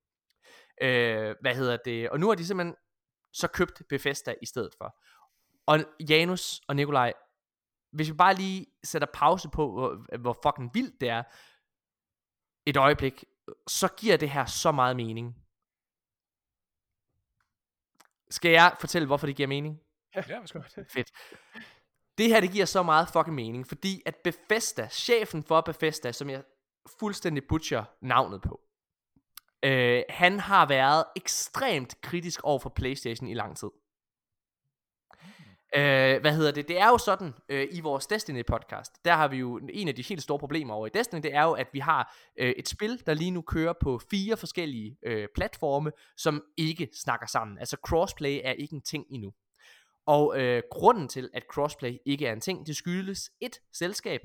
Øh, 0.81 1.35
hvad 1.41 1.55
hedder 1.55 1.77
det? 1.85 2.09
Og 2.09 2.19
nu 2.19 2.27
har 2.27 2.35
de 2.35 2.45
simpelthen 2.45 2.75
så 3.33 3.47
købt 3.47 3.81
Bethesda 3.89 4.35
i 4.41 4.45
stedet 4.45 4.73
for. 4.77 4.95
Og 5.65 5.79
Janus 6.09 6.61
og 6.67 6.75
Nikolaj, 6.75 7.13
hvis 7.91 8.09
vi 8.09 8.13
bare 8.13 8.35
lige 8.35 8.65
sætter 8.83 9.07
pause 9.13 9.49
på, 9.49 9.71
hvor, 9.71 10.17
hvor 10.17 10.37
fucking 10.43 10.71
vildt 10.73 11.01
det 11.01 11.09
er, 11.09 11.23
et 12.65 12.77
øjeblik, 12.77 13.23
så 13.67 13.87
giver 13.97 14.17
det 14.17 14.29
her 14.29 14.45
så 14.45 14.71
meget 14.71 14.95
mening. 14.95 15.42
Skal 18.33 18.51
jeg 18.51 18.75
fortælle, 18.79 19.05
hvorfor 19.05 19.27
det 19.27 19.35
giver 19.35 19.47
mening? 19.47 19.79
Ja, 20.15 20.23
ja 20.29 20.45
skal 20.45 20.63
det. 20.75 20.85
Fedt. 20.91 21.11
Det 22.17 22.27
her, 22.27 22.39
det 22.39 22.51
giver 22.51 22.65
så 22.65 22.83
meget 22.83 23.07
fucking 23.13 23.35
mening, 23.35 23.67
fordi 23.67 24.01
at 24.05 24.15
Bethesda, 24.23 24.87
chefen 24.87 25.43
for 25.43 25.61
Bethesda, 25.61 26.11
som 26.11 26.29
jeg 26.29 26.43
fuldstændig 26.99 27.43
butcher 27.49 27.83
navnet 28.01 28.41
på, 28.41 28.61
øh, 29.65 30.03
han 30.09 30.39
har 30.39 30.65
været 30.65 31.05
ekstremt 31.15 32.01
kritisk 32.01 32.43
over 32.43 32.59
for 32.59 32.69
Playstation 32.69 33.29
i 33.29 33.33
lang 33.33 33.57
tid. 33.57 33.69
Øh, 35.75 36.21
hvad 36.21 36.35
hedder 36.35 36.51
det? 36.51 36.67
Det 36.67 36.79
er 36.79 36.87
jo 36.87 36.97
sådan 36.97 37.33
øh, 37.49 37.67
i 37.71 37.79
vores 37.79 38.07
Destiny 38.07 38.45
podcast. 38.47 39.05
Der 39.05 39.13
har 39.13 39.27
vi 39.27 39.37
jo 39.37 39.59
en 39.69 39.87
af 39.87 39.95
de 39.95 40.01
helt 40.01 40.21
store 40.21 40.39
problemer 40.39 40.73
over 40.73 40.87
i 40.87 40.89
Destiny. 40.93 41.21
Det 41.23 41.33
er 41.33 41.43
jo, 41.43 41.51
at 41.51 41.67
vi 41.73 41.79
har 41.79 42.15
øh, 42.39 42.49
et 42.57 42.67
spil, 42.67 43.03
der 43.05 43.13
lige 43.13 43.31
nu 43.31 43.41
kører 43.41 43.73
på 43.81 44.01
fire 44.11 44.37
forskellige 44.37 44.97
øh, 45.05 45.27
platforme, 45.35 45.91
som 46.17 46.43
ikke 46.57 46.89
snakker 47.03 47.27
sammen. 47.27 47.57
Altså 47.57 47.77
crossplay 47.87 48.41
er 48.43 48.51
ikke 48.51 48.75
en 48.75 48.81
ting 48.81 49.05
endnu. 49.09 49.33
Og 50.05 50.41
øh, 50.41 50.63
grunden 50.71 51.07
til, 51.07 51.29
at 51.33 51.43
crossplay 51.51 51.97
ikke 52.05 52.27
er 52.27 52.33
en 52.33 52.41
ting, 52.41 52.67
det 52.67 52.75
skyldes 52.75 53.31
et 53.41 53.59
selskab, 53.73 54.21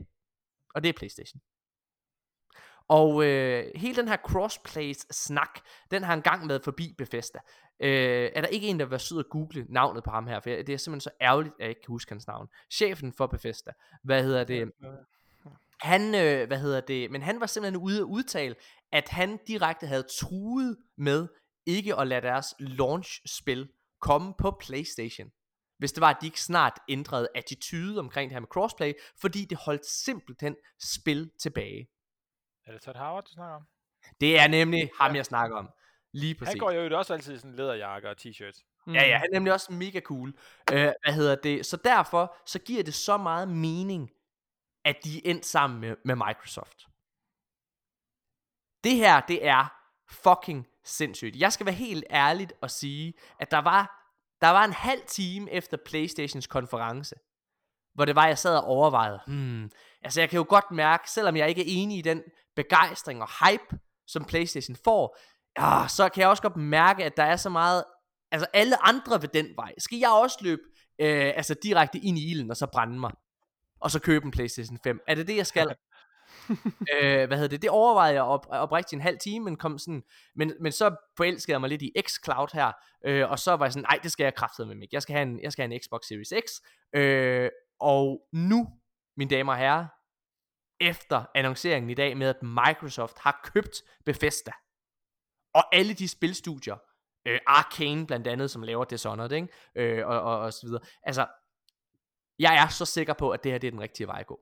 og 0.74 0.82
det 0.82 0.88
er 0.88 0.92
PlayStation. 0.92 1.40
Og 2.88 3.24
øh, 3.24 3.70
hele 3.74 3.96
den 3.96 4.08
her 4.08 4.16
crossplays 4.16 5.06
snak, 5.10 5.60
den 5.90 6.02
har 6.02 6.14
engang 6.14 6.48
været 6.48 6.64
forbi 6.64 6.94
Bethesda. 6.98 7.38
Øh, 7.80 8.30
er 8.34 8.40
der 8.40 8.48
ikke 8.48 8.68
en, 8.68 8.78
der 8.78 8.84
vil 8.84 8.90
være 8.90 9.00
sød 9.00 9.18
at 9.18 9.28
google 9.30 9.66
navnet 9.68 10.04
på 10.04 10.10
ham 10.10 10.26
her? 10.26 10.40
For 10.40 10.50
det 10.50 10.68
er 10.68 10.76
simpelthen 10.76 11.00
så 11.00 11.10
ærgerligt, 11.20 11.54
at 11.54 11.60
jeg 11.60 11.68
ikke 11.68 11.80
kan 11.80 11.92
huske 11.92 12.10
hans 12.10 12.26
navn. 12.26 12.48
Chefen 12.72 13.12
for 13.12 13.26
Bethesda. 13.26 13.72
Hvad 14.02 14.22
hedder 14.22 14.44
det? 14.44 14.72
Han, 15.80 16.14
øh, 16.14 16.46
hvad 16.46 16.58
hedder 16.58 16.80
det? 16.80 17.10
Men 17.10 17.22
han 17.22 17.40
var 17.40 17.46
simpelthen 17.46 17.82
ude 17.82 17.98
at 17.98 18.04
udtale, 18.04 18.54
at 18.92 19.08
han 19.08 19.38
direkte 19.46 19.86
havde 19.86 20.06
truet 20.20 20.76
med 20.96 21.28
ikke 21.66 21.96
at 21.96 22.06
lade 22.06 22.22
deres 22.22 22.54
launch-spil 22.58 23.68
komme 24.00 24.34
på 24.38 24.50
PlayStation. 24.60 25.30
Hvis 25.78 25.92
det 25.92 26.00
var, 26.00 26.10
at 26.10 26.16
de 26.20 26.26
ikke 26.26 26.40
snart 26.40 26.78
ændrede 26.88 27.28
attitude 27.34 27.98
omkring 27.98 28.30
det 28.30 28.34
her 28.34 28.40
med 28.40 28.48
crossplay, 28.48 28.92
fordi 29.20 29.44
det 29.44 29.58
holdt 29.58 29.86
simpelthen 29.86 30.56
spil 30.80 31.30
tilbage. 31.40 31.88
Er 32.66 32.72
det 32.72 32.82
Todd 32.82 32.96
Howard, 32.96 33.24
du 33.24 33.30
snakker 33.30 33.56
om? 33.56 33.62
Det 34.20 34.38
er 34.38 34.48
nemlig 34.48 34.90
ham, 35.00 35.16
jeg 35.16 35.26
snakker 35.26 35.56
om. 35.56 35.70
Lige 36.12 36.34
præcis. 36.34 36.52
Han 36.52 36.58
går 36.58 36.70
jo 36.70 36.98
også 36.98 37.12
altid 37.12 37.34
i 37.34 37.38
sådan 37.38 37.56
læderjakke 37.56 38.10
og 38.10 38.16
t-shirt. 38.20 38.82
Mm. 38.86 38.94
Ja, 38.94 39.02
ja, 39.06 39.18
han 39.18 39.28
er 39.32 39.36
nemlig 39.36 39.52
også 39.52 39.72
mega 39.72 40.00
cool. 40.00 40.28
Øh, 40.72 40.92
hvad 41.04 41.12
hedder 41.12 41.34
det? 41.34 41.66
Så 41.66 41.76
derfor, 41.76 42.36
så 42.46 42.58
giver 42.58 42.82
det 42.82 42.94
så 42.94 43.16
meget 43.16 43.48
mening, 43.48 44.10
at 44.84 44.96
de 45.04 45.16
er 45.16 45.30
endt 45.30 45.46
sammen 45.46 45.80
med, 45.80 45.96
med 46.04 46.14
Microsoft. 46.14 46.86
Det 48.84 48.96
her, 48.96 49.20
det 49.20 49.46
er 49.46 49.74
fucking 50.08 50.66
sindssygt. 50.84 51.36
Jeg 51.36 51.52
skal 51.52 51.66
være 51.66 51.74
helt 51.74 52.04
ærlig 52.10 52.48
og 52.60 52.70
sige, 52.70 53.14
at 53.38 53.50
der 53.50 53.58
var, 53.58 54.10
der 54.40 54.48
var 54.48 54.64
en 54.64 54.72
halv 54.72 55.02
time 55.06 55.50
efter 55.50 55.76
Playstations 55.76 56.46
konference, 56.46 57.14
hvor 57.94 58.04
det 58.04 58.14
var, 58.14 58.26
jeg 58.26 58.38
sad 58.38 58.56
og 58.56 58.64
overvejede, 58.64 59.20
hmm, 59.26 59.70
altså 60.02 60.20
jeg 60.20 60.30
kan 60.30 60.36
jo 60.36 60.46
godt 60.48 60.70
mærke, 60.70 61.10
selvom 61.10 61.36
jeg 61.36 61.48
ikke 61.48 61.60
er 61.60 61.82
enig 61.82 61.98
i 61.98 62.02
den 62.02 62.22
begejstring 62.56 63.22
og 63.22 63.28
hype, 63.28 63.78
som 64.06 64.24
Playstation 64.24 64.76
får, 64.84 65.18
ja, 65.58 65.88
så 65.88 66.08
kan 66.08 66.20
jeg 66.20 66.28
også 66.28 66.42
godt 66.42 66.56
mærke, 66.56 67.04
at 67.04 67.16
der 67.16 67.22
er 67.22 67.36
så 67.36 67.50
meget, 67.50 67.84
altså 68.30 68.46
alle 68.52 68.86
andre 68.88 69.22
ved 69.22 69.28
den 69.28 69.46
vej. 69.56 69.72
Skal 69.78 69.98
jeg 69.98 70.10
også 70.10 70.38
løbe 70.40 70.62
øh, 70.98 71.32
altså 71.36 71.54
direkte 71.62 71.98
ind 71.98 72.18
i 72.18 72.30
ilden 72.30 72.50
og 72.50 72.56
så 72.56 72.66
brænde 72.66 73.00
mig? 73.00 73.12
Og 73.80 73.90
så 73.90 74.00
købe 74.00 74.24
en 74.24 74.30
Playstation 74.30 74.78
5? 74.84 75.00
Er 75.08 75.14
det 75.14 75.26
det, 75.26 75.36
jeg 75.36 75.46
skal? 75.46 75.74
øh, 76.92 77.26
hvad 77.26 77.36
hedder 77.36 77.48
det? 77.48 77.62
Det 77.62 77.70
overvejede 77.70 78.14
jeg 78.14 78.22
op, 78.22 78.46
oprigtigt 78.50 78.92
en 78.92 79.00
halv 79.00 79.18
time, 79.18 79.44
men, 79.44 79.56
kom 79.56 79.78
sådan, 79.78 80.02
men, 80.36 80.52
men 80.60 80.72
så 80.72 80.96
forelskede 81.16 81.52
jeg 81.52 81.60
mig 81.60 81.70
lidt 81.70 81.82
i 81.82 81.92
xCloud 82.06 82.48
her, 82.54 82.72
øh, 83.06 83.30
og 83.30 83.38
så 83.38 83.56
var 83.56 83.64
jeg 83.64 83.72
sådan, 83.72 83.86
nej, 83.90 83.98
det 84.02 84.12
skal 84.12 84.24
jeg 84.24 84.34
kraftedeme 84.34 84.74
med 84.74 84.82
ikke. 84.82 84.94
Jeg 84.94 85.02
skal 85.02 85.12
have 85.12 85.22
en, 85.22 85.40
jeg 85.42 85.52
skal 85.52 85.62
have 85.62 85.74
en 85.74 85.80
Xbox 85.80 86.00
Series 86.08 86.32
X, 86.46 86.50
øh, 86.94 87.50
og 87.80 88.20
nu, 88.32 88.68
mine 89.16 89.30
damer 89.30 89.52
og 89.52 89.58
herrer, 89.58 89.86
efter 90.80 91.24
annonceringen 91.34 91.90
i 91.90 91.94
dag 91.94 92.16
med, 92.16 92.28
at 92.28 92.42
Microsoft 92.42 93.18
har 93.18 93.50
købt 93.54 93.82
Bethesda, 94.04 94.52
og 95.54 95.74
alle 95.74 95.94
de 95.94 96.08
spilstudier, 96.08 96.76
øh, 97.26 97.40
Arcane 97.46 98.06
blandt 98.06 98.26
andet, 98.26 98.50
som 98.50 98.62
laver 98.62 98.84
Dishonored, 98.84 99.32
ikke? 99.32 99.48
Øh, 99.74 100.06
og, 100.06 100.20
og, 100.20 100.38
og 100.38 100.52
så 100.52 100.66
videre. 100.66 100.82
Altså, 101.02 101.26
jeg 102.38 102.56
er 102.62 102.68
så 102.68 102.84
sikker 102.84 103.14
på, 103.14 103.30
at 103.30 103.44
det 103.44 103.52
her 103.52 103.58
det 103.58 103.66
er 103.66 103.70
den 103.70 103.80
rigtige 103.80 104.06
vej 104.06 104.20
at 104.20 104.26
gå. 104.26 104.40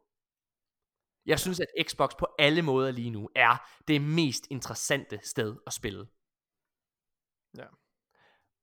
Jeg 1.27 1.41
synes, 1.41 1.61
at 1.61 1.87
Xbox 1.89 2.11
på 2.19 2.27
alle 2.39 2.63
måder 2.63 2.91
lige 2.91 3.11
nu 3.11 3.31
er 3.35 3.71
det 3.89 4.03
mest 4.03 4.47
interessante 4.51 5.21
sted 5.23 5.57
at 5.67 5.73
spille. 5.73 6.07
Ja. 7.57 7.67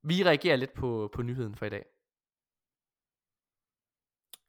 Vi 0.03 0.23
reagerer 0.23 0.55
lidt 0.55 0.73
på, 0.73 1.09
på 1.13 1.21
nyheden 1.21 1.55
for 1.55 1.65
i 1.65 1.69
dag. 1.69 1.85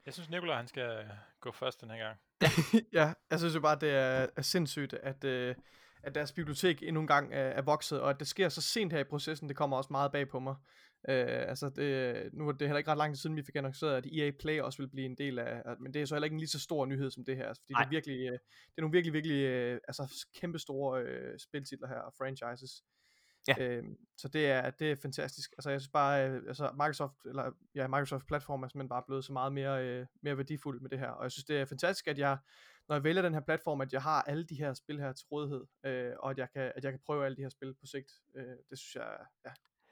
Jeg 0.06 0.14
synes, 0.14 0.30
Nicolaj 0.30 0.56
han 0.56 0.68
skal 0.68 1.10
gå 1.40 1.52
først 1.52 1.80
den 1.80 1.90
her 1.90 1.98
gang. 1.98 2.18
ja, 2.98 3.14
jeg 3.30 3.38
synes 3.38 3.54
jo 3.54 3.60
bare, 3.60 3.78
det 3.78 3.90
er, 3.90 4.26
er 4.36 4.42
sindssygt, 4.42 4.94
at, 4.94 5.24
øh, 5.24 5.56
at 6.06 6.14
deres 6.14 6.32
bibliotek 6.32 6.82
endnu 6.82 7.00
en 7.00 7.06
gang 7.06 7.32
er, 7.32 7.38
er 7.38 7.62
vokset, 7.62 8.00
og 8.00 8.10
at 8.10 8.20
det 8.20 8.28
sker 8.28 8.48
så 8.48 8.62
sent 8.62 8.92
her 8.92 9.00
i 9.00 9.04
processen, 9.04 9.48
det 9.48 9.56
kommer 9.56 9.76
også 9.76 9.88
meget 9.90 10.12
bag 10.12 10.28
på 10.28 10.38
mig. 10.38 10.56
Øh, 11.08 11.48
altså 11.48 11.68
det, 11.68 12.30
nu 12.32 12.48
er 12.48 12.52
det 12.52 12.68
heller 12.68 12.78
ikke 12.78 12.90
ret 12.90 12.98
lang 12.98 13.14
tid 13.14 13.20
siden, 13.20 13.36
vi 13.36 13.42
fik 13.42 13.56
annonceret, 13.56 13.96
at 13.96 14.06
EA 14.06 14.30
Play 14.40 14.60
også 14.60 14.82
vil 14.82 14.88
blive 14.88 15.06
en 15.06 15.18
del 15.18 15.38
af, 15.38 15.62
men 15.80 15.94
det 15.94 16.02
er 16.02 16.06
så 16.06 16.14
heller 16.14 16.24
ikke 16.24 16.34
en 16.34 16.40
lige 16.40 16.48
så 16.48 16.60
stor 16.60 16.86
nyhed 16.86 17.10
som 17.10 17.24
det 17.24 17.36
her, 17.36 17.48
altså, 17.48 17.62
fordi 17.62 17.74
det 17.78 17.86
er, 17.86 17.90
virkelig, 17.90 18.18
øh, 18.18 18.32
det 18.32 18.78
er 18.78 18.80
nogle 18.80 18.92
virkelig, 18.92 19.12
virkelig 19.12 19.42
øh, 19.44 19.80
altså, 19.88 20.26
kæmpe 20.40 20.58
store 20.58 21.02
øh, 21.02 21.38
spiltitler 21.38 21.88
her, 21.88 21.98
og 21.98 22.12
franchises. 22.18 22.82
Ja. 23.48 23.54
Øh, 23.58 23.84
så 24.18 24.28
det 24.28 24.46
er, 24.46 24.70
det 24.70 24.90
er 24.90 24.96
fantastisk. 25.02 25.52
Altså 25.58 25.70
jeg 25.70 25.80
synes 25.80 25.92
bare, 25.92 26.30
øh, 26.30 26.42
altså 26.48 26.70
Microsoft, 26.72 27.14
eller 27.24 27.50
ja, 27.74 27.88
Microsoft 27.88 28.26
platform 28.26 28.62
er 28.62 28.68
simpelthen 28.68 28.88
bare 28.88 29.02
blevet 29.06 29.24
så 29.24 29.32
meget 29.32 29.52
mere, 29.52 29.84
øh, 29.84 30.06
mere 30.22 30.36
værdifuld 30.36 30.80
med 30.80 30.90
det 30.90 30.98
her. 30.98 31.08
Og 31.08 31.22
jeg 31.22 31.32
synes 31.32 31.44
det 31.44 31.60
er 31.60 31.64
fantastisk, 31.64 32.08
at 32.08 32.18
jeg, 32.18 32.38
når 32.88 32.96
jeg 32.96 33.04
vælger 33.04 33.22
den 33.22 33.34
her 33.34 33.40
platform, 33.40 33.80
at 33.80 33.92
jeg 33.92 34.02
har 34.02 34.22
alle 34.22 34.44
de 34.44 34.54
her 34.54 34.74
spil 34.74 35.00
her 35.00 35.12
til 35.12 35.26
rådighed, 35.32 35.64
øh, 35.86 36.12
og 36.18 36.30
at 36.30 36.38
jeg, 36.38 36.48
kan, 36.52 36.72
at 36.76 36.84
jeg 36.84 36.92
kan 36.92 37.00
prøve 37.06 37.24
alle 37.24 37.36
de 37.36 37.42
her 37.42 37.48
spil 37.48 37.74
på 37.74 37.86
sigt. 37.86 38.10
Øh, 38.36 38.56
det 38.70 38.78
synes 38.78 38.94
jeg, 38.94 39.16
ja. 39.44 39.50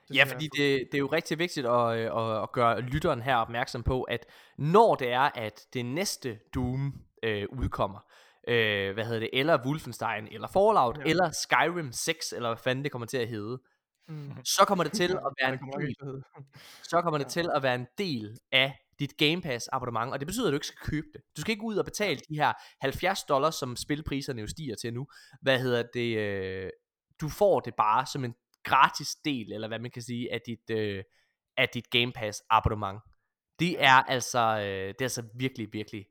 Det 0.08 0.16
ja, 0.16 0.24
fordi 0.24 0.44
det, 0.44 0.88
det 0.92 0.94
er 0.94 0.98
jo 0.98 1.06
rigtig 1.06 1.38
vigtigt 1.38 1.66
at, 1.66 1.90
at, 1.92 2.42
at 2.42 2.52
gøre 2.52 2.80
lytteren 2.80 3.22
her 3.22 3.36
opmærksom 3.36 3.82
på, 3.82 4.02
at 4.02 4.26
når 4.58 4.94
det 4.94 5.12
er, 5.12 5.30
at 5.34 5.66
det 5.74 5.86
næste 5.86 6.38
Doom 6.54 6.94
øh, 7.22 7.46
udkommer, 7.52 7.98
øh, 8.48 8.94
hvad 8.94 9.04
hedder 9.04 9.20
det, 9.20 9.30
eller 9.32 9.66
Wolfenstein, 9.66 10.28
eller 10.30 10.48
Fallout, 10.48 10.98
ja. 10.98 11.10
eller 11.10 11.30
Skyrim 11.30 11.92
6, 11.92 12.32
eller 12.32 12.48
hvad 12.48 12.58
fanden 12.64 12.84
det 12.84 12.92
kommer 12.92 13.06
til 13.06 13.18
at 13.18 13.28
hedde, 13.28 13.62
mm. 14.08 14.32
så 14.44 14.64
kommer 14.66 14.84
det 14.84 14.92
til 15.02 15.12
at 15.12 15.32
være 15.42 15.52
en 15.52 15.58
del, 15.80 15.96
så 16.82 17.00
kommer 17.02 17.18
det 17.22 17.26
til 17.26 17.50
at 17.54 17.62
være 17.62 17.74
en 17.74 17.86
del 17.98 18.38
af 18.52 18.78
dit 18.98 19.16
Game 19.16 19.42
Pass 19.42 19.68
abonnement, 19.72 20.12
og 20.12 20.20
det 20.20 20.26
betyder, 20.26 20.46
at 20.46 20.50
du 20.50 20.56
ikke 20.56 20.66
skal 20.66 20.90
købe 20.90 21.06
det. 21.12 21.22
Du 21.36 21.40
skal 21.40 21.52
ikke 21.52 21.64
ud 21.64 21.76
og 21.76 21.84
betale 21.84 22.20
de 22.28 22.34
her 22.36 22.52
70 22.80 23.24
dollars, 23.24 23.54
som 23.54 23.76
spilpriserne 23.76 24.40
jo 24.40 24.46
stiger 24.46 24.74
til 24.74 24.94
nu. 24.94 25.06
Hvad 25.42 25.58
hedder 25.60 25.82
det? 25.94 26.18
Øh, 26.18 26.70
du 27.20 27.28
får 27.28 27.60
det 27.60 27.74
bare 27.74 28.06
som 28.06 28.24
en 28.24 28.34
gratis 28.64 29.14
del, 29.24 29.52
eller 29.52 29.68
hvad 29.68 29.78
man 29.78 29.90
kan 29.90 30.02
sige, 30.02 30.32
af 30.32 30.40
dit, 30.46 30.70
øh, 30.70 31.04
af 31.56 31.68
dit 31.68 31.90
Game 31.90 32.12
Pass 32.12 32.42
abonnement. 32.50 33.00
Det 33.58 33.84
er 33.84 34.02
altså, 34.02 34.58
øh, 34.58 34.88
det 34.88 35.00
er 35.00 35.04
altså 35.04 35.28
virkelig, 35.34 35.68
virkelig 35.72 36.06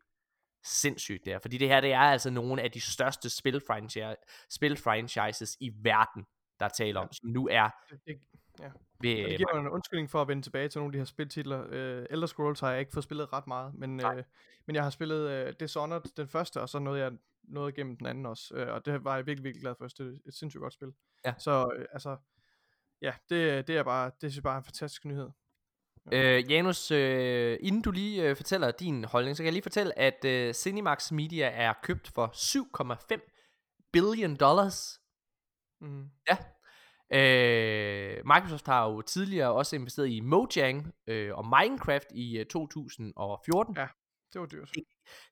sindssygt 0.63 1.25
der, 1.25 1.39
fordi 1.39 1.57
det 1.57 1.67
her, 1.67 1.81
det 1.81 1.93
er 1.93 1.99
altså 1.99 2.29
nogle 2.29 2.61
af 2.61 2.71
de 2.71 2.81
største 2.81 3.29
spilfranchise, 3.29 4.15
spilfranchises 4.49 5.57
i 5.59 5.71
verden, 5.83 6.25
der 6.59 6.67
taler 6.67 6.99
om, 6.99 7.11
som 7.11 7.29
nu 7.29 7.47
er 7.51 7.69
det, 8.07 8.21
ja. 8.61 8.71
ved, 9.01 9.29
det 9.29 9.37
giver 9.37 9.59
en 9.59 9.69
undskyldning 9.69 10.09
for 10.09 10.21
at 10.21 10.27
vende 10.27 10.41
tilbage 10.41 10.69
til 10.69 10.79
nogle 10.79 10.89
af 10.89 10.91
de 10.91 10.97
her 10.97 11.05
spiltitler. 11.05 11.63
Uh, 11.63 12.05
Elder 12.09 12.27
Scrolls 12.27 12.59
har 12.59 12.71
jeg 12.71 12.79
ikke 12.79 12.91
fået 12.91 13.03
spillet 13.03 13.33
ret 13.33 13.47
meget, 13.47 13.73
men, 13.73 14.05
uh, 14.05 14.21
men 14.65 14.75
jeg 14.75 14.83
har 14.83 14.89
spillet 14.89 15.47
uh, 15.47 15.53
Dishonored 15.59 16.15
den 16.17 16.27
første, 16.27 16.61
og 16.61 16.69
så 16.69 16.79
nåede 16.79 16.99
jeg 16.99 17.11
noget 17.43 17.77
igennem 17.77 17.97
den 17.97 18.07
anden 18.07 18.25
også, 18.25 18.53
uh, 18.55 18.73
og 18.73 18.85
det 18.85 19.03
var 19.03 19.15
jeg 19.15 19.25
virkelig, 19.25 19.43
virkelig 19.43 19.61
glad 19.61 19.75
for. 19.77 19.87
Det 19.87 19.99
er 19.99 20.27
et 20.27 20.33
sindssygt 20.33 20.61
godt 20.61 20.73
spil. 20.73 20.93
Ja. 21.25 21.33
Så 21.37 21.65
uh, 21.65 21.85
altså, 21.93 22.17
ja, 23.01 23.13
det, 23.29 23.67
det 23.67 23.77
er 23.77 23.83
bare, 23.83 24.11
det 24.21 24.37
er 24.37 24.41
bare 24.41 24.57
en 24.57 24.63
fantastisk 24.63 25.05
nyhed. 25.05 25.29
Øh, 26.11 26.51
Janus, 26.51 26.91
øh, 26.91 27.57
inden 27.61 27.81
du 27.81 27.91
lige 27.91 28.29
øh, 28.29 28.35
fortæller 28.35 28.71
din 28.71 29.03
holdning, 29.03 29.37
så 29.37 29.43
kan 29.43 29.45
jeg 29.45 29.53
lige 29.53 29.63
fortælle, 29.63 29.99
at 29.99 30.25
øh, 30.25 30.53
Cinemax 30.53 31.11
Media 31.11 31.47
er 31.47 31.73
købt 31.83 32.11
for 32.15 32.27
7,5 33.13 33.87
billion 33.91 34.35
dollars. 34.35 35.01
Mm. 35.81 36.09
Ja. 36.29 36.37
Øh, 37.13 38.21
Microsoft 38.25 38.65
har 38.65 38.89
jo 38.89 39.01
tidligere 39.01 39.51
også 39.51 39.75
investeret 39.75 40.09
i 40.09 40.19
Mojang 40.19 40.93
øh, 41.07 41.37
og 41.37 41.45
Minecraft 41.45 42.07
i 42.13 42.37
øh, 42.37 42.45
2014. 42.45 43.75
Ja, 43.77 43.87
det 44.33 44.41
var 44.41 44.47
dyrt. 44.47 44.69
Det, 44.75 44.83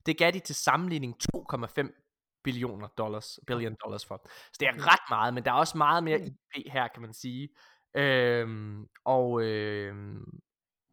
det 0.06 0.18
gav 0.18 0.30
de 0.30 0.38
til 0.38 0.54
sammenligning 0.54 1.16
2,5 1.36 2.40
billioner 2.44 2.88
dollars, 2.88 3.38
billion 3.46 3.76
dollars 3.84 4.06
for. 4.06 4.22
Så 4.26 4.56
det 4.60 4.68
er 4.68 4.92
ret 4.92 5.10
meget, 5.10 5.34
men 5.34 5.44
der 5.44 5.50
er 5.50 5.54
også 5.54 5.78
meget 5.78 6.04
mere 6.04 6.20
IP 6.26 6.72
her, 6.72 6.88
kan 6.88 7.02
man 7.02 7.12
sige. 7.12 7.48
Øhm, 7.96 8.86
og 9.04 9.42
øhm, 9.42 10.40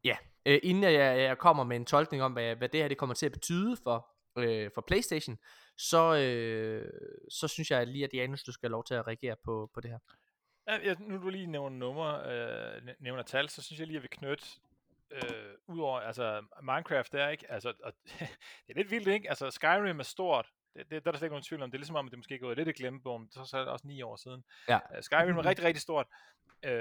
ja, 0.03 0.17
øh, 0.45 0.59
inden 0.63 0.83
jeg, 0.83 1.19
jeg 1.19 1.37
kommer 1.37 1.63
med 1.63 1.75
en 1.75 1.85
tolkning 1.85 2.23
om, 2.23 2.33
hvad, 2.33 2.55
hvad 2.55 2.69
det 2.69 2.79
her 2.79 2.87
det 2.87 2.97
kommer 2.97 3.15
til 3.15 3.25
at 3.25 3.31
betyde 3.31 3.77
for, 3.83 4.07
øh, 4.37 4.71
for 4.73 4.83
Playstation, 4.87 5.37
så, 5.77 6.15
øh, 6.15 6.89
så 7.29 7.47
synes 7.47 7.71
jeg 7.71 7.87
lige, 7.87 8.03
at 8.03 8.13
Janus, 8.13 8.43
du 8.43 8.51
skal 8.51 8.67
have 8.67 8.71
lov 8.71 8.83
til 8.83 8.93
at 8.93 9.07
reagere 9.07 9.35
på, 9.45 9.69
på 9.73 9.81
det 9.81 9.91
her. 9.91 9.99
Ja, 10.67 10.93
nu 10.99 11.17
du 11.17 11.29
lige 11.29 11.47
nævner 11.47 11.77
nummer, 11.77 12.23
øh, 12.25 12.81
nævner 12.99 13.23
tal, 13.23 13.49
så 13.49 13.61
synes 13.61 13.79
jeg 13.79 13.87
lige, 13.87 13.97
at 13.97 14.03
vi 14.03 14.07
knytte 14.07 14.45
øh, 15.11 15.53
udover, 15.67 15.99
altså 15.99 16.43
Minecraft 16.61 17.13
er 17.13 17.29
ikke, 17.29 17.51
altså, 17.51 17.73
og, 17.83 17.93
det 18.67 18.69
er 18.69 18.73
lidt 18.75 18.91
vildt, 18.91 19.07
ikke? 19.07 19.29
Altså 19.29 19.51
Skyrim 19.51 19.99
er 19.99 20.03
stort, 20.03 20.51
det, 20.75 20.91
det, 20.91 21.03
der 21.03 21.09
er 21.09 21.11
der 21.11 21.17
slet 21.17 21.25
ikke 21.25 21.33
nogen 21.33 21.43
tvivl 21.43 21.61
om, 21.61 21.71
det 21.71 21.77
er 21.77 21.79
ligesom 21.79 21.95
om, 21.95 22.05
at 22.05 22.11
det 22.11 22.19
måske 22.19 22.35
er 22.35 22.39
gået 22.39 22.57
lidt 22.57 22.67
i 22.67 22.71
glemmebogen, 22.71 23.31
så, 23.31 23.45
så 23.45 23.57
er 23.57 23.61
det 23.61 23.71
også 23.71 23.87
ni 23.87 24.01
år 24.01 24.15
siden. 24.15 24.43
Ja. 24.69 24.79
Uh, 24.95 25.01
Skyrim 25.01 25.37
er 25.37 25.45
rigtig, 25.45 25.65
rigtig 25.65 25.81
stort, 25.81 26.07
uh, 26.67 26.71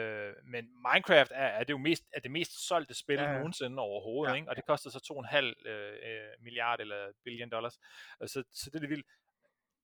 men 0.44 0.68
Minecraft 0.92 1.32
er, 1.34 1.46
er, 1.46 1.64
det 1.64 1.70
jo 1.70 1.78
mest, 1.78 2.04
er 2.12 2.20
det 2.20 2.30
mest 2.30 2.66
solgte 2.68 2.94
spil 2.94 3.20
ja, 3.20 3.32
nogensinde 3.32 3.78
overhovedet, 3.78 4.32
ja, 4.32 4.36
ikke? 4.36 4.48
og 4.50 4.56
det 4.56 4.66
koster 4.66 4.90
så 4.90 5.24
2,5 5.32 5.70
uh, 5.70 6.44
milliard 6.44 6.80
eller 6.80 7.12
billion 7.24 7.50
dollars, 7.50 7.78
uh, 8.20 8.28
så, 8.28 8.42
så 8.52 8.70
det 8.70 8.76
er 8.76 8.80
lidt 8.80 8.90
vildt. 8.90 9.06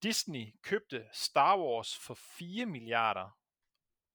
Disney 0.03 0.47
købte 0.63 1.05
Star 1.13 1.59
Wars 1.59 1.99
for 1.99 2.15
4 2.15 2.67
milliarder. 2.67 3.39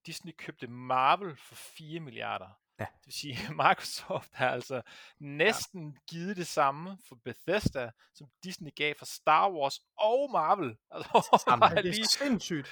Disney 0.07 0.33
købte 0.37 0.67
Marvel 0.67 1.35
for 1.37 1.55
4 1.55 1.99
milliarder. 1.99 2.59
Ja. 2.79 2.85
Det 2.85 3.05
vil 3.05 3.13
sige, 3.13 3.33
at 3.33 3.55
Microsoft 3.67 4.33
har 4.33 4.49
altså 4.49 4.81
næsten 5.19 5.89
ja. 5.89 5.99
givet 6.09 6.37
det 6.37 6.47
samme 6.47 6.97
for 7.07 7.15
Bethesda, 7.15 7.91
som 8.13 8.27
Disney 8.43 8.71
gav 8.75 8.95
for 8.95 9.05
Star 9.05 9.51
Wars 9.51 9.79
og 9.97 10.31
Marvel. 10.31 10.77
Altså, 10.91 11.43
Jamen, 11.47 11.69
det 11.77 11.77
er 11.77 11.81
lige, 11.81 12.05
sindssygt. 12.05 12.67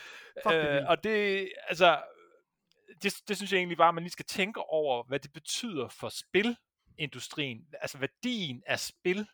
øh, 0.51 0.81
og 0.87 1.03
det, 1.03 1.49
altså, 1.67 2.03
det, 3.01 3.13
det 3.27 3.37
synes 3.37 3.51
jeg 3.51 3.57
egentlig 3.57 3.77
bare, 3.77 3.87
at 3.87 3.95
man 3.95 4.03
lige 4.03 4.11
skal 4.11 4.25
tænke 4.25 4.61
over, 4.61 5.03
hvad 5.03 5.19
det 5.19 5.33
betyder 5.33 5.87
for 5.87 6.09
spilindustrien. 6.09 7.67
Altså 7.81 7.97
værdien 7.97 8.63
af 8.65 8.79
spil 8.79 9.27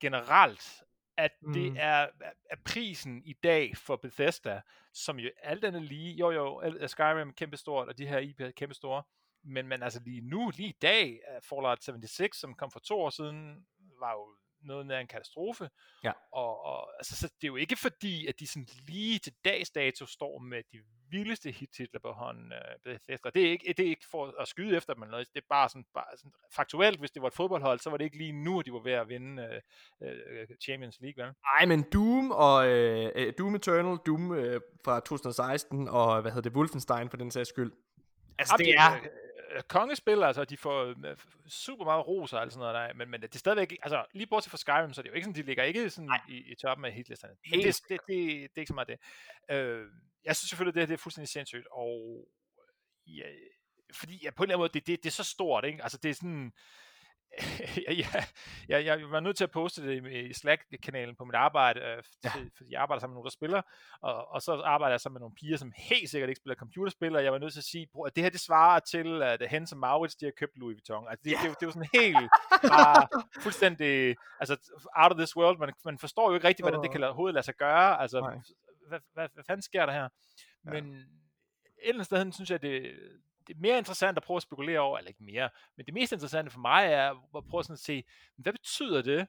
generelt 0.00 0.82
at 1.22 1.32
mm. 1.42 1.52
det 1.52 1.72
er, 1.76 2.08
er 2.50 2.56
prisen 2.64 3.22
i 3.24 3.32
dag 3.32 3.76
for 3.76 3.96
Bethesda, 3.96 4.60
som 4.92 5.18
jo 5.18 5.30
alt 5.42 5.64
andet 5.64 5.82
lige, 5.82 6.14
jo 6.14 6.30
jo, 6.30 6.62
Skyrim 6.86 7.28
er 7.28 7.32
kæmpestort, 7.32 7.88
og 7.88 7.98
de 7.98 8.06
her 8.06 8.18
IP 8.18 8.40
er 8.40 8.50
kæmpestore, 8.50 9.02
men, 9.44 9.68
men 9.68 9.82
altså 9.82 10.00
lige 10.04 10.20
nu, 10.20 10.50
lige 10.56 10.68
i 10.68 10.78
dag, 10.82 11.20
Fallout 11.42 11.84
76, 11.84 12.36
som 12.36 12.54
kom 12.54 12.70
for 12.70 12.80
to 12.80 13.00
år 13.00 13.10
siden, 13.10 13.66
var 14.00 14.12
jo 14.12 14.36
noget 14.64 14.90
af 14.90 15.00
en 15.00 15.06
katastrofe. 15.06 15.70
Ja. 16.04 16.12
Og, 16.32 16.64
og 16.64 16.98
altså, 16.98 17.16
så 17.16 17.26
det 17.26 17.44
er 17.44 17.48
jo 17.48 17.56
ikke 17.56 17.76
fordi, 17.76 18.26
at 18.26 18.40
de 18.40 18.46
sådan 18.46 18.68
lige 18.88 19.18
til 19.18 19.32
dags 19.44 19.70
dato 19.70 20.06
står 20.06 20.38
med 20.38 20.62
de 20.72 20.78
vildeste 21.10 21.50
hittitler 21.50 22.00
på 22.00 22.12
hånden. 22.12 22.52
Øh, 22.52 22.58
Bethesda. 22.84 23.30
Det 23.34 23.46
er, 23.46 23.50
ikke, 23.50 23.74
det 23.76 23.86
er 23.86 23.90
ikke 23.90 24.06
for 24.10 24.34
at 24.40 24.48
skyde 24.48 24.76
efter 24.76 24.94
dem, 24.94 25.08
noget. 25.08 25.28
det 25.34 25.40
er 25.40 25.46
bare 25.48 25.68
sådan, 25.68 25.84
bare 25.94 26.16
sådan 26.16 26.32
faktuelt, 26.52 26.98
hvis 26.98 27.10
det 27.10 27.22
var 27.22 27.28
et 27.28 27.34
fodboldhold, 27.34 27.78
så 27.80 27.90
var 27.90 27.96
det 27.96 28.04
ikke 28.04 28.18
lige 28.18 28.32
nu, 28.32 28.60
at 28.60 28.66
de 28.66 28.72
var 28.72 28.82
ved 28.82 28.92
at 28.92 29.08
vinde 29.08 29.60
uh, 30.00 30.06
uh, 30.06 30.56
Champions 30.62 31.00
League, 31.00 31.24
vel? 31.24 31.34
Nej, 31.54 31.66
men 31.66 31.82
Doom 31.92 32.30
og 32.30 32.56
uh, 32.56 33.32
Doom 33.38 33.54
Eternal, 33.54 33.96
Doom 34.06 34.30
uh, 34.30 34.38
fra 34.84 35.00
2016 35.00 35.88
og 35.88 36.20
hvad 36.20 36.32
hedder 36.32 36.50
det, 36.50 36.56
Wolfenstein 36.56 37.10
for 37.10 37.16
den 37.16 37.30
sags 37.30 37.48
skyld. 37.48 37.72
Altså, 38.38 38.54
det 38.58 38.74
er 38.74 38.94
Øh, 38.94 39.31
kongespil, 39.68 40.22
altså 40.22 40.44
de 40.44 40.56
får 40.56 40.84
øh, 40.84 41.16
super 41.48 41.84
meget 41.84 42.06
ros 42.06 42.32
og 42.32 42.40
alt 42.40 42.52
sådan 42.52 42.60
noget 42.60 42.74
der, 42.74 42.94
men, 42.94 43.10
men 43.10 43.22
det 43.22 43.34
er 43.34 43.38
stadigvæk, 43.38 43.76
altså 43.82 44.04
lige 44.12 44.26
bortset 44.26 44.50
fra 44.50 44.58
Skyrim, 44.58 44.92
så 44.92 45.00
er 45.00 45.02
det 45.02 45.10
jo 45.10 45.14
ikke 45.14 45.24
sådan, 45.24 45.42
de 45.42 45.46
ligger 45.46 45.64
ikke 45.64 45.90
sådan 45.90 46.10
i, 46.28 46.36
i 46.36 46.54
toppen 46.54 46.84
af 46.84 46.92
hitlisterne. 46.92 47.34
Det, 47.44 47.64
det, 47.64 47.64
det, 47.64 47.88
det, 47.88 48.00
det, 48.08 48.44
er 48.44 48.60
ikke 48.60 48.66
så 48.66 48.74
meget 48.74 48.88
det. 48.88 48.98
Øh, 49.50 49.86
jeg 50.24 50.36
synes 50.36 50.48
selvfølgelig, 50.48 50.80
det, 50.80 50.88
det 50.88 50.94
er 50.94 50.98
fuldstændig 50.98 51.28
sindssygt, 51.28 51.66
og 51.72 52.28
ja, 53.06 53.28
fordi 53.92 54.20
ja, 54.22 54.30
på 54.30 54.42
en 54.42 54.44
eller 54.44 54.56
anden 54.56 54.62
måde, 54.62 54.72
det, 54.72 54.86
det, 54.86 55.02
det 55.02 55.08
er 55.08 55.12
så 55.12 55.24
stort, 55.24 55.64
ikke? 55.64 55.82
Altså 55.82 55.98
det 55.98 56.10
er 56.10 56.14
sådan, 56.14 56.52
ja, 58.02 58.24
ja, 58.68 58.84
jeg 58.84 59.10
var 59.10 59.20
nødt 59.20 59.36
til 59.36 59.44
at 59.44 59.50
poste 59.50 59.86
det 59.86 60.12
i 60.12 60.32
Slack-kanalen 60.32 61.16
på 61.16 61.24
mit 61.24 61.34
arbejde, 61.34 61.80
øh, 61.80 62.02
ja. 62.24 62.30
fordi 62.56 62.72
jeg 62.72 62.82
arbejder 62.82 63.00
sammen 63.00 63.12
med 63.12 63.16
nogle, 63.16 63.26
der 63.26 63.30
spiller, 63.30 63.62
og, 64.00 64.28
og 64.28 64.42
så 64.42 64.52
arbejder 64.52 64.92
jeg 64.92 65.00
sammen 65.00 65.14
med 65.14 65.20
nogle 65.20 65.34
piger, 65.34 65.56
som 65.56 65.72
helt 65.76 66.10
sikkert 66.10 66.28
ikke 66.28 66.40
spiller 66.40 66.54
computerspil, 66.54 67.16
og 67.16 67.24
jeg 67.24 67.32
var 67.32 67.38
nødt 67.38 67.52
til 67.52 67.60
at 67.60 67.64
sige, 67.64 67.88
at 68.06 68.16
det 68.16 68.22
her 68.22 68.30
det 68.30 68.40
svarer 68.40 68.80
til, 68.80 69.22
at 69.22 69.48
Hans 69.48 69.72
og 69.72 69.78
Maurits, 69.78 70.16
de 70.16 70.24
har 70.24 70.32
købt 70.32 70.56
Louis 70.56 70.74
Vuitton. 70.74 71.08
Altså, 71.08 71.22
det, 71.24 71.30
ja. 71.30 71.36
det, 71.42 71.50
det, 71.50 71.60
det 71.60 71.66
var 71.66 71.72
sådan 71.72 71.88
helt 71.94 72.30
bare 72.68 73.08
fuldstændig, 73.44 74.16
altså 74.40 74.54
out 74.96 75.12
of 75.12 75.16
this 75.18 75.36
world, 75.36 75.58
man, 75.58 75.72
man 75.84 75.98
forstår 75.98 76.30
jo 76.30 76.34
ikke 76.34 76.48
rigtigt, 76.48 76.64
hvordan 76.64 76.82
det 76.82 76.90
kan 76.90 77.04
overhovedet 77.04 77.34
lade 77.34 77.44
sig 77.44 77.54
gøre, 77.54 78.00
altså, 78.00 78.40
hvad, 78.88 79.00
hvad, 79.12 79.28
hvad 79.34 79.44
fanden 79.44 79.62
sker 79.62 79.86
der 79.86 79.92
her? 79.92 80.08
Men 80.62 80.92
ja. 80.92 80.98
et 80.98 81.88
eller 81.88 81.94
andet 81.94 82.06
sted, 82.06 82.32
synes 82.32 82.50
jeg, 82.50 82.62
det, 82.62 82.92
det 83.46 83.56
er 83.56 83.60
mere 83.60 83.78
interessant 83.78 84.16
at 84.16 84.22
prøve 84.22 84.36
at 84.36 84.42
spekulere 84.42 84.80
over, 84.80 84.98
eller 84.98 85.08
ikke 85.08 85.24
mere, 85.24 85.50
men 85.76 85.86
det 85.86 85.94
mest 85.94 86.12
interessante 86.12 86.50
for 86.50 86.60
mig 86.60 86.86
er 86.86 87.10
at 87.36 87.44
prøve 87.50 87.64
sådan 87.64 87.74
at 87.74 87.78
se, 87.78 88.04
hvad 88.36 88.52
betyder 88.52 89.02
det? 89.02 89.26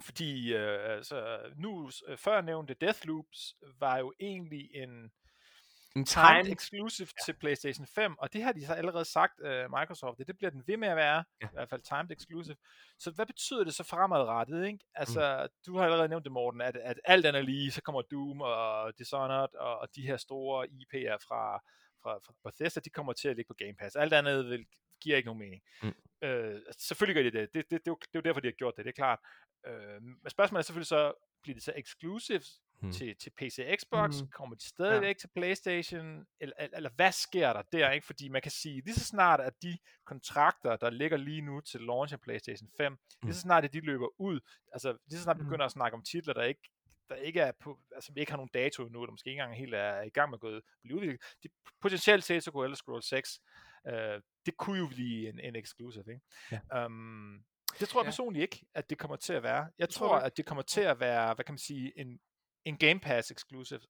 Fordi 0.00 0.54
øh, 0.54 0.96
altså, 0.96 1.38
nu 1.56 1.90
øh, 2.08 2.18
før 2.18 2.40
nævnte 2.40 2.74
Deathloops 2.74 3.54
var 3.78 3.98
jo 3.98 4.12
egentlig 4.20 4.70
en, 4.74 5.10
en 5.96 6.04
timed 6.04 6.52
exclusive 6.52 7.08
ja. 7.18 7.24
til 7.24 7.38
PlayStation 7.38 7.86
5, 7.86 8.18
og 8.18 8.32
det 8.32 8.42
har 8.42 8.52
de 8.52 8.66
så 8.66 8.74
allerede 8.74 9.04
sagt, 9.04 9.40
uh, 9.40 9.78
Microsoft, 9.78 10.18
det, 10.18 10.26
det 10.26 10.36
bliver 10.36 10.50
den 10.50 10.62
ved 10.66 10.76
med 10.76 10.88
at 10.88 10.96
være, 10.96 11.24
ja. 11.42 11.46
i 11.46 11.50
hvert 11.52 11.68
fald 11.68 11.82
timed 11.82 12.10
exclusive. 12.10 12.56
Så 12.98 13.10
hvad 13.10 13.26
betyder 13.26 13.64
det 13.64 13.74
så 13.74 13.84
fremadrettet, 13.84 14.66
ikke? 14.66 14.78
Altså, 14.94 15.42
mm. 15.42 15.48
du 15.66 15.78
har 15.78 15.84
allerede 15.84 16.08
nævnt 16.08 16.24
det, 16.24 16.32
Morten, 16.32 16.60
at, 16.60 16.76
at 16.76 17.00
alt 17.04 17.26
andet 17.26 17.44
lige, 17.44 17.70
så 17.70 17.82
kommer 17.82 18.02
Doom 18.02 18.40
og 18.40 18.98
Dishonored 18.98 19.54
og, 19.54 19.78
og 19.78 19.88
de 19.96 20.02
her 20.02 20.16
store 20.16 20.66
IP'er 20.66 21.16
fra, 21.28 21.62
fra, 22.02 22.18
fra 22.18 22.34
Bethesda, 22.44 22.80
de 22.80 22.90
kommer 22.90 23.12
til 23.12 23.28
at 23.28 23.36
ligge 23.36 23.48
på 23.48 23.54
Game 23.58 23.74
Pass. 23.74 23.96
Alt 23.96 24.12
andet 24.12 24.50
vil, 24.50 24.66
giver 25.00 25.16
ikke 25.16 25.26
nogen 25.26 25.38
mening. 25.38 25.62
Mm. 25.82 25.94
Øh, 26.28 26.60
selvfølgelig 26.78 27.14
gør 27.14 27.30
de 27.30 27.38
det. 27.38 27.54
Det, 27.54 27.54
det, 27.54 27.70
det, 27.70 27.70
det, 27.70 27.88
er 27.88 27.92
jo, 27.92 27.98
det 28.00 28.14
er 28.14 28.18
jo 28.18 28.20
derfor, 28.20 28.40
de 28.40 28.48
har 28.48 28.52
gjort 28.52 28.74
det, 28.76 28.84
det 28.84 28.90
er 28.90 29.02
klart. 29.02 29.18
Øh, 29.66 30.02
men 30.02 30.30
spørgsmålet 30.30 30.62
er 30.62 30.66
selvfølgelig 30.66 30.86
så, 30.86 31.12
bliver 31.42 31.54
det 31.54 31.62
så 31.62 31.72
exclusives 31.76 32.60
mm. 32.82 32.92
til, 32.92 33.16
til 33.16 33.30
PC 33.30 33.58
og 33.66 33.76
Xbox? 33.80 34.20
Mm. 34.20 34.28
Kommer 34.28 34.56
de 34.56 34.68
stadigvæk 34.68 35.16
ja. 35.16 35.18
til 35.20 35.28
Playstation? 35.34 36.26
Eller, 36.40 36.54
eller, 36.58 36.76
eller 36.76 36.90
hvad 36.96 37.12
sker 37.12 37.52
der 37.52 37.62
der? 37.62 37.90
Ikke? 37.90 38.06
Fordi 38.06 38.28
man 38.28 38.42
kan 38.42 38.50
sige, 38.50 38.82
lige 38.84 38.94
så 38.94 39.04
snart 39.04 39.40
at 39.40 39.62
de 39.62 39.78
kontrakter, 40.06 40.76
der 40.76 40.90
ligger 40.90 41.16
lige 41.16 41.42
nu 41.42 41.60
til 41.60 41.80
launch 41.80 42.12
af 42.14 42.20
Playstation 42.20 42.68
5, 42.76 42.92
mm. 42.92 42.98
lige 43.22 43.34
så 43.34 43.40
snart 43.40 43.64
at 43.64 43.72
de 43.72 43.80
løber 43.80 44.20
ud, 44.20 44.40
altså 44.72 44.96
lige 45.06 45.18
så 45.18 45.22
snart 45.22 45.38
mm. 45.38 45.44
begynder 45.44 45.64
at 45.64 45.72
snakke 45.72 45.94
om 45.94 46.02
titler, 46.02 46.34
der 46.34 46.42
ikke 46.42 46.70
der 47.08 47.14
ikke 47.14 47.40
er 47.40 47.52
på, 47.60 47.78
altså 47.94 48.12
vi 48.12 48.20
ikke 48.20 48.32
har 48.32 48.36
nogen 48.36 48.50
dato 48.54 48.82
endnu, 48.82 49.02
eller 49.02 49.10
måske 49.10 49.30
ikke 49.30 49.40
engang 49.40 49.58
helt 49.58 49.74
er 49.74 50.02
i 50.02 50.08
gang 50.08 50.30
med 50.30 50.38
at 50.44 50.62
blive 50.82 50.96
udviklet. 50.96 51.20
Det, 51.42 51.50
potentielt 51.80 52.24
set, 52.24 52.44
så 52.44 52.50
kunne 52.50 52.64
Elder 52.64 52.76
Scrolls 52.76 53.08
6, 53.08 53.40
øh, 53.88 54.20
det 54.46 54.56
kunne 54.56 54.78
jo 54.78 54.86
blive 54.88 55.28
en, 55.28 55.40
en 55.40 55.56
exclusive, 55.56 56.04
ikke? 56.08 56.20
Ja. 56.72 56.84
Um, 56.84 57.44
det 57.80 57.88
tror 57.88 58.00
jeg 58.00 58.04
ja. 58.04 58.08
personligt 58.08 58.42
ikke, 58.42 58.66
at 58.74 58.90
det 58.90 58.98
kommer 58.98 59.16
til 59.16 59.32
at 59.32 59.42
være. 59.42 59.70
Jeg 59.78 59.88
tror, 59.88 60.08
tror 60.08 60.18
at 60.18 60.36
det 60.36 60.46
kommer 60.46 60.62
til 60.62 60.80
at 60.80 61.00
være, 61.00 61.34
hvad 61.34 61.44
kan 61.44 61.52
man 61.52 61.58
sige, 61.58 61.92
en, 61.98 62.20
en 62.64 62.76
Game 62.78 63.00
Pass 63.00 63.30
exclusive. 63.30 63.80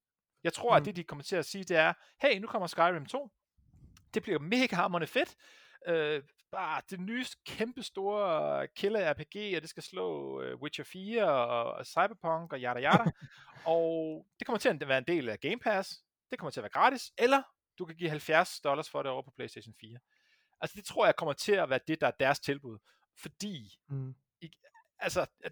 Jeg 0.43 0.53
tror, 0.53 0.69
mm. 0.71 0.81
at 0.81 0.85
det 0.85 0.95
de 0.95 1.03
kommer 1.03 1.23
til 1.23 1.35
at 1.35 1.45
sige, 1.45 1.63
det 1.63 1.77
er, 1.77 1.93
hey, 2.21 2.39
nu 2.39 2.47
kommer 2.47 2.67
Skyrim 2.67 3.05
2. 3.05 3.29
Det 4.13 4.23
bliver 4.23 4.39
mega 4.39 4.75
hammerende 4.75 5.07
fedt. 5.07 5.35
Øh, 5.87 6.23
bare 6.51 6.81
det 6.89 6.99
nye 6.99 7.25
kæmpe 7.45 7.83
store 7.83 8.67
killer 8.67 9.13
RPG, 9.13 9.55
og 9.55 9.61
det 9.61 9.69
skal 9.69 9.83
slå 9.83 10.39
uh, 10.41 10.61
Witcher 10.61 10.83
4 10.83 11.31
og, 11.31 11.73
og 11.73 11.85
Cyberpunk 11.85 12.53
og 12.53 12.59
yada 12.59 12.81
yada. 12.81 13.11
og 13.65 14.25
det 14.39 14.47
kommer 14.47 14.59
til 14.59 14.69
at 14.69 14.87
være 14.87 14.97
en 14.97 15.07
del 15.07 15.29
af 15.29 15.39
Game 15.39 15.59
Pass. 15.59 16.03
Det 16.31 16.39
kommer 16.39 16.51
til 16.51 16.59
at 16.59 16.63
være 16.63 16.81
gratis. 16.81 17.11
Eller 17.17 17.43
du 17.79 17.85
kan 17.85 17.95
give 17.95 18.09
70 18.09 18.59
dollars 18.59 18.89
for 18.89 19.03
det 19.03 19.11
over 19.11 19.21
på 19.21 19.31
PlayStation 19.35 19.73
4. 19.81 19.97
Altså 20.61 20.75
det 20.77 20.85
tror 20.85 21.05
jeg 21.05 21.15
kommer 21.15 21.33
til 21.33 21.51
at 21.51 21.69
være 21.69 21.79
det, 21.87 22.01
der 22.01 22.07
er 22.07 22.11
deres 22.19 22.39
tilbud. 22.39 22.77
Fordi, 23.17 23.79
mm. 23.87 24.15
i, 24.41 24.51
altså, 24.99 25.21
at 25.21 25.51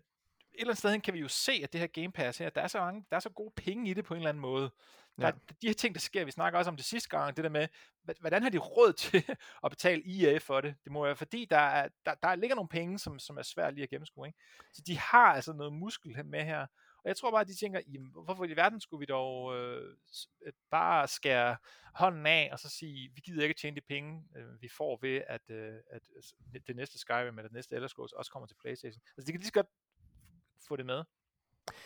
et 0.58 0.62
eller 0.62 0.72
andet 0.72 0.78
sted 0.78 1.02
kan 1.02 1.14
vi 1.14 1.20
jo 1.20 1.28
se, 1.28 1.52
at 1.64 1.74
det 1.74 1.80
her 1.80 1.88
Game 1.88 2.12
Pass 2.12 2.38
her, 2.38 2.50
der 2.50 2.62
er 2.62 2.68
så, 2.68 2.80
mange, 2.80 3.06
der 3.10 3.16
er 3.16 3.20
så 3.20 3.30
gode 3.30 3.54
penge 3.56 3.90
i 3.90 3.94
det 3.94 4.06
på 4.06 4.14
en 4.14 4.18
eller 4.18 4.30
anden 4.30 4.42
måde. 4.42 4.72
Der, 5.18 5.28
ja. 5.28 5.32
de 5.62 5.68
her 5.68 5.74
ting, 5.74 5.96
der 5.96 6.00
sker, 6.00 6.26
vi 6.26 6.32
snakker 6.32 6.60
også 6.60 6.72
om 6.72 6.78
det 6.78 6.86
sidste 6.86 7.10
gang, 7.10 7.36
det 7.38 7.44
der 7.44 7.50
med, 7.50 7.68
hvordan 8.20 8.44
har 8.44 8.50
de 8.50 8.58
råd 8.58 8.94
til 9.04 9.24
at 9.64 9.72
betale 9.72 10.04
EA 10.06 10.38
for 10.38 10.62
det? 10.62 10.76
Det 10.84 10.92
må 10.92 11.06
være, 11.06 11.16
fordi 11.16 11.46
der, 11.46 11.58
er, 11.58 11.88
der, 12.06 12.14
der 12.14 12.36
ligger 12.36 12.56
nogle 12.56 12.70
penge, 12.70 13.00
som, 13.00 13.20
som 13.20 13.38
er 13.38 13.42
svært 13.42 13.74
lige 13.74 13.84
at 13.84 13.90
gennemskue. 13.90 14.28
Ikke? 14.28 14.40
Så 14.74 14.82
de 14.88 14.98
har 14.98 15.34
altså 15.34 15.54
noget 15.54 15.74
muskel 15.74 16.26
med 16.26 16.44
her. 16.44 16.68
Og 17.08 17.10
jeg 17.10 17.18
tror 17.18 17.32
bare, 17.32 17.42
at 17.42 17.48
de 17.48 17.56
tænker, 17.56 17.82
jamen, 17.88 18.12
hvorfor 18.12 18.46
i 18.46 18.56
verden 18.56 18.82
skulle 18.82 19.00
vi 19.00 19.06
dog 19.06 19.58
øh, 19.58 19.96
bare 20.72 21.08
skære 21.08 21.58
hånden 21.94 22.26
af, 22.26 22.50
og 22.52 22.60
så 22.60 22.70
sige, 22.70 23.12
vi 23.16 23.22
gider 23.22 23.44
ikke 23.44 23.60
tjene 23.62 23.76
de 23.76 23.82
penge, 23.82 24.24
øh, 24.36 24.62
vi 24.62 24.70
får 24.70 25.00
ved, 25.02 25.22
at, 25.28 25.50
øh, 25.50 25.76
at 25.90 26.02
det 26.68 26.76
næste 26.76 27.00
Skyrim 27.00 27.38
eller 27.38 27.48
det 27.48 27.52
næste 27.52 27.76
Elder 27.76 27.88
Scrolls 27.88 28.14
også 28.14 28.32
kommer 28.32 28.48
til 28.48 28.56
Playstation. 28.56 29.02
Altså 29.18 29.28
de 29.28 29.32
kan 29.32 29.40
lige 29.40 29.48
så 29.48 29.54
godt 29.54 29.68
få 30.68 30.76
det 30.76 30.86
med. 30.86 31.04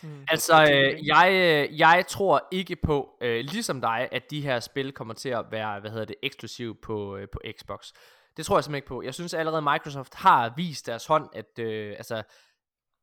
Hmm. 0.02 0.26
Altså, 0.28 0.64
øh, 0.64 1.08
jeg, 1.08 1.32
øh, 1.32 1.80
jeg 1.80 2.06
tror 2.08 2.48
ikke 2.52 2.76
på, 2.76 3.18
øh, 3.22 3.40
ligesom 3.45 3.82
dig, 3.82 4.10
at 4.12 4.32
de 4.32 4.41
her 4.41 4.60
spil 4.60 4.91
kommer 4.91 5.14
til 5.14 5.30
at 5.30 5.45
være, 5.52 5.80
hvad 5.80 5.91
hedder 5.91 6.06
det, 6.06 6.16
eksklusiv 6.24 6.82
på, 6.82 7.18
øh, 7.18 7.28
på 7.30 7.40
Xbox. 7.60 7.91
Det 8.38 8.45
tror 8.45 8.58
jeg 8.58 8.64
simpelthen 8.64 8.78
ikke 8.78 8.88
på. 8.88 9.02
Jeg 9.02 9.14
synes 9.14 9.34
allerede, 9.34 9.62
Microsoft 9.62 10.14
har 10.14 10.53
vist 10.58 10.86
deres 10.86 11.06
hånd, 11.06 11.30
at 11.34 11.60
øh, 11.60 11.94
altså, 11.98 12.24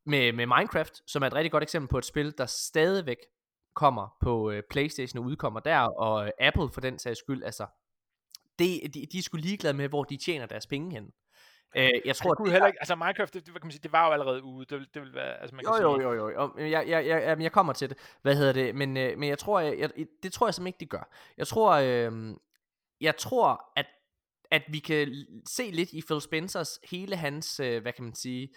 med, 0.07 0.33
med 0.33 0.47
Minecraft, 0.47 1.03
som 1.07 1.23
er 1.23 1.27
et 1.27 1.35
rigtig 1.35 1.53
godt 1.53 1.63
eksempel 1.63 1.89
på 1.89 1.99
et 1.99 2.05
spil, 2.05 2.35
der 2.39 2.47
stadigvæk 2.47 3.19
kommer 3.75 4.17
på 4.21 4.51
øh, 4.51 4.63
Playstation 4.71 5.19
og 5.19 5.25
udkommer 5.25 5.61
der, 5.61 5.79
og 5.79 6.27
øh, 6.27 6.31
Apple 6.41 6.71
for 6.73 6.81
den 6.81 6.99
sags 6.99 7.19
skyld, 7.19 7.45
altså, 7.45 7.67
det, 8.59 8.95
de, 8.95 9.07
de 9.13 9.19
er 9.19 9.23
sgu 9.23 9.37
ligeglade 9.37 9.75
med, 9.75 9.89
hvor 9.89 10.05
de 10.05 10.17
tjener 10.17 10.47
deres 10.47 10.67
penge 10.67 10.95
hen. 10.95 11.13
Øh, 11.77 11.91
jeg 12.05 12.17
tror, 12.17 12.35
det, 12.35 12.45
det 12.45 12.53
heller 12.53 12.67
ikke, 12.67 12.81
altså 12.81 12.97
Minecraft, 12.97 13.35
det, 13.35 13.47
det, 13.47 13.55
kan 13.55 13.61
man 13.63 13.71
sige, 13.71 13.83
det 13.83 13.93
var 13.93 14.07
jo 14.07 14.13
allerede 14.13 14.43
ude. 14.43 14.67
Det, 14.67 14.95
det 14.95 15.03
vil 15.03 15.15
være, 15.15 15.41
altså 15.41 15.57
man 15.57 15.65
kan 15.65 15.83
jo, 15.83 15.97
sige... 15.97 16.09
jo, 16.09 16.13
jo, 16.13 16.29
jo, 16.29 16.51
jo. 16.59 16.67
Jeg, 16.67 16.89
jeg, 16.89 17.07
jeg, 17.07 17.41
jeg 17.41 17.53
kommer 17.53 17.73
til 17.73 17.89
det. 17.89 17.99
Hvad 18.23 18.37
hedder 18.37 18.53
det? 18.53 18.75
Men, 18.75 18.97
øh, 18.97 19.19
men 19.19 19.29
jeg 19.29 19.39
tror, 19.39 19.61
jeg, 19.61 19.79
jeg, 19.79 19.91
det 20.23 20.33
tror 20.33 20.47
jeg 20.47 20.55
simpelthen 20.55 20.67
ikke, 20.67 20.81
de 20.81 20.97
gør. 20.99 21.09
Jeg 21.37 21.47
tror, 21.47 21.73
øh, 21.73 22.37
jeg 23.01 23.17
tror, 23.17 23.73
at 23.77 23.87
at 24.51 24.63
vi 24.69 24.79
kan 24.79 25.27
se 25.47 25.71
lidt 25.71 25.93
i 25.93 26.03
Phil 26.03 26.21
Spencers 26.21 26.79
hele 26.91 27.17
hans, 27.17 27.61
øh, 27.61 27.83
hvad 27.83 27.93
kan 27.93 28.05
man 28.05 28.15
sige, 28.15 28.49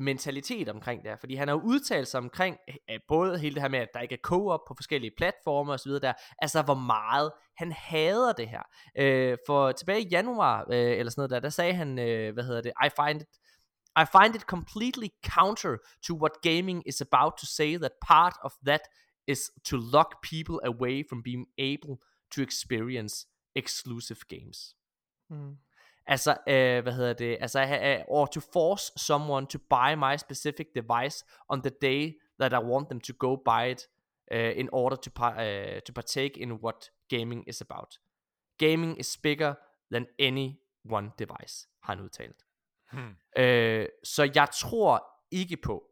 mentalitet 0.00 0.68
omkring 0.68 1.02
det 1.02 1.10
her, 1.10 1.16
fordi 1.16 1.34
han 1.34 1.48
har 1.48 1.54
jo 1.54 1.60
udtalt 1.64 2.08
sig 2.08 2.18
omkring 2.20 2.56
øh, 2.90 3.00
både 3.08 3.38
hele 3.38 3.54
det 3.54 3.62
her 3.62 3.68
med, 3.68 3.78
at 3.78 3.88
der 3.94 4.00
ikke 4.00 4.14
er 4.14 4.18
co-op 4.22 4.60
på 4.68 4.74
forskellige 4.74 5.12
platforme 5.16 5.72
osv. 5.72 5.92
der, 5.92 6.12
altså 6.38 6.62
hvor 6.62 6.74
meget 6.74 7.32
han 7.56 7.72
hader 7.72 8.32
det 8.32 8.48
her. 8.48 8.62
Øh, 8.98 9.38
for 9.46 9.72
tilbage 9.72 10.02
i 10.02 10.08
januar, 10.08 10.66
øh, 10.70 10.98
eller 10.98 11.10
sådan 11.10 11.20
noget 11.20 11.30
der, 11.30 11.40
der 11.40 11.48
sagde 11.48 11.74
han, 11.74 11.98
øh, 11.98 12.32
hvad 12.32 12.44
hedder 12.44 12.60
det, 12.60 12.72
I 12.86 12.88
find 13.02 13.20
it 13.20 13.28
I 14.02 14.04
find 14.16 14.34
it 14.34 14.42
completely 14.42 15.08
counter 15.22 15.76
to 16.02 16.14
what 16.14 16.32
gaming 16.42 16.82
is 16.86 17.00
about 17.00 17.32
to 17.40 17.46
say 17.46 17.78
that 17.78 17.92
part 18.00 18.34
of 18.42 18.52
that 18.66 18.82
is 19.26 19.50
to 19.64 19.76
lock 19.76 20.22
people 20.22 20.58
away 20.64 21.04
from 21.08 21.22
being 21.22 21.46
able 21.58 21.96
to 22.30 22.42
experience 22.42 23.26
exclusive 23.54 24.20
games. 24.28 24.74
Mm. 25.30 25.56
Altså, 26.08 26.36
øh, 26.46 26.82
hvad 26.82 26.92
hedder 26.92 27.12
det? 27.12 27.38
Altså, 27.40 27.62
uh, 27.62 28.16
or 28.16 28.26
to 28.26 28.40
force 28.52 28.92
someone 28.96 29.46
to 29.46 29.58
buy 29.58 29.94
my 29.94 30.16
specific 30.16 30.66
device 30.74 31.24
on 31.48 31.62
the 31.62 31.70
day 31.82 32.12
that 32.40 32.52
I 32.52 32.64
want 32.64 32.88
them 32.88 33.00
to 33.00 33.12
go 33.12 33.36
buy 33.36 33.70
it 33.70 33.88
uh, 34.34 34.58
in 34.60 34.68
order 34.72 34.96
to, 34.96 35.10
uh, 35.22 35.80
to 35.86 35.92
partake 35.92 36.40
in 36.40 36.52
what 36.52 36.90
gaming 37.08 37.48
is 37.48 37.60
about. 37.60 37.98
Gaming 38.58 39.00
is 39.00 39.16
bigger 39.16 39.54
than 39.92 40.06
any 40.18 40.60
one 40.90 41.10
device, 41.18 41.68
har 41.82 41.94
han 41.94 42.04
udtalt. 42.04 42.44
Hmm. 42.92 43.16
Uh, 43.38 43.86
så 44.04 44.30
jeg 44.34 44.48
tror 44.54 45.06
ikke 45.30 45.56
på, 45.56 45.84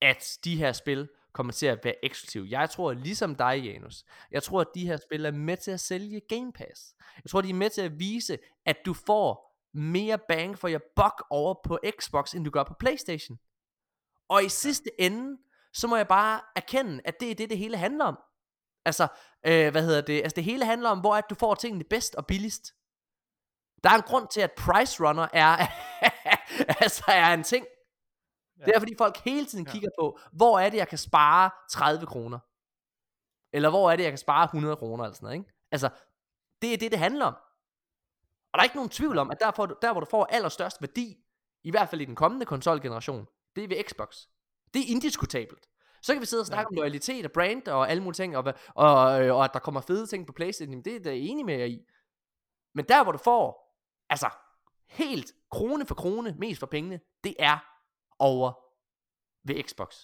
at 0.00 0.38
de 0.44 0.56
her 0.56 0.72
spil 0.72 1.08
kommer 1.32 1.52
til 1.52 1.66
at 1.66 1.84
være 1.84 2.04
eksklusiv. 2.04 2.46
Jeg 2.48 2.70
tror, 2.70 2.92
ligesom 2.92 3.34
dig, 3.34 3.60
Janus, 3.64 4.04
jeg 4.30 4.42
tror, 4.42 4.60
at 4.60 4.66
de 4.74 4.86
her 4.86 4.96
spil 4.96 5.24
er 5.24 5.30
med 5.30 5.56
til 5.56 5.70
at 5.70 5.80
sælge 5.80 6.20
Game 6.28 6.52
Pass. 6.52 6.94
Jeg 7.24 7.30
tror, 7.30 7.40
de 7.40 7.50
er 7.50 7.54
med 7.54 7.70
til 7.70 7.80
at 7.80 7.98
vise, 7.98 8.38
at 8.66 8.76
du 8.86 8.94
får 8.94 9.48
mere 9.74 10.18
bang 10.28 10.58
for 10.58 10.68
your 10.68 10.82
buck 10.96 11.26
over 11.30 11.54
på 11.64 11.78
Xbox, 12.00 12.34
end 12.34 12.44
du 12.44 12.50
gør 12.50 12.64
på 12.64 12.74
Playstation. 12.74 13.38
Og 14.28 14.44
i 14.44 14.48
sidste 14.48 14.90
ende, 14.98 15.38
så 15.72 15.86
må 15.86 15.96
jeg 15.96 16.08
bare 16.08 16.40
erkende, 16.56 17.00
at 17.04 17.20
det 17.20 17.30
er 17.30 17.34
det, 17.34 17.50
det 17.50 17.58
hele 17.58 17.76
handler 17.76 18.04
om. 18.04 18.18
Altså, 18.84 19.08
øh, 19.46 19.70
hvad 19.70 19.82
hedder 19.82 20.00
det? 20.00 20.22
Altså, 20.22 20.36
det 20.36 20.44
hele 20.44 20.64
handler 20.64 20.90
om, 20.90 21.00
hvor 21.00 21.14
at 21.14 21.24
du 21.30 21.34
får 21.34 21.54
tingene 21.54 21.84
bedst 21.84 22.14
og 22.14 22.26
billigst. 22.26 22.74
Der 23.84 23.90
er 23.90 23.94
en 23.94 24.02
grund 24.02 24.28
til, 24.28 24.40
at 24.40 24.52
Price 24.52 25.04
Runner 25.04 25.28
er, 25.32 25.56
altså 26.82 27.04
er 27.08 27.34
en 27.34 27.42
ting. 27.42 27.66
Ja. 28.60 28.64
Det 28.64 28.74
er 28.74 28.78
fordi 28.78 28.94
folk 28.98 29.16
hele 29.16 29.46
tiden 29.46 29.66
ja. 29.66 29.72
kigger 29.72 29.88
på, 30.00 30.18
hvor 30.32 30.58
er 30.58 30.70
det, 30.70 30.76
jeg 30.76 30.88
kan 30.88 30.98
spare 30.98 31.50
30 31.70 32.06
kroner? 32.06 32.38
Eller 33.52 33.70
hvor 33.70 33.90
er 33.90 33.96
det, 33.96 34.02
jeg 34.02 34.10
kan 34.10 34.18
spare 34.18 34.44
100 34.44 34.76
kroner? 34.76 35.04
Eller 35.04 35.14
sådan 35.14 35.26
noget, 35.26 35.38
ikke? 35.38 35.52
Altså, 35.70 35.88
det 36.62 36.72
er 36.72 36.76
det, 36.76 36.90
det 36.90 36.98
handler 36.98 37.26
om. 37.26 37.34
Og 38.52 38.54
der 38.54 38.58
er 38.58 38.64
ikke 38.64 38.76
nogen 38.76 38.90
tvivl 38.90 39.18
om, 39.18 39.30
at 39.30 39.40
der, 39.40 39.50
får 39.50 39.66
du, 39.66 39.74
der 39.82 39.92
hvor 39.92 40.00
du 40.00 40.06
får 40.10 40.24
allerstørst 40.24 40.80
værdi, 40.80 41.16
i 41.64 41.70
hvert 41.70 41.88
fald 41.88 42.00
i 42.00 42.04
den 42.04 42.14
kommende 42.14 42.46
konsolgeneration, 42.46 43.26
det 43.56 43.64
er 43.64 43.68
ved 43.68 43.84
Xbox. 43.84 44.16
Det 44.74 44.82
er 44.82 44.86
indiskutabelt. 44.88 45.68
Så 46.02 46.12
kan 46.12 46.20
vi 46.20 46.26
sidde 46.26 46.40
og 46.40 46.46
snakke 46.46 46.68
ja. 46.72 46.76
om 46.78 46.80
loyalitet 46.80 47.24
og 47.24 47.32
brand 47.32 47.68
og 47.68 47.90
alle 47.90 48.02
mulige 48.02 48.14
ting, 48.14 48.36
og, 48.36 48.44
og, 48.44 48.54
og, 48.74 49.10
og 49.10 49.44
at 49.44 49.50
der 49.52 49.58
kommer 49.58 49.80
fede 49.80 50.06
ting 50.06 50.26
på 50.26 50.32
Playstation, 50.32 50.82
det 50.82 51.06
er 51.06 51.10
jeg 51.10 51.20
enig 51.20 51.46
med 51.46 51.54
jer 51.54 51.64
i. 51.64 51.86
Men 52.74 52.84
der 52.84 53.02
hvor 53.02 53.12
du 53.12 53.18
får, 53.18 53.74
altså 54.10 54.30
helt 54.88 55.32
krone 55.50 55.86
for 55.86 55.94
krone, 55.94 56.34
mest 56.38 56.60
for 56.60 56.66
pengene, 56.66 57.00
det 57.24 57.34
er 57.38 57.58
over 58.18 58.52
ved 59.44 59.62
Xbox. 59.62 59.96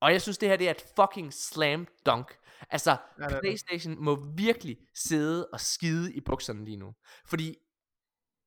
Og 0.00 0.12
jeg 0.12 0.22
synes, 0.22 0.38
det 0.38 0.48
her 0.48 0.56
det 0.56 0.66
er 0.66 0.70
et 0.70 0.92
fucking 0.96 1.32
slam 1.32 1.86
dunk. 2.06 2.38
Altså, 2.70 2.96
ja, 3.18 3.40
PlayStation 3.40 4.04
må 4.04 4.34
virkelig 4.36 4.78
sidde 4.94 5.48
og 5.52 5.60
skide 5.60 6.14
i 6.14 6.20
bukserne 6.20 6.64
lige 6.64 6.76
nu. 6.76 6.94
Fordi 7.26 7.56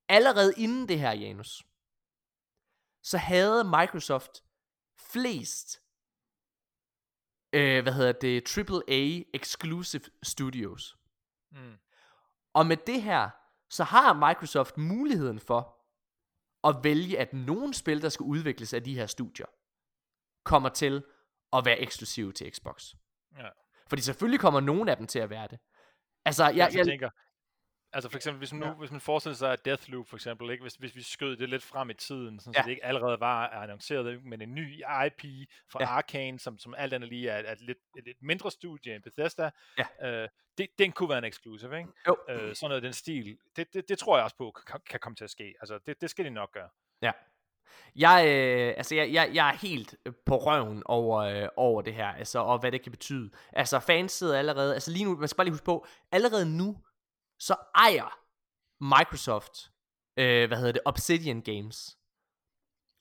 allerede 0.08 0.54
inden 0.56 0.88
det 0.88 0.98
her, 0.98 1.12
Janus, 1.12 1.62
så 3.02 3.18
havde 3.18 3.64
Microsoft 3.64 4.44
flest, 5.12 5.80
øh, 7.52 7.82
hvad 7.82 7.92
hedder 7.92 8.12
det, 8.12 8.58
AAA 8.58 9.22
exclusive 9.34 10.04
studios. 10.22 10.96
Mm. 11.52 11.76
Og 12.54 12.66
med 12.66 12.76
det 12.76 13.02
her, 13.02 13.30
så 13.70 13.84
har 13.84 14.28
Microsoft 14.28 14.76
muligheden 14.78 15.40
for 15.40 15.77
at 16.68 16.76
vælge, 16.84 17.18
at 17.18 17.32
nogle 17.32 17.74
spil, 17.74 18.02
der 18.02 18.08
skal 18.08 18.24
udvikles 18.24 18.74
af 18.74 18.82
de 18.82 18.94
her 18.94 19.06
studier, 19.06 19.46
kommer 20.44 20.68
til 20.68 21.04
at 21.52 21.64
være 21.64 21.78
eksklusive 21.78 22.32
til 22.32 22.52
Xbox. 22.52 22.94
Ja. 23.36 23.48
Fordi 23.88 24.02
selvfølgelig 24.02 24.40
kommer 24.40 24.60
nogle 24.60 24.90
af 24.90 24.96
dem 24.96 25.06
til 25.06 25.18
at 25.18 25.30
være 25.30 25.48
det. 25.50 25.58
Altså, 26.24 26.44
jeg, 26.44 26.56
jeg, 26.56 26.74
jeg 26.74 26.86
tænker, 26.86 27.10
Altså 27.92 28.10
for 28.10 28.16
eksempel, 28.16 28.38
hvis 28.38 28.52
man, 28.52 28.60
nu, 28.60 28.66
ja. 28.66 28.72
hvis 28.72 28.90
man 28.90 29.00
forestiller 29.00 29.36
sig, 29.36 29.52
at 29.52 29.64
Deathloop 29.64 30.06
for 30.06 30.16
eksempel, 30.16 30.50
ikke? 30.50 30.62
Hvis, 30.62 30.74
hvis 30.74 30.96
vi 30.96 31.02
skød 31.02 31.36
det 31.36 31.48
lidt 31.48 31.62
frem 31.62 31.90
i 31.90 31.94
tiden, 31.94 32.40
sådan, 32.40 32.54
ja. 32.54 32.62
så 32.62 32.64
det 32.64 32.70
ikke 32.70 32.84
allerede 32.84 33.20
var 33.20 33.48
annonceret, 33.48 34.24
men 34.24 34.42
en 34.42 34.54
ny 34.54 34.78
IP 34.78 35.48
fra 35.72 35.78
ja. 35.80 35.86
Arkane, 35.86 36.38
som, 36.38 36.58
som 36.58 36.74
alt 36.78 36.92
andet 36.92 37.08
lige 37.08 37.28
er, 37.28 37.52
et, 37.52 37.60
lidt, 37.60 37.78
et 37.98 38.04
lidt 38.04 38.22
mindre 38.22 38.50
studie 38.50 38.94
end 38.94 39.02
Bethesda, 39.02 39.50
ja. 39.78 40.08
øh, 40.08 40.28
det, 40.58 40.68
den 40.78 40.92
kunne 40.92 41.08
være 41.08 41.18
en 41.18 41.24
exclusive, 41.24 41.78
ikke? 41.78 41.90
Jo. 42.08 42.16
Øh, 42.28 42.54
sådan 42.54 42.68
noget 42.68 42.82
den 42.82 42.92
stil, 42.92 43.38
det, 43.56 43.74
det, 43.74 43.88
det 43.88 43.98
tror 43.98 44.16
jeg 44.16 44.24
også 44.24 44.36
på 44.36 44.50
kan, 44.66 44.80
kan 44.90 45.00
komme 45.00 45.16
til 45.16 45.24
at 45.24 45.30
ske. 45.30 45.54
Altså 45.60 45.78
det, 45.86 46.00
det 46.00 46.10
skal 46.10 46.24
de 46.24 46.30
nok 46.30 46.52
gøre. 46.52 46.68
Ja. 47.02 47.12
Jeg, 47.96 48.24
øh, 48.28 48.74
altså 48.76 48.94
jeg, 48.94 49.12
jeg, 49.12 49.30
jeg 49.34 49.48
er 49.48 49.56
helt 49.56 49.96
på 50.26 50.36
røven 50.36 50.82
over, 50.84 51.18
øh, 51.18 51.48
over 51.56 51.82
det 51.82 51.94
her, 51.94 52.08
altså, 52.08 52.38
og 52.38 52.58
hvad 52.58 52.72
det 52.72 52.82
kan 52.82 52.92
betyde. 52.92 53.30
Altså 53.52 53.80
fans 53.80 54.12
sidder 54.12 54.38
allerede, 54.38 54.74
altså 54.74 54.90
lige 54.90 55.04
nu, 55.04 55.16
man 55.16 55.28
skal 55.28 55.36
bare 55.36 55.44
lige 55.44 55.52
huske 55.52 55.64
på, 55.64 55.86
allerede 56.12 56.56
nu, 56.56 56.76
så 57.38 57.56
ejer 57.74 58.18
Microsoft, 58.80 59.70
øh, 60.16 60.48
hvad 60.48 60.58
hedder 60.58 60.72
det, 60.72 60.82
Obsidian 60.84 61.40
Games. 61.40 61.96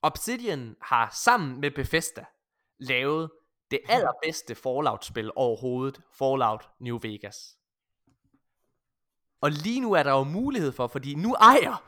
Obsidian 0.02 0.76
har 0.82 1.10
sammen 1.14 1.62
med 1.62 1.72
Bethesda 1.72 2.26
lavet 2.80 3.32
det 3.72 3.80
allerbedste 3.90 4.56
Fallout-spil 4.56 5.32
overhovedet, 5.36 6.02
Fallout 6.14 6.70
New 6.80 7.00
Vegas. 7.02 7.58
Og 9.42 9.52
lige 9.52 9.80
nu 9.80 9.94
er 9.94 10.04
der 10.04 10.12
jo 10.12 10.24
mulighed 10.24 10.72
for, 10.72 10.88
fordi 10.88 11.16
nu 11.16 11.34
ejer 11.34 11.84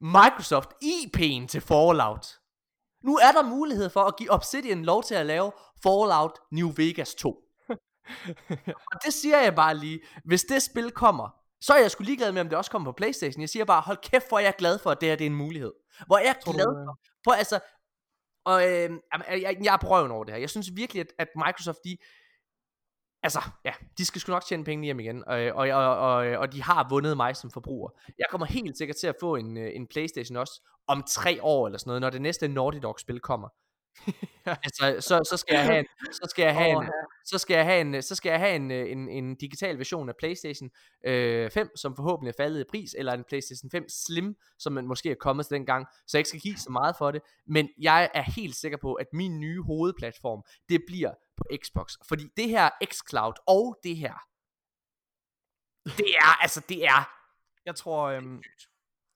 Microsoft 0.00 0.70
IP'en 0.84 1.46
til 1.46 1.60
Fallout. 1.60 2.40
Nu 3.02 3.16
er 3.16 3.32
der 3.32 3.42
mulighed 3.42 3.90
for 3.90 4.00
at 4.00 4.16
give 4.16 4.30
Obsidian 4.30 4.84
lov 4.84 5.02
til 5.02 5.14
at 5.14 5.26
lave 5.26 5.52
Fallout 5.82 6.38
New 6.50 6.72
Vegas 6.76 7.14
2. 7.14 7.28
og 8.92 9.04
det 9.04 9.14
siger 9.14 9.38
jeg 9.38 9.54
bare 9.54 9.76
lige. 9.76 10.00
Hvis 10.24 10.42
det 10.44 10.62
spil 10.62 10.90
kommer, 10.90 11.43
så 11.66 11.72
er 11.74 11.80
jeg 11.80 11.90
sgu 11.90 12.04
ligeglad 12.04 12.32
med, 12.32 12.40
om 12.40 12.48
det 12.48 12.58
også 12.58 12.70
kommer 12.70 12.92
på 12.92 12.96
Playstation. 12.96 13.40
Jeg 13.40 13.48
siger 13.48 13.64
bare, 13.64 13.80
hold 13.80 13.98
kæft, 14.02 14.28
hvor 14.28 14.38
er 14.38 14.42
jeg 14.42 14.54
glad 14.58 14.78
for, 14.78 14.90
at 14.90 15.00
det 15.00 15.08
her 15.08 15.16
det 15.16 15.24
er 15.24 15.30
en 15.30 15.36
mulighed. 15.36 15.72
Hvor 16.06 16.16
er 16.16 16.22
jeg 16.22 16.36
glad 16.44 16.86
for, 16.86 16.98
for 17.24 17.32
altså, 17.32 17.60
og 18.44 18.62
øh, 18.62 18.90
jeg, 19.28 19.56
jeg 19.64 19.72
er 19.74 19.76
på 19.76 19.88
røven 19.88 20.10
over 20.10 20.24
det 20.24 20.34
her. 20.34 20.40
Jeg 20.40 20.50
synes 20.50 20.70
virkelig, 20.74 21.00
at, 21.00 21.12
at 21.18 21.28
Microsoft, 21.36 21.78
de, 21.84 21.96
altså, 23.22 23.40
ja, 23.64 23.72
de 23.98 24.04
skal 24.04 24.20
sgu 24.20 24.32
nok 24.32 24.44
tjene 24.44 24.64
penge 24.64 24.84
hjem 24.84 25.00
igen, 25.00 25.24
og, 25.28 25.38
og, 25.38 25.68
og, 25.68 25.96
og, 25.98 26.16
og 26.16 26.52
de 26.52 26.62
har 26.62 26.88
vundet 26.88 27.16
mig 27.16 27.36
som 27.36 27.50
forbruger. 27.50 27.90
Jeg 28.18 28.26
kommer 28.30 28.46
helt 28.46 28.78
sikkert 28.78 28.96
til 28.96 29.06
at 29.06 29.16
få 29.20 29.36
en, 29.36 29.56
øh, 29.56 29.70
en 29.74 29.86
Playstation 29.86 30.36
også 30.36 30.62
om 30.86 31.04
tre 31.08 31.42
år 31.42 31.66
eller 31.66 31.78
sådan 31.78 31.88
noget, 31.88 32.00
når 32.00 32.10
det 32.10 32.22
næste 32.22 32.48
Naughty 32.48 32.78
Dog 32.82 33.00
spil 33.00 33.20
kommer. 33.20 33.48
altså, 34.64 34.96
så, 35.00 35.20
så 35.30 35.36
skal 35.36 35.54
jeg 35.54 35.64
have 35.64 35.78
en, 35.78 35.86
så 36.12 36.26
skal 36.30 36.42
jeg 36.42 36.54
have 36.54 36.70
en, 36.70 36.90
så 37.24 37.38
skal 37.38 37.54
jeg 37.54 37.64
have 37.64 37.80
en, 37.80 38.02
så 38.02 38.14
skal 38.14 38.30
jeg 38.30 38.38
have 38.38 38.56
en, 38.56 38.70
en, 38.70 39.08
en 39.08 39.34
digital 39.34 39.78
version 39.78 40.08
af 40.08 40.16
PlayStation 40.16 40.70
øh, 41.06 41.50
5, 41.50 41.76
som 41.76 41.96
forhåbentlig 41.96 42.30
er 42.30 42.42
faldet 42.42 42.60
i 42.60 42.64
pris, 42.70 42.94
eller 42.98 43.12
en 43.12 43.24
PlayStation 43.28 43.70
5 43.70 43.88
Slim, 43.88 44.36
som 44.58 44.72
man 44.72 44.86
måske 44.86 45.10
er 45.10 45.14
kommet 45.14 45.46
til 45.46 45.54
den 45.54 45.66
gang, 45.66 45.86
så 46.06 46.16
jeg 46.16 46.20
ikke 46.20 46.28
skal 46.28 46.40
give 46.40 46.56
så 46.56 46.70
meget 46.70 46.96
for 46.98 47.10
det, 47.10 47.22
men 47.46 47.68
jeg 47.78 48.10
er 48.14 48.22
helt 48.22 48.56
sikker 48.56 48.78
på, 48.78 48.94
at 48.94 49.06
min 49.12 49.40
nye 49.40 49.62
hovedplatform, 49.62 50.42
det 50.68 50.82
bliver 50.86 51.14
på 51.36 51.44
Xbox, 51.64 51.92
fordi 52.08 52.28
det 52.36 52.48
her 52.48 52.70
xCloud 52.84 53.34
og 53.46 53.78
det 53.84 53.96
her, 53.96 54.14
det 55.84 56.10
er, 56.20 56.42
altså 56.42 56.60
det 56.68 56.86
er, 56.86 57.10
jeg 57.66 57.76
tror, 57.76 58.04
øhm, 58.04 58.42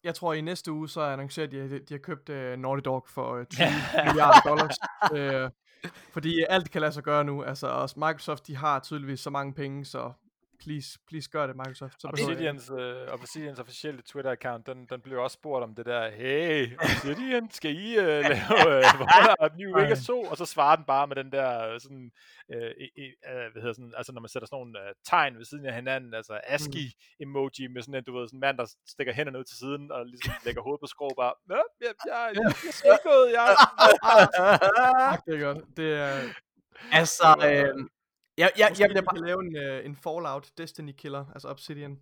jeg 0.04 0.14
tror 0.14 0.32
i 0.32 0.40
næste 0.40 0.72
uge, 0.72 0.88
så 0.88 1.00
annoncerer 1.00 1.46
de, 1.46 1.58
at 1.58 1.70
de, 1.88 1.94
har 1.94 1.98
købt 1.98 2.28
uh, 2.28 2.36
Naughty 2.36 2.82
Dog 2.84 3.04
for 3.08 3.38
uh, 3.38 3.44
20 3.44 3.68
milliarder 4.06 4.40
dollars. 4.40 4.76
uh, 5.12 5.50
fordi 6.14 6.44
alt 6.48 6.70
kan 6.70 6.80
lade 6.80 6.92
sig 6.92 7.02
gøre 7.02 7.24
nu. 7.24 7.42
Altså, 7.42 7.66
også 7.66 7.94
Microsoft, 7.98 8.46
de 8.46 8.56
har 8.56 8.80
tydeligvis 8.80 9.20
så 9.20 9.30
mange 9.30 9.54
penge, 9.54 9.84
så 9.84 10.12
please, 10.64 10.98
please 11.08 11.30
gør 11.30 11.46
det, 11.46 11.56
Microsoft. 11.56 12.00
Så 12.00 12.08
Obsidians, 12.08 12.70
uh, 12.70 12.78
Obsidians 13.12 13.58
officielle 13.58 14.02
Twitter-account, 14.02 14.62
den, 14.66 14.86
den 14.86 15.00
blev 15.00 15.22
også 15.22 15.34
spurgt 15.34 15.62
om 15.62 15.74
det 15.74 15.86
der, 15.86 16.10
hey, 16.10 16.78
Obsidian, 16.78 17.50
skal 17.50 17.76
I 17.76 17.98
uh, 17.98 18.04
lave 18.32 18.82
uh, 19.40 19.56
New 19.58 19.78
Vegas 19.78 20.06
2? 20.06 20.20
Og 20.20 20.36
så 20.36 20.46
svarer 20.46 20.76
den 20.76 20.84
bare 20.84 21.06
med 21.06 21.16
den 21.16 21.32
der, 21.32 21.78
sådan, 21.78 22.10
uh, 22.54 22.56
uh, 22.56 23.52
hvad 23.52 23.62
hedder 23.62 23.72
sådan, 23.72 23.92
altså 23.96 24.12
når 24.12 24.20
man 24.20 24.28
sætter 24.28 24.46
sådan 24.46 24.56
nogle 24.56 24.78
uh, 24.80 24.92
tegn 25.04 25.38
ved 25.38 25.44
siden 25.44 25.66
af 25.66 25.74
hinanden, 25.74 26.14
altså 26.14 26.40
ASCII-emoji 26.44 27.66
med 27.68 27.82
sådan 27.82 27.94
en, 27.94 28.04
du 28.04 28.18
ved, 28.18 28.28
sådan 28.28 28.36
en 28.36 28.40
mand, 28.40 28.58
der 28.58 28.66
stikker 28.86 29.12
hænderne 29.12 29.38
ud 29.38 29.44
til 29.44 29.56
siden, 29.56 29.92
og 29.92 30.06
ligesom 30.06 30.32
lægger 30.46 30.62
hovedet 30.62 30.80
på 30.80 30.86
skrå, 30.86 31.08
bare, 31.16 31.34
jeg, 31.48 31.62
jeg, 31.80 31.92
jeg, 32.06 32.54
jeg 32.84 32.92
er 32.92 33.02
gået, 33.10 33.32
jeg, 33.38 33.48
det 35.26 35.34
er 35.34 35.40
godt. 35.46 35.76
Det 35.76 35.92
er... 35.94 36.18
Altså, 36.92 37.28
øh, 37.38 37.50
jeg, 37.50 37.54
jeg, 37.54 37.66
jeg 37.66 37.97
bliver 38.44 39.02
bare... 39.02 39.20
lave 39.26 39.40
en, 39.44 39.78
uh, 39.78 39.86
en 39.86 39.96
Fallout 39.96 40.50
Destiny 40.58 40.92
Killer, 40.92 41.24
altså 41.34 41.48
Obsidian, 41.48 42.00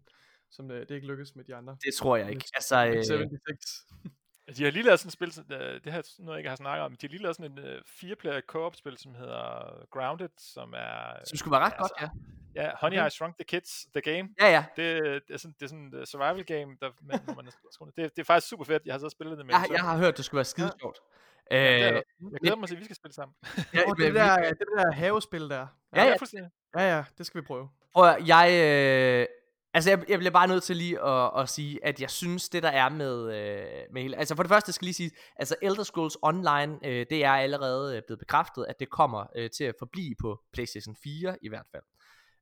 som 0.50 0.70
uh, 0.70 0.76
det 0.76 0.90
ikke 0.90 1.06
lykkes 1.06 1.36
med 1.36 1.44
de 1.44 1.54
andre. 1.54 1.76
Det 1.84 1.94
tror 1.94 2.16
jeg 2.16 2.30
ikke. 2.30 2.44
Altså, 2.54 2.86
øh... 2.86 3.04
76. 3.04 3.86
De 4.56 4.64
har 4.64 4.70
lige 4.70 4.82
lavet 4.82 5.00
sådan 5.00 5.08
et 5.08 5.12
spil, 5.12 5.44
uh, 5.54 5.58
det 5.84 5.92
her 5.92 6.02
noget, 6.18 6.30
jeg 6.30 6.38
ikke 6.38 6.48
har 6.48 6.56
snakket 6.56 6.84
om, 6.84 6.96
de 6.96 7.06
har 7.06 7.10
lige 7.10 7.22
lavet 7.22 7.36
sådan 7.36 7.58
et 7.58 7.64
uh, 7.64 7.80
fire-player 7.86 8.40
co-op-spil, 8.40 8.98
som 8.98 9.14
hedder 9.14 9.86
Grounded, 9.90 10.28
som 10.38 10.74
er... 10.76 11.24
Som 11.24 11.36
skulle 11.36 11.52
være 11.52 11.60
ret 11.60 11.72
altså, 11.78 11.94
godt, 12.00 12.02
ja. 12.02 12.08
Ja, 12.56 12.70
Honey, 12.80 12.96
okay. 12.96 13.06
I 13.06 13.10
Shrunk 13.10 13.34
the 13.36 13.44
Kids, 13.44 13.86
The 13.94 14.00
Game. 14.00 14.28
Ja, 14.40 14.50
ja. 14.50 14.64
Det, 14.76 15.22
det 15.28 15.34
er 15.34 15.38
sådan, 15.38 15.54
det 15.60 15.64
er 15.64 15.68
sådan 15.68 15.94
et 15.94 16.08
survival 16.08 16.44
game, 16.44 16.76
der, 16.80 16.90
man, 17.00 17.20
man 17.36 17.46
er, 17.46 17.84
det, 17.84 17.96
det 17.96 18.18
er 18.18 18.24
faktisk 18.24 18.48
super 18.48 18.64
fedt. 18.64 18.82
Jeg 18.86 18.94
har 18.94 18.98
så 18.98 19.08
spillet 19.08 19.38
det 19.38 19.46
med. 19.46 19.54
Jeg, 19.54 19.66
jeg 19.70 19.80
har 19.80 19.96
hørt, 19.98 20.16
det 20.16 20.24
skulle 20.24 20.38
være 20.38 20.44
skide 20.44 20.72
sjovt. 20.80 20.96
Ja. 20.96 21.16
Øh, 21.52 21.58
jeg 21.60 22.02
glæder 22.40 22.56
mig 22.56 22.68
til, 22.68 22.74
at 22.74 22.80
vi 22.80 22.84
skal 22.84 22.96
spille 22.96 23.14
sammen. 23.14 23.34
ja, 23.74 23.80
oh, 23.88 23.96
det, 23.96 24.14
der, 24.14 24.36
det 24.36 24.66
der 24.76 24.92
havespil 24.92 25.40
der. 25.40 25.66
Ja, 25.96 26.04
ja. 26.04 26.16
Ja, 26.76 26.96
ja, 26.96 27.04
det 27.18 27.26
skal 27.26 27.40
vi 27.40 27.46
prøve. 27.46 27.68
Prøv 27.94 28.16
jeg... 28.26 28.48
Øh, 28.50 29.26
altså, 29.74 29.90
jeg, 29.90 30.04
jeg 30.08 30.18
bliver 30.18 30.30
bare 30.30 30.48
nødt 30.48 30.62
til 30.62 30.76
lige 30.76 31.02
at, 31.02 31.30
at 31.42 31.48
sige, 31.48 31.86
at 31.86 32.00
jeg 32.00 32.10
synes, 32.10 32.48
det 32.48 32.62
der 32.62 32.68
er 32.68 32.88
med, 32.88 33.34
øh, 33.34 33.92
med 33.92 34.02
hele... 34.02 34.16
Altså, 34.16 34.36
for 34.36 34.42
det 34.42 34.50
første 34.50 34.72
skal 34.72 34.84
jeg 34.84 34.88
lige 34.88 34.94
sige, 34.94 35.10
altså 35.36 35.56
Elder 35.62 35.82
Scrolls 35.82 36.16
Online, 36.22 36.78
øh, 36.84 37.06
det 37.10 37.24
er 37.24 37.30
allerede 37.30 37.96
øh, 37.96 38.02
blevet 38.06 38.18
bekræftet, 38.18 38.66
at 38.68 38.80
det 38.80 38.90
kommer 38.90 39.26
øh, 39.36 39.50
til 39.50 39.64
at 39.64 39.74
forblive 39.78 40.14
på 40.20 40.40
PlayStation 40.52 40.96
4 41.02 41.36
i 41.42 41.48
hvert 41.48 41.66
fald. 41.72 41.84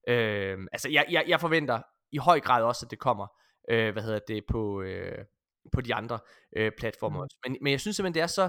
Øh, 0.09 0.59
altså, 0.72 0.89
jeg, 0.89 1.06
jeg, 1.10 1.24
jeg 1.28 1.40
forventer 1.40 1.82
i 2.12 2.16
høj 2.18 2.40
grad 2.40 2.62
også, 2.62 2.86
at 2.86 2.90
det 2.90 2.98
kommer, 2.98 3.26
øh, 3.70 3.93
hvad 3.93 4.02
hedder 4.02 4.20
det, 4.28 4.44
på... 4.48 4.82
Øh, 4.82 5.24
på 5.72 5.81
de 5.81 5.94
andre 5.94 6.18
øh, 6.56 6.72
platformer 6.78 7.22
mm. 7.22 7.28
Men, 7.44 7.59
men 7.62 7.70
jeg 7.70 7.81
synes 7.81 7.97
simpelthen, 7.97 8.14
det 8.14 8.22
er 8.22 8.26
så 8.26 8.48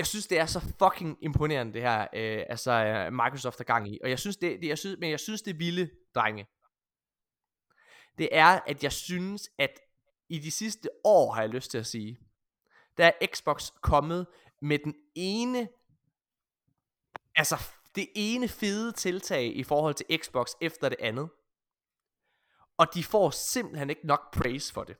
jeg 0.00 0.06
synes 0.06 0.26
det 0.26 0.38
er 0.38 0.46
så 0.46 0.60
fucking 0.60 1.18
imponerende 1.20 1.72
det 1.72 1.82
her 1.82 2.00
øh, 2.00 2.44
altså 2.48 2.70
øh, 2.70 3.12
Microsoft 3.12 3.60
er 3.60 3.64
gang 3.64 3.94
i. 3.94 3.98
Og 4.02 4.10
jeg 4.10 4.18
synes 4.18 4.36
det, 4.36 4.60
det 4.60 4.68
jeg 4.68 4.78
synes 4.78 5.00
men 5.00 5.10
jeg 5.10 5.20
synes 5.20 5.42
det 5.42 5.58
vilde 5.58 5.90
drenge. 6.14 6.46
Det 8.18 8.28
er 8.32 8.60
at 8.66 8.82
jeg 8.82 8.92
synes 8.92 9.50
at 9.58 9.80
i 10.28 10.38
de 10.38 10.50
sidste 10.50 10.88
år 11.04 11.32
har 11.32 11.40
jeg 11.42 11.50
lyst 11.50 11.70
til 11.70 11.78
at 11.78 11.86
sige 11.86 12.18
der 12.98 13.06
er 13.06 13.26
Xbox 13.26 13.70
kommet 13.82 14.26
med 14.62 14.78
den 14.78 14.94
ene 15.14 15.68
altså 17.36 17.56
det 17.94 18.08
ene 18.14 18.48
fede 18.48 18.92
tiltag 18.92 19.56
i 19.56 19.64
forhold 19.64 19.94
til 19.94 20.18
Xbox 20.22 20.50
efter 20.60 20.88
det 20.88 20.98
andet. 21.00 21.28
Og 22.78 22.94
de 22.94 23.04
får 23.04 23.30
simpelthen 23.30 23.90
ikke 23.90 24.06
nok 24.06 24.34
praise 24.34 24.72
for 24.72 24.84
det. 24.84 24.96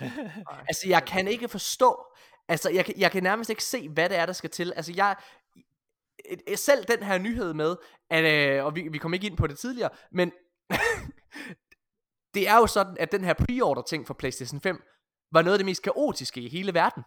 Altså 0.68 0.88
jeg 0.88 1.04
kan 1.06 1.28
ikke 1.28 1.48
forstå 1.48 2.06
Altså, 2.48 2.70
jeg, 2.70 2.94
jeg 2.96 3.10
kan 3.10 3.22
nærmest 3.22 3.50
ikke 3.50 3.64
se, 3.64 3.88
hvad 3.88 4.08
det 4.08 4.18
er, 4.18 4.26
der 4.26 4.32
skal 4.32 4.50
til. 4.50 4.72
Altså, 4.76 4.92
jeg... 4.96 5.16
Selv 6.56 6.84
den 6.84 7.02
her 7.02 7.18
nyhed 7.18 7.54
med, 7.54 7.76
at, 8.10 8.56
øh, 8.58 8.64
og 8.64 8.74
vi, 8.74 8.88
vi 8.88 8.98
kom 8.98 9.14
ikke 9.14 9.26
ind 9.26 9.36
på 9.36 9.46
det 9.46 9.58
tidligere, 9.58 9.90
men 10.12 10.32
det 12.34 12.48
er 12.48 12.56
jo 12.56 12.66
sådan, 12.66 12.96
at 13.00 13.12
den 13.12 13.24
her 13.24 13.34
pre-order 13.34 13.82
ting 13.82 14.06
for 14.06 14.14
PlayStation 14.14 14.60
5 14.60 14.82
var 15.32 15.42
noget 15.42 15.54
af 15.54 15.58
det 15.58 15.66
mest 15.66 15.82
kaotiske 15.82 16.40
i 16.40 16.48
hele 16.48 16.74
verden. 16.74 17.02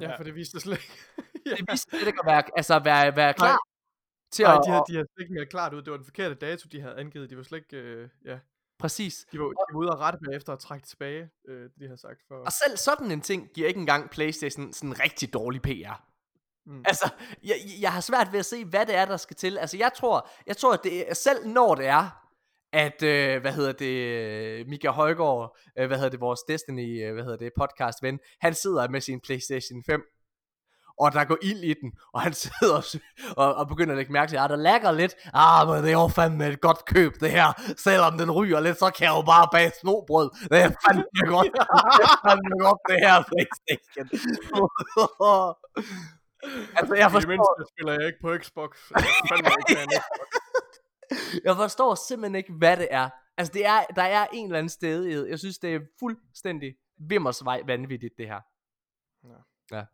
Ja, 0.00 0.16
for 0.16 0.24
det 0.24 0.34
viste 0.34 0.60
slet 0.60 0.72
ikke. 0.72 0.92
ja. 1.46 1.50
Det 1.50 1.64
viste 1.70 1.90
slet 1.90 2.06
ikke 2.06 2.20
at 2.22 2.26
være, 2.26 2.42
altså, 2.56 2.78
være, 2.78 3.16
være 3.16 3.34
klar. 3.34 3.48
Nej. 3.48 3.56
Til 4.32 4.42
Nej, 4.42 4.54
at, 4.54 4.60
de 4.66 4.70
havde, 4.70 4.84
de 4.88 4.94
havde 4.94 5.08
slet 5.14 5.24
ikke 5.24 5.34
mere 5.34 5.46
klart 5.46 5.74
ud. 5.74 5.82
Det 5.82 5.90
var 5.90 5.96
den 5.96 6.06
forkerte 6.06 6.34
dato, 6.34 6.68
de 6.72 6.80
havde 6.80 6.96
angivet. 6.96 7.30
De 7.30 7.36
var 7.36 7.42
slet 7.42 7.58
ikke, 7.58 7.76
øh, 7.76 8.08
ja. 8.24 8.38
Præcis. 8.82 9.26
De 9.32 9.38
var, 9.38 9.44
de 9.44 9.74
var 9.74 9.78
ude 9.78 9.90
og 9.90 10.00
rette 10.00 10.18
med 10.22 10.36
efter 10.36 10.52
at 10.52 10.58
trække 10.58 10.86
tilbage, 10.86 11.30
øh, 11.48 11.62
det 11.62 11.72
de 11.80 11.88
har 11.88 11.96
sagt. 11.96 12.20
For... 12.28 12.34
Og 12.34 12.52
selv 12.52 12.76
sådan 12.76 13.10
en 13.10 13.20
ting 13.20 13.48
giver 13.54 13.68
ikke 13.68 13.80
engang 13.80 14.10
Playstation 14.10 14.72
sådan 14.72 14.90
en 14.90 15.00
rigtig 15.00 15.32
dårlig 15.32 15.62
PR. 15.62 15.96
Mm. 16.66 16.82
Altså, 16.84 17.10
jeg, 17.44 17.56
jeg 17.80 17.92
har 17.92 18.00
svært 18.00 18.32
ved 18.32 18.38
at 18.38 18.46
se, 18.46 18.64
hvad 18.64 18.86
det 18.86 18.96
er, 18.96 19.04
der 19.04 19.16
skal 19.16 19.36
til. 19.36 19.58
Altså, 19.58 19.76
jeg 19.76 19.90
tror, 19.96 20.28
jeg 20.46 20.56
tror 20.56 20.72
at 20.72 20.80
det 20.84 21.16
selv 21.16 21.46
når 21.46 21.74
det 21.74 21.86
er, 21.86 22.22
at, 22.72 23.02
øh, 23.02 23.40
hvad 23.40 23.52
hedder 23.52 23.72
det, 23.72 24.68
Mika 24.68 24.90
Højgaard, 24.90 25.58
øh, 25.78 25.86
hvad 25.86 25.96
hedder 25.96 26.10
det, 26.10 26.20
vores 26.20 26.40
Destiny, 26.48 27.06
øh, 27.06 27.12
hvad 27.14 27.24
hedder 27.24 27.38
det, 27.38 27.52
podcast 27.58 28.02
ven, 28.02 28.18
han 28.40 28.54
sidder 28.54 28.88
med 28.88 29.00
sin 29.00 29.20
Playstation 29.20 29.84
5, 29.86 30.02
og 31.00 31.12
der 31.12 31.24
går 31.24 31.38
ild 31.42 31.62
i 31.64 31.74
den, 31.80 31.92
og 32.14 32.20
han 32.20 32.32
sidder 32.32 32.96
og, 33.36 33.54
og, 33.54 33.68
begynder 33.68 33.92
at 33.92 33.96
lægge 33.96 34.12
mærke 34.12 34.30
til, 34.30 34.36
at 34.36 34.42
ah, 34.42 34.48
der 34.48 34.56
lækker 34.56 34.92
lidt, 34.92 35.14
ah, 35.34 35.68
men 35.68 35.76
det 35.84 35.88
er 35.88 35.98
jo 36.02 36.08
fandme 36.08 36.46
et 36.46 36.60
godt 36.60 36.84
køb 36.84 37.12
det 37.20 37.30
her, 37.30 37.48
selvom 37.76 38.18
den 38.18 38.30
ryger 38.30 38.60
lidt, 38.60 38.78
så 38.78 38.90
kan 38.96 39.04
jeg 39.06 39.14
jo 39.18 39.22
bare 39.22 39.48
bage 39.52 39.72
snobrød, 39.80 40.30
det 40.50 40.58
er 40.66 40.70
fandme 40.84 41.22
godt, 41.34 41.52
det 41.98 42.04
er 42.08 42.16
fandme 42.26 42.54
godt 42.66 42.80
det 42.88 42.98
her 43.04 43.16
Playstation. 43.30 44.06
altså 46.78 46.94
jeg 46.94 47.10
forstår... 47.10 47.30
I 47.30 47.36
mindste 47.36 47.62
spiller 47.72 47.92
jeg 47.92 48.06
ikke 48.06 48.20
på 48.22 48.30
Xbox. 48.42 48.70
jeg 51.46 51.56
forstår 51.56 51.94
simpelthen 51.94 52.34
ikke, 52.34 52.52
hvad 52.52 52.76
det 52.76 52.88
er. 52.90 53.08
Altså 53.36 53.52
det 53.52 53.66
er, 53.66 53.84
der 53.96 54.02
er 54.02 54.26
en 54.32 54.46
eller 54.46 54.58
anden 54.58 54.70
sted, 54.70 55.26
jeg 55.26 55.38
synes 55.38 55.58
det 55.58 55.74
er 55.74 55.80
fuldstændig 55.98 56.74
vimmersvej 56.98 57.62
vanvittigt 57.66 58.14
det 58.18 58.26
her. 58.26 58.40
Ja. 59.24 59.76
ja. 59.76 59.84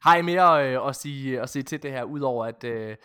Har 0.00 0.16
I 0.16 0.22
mere 0.22 0.68
øh, 0.68 0.88
at, 0.88 0.96
sige, 0.96 1.40
at 1.40 1.48
sige 1.48 1.62
til 1.62 1.82
det 1.82 1.90
her, 1.90 2.04
udover 2.04 2.46
at, 2.46 2.64
øh, 2.64 2.96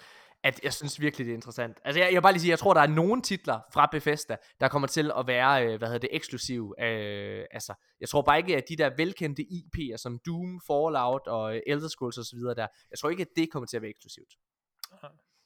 at 0.44 0.60
jeg 0.64 0.74
synes 0.74 1.02
virkelig, 1.02 1.26
det 1.26 1.32
er 1.32 1.36
interessant. 1.36 1.78
Altså, 1.84 2.00
jeg, 2.00 2.08
jeg 2.08 2.16
vil 2.16 2.22
bare 2.22 2.32
lige 2.32 2.42
sige, 2.42 2.52
jeg 2.52 2.60
tror, 2.60 2.74
der 2.74 2.82
er 2.82 2.88
nogle 2.88 3.22
titler 3.22 3.60
fra 3.74 3.88
Bethesda, 3.92 4.38
der 4.60 4.68
kommer 4.68 4.88
til 4.88 5.12
at 5.18 5.28
være, 5.28 5.66
øh, 5.66 5.78
hvad 5.78 5.88
hedder 5.88 6.00
det, 6.00 6.10
eksklusiv. 6.12 6.76
Øh, 6.82 7.46
altså, 7.52 7.74
jeg 8.00 8.10
tror 8.10 8.22
bare 8.22 8.38
ikke, 8.38 8.58
at 8.58 8.64
de 8.70 8.76
der 8.76 8.90
velkendte 8.98 9.44
IP'er, 9.44 9.98
som 9.98 10.20
Doom, 10.26 10.62
Fallout 10.68 11.28
og 11.28 11.56
øh, 11.56 11.62
Elder 11.68 11.88
Scrolls 11.88 12.18
osv., 12.18 12.40
der, 12.40 12.68
jeg 12.92 13.00
tror 13.00 13.10
ikke, 13.10 13.22
at 13.22 13.30
det 13.36 13.52
kommer 13.52 13.68
til 13.68 13.78
at 13.78 13.82
være 13.82 13.90
eksklusivt. 13.90 14.34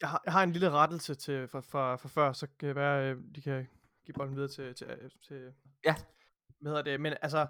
Jeg 0.01 0.09
har, 0.09 0.21
jeg 0.25 0.33
har 0.33 0.43
en 0.43 0.51
lille 0.51 0.69
rettelse 0.69 1.15
til, 1.15 1.47
for, 1.47 1.61
for, 1.61 1.97
for 1.97 2.07
før, 2.07 2.33
så 2.33 2.47
kan 2.59 2.67
det 2.67 2.75
være, 2.75 3.09
øh, 3.09 3.17
de 3.35 3.41
kan 3.41 3.67
give 4.05 4.13
bolden 4.13 4.35
videre 4.35 4.49
til, 4.49 4.75
til, 4.75 4.87
til 5.27 5.53
ja. 5.85 5.95
Hvad 6.61 6.71
hedder 6.71 6.83
det? 6.83 7.01
Men 7.01 7.13
altså, 7.21 7.47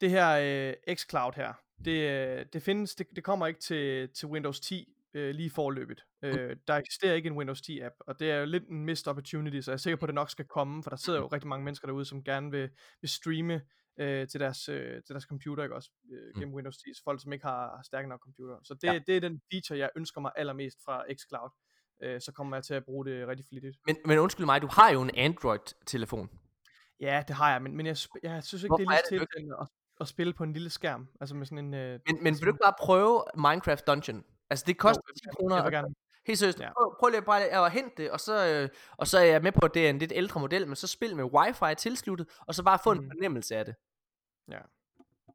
det 0.00 0.10
her 0.10 0.30
øh, 0.30 0.96
xCloud 0.96 1.32
her, 1.36 1.52
det, 1.84 2.10
øh, 2.10 2.46
det 2.52 2.62
findes, 2.62 2.94
det, 2.94 3.06
det 3.16 3.24
kommer 3.24 3.46
ikke 3.46 3.60
til, 3.60 4.08
til 4.08 4.28
Windows 4.28 4.60
10 4.60 4.94
øh, 5.14 5.34
lige 5.34 5.50
forløbet. 5.50 6.04
Øh, 6.22 6.56
der 6.68 6.74
eksisterer 6.74 7.14
ikke 7.14 7.26
en 7.26 7.36
Windows 7.36 7.62
10 7.62 7.80
app, 7.80 7.94
og 8.00 8.20
det 8.20 8.30
er 8.30 8.36
jo 8.36 8.44
lidt 8.44 8.68
en 8.68 8.84
missed 8.84 9.08
opportunity, 9.08 9.60
så 9.60 9.70
jeg 9.70 9.74
er 9.74 9.78
sikker 9.78 9.96
på, 9.96 10.04
at 10.04 10.08
det 10.08 10.14
nok 10.14 10.30
skal 10.30 10.44
komme, 10.44 10.82
for 10.82 10.90
der 10.90 10.96
sidder 10.96 11.18
jo 11.18 11.26
rigtig 11.26 11.48
mange 11.48 11.64
mennesker 11.64 11.88
derude, 11.88 12.04
som 12.04 12.24
gerne 12.24 12.50
vil, 12.50 12.70
vil 13.00 13.10
streame 13.10 13.60
øh, 13.98 14.28
til, 14.28 14.40
deres, 14.40 14.68
øh, 14.68 15.02
til 15.02 15.12
deres 15.14 15.24
computer, 15.24 15.62
ikke 15.62 15.74
også, 15.74 15.90
øh, 16.12 16.26
mm. 16.34 16.40
gennem 16.40 16.54
Windows 16.54 16.76
10, 16.76 16.94
så 16.94 17.02
folk 17.04 17.22
som 17.22 17.32
ikke 17.32 17.44
har, 17.44 17.76
har 17.76 17.82
stærke 17.84 18.08
nok 18.08 18.20
computer. 18.20 18.56
Så 18.64 18.74
det, 18.74 18.88
ja. 18.88 19.00
det 19.06 19.16
er 19.16 19.20
den 19.20 19.40
feature, 19.52 19.78
jeg 19.78 19.90
ønsker 19.96 20.20
mig 20.20 20.32
allermest 20.36 20.78
fra 20.84 21.04
xCloud. 21.14 21.50
Øh, 22.02 22.20
så 22.20 22.32
kommer 22.32 22.56
jeg 22.56 22.64
til 22.64 22.74
at 22.74 22.84
bruge 22.84 23.04
det 23.06 23.28
rigtig 23.28 23.46
flittigt. 23.46 23.76
Men, 23.86 23.96
men 24.04 24.18
undskyld 24.18 24.46
mig, 24.46 24.62
du 24.62 24.68
har 24.72 24.92
jo 24.92 25.02
en 25.02 25.10
Android-telefon. 25.14 26.30
Ja, 27.00 27.24
det 27.28 27.36
har 27.36 27.52
jeg, 27.52 27.62
men, 27.62 27.76
men 27.76 27.86
jeg, 27.86 27.96
jeg 28.22 28.44
synes 28.44 28.62
ikke, 28.62 28.70
Hvorfor 28.70 28.90
det 28.90 29.10
er 29.10 29.10
lige 29.10 29.26
til 29.26 29.52
at, 29.60 29.68
at 30.00 30.08
spille 30.08 30.32
på 30.32 30.44
en 30.44 30.52
lille 30.52 30.70
skærm. 30.70 31.08
Altså 31.20 31.34
med 31.34 31.46
sådan 31.46 31.58
en... 31.58 31.74
Øh, 31.74 32.00
men 32.06 32.22
men 32.22 32.34
vil 32.34 32.42
du 32.42 32.48
ikke 32.48 32.62
bare 32.64 32.74
prøve 32.78 33.24
Minecraft 33.34 33.86
Dungeon? 33.86 34.24
Altså 34.50 34.64
det 34.66 34.78
koster 34.78 35.02
jo, 35.08 35.14
10 35.14 35.36
kroner. 35.36 35.56
Jeg 35.56 35.64
vil 35.64 35.72
gerne. 35.72 35.94
Helt 36.26 36.38
seriøst, 36.38 36.60
ja. 36.60 36.72
prøv, 36.72 36.96
prøv 37.00 37.08
lige 37.10 37.22
bare 37.22 37.66
at 37.66 37.72
hente 37.72 38.02
det, 38.02 38.10
og 38.10 38.20
så, 38.20 38.46
øh, 38.46 38.68
og 38.96 39.06
så 39.06 39.18
er 39.18 39.24
jeg 39.24 39.42
med 39.42 39.52
på, 39.52 39.60
at 39.64 39.74
det 39.74 39.86
er 39.86 39.90
en 39.90 39.98
lidt 39.98 40.12
ældre 40.14 40.40
model, 40.40 40.66
men 40.66 40.76
så 40.76 40.86
spil 40.86 41.16
med 41.16 41.24
wifi 41.24 41.74
tilsluttet, 41.78 42.28
og 42.40 42.54
så 42.54 42.62
bare 42.62 42.78
få 42.84 42.94
mm. 42.94 43.00
en 43.00 43.10
fornemmelse 43.10 43.56
af 43.56 43.64
det. 43.64 43.74
Ja. 44.50 44.58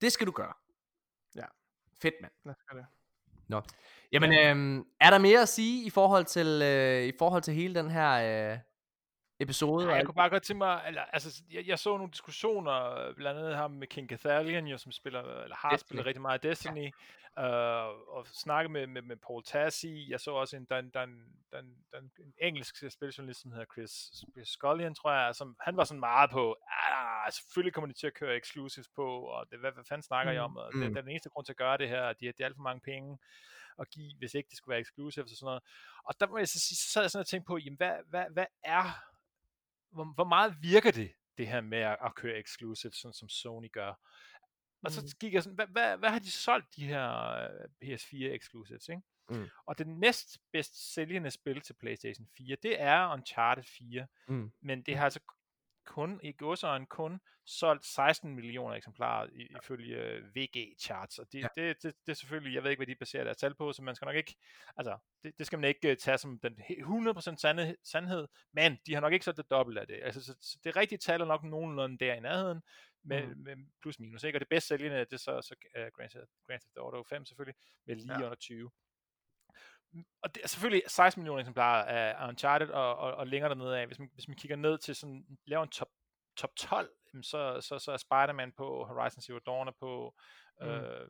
Det 0.02 0.12
skal 0.12 0.28
du 0.28 0.32
gøre. 0.32 0.54
Ja. 1.36 1.46
Fedt, 2.02 2.16
mand. 2.22 2.32
Lad 2.46 2.56
os 2.56 2.64
gøre 2.72 2.80
det. 2.80 2.88
Nå. 3.48 3.62
Jamen, 4.12 4.32
ja. 4.32 4.50
øhm, 4.50 4.86
er 5.00 5.10
der 5.10 5.18
mere 5.18 5.42
at 5.42 5.50
sige 5.50 5.86
i 5.86 5.90
forhold 5.90 6.26
til, 6.26 6.62
øh, 6.64 7.04
i 7.04 7.12
forhold 7.20 7.42
til 7.42 7.54
hele 7.54 7.76
den 7.76 7.92
her... 7.92 8.52
Øh, 8.54 8.60
episode. 9.40 9.90
Ja, 9.90 9.96
jeg 9.96 10.06
kunne 10.06 10.16
bare 10.16 10.30
godt 10.30 10.44
tænke 10.44 10.58
mig, 10.58 10.84
eller, 10.88 11.02
altså, 11.02 11.44
jeg, 11.52 11.68
jeg 11.68 11.80
så 11.80 11.98
nogle 11.98 12.12
diskussioner, 12.12 13.14
blandt 13.16 13.40
andet 13.40 13.56
ham 13.56 13.72
med 13.72 13.88
King 13.88 14.10
Cathalion, 14.10 14.68
jo, 14.68 14.78
som 14.78 14.92
spiller, 14.92 15.22
eller 15.44 15.56
har 15.56 15.70
Destiny. 15.70 15.88
spillet 15.88 16.06
rigtig 16.06 16.22
meget 16.22 16.44
Destiny, 16.44 16.90
ja. 17.38 17.88
øh, 17.88 17.96
og 18.08 18.28
snakke 18.28 18.70
med, 18.70 18.88
med, 18.88 19.02
med 19.02 19.16
Paul 19.16 19.44
Tassi. 19.44 20.12
Jeg 20.12 20.20
så 20.20 20.32
også 20.32 20.58
en, 20.58 20.66
der, 20.70 20.82
der, 20.82 21.06
der, 21.52 21.62
der, 21.92 22.00
en 22.00 22.34
engelsk 22.42 22.76
spiljournalist, 22.90 23.42
som 23.42 23.52
hedder 23.52 23.66
Chris, 23.74 23.92
Chris 24.34 24.48
Scullion, 24.48 24.96
tror 24.96 25.12
jeg, 25.12 25.36
som, 25.36 25.56
han 25.60 25.78
var 25.78 25.84
sådan 25.84 26.00
meget 26.00 26.30
på, 26.30 26.56
ah, 26.70 27.32
selvfølgelig 27.32 27.74
kommer 27.74 27.88
de 27.88 28.00
til 28.00 28.08
at 28.08 28.14
køre 28.14 28.38
exclusives 28.38 28.88
på, 28.96 29.08
og 29.22 29.46
det, 29.52 29.60
hvad, 29.60 29.72
hvad 29.72 29.84
fanden 29.84 30.04
snakker 30.04 30.32
mm. 30.32 30.36
I 30.36 30.40
om? 30.40 30.58
Og 30.58 30.72
mm. 30.74 30.80
det, 30.80 30.90
det, 30.90 30.98
er 30.98 31.02
den 31.02 31.12
eneste 31.12 31.30
grund 31.30 31.46
til 31.46 31.54
at 31.54 31.58
gøre 31.58 31.78
det 31.78 31.90
her, 31.90 32.04
at 32.04 32.20
de, 32.20 32.26
de 32.26 32.44
er 32.44 32.46
alt 32.46 32.56
for 32.56 32.64
mange 32.64 32.82
penge 32.82 33.18
at 33.80 33.90
give, 33.90 34.18
hvis 34.18 34.34
ikke 34.34 34.50
det 34.50 34.58
skulle 34.58 34.74
være 34.74 34.82
exclusives 34.82 35.32
og 35.32 35.38
sådan 35.38 35.46
noget. 35.46 35.64
Og 36.04 36.14
der 36.20 36.28
må 36.28 36.38
jeg 36.38 36.48
så 36.48 36.60
sige, 36.60 36.78
så 36.78 36.92
sad 36.92 37.02
jeg 37.04 37.12
sådan 37.12 37.22
og 37.22 37.28
tænkte 37.28 37.48
på, 37.48 37.58
jamen 37.58 37.78
hvad, 37.78 37.96
hvad, 38.10 38.26
hvad 38.32 38.46
er 38.64 38.86
hvor, 39.92 40.14
hvor 40.14 40.24
meget 40.24 40.56
virker 40.62 40.92
det, 40.92 41.12
det 41.38 41.48
her 41.48 41.62
med 41.62 41.78
at, 41.78 41.98
at 42.06 42.16
køre 42.16 42.40
exclusive, 42.40 42.92
sådan 42.94 43.14
som 43.14 43.30
Sony 43.30 43.72
gør? 43.72 43.94
Og 44.84 44.92
så 44.92 45.02
mm. 45.02 45.08
gik 45.20 45.34
jeg 45.34 45.44
sådan, 45.44 45.56
hvad, 45.56 45.68
hvad, 45.68 45.98
hvad 45.98 46.10
har 46.10 46.20
de 46.20 46.32
solgt 46.32 46.76
de 46.76 46.86
her 46.86 47.32
øh, 47.32 47.70
PS4 47.84 48.16
exclusives, 48.16 48.90
ikke? 48.90 49.02
Mm. 49.30 49.48
Og 49.66 49.78
det 49.78 49.88
næst 49.88 50.38
bedst 50.52 50.94
sælgende 50.94 51.32
spil 51.32 51.62
til 51.62 51.74
PlayStation 51.74 52.28
4, 52.38 52.58
det 52.64 52.82
er 52.82 53.14
Uncharted 53.14 53.64
4. 53.64 54.08
Mm. 54.28 54.52
Men 54.62 54.82
det 54.82 54.98
har 54.98 55.04
altså 55.04 55.20
kun, 55.90 56.20
i 56.24 56.32
godsøjen 56.32 56.86
kun 56.86 57.20
solgt 57.46 57.86
16 57.86 58.36
millioner 58.36 58.76
eksemplarer 58.76 59.28
ifølge 59.64 59.96
øh, 59.96 60.36
VG 60.36 60.76
charts, 60.80 61.20
og 61.20 61.32
det, 61.32 61.42
ja. 61.42 61.48
det, 61.56 61.84
det, 61.84 61.96
det 62.06 62.12
er 62.12 62.16
selvfølgelig, 62.16 62.56
jeg 62.56 62.64
ved 62.64 62.72
ikke, 62.72 62.80
hvad 62.80 62.88
de 62.88 62.96
baserer 62.96 63.24
deres 63.24 63.38
tal 63.38 63.56
på, 63.56 63.74
så 63.74 63.82
man 63.82 63.96
skal 63.96 64.06
nok 64.06 64.16
ikke, 64.16 64.36
altså, 64.78 64.98
det, 65.24 65.38
det 65.38 65.46
skal 65.48 65.60
man 65.60 65.68
ikke 65.68 65.92
uh, 65.92 65.98
tage 65.98 66.18
som 66.18 66.40
den 66.40 66.62
100% 66.70 67.36
sande, 67.36 67.76
sandhed, 67.84 68.28
men 68.54 68.78
de 68.86 68.94
har 68.94 69.02
nok 69.02 69.14
ikke 69.14 69.26
solgt 69.26 69.38
det 69.38 69.50
dobbelt 69.50 69.78
af 69.78 69.88
det, 69.88 70.00
altså, 70.04 70.24
så, 70.24 70.36
så 70.42 70.58
det 70.64 70.76
rigtige 70.76 71.00
tal 71.00 71.22
er 71.22 71.26
nok 71.26 71.44
nogenlunde 71.44 71.98
der 71.98 72.14
i 72.14 72.20
nærheden, 72.20 72.62
med, 73.04 73.28
mm. 73.28 73.44
med 73.44 73.56
plus 73.82 74.00
minus, 74.00 74.24
ikke? 74.24 74.38
og 74.38 74.40
det 74.40 74.50
bedst 74.50 74.68
sælgende, 74.68 75.00
det 75.00 75.14
er 75.14 75.18
så, 75.18 75.42
så 75.42 75.56
uh, 75.76 75.82
Grand, 75.82 76.10
Grand 76.48 76.62
Theft 76.62 76.78
Auto 76.78 77.04
5 77.04 77.26
selvfølgelig, 77.26 77.56
med 77.86 77.96
lige 77.96 78.20
ja. 78.20 78.24
under 78.26 78.36
20 78.36 78.72
og 80.24 80.36
det 80.36 80.44
er 80.44 80.48
selvfølgelig 80.48 80.84
16 80.88 81.22
millioner 81.22 81.40
eksemplarer 81.40 81.84
af 81.84 82.28
Uncharted, 82.30 82.70
og, 82.70 82.96
og, 82.96 83.14
og 83.14 83.28
længere 83.28 83.50
dernede 83.50 83.80
af, 83.80 83.88
hvis 83.88 84.00
man, 84.00 84.10
hvis 84.14 84.28
man 84.28 84.38
kigger 84.38 84.56
ned 84.56 84.78
til 84.78 84.96
sådan, 84.96 85.26
laver 85.46 85.64
en 85.64 85.70
top, 85.70 85.88
top 86.38 86.56
12, 86.56 86.90
så, 87.22 87.62
så, 87.62 87.80
så 87.80 87.92
er 87.92 87.98
Spider-Man 87.98 88.52
på, 88.58 88.86
Horizon 88.86 89.22
Zero 89.22 89.40
Dawn 89.46 89.68
er 89.68 89.72
på, 89.80 90.16
mm. 90.62 90.68
øh, 90.68 91.08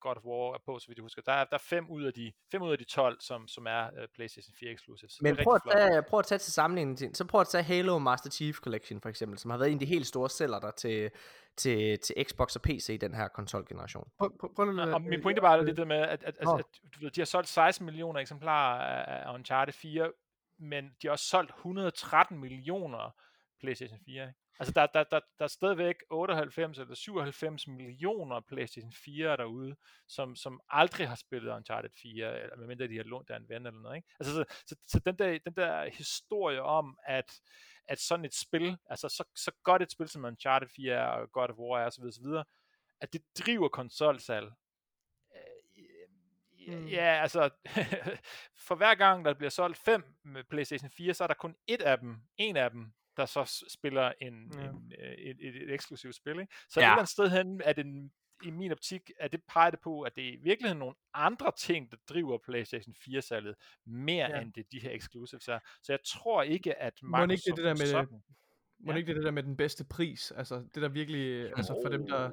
God 0.00 0.16
of 0.16 0.24
War 0.24 0.54
er 0.54 0.58
på, 0.66 0.78
så 0.78 0.86
vidt 0.88 0.98
jeg 0.98 1.02
husker. 1.02 1.22
Der 1.22 1.32
er, 1.32 1.44
der 1.44 1.54
er 1.54 1.64
fem 1.74 1.90
ud 1.90 2.04
af 2.04 2.12
de, 2.12 2.32
fem 2.52 2.62
ud 2.62 2.72
af 2.72 2.78
de 2.78 2.84
12, 2.84 3.20
som, 3.20 3.48
som 3.48 3.66
er 3.66 3.82
uh, 3.86 4.04
PlayStation 4.14 4.54
4 4.60 4.72
exclusives. 4.72 5.22
Men 5.22 5.36
prøv 5.42 5.54
at, 5.54 5.62
tage, 5.72 6.02
prøv 6.02 6.18
at 6.18 6.26
tage 6.26 6.38
til 6.38 6.52
sammenligning, 6.52 7.16
så 7.16 7.24
prøv 7.24 7.40
at 7.40 7.48
tage 7.48 7.64
Halo 7.64 7.98
Master 7.98 8.30
Chief 8.30 8.56
Collection 8.56 9.00
for 9.00 9.08
eksempel, 9.08 9.38
som 9.38 9.50
har 9.50 9.58
været 9.58 9.70
en 9.70 9.76
af 9.76 9.80
de 9.80 9.86
helt 9.86 10.06
store 10.06 10.30
sælger 10.30 10.58
der 10.58 10.70
til, 10.70 11.10
til, 11.56 11.98
til 11.98 12.24
Xbox 12.28 12.56
og 12.56 12.62
PC 12.62 12.88
i 12.88 12.96
den 12.96 13.14
her 13.14 13.28
konsolgeneration. 13.28 14.10
Prøv, 14.18 14.38
prøv, 14.40 14.54
prøv, 14.54 14.76
ja, 14.76 14.94
og 14.94 15.02
min 15.02 15.22
pointe 15.22 15.40
bare 15.40 15.58
er 15.58 15.72
det 15.72 15.88
med, 15.88 15.96
at, 15.96 16.08
at, 16.24 16.36
at, 16.38 16.58
at 16.58 16.64
du 16.94 17.00
ved, 17.00 17.10
de 17.10 17.20
har 17.20 17.26
solgt 17.26 17.48
16 17.48 17.84
millioner 17.84 18.20
eksemplarer 18.20 19.04
af 19.04 19.34
Uncharted 19.34 19.72
4, 19.72 20.12
men 20.58 20.84
de 20.84 21.06
har 21.06 21.10
også 21.10 21.24
solgt 21.24 21.50
113 21.50 22.38
millioner 22.38 23.14
PlayStation 23.60 23.98
4. 24.06 24.22
Ikke? 24.22 24.34
Altså, 24.60 24.72
der, 24.74 24.86
der, 24.86 25.04
der, 25.04 25.20
der 25.38 25.44
er 25.44 25.48
stadigvæk 25.48 25.94
98 26.10 26.78
eller 26.78 26.94
97 26.94 27.68
millioner 27.68 28.40
PlayStation 28.40 28.92
4 28.92 29.36
derude, 29.36 29.76
som, 30.08 30.36
som 30.36 30.60
aldrig 30.68 31.08
har 31.08 31.14
spillet 31.14 31.56
Uncharted 31.56 31.90
4, 32.02 32.42
eller 32.42 32.56
medmindre 32.56 32.88
de 32.88 32.96
har 32.96 33.04
lånt 33.04 33.28
der 33.28 33.36
en 33.36 33.48
ven 33.48 33.66
eller 33.66 33.80
noget. 33.80 33.96
Ikke? 33.96 34.08
Altså, 34.20 34.34
så, 34.34 34.44
så, 34.66 34.76
så 34.86 35.00
den, 35.06 35.18
der, 35.18 35.38
den 35.44 35.52
der 35.56 35.90
historie 35.90 36.62
om, 36.62 36.98
at, 37.06 37.40
at 37.90 38.00
sådan 38.00 38.24
et 38.24 38.34
spil, 38.34 38.78
altså 38.86 39.08
så, 39.08 39.24
så 39.34 39.52
godt 39.62 39.82
et 39.82 39.92
spil 39.92 40.08
som 40.08 40.24
Uncharted 40.24 40.68
4 40.68 41.12
og 41.12 41.32
God 41.32 41.48
of 41.48 41.56
War 41.58 41.80
er 41.80 41.86
osv., 41.86 42.04
osv., 42.04 42.26
at 43.00 43.12
det 43.12 43.22
driver 43.38 43.68
konsolsalg. 43.68 44.52
Øh, 45.36 46.78
mm. 46.78 46.86
Ja, 46.86 47.22
altså, 47.22 47.50
for 48.66 48.74
hver 48.74 48.94
gang 48.94 49.24
der 49.24 49.34
bliver 49.34 49.50
solgt 49.50 49.78
fem 49.78 50.04
med 50.24 50.44
PlayStation 50.44 50.90
4, 50.90 51.14
så 51.14 51.24
er 51.24 51.28
der 51.28 51.34
kun 51.34 51.56
et 51.66 51.82
af 51.82 51.98
dem, 51.98 52.16
en 52.36 52.56
af 52.56 52.70
dem, 52.70 52.92
der 53.16 53.26
så 53.26 53.64
spiller 53.68 54.12
en, 54.20 54.52
ja. 54.54 54.60
en, 54.60 54.92
øh, 55.00 55.12
et, 55.12 55.36
et, 55.40 55.62
et 55.62 55.72
eksklusivt 55.72 56.14
spil. 56.14 56.40
Ikke? 56.40 56.54
Så 56.68 56.80
ja. 56.80 56.86
et 56.86 56.90
eller 56.90 56.98
andet 56.98 57.08
sted 57.08 57.30
hen 57.30 57.60
er 57.64 57.72
det 57.72 58.10
i 58.42 58.50
min 58.50 58.72
optik, 58.72 59.10
at 59.20 59.32
det 59.32 59.40
peger 59.48 59.70
det 59.70 59.80
på, 59.80 60.02
at 60.02 60.16
det 60.16 60.28
er 60.28 60.32
i 60.32 60.36
virkeligheden 60.42 60.78
nogle 60.78 60.94
andre 61.14 61.52
ting, 61.58 61.90
der 61.90 61.96
driver 62.08 62.38
PlayStation 62.38 62.94
4-salget, 62.98 63.54
mere 63.86 64.30
ja. 64.30 64.40
end 64.40 64.52
det 64.52 64.72
de 64.72 64.80
her 64.80 64.90
exclusives 64.90 65.48
er. 65.48 65.58
Så 65.82 65.92
jeg 65.92 66.00
tror 66.06 66.42
ikke, 66.42 66.78
at 66.78 66.94
Microsoft 67.02 67.28
Må 67.28 67.32
ikke 67.32 67.42
det, 67.46 67.56
det 67.56 67.64
der 67.64 67.74
med 67.74 67.86
sådan, 67.86 68.22
må 68.78 68.92
ja. 68.92 68.98
ikke 68.98 69.08
det, 69.08 69.16
det 69.16 69.24
der 69.24 69.30
med 69.30 69.42
den 69.42 69.56
bedste 69.56 69.84
pris, 69.84 70.30
altså 70.30 70.64
det 70.74 70.82
der 70.82 70.88
virkelig, 70.88 71.52
altså 71.56 71.80
for 71.84 71.90
dem, 71.90 72.06
der, 72.06 72.30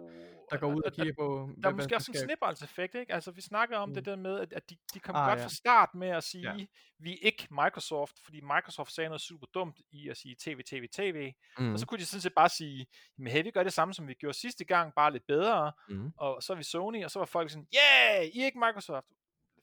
der 0.52 0.58
går 0.58 0.74
ud 0.76 0.82
og 0.82 0.94
kigger 0.94 1.14
på... 1.14 1.50
Der, 1.56 1.62
der 1.62 1.70
er 1.70 1.74
måske 1.74 1.96
også 1.96 2.12
en 2.12 2.18
snibboldseffekt, 2.18 2.96
ikke? 2.96 3.14
Altså 3.14 3.32
vi 3.32 3.42
snakker 3.42 3.78
om 3.78 3.90
mm. 3.90 3.96
det 3.96 4.06
der 4.06 4.16
med, 4.16 4.40
at 4.40 4.70
de, 4.70 4.76
de 4.94 5.00
kom 5.00 5.16
ah, 5.16 5.30
godt 5.30 5.40
ja. 5.40 5.44
fra 5.44 5.50
start 5.50 5.90
med 5.96 6.08
at 6.08 6.24
sige, 6.24 6.54
ja. 6.54 6.66
vi 7.00 7.12
er 7.14 7.18
ikke 7.22 7.48
Microsoft, 7.52 8.20
fordi 8.24 8.42
Microsoft 8.42 8.92
sagde 8.92 9.10
noget 9.10 9.22
super 9.22 9.48
dumt 9.54 9.82
i 9.92 10.10
at 10.10 10.18
sige 10.18 10.36
tv, 10.40 10.62
tv, 10.64 10.88
tv, 10.94 11.34
mm. 11.60 11.74
og 11.74 11.80
så 11.80 11.86
kunne 11.86 12.00
de 12.00 12.06
sådan 12.06 12.22
set 12.22 12.34
bare 12.34 12.50
sige, 12.50 12.88
men 13.18 13.32
hey, 13.32 13.44
vi 13.44 13.52
gør 13.52 13.64
det 13.64 13.74
samme, 13.74 13.94
som 13.94 14.08
vi 14.08 14.14
gjorde 14.14 14.38
sidste 14.38 14.66
gang, 14.66 14.94
bare 14.96 15.12
lidt 15.12 15.28
bedre, 15.28 15.72
mm. 15.90 16.12
og 16.18 16.44
så 16.44 16.54
er 16.54 16.58
vi 16.58 16.64
Sony, 16.64 17.06
og 17.06 17.12
så 17.12 17.20
var 17.20 17.26
folk 17.26 17.50
sådan, 17.50 17.68
yeah, 17.76 18.26
I 18.26 18.42
er 18.42 18.46
ikke 18.46 18.60
Microsoft, 18.60 19.08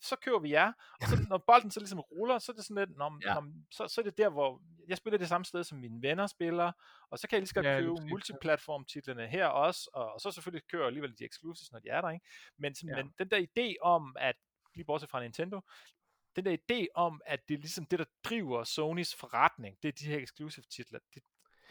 så 0.05 0.17
kører 0.17 0.39
vi 0.39 0.51
jer. 0.53 0.73
Og 1.01 1.09
så, 1.09 1.27
når 1.29 1.39
bolden 1.39 1.71
så 1.71 1.81
ligesom 1.81 2.01
ruller, 2.01 2.39
så 2.39 2.53
er 2.53 2.57
det 2.57 2.65
sådan 2.65 2.87
lidt, 2.87 2.99
når, 2.99 3.19
ja. 3.27 3.35
når, 3.35 3.53
så, 3.71 3.89
så 3.89 4.01
er 4.01 4.03
det 4.03 4.19
der, 4.19 4.29
hvor 4.29 4.63
jeg 4.89 4.97
spiller 4.97 5.19
det 5.19 5.29
samme 5.29 5.45
sted, 5.45 5.65
som 5.65 5.79
mine 5.79 6.03
venner 6.03 6.27
spiller, 6.27 6.73
og 7.11 7.19
så 7.19 7.29
kan 7.29 7.37
jeg 7.37 7.41
lige 7.41 7.49
så 7.49 7.55
godt 7.55 7.67
ja, 7.67 7.81
købe 7.81 8.09
multiplatform 8.09 8.85
titlerne 8.85 9.29
her 9.29 9.47
også, 9.47 9.91
og, 9.93 10.13
og 10.13 10.21
så 10.21 10.31
selvfølgelig 10.31 10.69
kører 10.69 10.87
alligevel 10.87 11.19
de 11.19 11.25
exclusives, 11.25 11.73
når 11.73 11.79
de 11.79 11.89
er 11.89 12.01
der, 12.01 12.11
ikke? 12.11 12.27
Men, 12.59 12.75
sådan, 12.75 12.97
ja. 12.97 13.03
men 13.03 13.15
den 13.19 13.31
der 13.31 13.47
idé 13.47 13.75
om, 13.83 14.17
at 14.19 14.37
lige 14.75 14.85
bortset 14.85 15.11
fra 15.11 15.23
Nintendo, 15.23 15.61
den 16.37 16.45
der 16.45 16.57
idé 16.57 16.87
om, 16.95 17.21
at 17.27 17.49
det 17.49 17.55
er 17.55 17.59
ligesom 17.59 17.87
det, 17.87 17.99
der 17.99 18.05
driver 18.25 18.65
Sonys 18.65 19.15
forretning, 19.15 19.77
det 19.83 19.89
er 19.89 19.93
de 19.93 20.07
her 20.07 20.19
exclusive 20.19 20.65
titler, 20.71 20.99
det, 21.15 21.23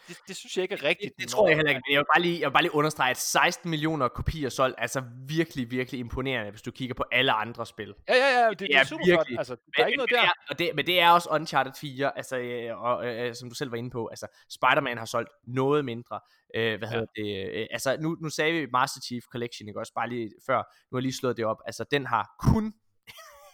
det, 0.08 0.18
det 0.28 0.36
synes 0.36 0.58
jeg 0.58 0.64
ikke 0.64 0.76
er 0.76 0.84
rigtigt. 0.84 1.14
Det, 1.16 1.24
det 1.24 1.32
tror 1.32 1.48
jeg 1.48 1.56
heller 1.56 1.70
ikke, 1.70 1.82
men 1.88 1.94
jeg 1.94 2.00
vil 2.00 2.06
bare 2.16 2.22
lige, 2.22 2.40
jeg 2.40 2.48
vil 2.50 2.54
bare 2.54 2.64
lige 2.64 2.76
understrege, 2.76 3.12
at 3.12 3.18
16 3.18 3.70
millioner 3.70 4.08
kopier 4.08 4.50
solgt, 4.50 4.76
altså 4.78 5.04
virkelig, 5.28 5.72
virkelig 5.72 6.00
imponerende, 6.00 6.52
hvis 6.52 6.62
du 6.62 6.72
kigger 6.72 6.96
på 6.96 7.04
alle 7.12 7.32
andre 7.32 7.66
spil. 7.66 7.94
Ja, 8.10 8.16
ja, 8.16 8.40
ja, 8.40 8.50
det, 8.50 8.60
det, 8.60 8.68
det 8.68 8.78
er, 8.78 8.84
super 8.84 9.06
virkelig, 9.06 9.38
Altså, 9.40 9.56
der 9.56 9.62
men, 9.78 9.84
er 9.84 9.88
ikke 9.88 9.98
noget 9.98 10.12
der. 10.12 10.22
Er, 10.22 10.32
og 10.50 10.60
det, 10.60 10.72
men 10.76 10.86
det 10.86 11.00
er 11.00 11.10
også 11.10 11.30
Uncharted 11.32 11.74
4, 11.82 12.18
altså, 12.18 12.38
øh, 12.38 12.82
og, 12.82 13.08
øh, 13.08 13.36
som 13.36 13.50
du 13.50 13.56
selv 13.56 13.72
var 13.72 13.78
inde 13.78 13.90
på, 13.90 14.08
altså, 14.08 14.28
Spider-Man 14.50 14.98
har 14.98 15.06
solgt 15.06 15.30
noget 15.48 15.86
mindre. 15.86 16.20
Øh, 16.56 16.78
hvad 16.78 16.88
ja. 16.88 16.94
hedder 16.94 17.06
det? 17.16 17.60
Øh, 17.60 17.68
altså, 17.72 17.98
nu, 18.00 18.18
nu 18.22 18.30
sagde 18.30 18.54
vi 18.54 18.68
Master 18.72 19.02
Chief 19.02 19.24
Collection, 19.32 19.68
ikke 19.68 19.80
også? 19.80 19.94
Bare 19.96 20.10
lige 20.10 20.32
før, 20.46 20.58
nu 20.58 20.96
har 20.96 21.00
jeg 21.00 21.02
lige 21.02 21.14
slået 21.14 21.38
det 21.38 21.46
op. 21.46 21.58
Altså, 21.66 21.86
den 21.92 22.06
har 22.06 22.36
kun 22.40 22.74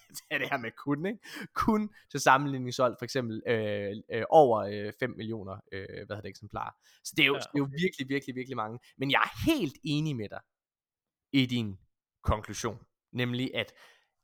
det 0.17 0.21
er 0.31 0.37
det 0.37 0.49
her 0.49 0.57
med 0.57 0.71
kun, 0.71 1.05
ikke? 1.05 1.19
Kun 1.53 1.89
til 2.11 2.19
sammenligning 2.19 2.73
solgt 2.73 2.99
for 2.99 3.03
eksempel 3.03 3.41
øh, 3.47 3.95
øh, 4.13 4.23
over 4.29 4.59
øh, 4.59 4.93
5 4.99 5.13
millioner 5.17 5.55
øh, 5.71 5.85
hvad 5.87 5.97
hedder 5.97 6.21
det, 6.21 6.29
eksemplarer. 6.29 6.71
Så 7.03 7.13
det 7.17 7.23
er, 7.23 7.27
jo, 7.27 7.33
ja, 7.33 7.39
okay. 7.39 7.47
det 7.53 7.59
er 7.59 7.63
jo 7.63 7.69
virkelig, 7.83 8.09
virkelig, 8.09 8.35
virkelig 8.35 8.57
mange. 8.57 8.79
Men 8.97 9.11
jeg 9.11 9.21
er 9.23 9.51
helt 9.51 9.77
enig 9.83 10.15
med 10.15 10.29
dig 10.29 10.41
i 11.33 11.45
din 11.45 11.77
konklusion. 12.23 12.79
Nemlig 13.13 13.55
at 13.55 13.73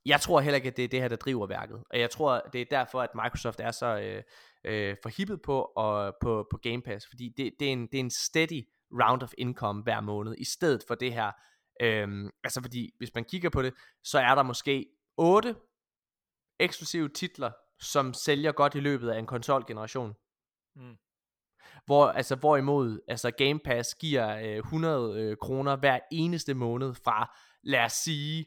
jeg 0.06 0.22
tror 0.22 0.42
heller 0.42 0.56
ikke, 0.56 0.68
at 0.68 0.78
det 0.78 0.84
er 0.84 0.88
det 0.88 1.02
her, 1.02 1.08
der 1.08 1.16
driver 1.16 1.48
værket. 1.48 1.84
Og 1.90 2.00
jeg 2.00 2.10
tror, 2.10 2.42
det 2.54 2.62
er 2.62 2.66
derfor, 2.72 3.02
at 3.02 3.10
Microsoft 3.16 3.60
er 3.60 3.72
så 3.72 4.00
øh, 4.00 4.24
øh, 4.66 4.96
forhippet 5.04 5.42
på, 5.42 5.62
og, 5.62 6.16
på, 6.22 6.48
på 6.52 6.58
Game 6.58 6.82
Pass. 6.82 7.08
Fordi 7.10 7.34
det, 7.38 7.54
det, 7.60 7.68
er 7.68 7.72
en, 7.72 7.88
det 7.88 7.96
er 7.96 8.00
en 8.00 8.12
steady 8.12 8.62
round 8.92 9.24
of 9.24 9.34
income 9.38 9.84
hver 9.84 10.02
måned, 10.02 10.36
i 10.38 10.46
stedet 10.46 10.84
for 10.88 10.96
det 10.96 11.14
her. 11.14 11.32
Øh, 11.82 12.32
altså 12.44 12.62
fordi, 12.62 12.92
hvis 12.98 13.16
man 13.16 13.24
kigger 13.24 13.50
på 13.50 13.62
det, 13.62 13.74
så 14.04 14.20
er 14.20 14.36
der 14.36 14.44
måske 14.44 14.86
8 15.18 15.56
eksklusive 16.60 17.10
titler, 17.10 17.52
som 17.80 18.14
sælger 18.14 18.52
godt 18.52 18.76
i 18.76 18.80
løbet 18.80 19.10
af 19.10 19.20
en 19.20 19.28
konsolgeneration. 19.28 20.14
Mm. 20.76 20.98
Hvor, 21.86 22.08
altså, 22.08 22.36
hvorimod 22.36 23.00
altså 23.08 23.32
Game 23.32 23.60
Pass 23.60 23.96
giver 23.96 24.38
øh, 24.38 24.58
100 24.58 25.22
øh, 25.22 25.38
kroner 25.38 25.76
hver 25.76 26.00
eneste 26.12 26.54
måned 26.54 26.94
fra, 26.94 27.38
lad 27.64 27.84
os 27.84 27.94
sige, 27.94 28.46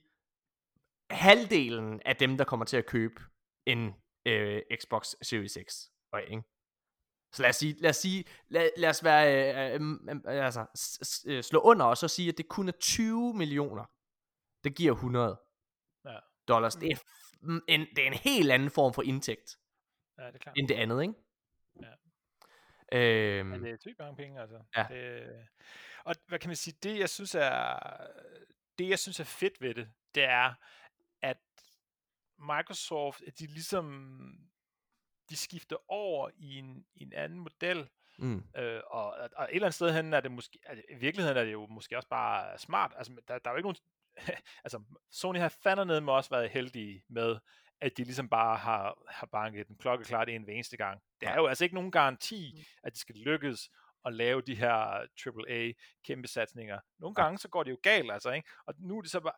halvdelen 1.10 2.02
af 2.04 2.16
dem, 2.16 2.36
der 2.36 2.44
kommer 2.44 2.66
til 2.66 2.76
at 2.76 2.86
købe 2.86 3.22
en 3.66 3.94
øh, 4.26 4.62
Xbox 4.80 5.14
Series 5.22 5.58
X. 5.68 5.74
Og, 6.12 6.22
ikke? 6.22 6.42
Så 7.32 7.42
lad 7.42 7.48
os 7.48 7.56
sige, 7.56 7.74
lad 7.80 7.90
os, 7.90 7.96
sige, 7.96 8.24
lad, 8.48 8.70
lad 8.76 8.90
os 8.90 9.04
være, 9.04 9.74
øh, 9.74 9.80
øh, 9.80 9.96
øh, 10.08 10.44
altså, 10.44 10.66
øh, 11.26 11.42
slå 11.42 11.60
under 11.60 11.86
og 11.86 11.96
så 11.96 12.08
sige, 12.08 12.28
at 12.28 12.38
det 12.38 12.48
kun 12.48 12.68
er 12.68 12.72
20 12.72 13.34
millioner. 13.34 13.84
Det 14.64 14.76
giver 14.76 14.92
100 14.92 15.40
ja. 16.04 16.18
dollars. 16.48 16.74
Det 16.74 16.90
er, 16.90 16.96
en, 17.42 17.80
det 17.96 17.98
er 17.98 18.06
en 18.06 18.14
helt 18.14 18.52
anden 18.52 18.70
form 18.70 18.94
for 18.94 19.02
indtægt. 19.02 19.58
Ja, 20.18 20.26
det 20.26 20.34
er 20.34 20.38
klart. 20.38 20.58
End 20.58 20.68
det 20.68 20.74
andet, 20.74 21.02
ikke? 21.02 21.14
Ja. 21.82 21.92
Øhm, 22.92 23.52
ja, 23.52 23.58
det 23.58 23.70
er 23.70 23.76
typisk 23.76 23.98
mange 23.98 24.16
penge, 24.16 24.40
altså. 24.40 24.62
Ja. 24.76 24.86
Det, 24.90 25.48
og 26.04 26.14
hvad 26.26 26.38
kan 26.38 26.48
man 26.48 26.56
sige, 26.56 26.76
det 26.82 26.98
jeg 26.98 27.08
synes 27.08 27.34
er, 27.34 27.78
det 28.78 28.88
jeg 28.88 28.98
synes 28.98 29.20
er 29.20 29.24
fedt 29.24 29.60
ved 29.60 29.74
det, 29.74 29.90
det 30.14 30.24
er, 30.24 30.54
at 31.22 31.38
Microsoft, 32.38 33.22
at 33.26 33.38
de 33.38 33.46
ligesom 33.46 34.48
de 35.30 35.36
skifter 35.36 35.76
over 35.88 36.30
i 36.36 36.58
en, 36.58 36.86
i 36.94 37.02
en 37.02 37.12
anden 37.12 37.38
model, 37.38 37.88
Mm. 38.18 38.44
Øh, 38.56 38.80
og, 38.86 39.10
og, 39.36 39.44
et 39.44 39.54
eller 39.54 39.66
andet 39.66 39.74
sted 39.74 39.94
hen 39.94 40.12
er 40.12 40.20
det 40.20 40.32
måske, 40.32 40.58
altså, 40.66 40.84
i 40.90 40.94
virkeligheden 40.94 41.38
er 41.38 41.44
det 41.44 41.52
jo 41.52 41.66
måske 41.66 41.96
også 41.96 42.08
bare 42.08 42.58
smart, 42.58 42.92
altså 42.96 43.12
der, 43.28 43.38
der 43.38 43.50
er 43.50 43.54
jo 43.54 43.56
ikke 43.56 43.66
nogen, 43.66 43.76
altså 44.64 44.82
Sony 45.10 45.38
har 45.38 45.48
fandme 45.62 46.00
med 46.00 46.12
også 46.12 46.30
været 46.30 46.50
heldige 46.50 47.02
med, 47.08 47.36
at 47.80 47.96
de 47.96 48.04
ligesom 48.04 48.28
bare 48.28 48.56
har, 48.56 48.98
har 49.08 49.26
banket 49.26 49.68
den 49.68 49.76
klokkeklart 49.76 50.28
en 50.28 50.42
hver 50.42 50.52
eneste 50.52 50.76
gang. 50.76 51.00
Det 51.20 51.28
er 51.28 51.36
jo 51.36 51.46
altså 51.46 51.64
ikke 51.64 51.74
nogen 51.74 51.90
garanti, 51.90 52.52
mm. 52.56 52.62
at 52.82 52.92
det 52.92 53.00
skal 53.00 53.14
lykkes 53.14 53.70
at 54.04 54.14
lave 54.14 54.42
de 54.42 54.54
her 54.54 54.72
AAA 55.26 55.72
kæmpe 56.04 56.28
satsninger. 56.28 56.80
Nogle 56.98 57.14
gange 57.14 57.38
så 57.38 57.48
går 57.48 57.62
det 57.62 57.70
jo 57.70 57.78
galt, 57.82 58.12
altså, 58.12 58.30
ikke? 58.30 58.48
Og 58.66 58.74
nu 58.78 58.98
er 58.98 59.02
det 59.02 59.10
så 59.10 59.20
bare, 59.20 59.32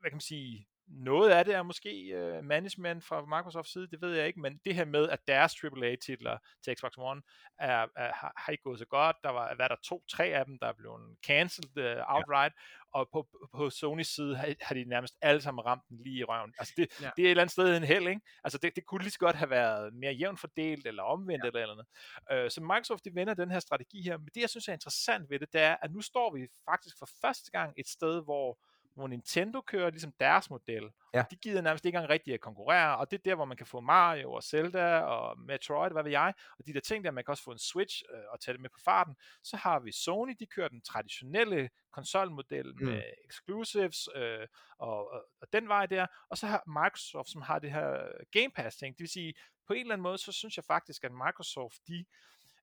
hvad 0.00 0.10
kan 0.10 0.16
man 0.16 0.20
sige, 0.20 0.68
noget 0.88 1.30
af 1.30 1.44
det 1.44 1.54
er 1.54 1.62
måske 1.62 2.12
uh, 2.38 2.44
management 2.44 3.04
fra 3.04 3.20
Microsofts 3.20 3.72
side, 3.72 3.86
det 3.86 4.00
ved 4.00 4.14
jeg 4.14 4.26
ikke, 4.26 4.40
men 4.40 4.60
det 4.64 4.74
her 4.74 4.84
med, 4.84 5.08
at 5.08 5.20
deres 5.28 5.64
AAA-titler 5.64 6.38
til 6.64 6.76
Xbox 6.76 6.92
One 6.98 7.22
er, 7.58 7.86
er, 7.96 8.12
har, 8.12 8.32
har 8.36 8.52
ikke 8.52 8.62
gået 8.62 8.78
så 8.78 8.84
godt. 8.84 9.16
Der 9.22 9.30
var, 9.30 9.54
hvad 9.54 9.68
der 9.68 9.76
to-tre 9.84 10.24
af 10.24 10.44
dem, 10.44 10.58
der 10.58 10.66
er 10.66 10.72
blevet 10.72 11.16
cancelled 11.26 11.96
uh, 11.98 12.14
outright, 12.14 12.54
ja. 12.54 12.98
og 12.98 13.08
på, 13.12 13.28
på 13.54 13.70
Sonys 13.70 14.06
side 14.06 14.36
har, 14.36 14.54
har 14.60 14.74
de 14.74 14.84
nærmest 14.84 15.14
alle 15.22 15.40
sammen 15.40 15.66
ramt 15.66 15.82
den 15.88 15.98
lige 16.04 16.18
i 16.18 16.24
røven. 16.24 16.54
Altså 16.58 16.74
det, 16.76 17.00
ja. 17.00 17.10
det 17.16 17.22
er 17.22 17.26
et 17.26 17.30
eller 17.30 17.42
andet 17.42 17.52
sted 17.52 17.76
en 17.76 17.84
held, 17.84 18.08
ikke? 18.08 18.20
Altså 18.44 18.58
det, 18.58 18.76
det 18.76 18.86
kunne 18.86 19.02
lige 19.02 19.12
så 19.12 19.18
godt 19.18 19.36
have 19.36 19.50
været 19.50 19.94
mere 19.94 20.12
jævnt 20.12 20.40
fordelt, 20.40 20.86
eller 20.86 21.02
omvendt, 21.02 21.44
ja. 21.44 21.48
eller 21.48 21.60
eller 21.60 21.84
andet. 22.28 22.44
Uh, 22.44 22.50
så 22.50 22.60
Microsoft, 22.60 23.04
de 23.04 23.14
vender 23.14 23.34
den 23.34 23.50
her 23.50 23.60
strategi 23.60 24.02
her, 24.02 24.18
men 24.18 24.28
det, 24.34 24.40
jeg 24.40 24.50
synes 24.50 24.68
er 24.68 24.72
interessant 24.72 25.30
ved 25.30 25.38
det, 25.38 25.52
det 25.52 25.60
er, 25.60 25.76
at 25.82 25.92
nu 25.92 26.00
står 26.00 26.34
vi 26.34 26.48
faktisk 26.70 26.98
for 26.98 27.08
første 27.20 27.50
gang 27.50 27.74
et 27.76 27.88
sted, 27.88 28.24
hvor 28.24 28.58
hvor 28.96 29.06
Nintendo 29.06 29.60
kører 29.60 29.90
ligesom 29.90 30.12
deres 30.20 30.50
model. 30.50 30.90
Ja. 31.14 31.24
De 31.30 31.36
gider 31.36 31.60
nærmest 31.60 31.84
ikke 31.84 31.96
engang 31.96 32.10
rigtig 32.10 32.34
at 32.34 32.40
konkurrere, 32.40 32.96
og 32.96 33.10
det 33.10 33.18
er 33.18 33.22
der, 33.22 33.34
hvor 33.34 33.44
man 33.44 33.56
kan 33.56 33.66
få 33.66 33.80
Mario 33.80 34.32
og 34.32 34.42
Zelda 34.42 34.98
og 34.98 35.38
Metroid, 35.40 35.92
hvad 35.92 36.02
ved 36.02 36.10
jeg, 36.10 36.34
og 36.58 36.66
de 36.66 36.74
der 36.74 36.80
ting 36.80 37.04
der, 37.04 37.10
man 37.10 37.24
kan 37.24 37.32
også 37.32 37.44
få 37.44 37.50
en 37.50 37.58
Switch 37.58 38.02
øh, 38.14 38.20
og 38.32 38.40
tage 38.40 38.52
det 38.52 38.62
med 38.62 38.70
på 38.70 38.78
farten. 38.84 39.16
Så 39.42 39.56
har 39.56 39.80
vi 39.80 39.92
Sony, 39.92 40.36
de 40.38 40.46
kører 40.46 40.68
den 40.68 40.82
traditionelle 40.82 41.70
konsolmodel 41.92 42.66
mm. 42.66 42.86
med 42.86 43.02
exclusives 43.28 44.08
øh, 44.14 44.46
og, 44.78 45.12
og, 45.12 45.24
og 45.40 45.52
den 45.52 45.68
vej 45.68 45.86
der, 45.86 46.06
og 46.30 46.38
så 46.38 46.46
har 46.46 46.62
Microsoft, 46.66 47.28
som 47.30 47.42
har 47.42 47.58
det 47.58 47.72
her 47.72 47.90
Game 48.32 48.50
Pass 48.56 48.76
ting, 48.76 48.94
det 48.96 49.02
vil 49.02 49.08
sige, 49.08 49.34
på 49.66 49.72
en 49.72 49.80
eller 49.80 49.92
anden 49.92 50.02
måde, 50.02 50.18
så 50.18 50.32
synes 50.32 50.56
jeg 50.56 50.64
faktisk, 50.64 51.04
at 51.04 51.12
Microsoft, 51.12 51.76
de 51.88 52.04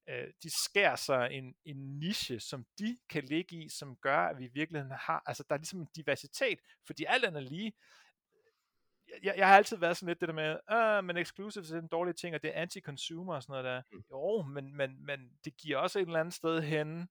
øh, 0.09 0.27
de 0.43 0.63
skærer 0.63 0.95
sig 0.95 1.29
en, 1.31 1.55
en 1.65 1.99
niche, 1.99 2.39
som 2.39 2.65
de 2.79 2.97
kan 3.09 3.23
ligge 3.23 3.55
i, 3.55 3.69
som 3.69 3.95
gør, 3.95 4.17
at 4.17 4.37
vi 4.39 4.45
i 4.45 4.51
virkeligheden 4.53 4.97
har, 4.99 5.23
altså 5.25 5.43
der 5.49 5.55
er 5.55 5.59
ligesom 5.59 5.81
en 5.81 5.89
diversitet, 5.95 6.59
fordi 6.85 7.05
alt 7.07 7.25
andet 7.25 7.43
lige, 7.43 7.73
jeg, 9.23 9.33
jeg 9.37 9.47
har 9.47 9.57
altid 9.57 9.77
været 9.77 9.97
sådan 9.97 10.07
lidt 10.07 10.21
det 10.21 10.29
der 10.29 10.35
med, 10.35 10.59
ah, 10.67 11.03
men 11.03 11.17
exclusives 11.17 11.71
er 11.71 11.79
en 11.79 11.87
dårlig 11.87 12.15
ting, 12.15 12.35
og 12.35 12.43
det 12.43 12.57
er 12.57 12.65
anti-consumer 12.65 13.33
og 13.33 13.43
sådan 13.43 13.53
noget 13.53 13.65
der. 13.65 13.81
Mm. 13.91 14.03
Jo, 14.11 14.41
men, 14.41 14.75
men, 14.77 15.05
men 15.05 15.19
det 15.45 15.57
giver 15.57 15.77
også 15.77 15.99
et 15.99 16.05
eller 16.05 16.19
andet 16.19 16.33
sted 16.33 16.61
hen, 16.61 17.09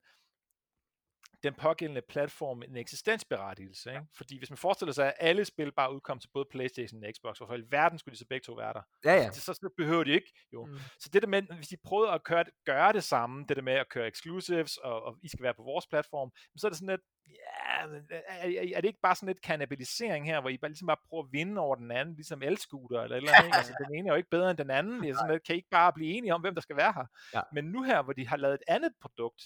den 1.43 1.55
pågældende 1.55 2.03
platform 2.09 2.63
en 2.63 2.77
eksistensberettigelse. 2.77 3.91
Ikke? 3.91 4.03
Fordi 4.17 4.39
hvis 4.39 4.51
man 4.51 4.57
forestiller 4.57 4.93
sig, 4.93 5.07
at 5.07 5.15
alle 5.19 5.45
spil 5.45 5.73
bare 5.73 5.95
udkom 5.95 6.19
til 6.19 6.29
både 6.35 6.47
Playstation 6.51 7.05
og 7.05 7.11
Xbox, 7.17 7.39
hvorfor 7.39 7.55
i 7.55 7.63
verden 7.71 7.99
skulle 7.99 8.13
de 8.13 8.19
så 8.19 8.27
begge 8.29 8.45
to 8.45 8.53
være 8.53 8.73
der? 8.73 8.83
Ja, 9.05 9.15
ja. 9.15 9.33
Så, 9.33 9.41
så, 9.41 9.55
så 9.55 9.71
behøver 9.77 10.05
de 10.05 10.11
ikke. 10.11 10.33
Jo. 10.53 10.65
Mm. 10.67 10.79
Så 11.01 11.11
det 11.13 11.23
der 11.23 11.29
med, 11.29 11.43
hvis 11.43 11.69
de 11.69 11.77
prøver 11.85 12.09
at 12.09 12.25
gøre, 12.25 12.45
gøre 12.67 12.93
det 12.93 13.05
samme, 13.05 13.45
det 13.49 13.57
der 13.57 13.63
med 13.63 13.73
at 13.73 13.89
køre 13.89 14.09
exclusives, 14.09 14.77
og, 14.77 15.03
og 15.03 15.19
I 15.23 15.29
skal 15.29 15.43
være 15.43 15.55
på 15.55 15.63
vores 15.63 15.87
platform, 15.87 16.31
så 16.57 16.67
er 16.67 16.71
det 16.71 16.79
sådan 16.79 16.91
lidt, 16.91 17.03
ja, 17.29 17.87
er, 18.27 18.77
er 18.77 18.81
det 18.81 18.89
ikke 18.89 19.01
bare 19.03 19.15
sådan 19.15 19.27
lidt 19.27 19.43
kannibalisering 19.43 20.27
her, 20.27 20.41
hvor 20.41 20.51
I 20.51 20.59
bare, 20.59 20.69
ligesom 20.69 20.87
bare 20.87 20.97
prøver 21.09 21.25
at 21.25 21.33
vinde 21.33 21.61
over 21.61 21.77
den 21.77 21.91
anden, 21.91 22.15
ligesom 22.15 22.43
elskuter 22.43 23.03
eller 23.03 23.17
eller 23.17 23.33
andet, 23.33 23.47
ikke? 23.47 23.57
Altså, 23.57 23.75
den 23.79 23.95
ene 23.95 24.09
er 24.09 24.13
jo 24.13 24.17
ikke 24.17 24.31
bedre 24.31 24.51
end 24.51 24.59
den 24.59 24.71
anden, 24.71 24.97
det 25.03 25.11
er 25.11 25.15
sådan 25.15 25.31
lidt, 25.31 25.47
kan 25.47 25.55
I 25.55 25.57
ikke 25.57 25.71
bare 25.71 25.93
blive 25.93 26.11
enige 26.11 26.35
om, 26.35 26.41
hvem 26.41 26.55
der 26.55 26.61
skal 26.61 26.77
være 26.77 26.93
her? 26.93 27.07
Ja. 27.35 27.41
Men 27.53 27.65
nu 27.65 27.83
her, 27.83 28.03
hvor 28.03 28.13
de 28.13 28.29
har 28.29 28.37
lavet 28.37 28.55
et 28.55 28.63
andet 28.69 28.93
produkt, 29.01 29.43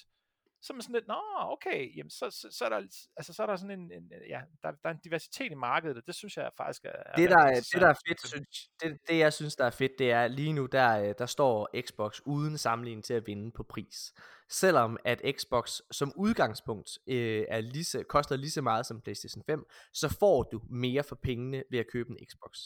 så 0.62 0.72
er 0.72 0.74
man 0.74 0.82
sådan 0.82 0.94
lidt, 0.94 1.08
nå, 1.08 1.20
okay, 1.38 1.96
jamen 1.96 2.10
så, 2.10 2.30
så, 2.30 2.48
så, 2.50 2.64
er, 2.64 2.68
der, 2.68 2.76
altså, 3.16 3.32
så 3.32 3.42
er 3.42 3.46
der 3.46 3.56
sådan 3.56 3.80
en, 3.80 3.92
en 3.92 4.12
ja, 4.28 4.40
der, 4.62 4.70
der 4.70 4.88
er 4.88 4.90
en 4.90 5.00
diversitet 5.04 5.52
i 5.52 5.54
markedet, 5.54 5.96
og 5.96 6.02
det 6.06 6.14
synes 6.14 6.36
jeg 6.36 6.50
faktisk 6.56 6.84
er, 6.84 6.88
er 7.06 7.16
det, 7.16 7.30
der, 7.30 7.38
er, 7.38 7.54
det 7.54 7.80
der 7.80 7.88
er 7.88 8.00
fedt, 8.08 8.28
synes, 8.28 8.70
det, 8.82 8.98
det 9.08 9.18
jeg 9.18 9.32
synes, 9.32 9.56
der 9.56 9.64
er 9.64 9.70
fedt, 9.70 9.92
det 9.98 10.10
er 10.10 10.28
lige 10.28 10.52
nu, 10.52 10.66
der, 10.66 11.00
øh, 11.00 11.14
der 11.18 11.26
står 11.26 11.68
Xbox 11.80 12.20
uden 12.26 12.58
sammenligning 12.58 13.04
til 13.04 13.14
at 13.14 13.26
vinde 13.26 13.52
på 13.52 13.62
pris. 13.62 14.12
Selvom 14.50 14.96
at 15.04 15.22
Xbox 15.38 15.80
som 15.90 16.12
udgangspunkt 16.16 16.90
øh, 17.06 17.44
er 17.48 17.60
lige 17.60 17.84
så, 17.84 18.02
koster 18.08 18.36
lige 18.36 18.50
så 18.50 18.62
meget 18.62 18.86
som 18.86 19.00
PlayStation 19.00 19.42
5, 19.46 19.64
så 19.92 20.16
får 20.18 20.42
du 20.42 20.60
mere 20.70 21.02
for 21.02 21.16
pengene 21.22 21.62
ved 21.70 21.78
at 21.78 21.86
købe 21.92 22.10
en 22.10 22.26
Xbox. 22.26 22.58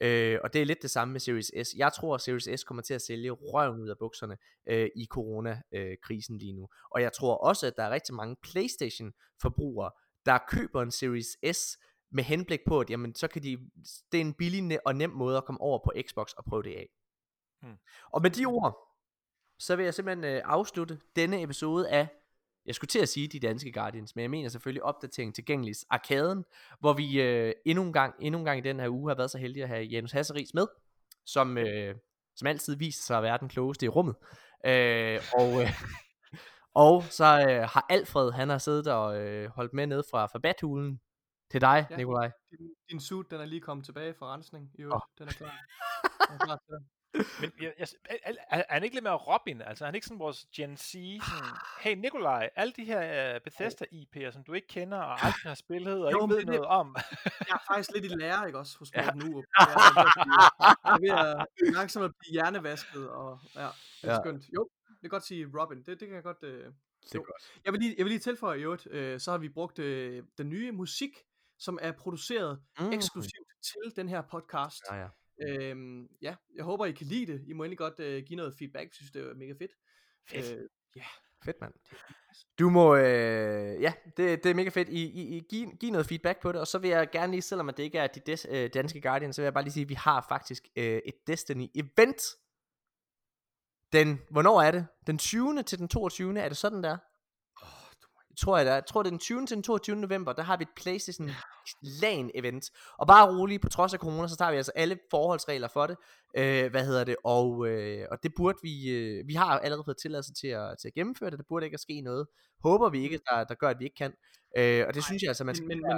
Øh, 0.00 0.38
og 0.44 0.52
det 0.52 0.60
er 0.60 0.66
lidt 0.66 0.82
det 0.82 0.90
samme 0.90 1.12
med 1.12 1.20
Series 1.20 1.68
S. 1.68 1.74
Jeg 1.76 1.92
tror, 1.92 2.14
at 2.14 2.20
Series 2.20 2.60
S 2.60 2.64
kommer 2.64 2.82
til 2.82 2.94
at 2.94 3.02
sælge 3.02 3.30
røven 3.30 3.80
ud 3.80 3.88
af 3.88 3.98
bukserne 3.98 4.36
øh, 4.68 4.88
i 4.96 5.06
coronakrisen 5.10 6.38
lige 6.38 6.52
nu. 6.52 6.68
Og 6.90 7.02
jeg 7.02 7.12
tror 7.12 7.36
også, 7.36 7.66
at 7.66 7.76
der 7.76 7.82
er 7.82 7.90
rigtig 7.90 8.14
mange 8.14 8.36
PlayStation-forbrugere, 8.42 9.90
der 10.26 10.38
køber 10.48 10.82
en 10.82 10.90
Series 10.90 11.56
S 11.56 11.78
med 12.12 12.24
henblik 12.24 12.60
på, 12.66 12.80
at 12.80 12.90
jamen, 12.90 13.14
så 13.14 13.28
kan 13.28 13.42
de, 13.42 13.58
det 14.12 14.18
er 14.18 14.24
en 14.24 14.34
billig 14.34 14.86
og 14.86 14.94
nem 14.94 15.10
måde 15.10 15.36
at 15.36 15.44
komme 15.44 15.60
over 15.60 15.78
på 15.84 15.92
Xbox 16.08 16.32
og 16.32 16.44
prøve 16.44 16.62
det 16.62 16.74
af. 16.74 16.88
Hmm. 17.62 17.76
Og 18.12 18.22
med 18.22 18.30
de 18.30 18.44
ord, 18.44 18.92
så 19.58 19.76
vil 19.76 19.84
jeg 19.84 19.94
simpelthen 19.94 20.24
øh, 20.24 20.42
afslutte 20.44 21.00
denne 21.16 21.42
episode 21.42 21.88
af 21.88 22.08
jeg 22.66 22.74
skulle 22.74 22.88
til 22.88 22.98
at 22.98 23.08
sige 23.08 23.28
de 23.28 23.40
danske 23.40 23.72
Guardians, 23.72 24.16
men 24.16 24.22
jeg 24.22 24.30
mener 24.30 24.48
selvfølgelig 24.48 24.82
opdatering 24.82 25.34
tilgængelig 25.34 25.74
arkaden, 25.90 26.44
hvor 26.80 26.92
vi 26.92 27.22
øh, 27.22 27.52
endnu, 27.64 27.84
en 27.84 27.92
gang, 27.92 28.14
endnu 28.20 28.38
en 28.38 28.44
gang 28.44 28.58
i 28.58 28.62
den 28.62 28.80
her 28.80 28.88
uge 28.88 29.10
har 29.10 29.16
været 29.16 29.30
så 29.30 29.38
heldige 29.38 29.62
at 29.62 29.68
have 29.68 29.84
Janus 29.84 30.12
Hasseris 30.12 30.54
med, 30.54 30.66
som, 31.26 31.58
øh, 31.58 31.94
som 32.36 32.46
altid 32.46 32.76
viser 32.76 33.02
sig 33.02 33.16
at 33.16 33.22
være 33.22 33.38
den 33.38 33.48
klogeste 33.48 33.86
i 33.86 33.88
rummet. 33.88 34.14
Øh, 34.66 35.20
og, 35.34 35.62
øh, 35.62 35.70
og 36.86 37.02
så 37.02 37.24
øh, 37.24 37.68
har 37.68 37.86
Alfred, 37.88 38.32
han 38.32 38.48
har 38.48 38.58
siddet 38.58 38.86
og 38.86 39.20
øh, 39.20 39.50
holdt 39.50 39.72
med 39.72 39.86
ned 39.86 40.02
fra, 40.10 40.26
fra 40.26 40.38
bathulen 40.38 41.00
til 41.50 41.60
dig, 41.60 41.86
ja, 41.90 41.96
Nikolaj. 41.96 42.30
Din, 42.50 42.74
din 42.90 43.00
suit, 43.00 43.30
den 43.30 43.40
er 43.40 43.44
lige 43.44 43.60
kommet 43.60 43.84
tilbage 43.84 44.14
fra 44.14 44.34
rensning. 44.34 44.70
Jo, 44.78 44.90
oh. 44.92 45.00
den 45.18 45.28
er 45.28 45.32
klar. 45.32 45.58
Den 46.28 46.40
er 46.40 46.44
klar 46.44 46.56
til 46.56 46.88
men 47.14 47.52
jeg, 47.60 47.72
jeg, 47.78 47.88
er, 48.22 48.34
er 48.48 48.64
han 48.68 48.84
ikke 48.84 48.96
lidt 48.96 49.02
mere 49.02 49.16
Robin? 49.16 49.62
Altså 49.62 49.84
er 49.84 49.86
han 49.86 49.94
ikke 49.94 50.06
sådan 50.06 50.18
vores 50.18 50.46
Gen 50.56 50.76
Z? 50.76 50.90
Sådan, 50.90 51.20
hey 51.80 51.94
Nikolaj, 51.94 52.50
alle 52.56 52.72
de 52.76 52.84
her 52.84 53.34
uh, 53.34 53.40
Bethesda 53.44 53.84
IP'er, 53.92 54.30
som 54.30 54.44
du 54.44 54.52
ikke 54.52 54.66
kender 54.66 54.98
og 54.98 55.24
aldrig 55.24 55.50
har 55.50 55.54
spillet 55.54 56.04
og 56.04 56.12
jo, 56.12 56.24
ikke 56.24 56.36
ved 56.36 56.44
noget 56.44 56.64
om. 56.66 56.96
jeg 57.48 57.54
er 57.54 57.74
faktisk 57.74 57.90
lidt 57.94 58.04
i 58.04 58.08
lære, 58.08 58.46
ikke 58.46 58.58
også, 58.58 58.78
hos 58.78 58.92
ja. 58.94 59.10
nu. 59.14 59.44
Jeg 59.60 59.68
er 60.84 61.00
ved 61.00 61.10
at 61.10 61.74
langsomt 61.74 62.04
at 62.04 62.12
blive 62.18 62.32
hjernevasket, 62.32 63.10
og 63.10 63.40
ja, 63.54 63.60
det 63.60 64.10
er 64.10 64.12
ja. 64.12 64.20
skønt. 64.22 64.44
Jo, 64.54 64.68
det 64.88 65.00
kan 65.00 65.10
godt 65.10 65.26
sige 65.26 65.46
Robin, 65.60 65.78
det, 65.78 65.86
det 65.86 66.08
kan 66.08 66.14
jeg 66.14 66.22
godt... 66.22 66.42
Uh, 66.42 66.48
det 66.48 67.14
er 67.14 67.18
godt. 67.18 67.60
Jeg 67.64 67.72
vil 67.72 67.80
lige, 67.80 67.94
jeg 67.98 68.04
vil 68.04 68.10
lige 68.10 68.20
tilføje 68.20 68.58
i 68.58 68.62
øvrigt, 68.62 68.86
uh, 68.86 69.18
så 69.18 69.30
har 69.30 69.38
vi 69.38 69.48
brugt 69.48 69.78
uh, 69.78 69.84
den 70.38 70.48
nye 70.48 70.72
musik, 70.72 71.10
som 71.58 71.78
er 71.82 71.92
produceret 71.92 72.62
mm. 72.80 72.92
eksklusivt 72.92 73.48
til 73.62 73.96
den 73.96 74.08
her 74.08 74.22
podcast. 74.30 74.82
Ja, 74.90 74.96
ja. 74.96 75.08
Øhm, 75.48 76.08
ja, 76.22 76.34
jeg 76.56 76.64
håber, 76.64 76.86
I 76.86 76.92
kan 76.92 77.06
lide 77.06 77.32
det. 77.32 77.44
I 77.46 77.52
må 77.52 77.64
endelig 77.64 77.78
godt 77.78 78.00
øh, 78.00 78.22
give 78.24 78.36
noget 78.36 78.54
feedback. 78.58 78.84
Jeg 78.84 78.94
synes, 78.94 79.10
det 79.10 79.22
er 79.22 79.34
mega 79.34 79.52
fedt. 79.52 79.72
Fedt. 80.28 80.52
Øh, 80.52 80.68
ja. 80.96 81.04
Fedt, 81.44 81.60
mand. 81.60 81.72
Du 82.58 82.70
må, 82.70 82.96
øh, 82.96 83.82
ja, 83.82 83.92
det, 84.16 84.44
det 84.44 84.50
er 84.50 84.54
mega 84.54 84.68
fedt. 84.68 84.88
I, 84.88 85.02
I, 85.02 85.36
I 85.36 85.40
giv, 85.50 85.68
giv 85.80 85.90
noget 85.90 86.06
feedback 86.06 86.42
på 86.42 86.52
det, 86.52 86.60
og 86.60 86.66
så 86.66 86.78
vil 86.78 86.90
jeg 86.90 87.10
gerne 87.10 87.32
lige, 87.32 87.42
selvom 87.42 87.68
det 87.68 87.82
ikke 87.82 87.98
er 87.98 88.06
de 88.06 88.20
des, 88.20 88.46
øh, 88.50 88.70
danske 88.74 89.00
Guardians, 89.00 89.36
så 89.36 89.42
vil 89.42 89.46
jeg 89.46 89.54
bare 89.54 89.64
lige 89.64 89.72
sige, 89.72 89.82
at 89.82 89.88
vi 89.88 89.94
har 89.94 90.26
faktisk 90.28 90.68
øh, 90.76 91.00
et 91.04 91.14
Destiny-event. 91.30 92.38
Den, 93.92 94.20
hvornår 94.30 94.62
er 94.62 94.70
det? 94.70 94.86
Den 95.06 95.18
20. 95.18 95.62
til 95.62 95.78
den 95.78 95.88
22. 95.88 96.38
Er 96.40 96.48
det 96.48 96.56
sådan 96.56 96.82
der? 96.82 96.98
Tror 98.40 98.56
jeg, 98.56 98.66
der, 98.66 98.72
jeg 98.72 98.86
tror 98.86 99.02
det 99.02 99.08
er 99.08 99.10
den 99.10 99.18
20. 99.18 99.46
til 99.46 99.54
den 99.54 99.62
22. 99.62 99.96
november, 99.96 100.32
der 100.32 100.42
har 100.42 100.56
vi 100.56 100.62
et 100.62 100.68
PlayStation 100.76 101.30
LAN 102.02 102.30
event. 102.34 102.70
Og 102.98 103.06
bare 103.06 103.36
roligt, 103.36 103.62
på 103.62 103.68
trods 103.68 103.94
af 103.94 103.98
corona, 103.98 104.28
så 104.28 104.36
tager 104.36 104.50
vi 104.50 104.56
altså 104.56 104.72
alle 104.74 104.98
forholdsregler 105.10 105.68
for 105.68 105.86
det. 105.86 105.96
Øh, 106.36 106.70
hvad 106.70 106.86
hedder 106.86 107.04
det? 107.04 107.16
Og, 107.24 107.68
øh, 107.68 108.06
og 108.10 108.22
det 108.22 108.32
burde 108.36 108.58
vi, 108.62 108.90
øh, 108.90 109.28
vi 109.28 109.34
har 109.34 109.58
allerede 109.58 109.84
fået 109.84 109.96
tilladelse 109.96 110.34
til 110.34 110.48
at, 110.48 110.76
til 110.80 110.88
at 110.88 110.94
gennemføre 110.94 111.30
det. 111.30 111.38
Der 111.38 111.44
burde 111.48 111.66
ikke 111.66 111.74
at 111.74 111.80
ske 111.80 112.00
noget. 112.00 112.26
Håber 112.62 112.88
vi 112.88 113.02
ikke, 113.02 113.20
der, 113.30 113.44
der 113.44 113.54
gør, 113.54 113.68
at 113.68 113.78
vi 113.78 113.84
ikke 113.84 113.96
kan. 113.96 114.12
Øh, 114.58 114.84
og 114.86 114.94
det 114.94 114.96
Nej, 114.96 115.08
synes 115.08 115.22
jeg 115.22 115.28
altså, 115.28 115.44
man 115.44 115.54
skal 115.54 115.68
men, 115.68 115.80
men, 115.80 115.92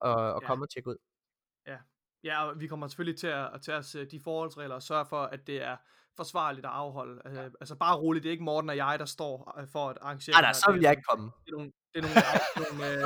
og, 0.00 0.14
og 0.14 0.40
ja. 0.42 0.46
komme 0.46 0.64
og 0.64 0.70
tjekke 0.70 0.90
ud. 0.90 0.96
Ja, 1.66 1.76
Ja, 2.24 2.44
og 2.44 2.60
vi 2.60 2.66
kommer 2.66 2.88
selvfølgelig 2.88 3.18
til 3.18 3.26
at, 3.26 3.54
at 3.54 3.62
tage 3.62 3.78
os 3.78 3.94
øh, 3.94 4.10
de 4.10 4.20
forholdsregler 4.24 4.74
og 4.74 4.82
sørge 4.82 5.06
for, 5.06 5.22
at 5.22 5.46
det 5.46 5.62
er 5.62 5.76
forsvarligt 6.16 6.66
at 6.66 6.72
afholde. 6.72 7.22
Ja. 7.24 7.28
Altså, 7.28 7.56
altså 7.60 7.76
bare 7.76 7.96
roligt, 7.96 8.22
det 8.22 8.28
er 8.28 8.32
ikke 8.32 8.44
Morten 8.44 8.70
og 8.70 8.76
jeg, 8.76 8.98
der 8.98 9.04
står 9.04 9.60
øh, 9.60 9.68
for 9.72 9.88
at 9.88 9.98
arrangere 10.00 10.32
Nej, 10.32 10.40
nej, 10.40 10.52
så 10.52 10.72
vil 10.72 10.80
jeg 10.80 10.90
ikke 10.90 11.02
komme. 11.02 11.24
Det 11.24 11.52
er 11.52 11.56
nogle, 11.56 11.72
det 11.94 11.98
er 11.98 12.04
nogle, 12.06 12.16
nogle 12.62 12.84
øh, 12.86 13.00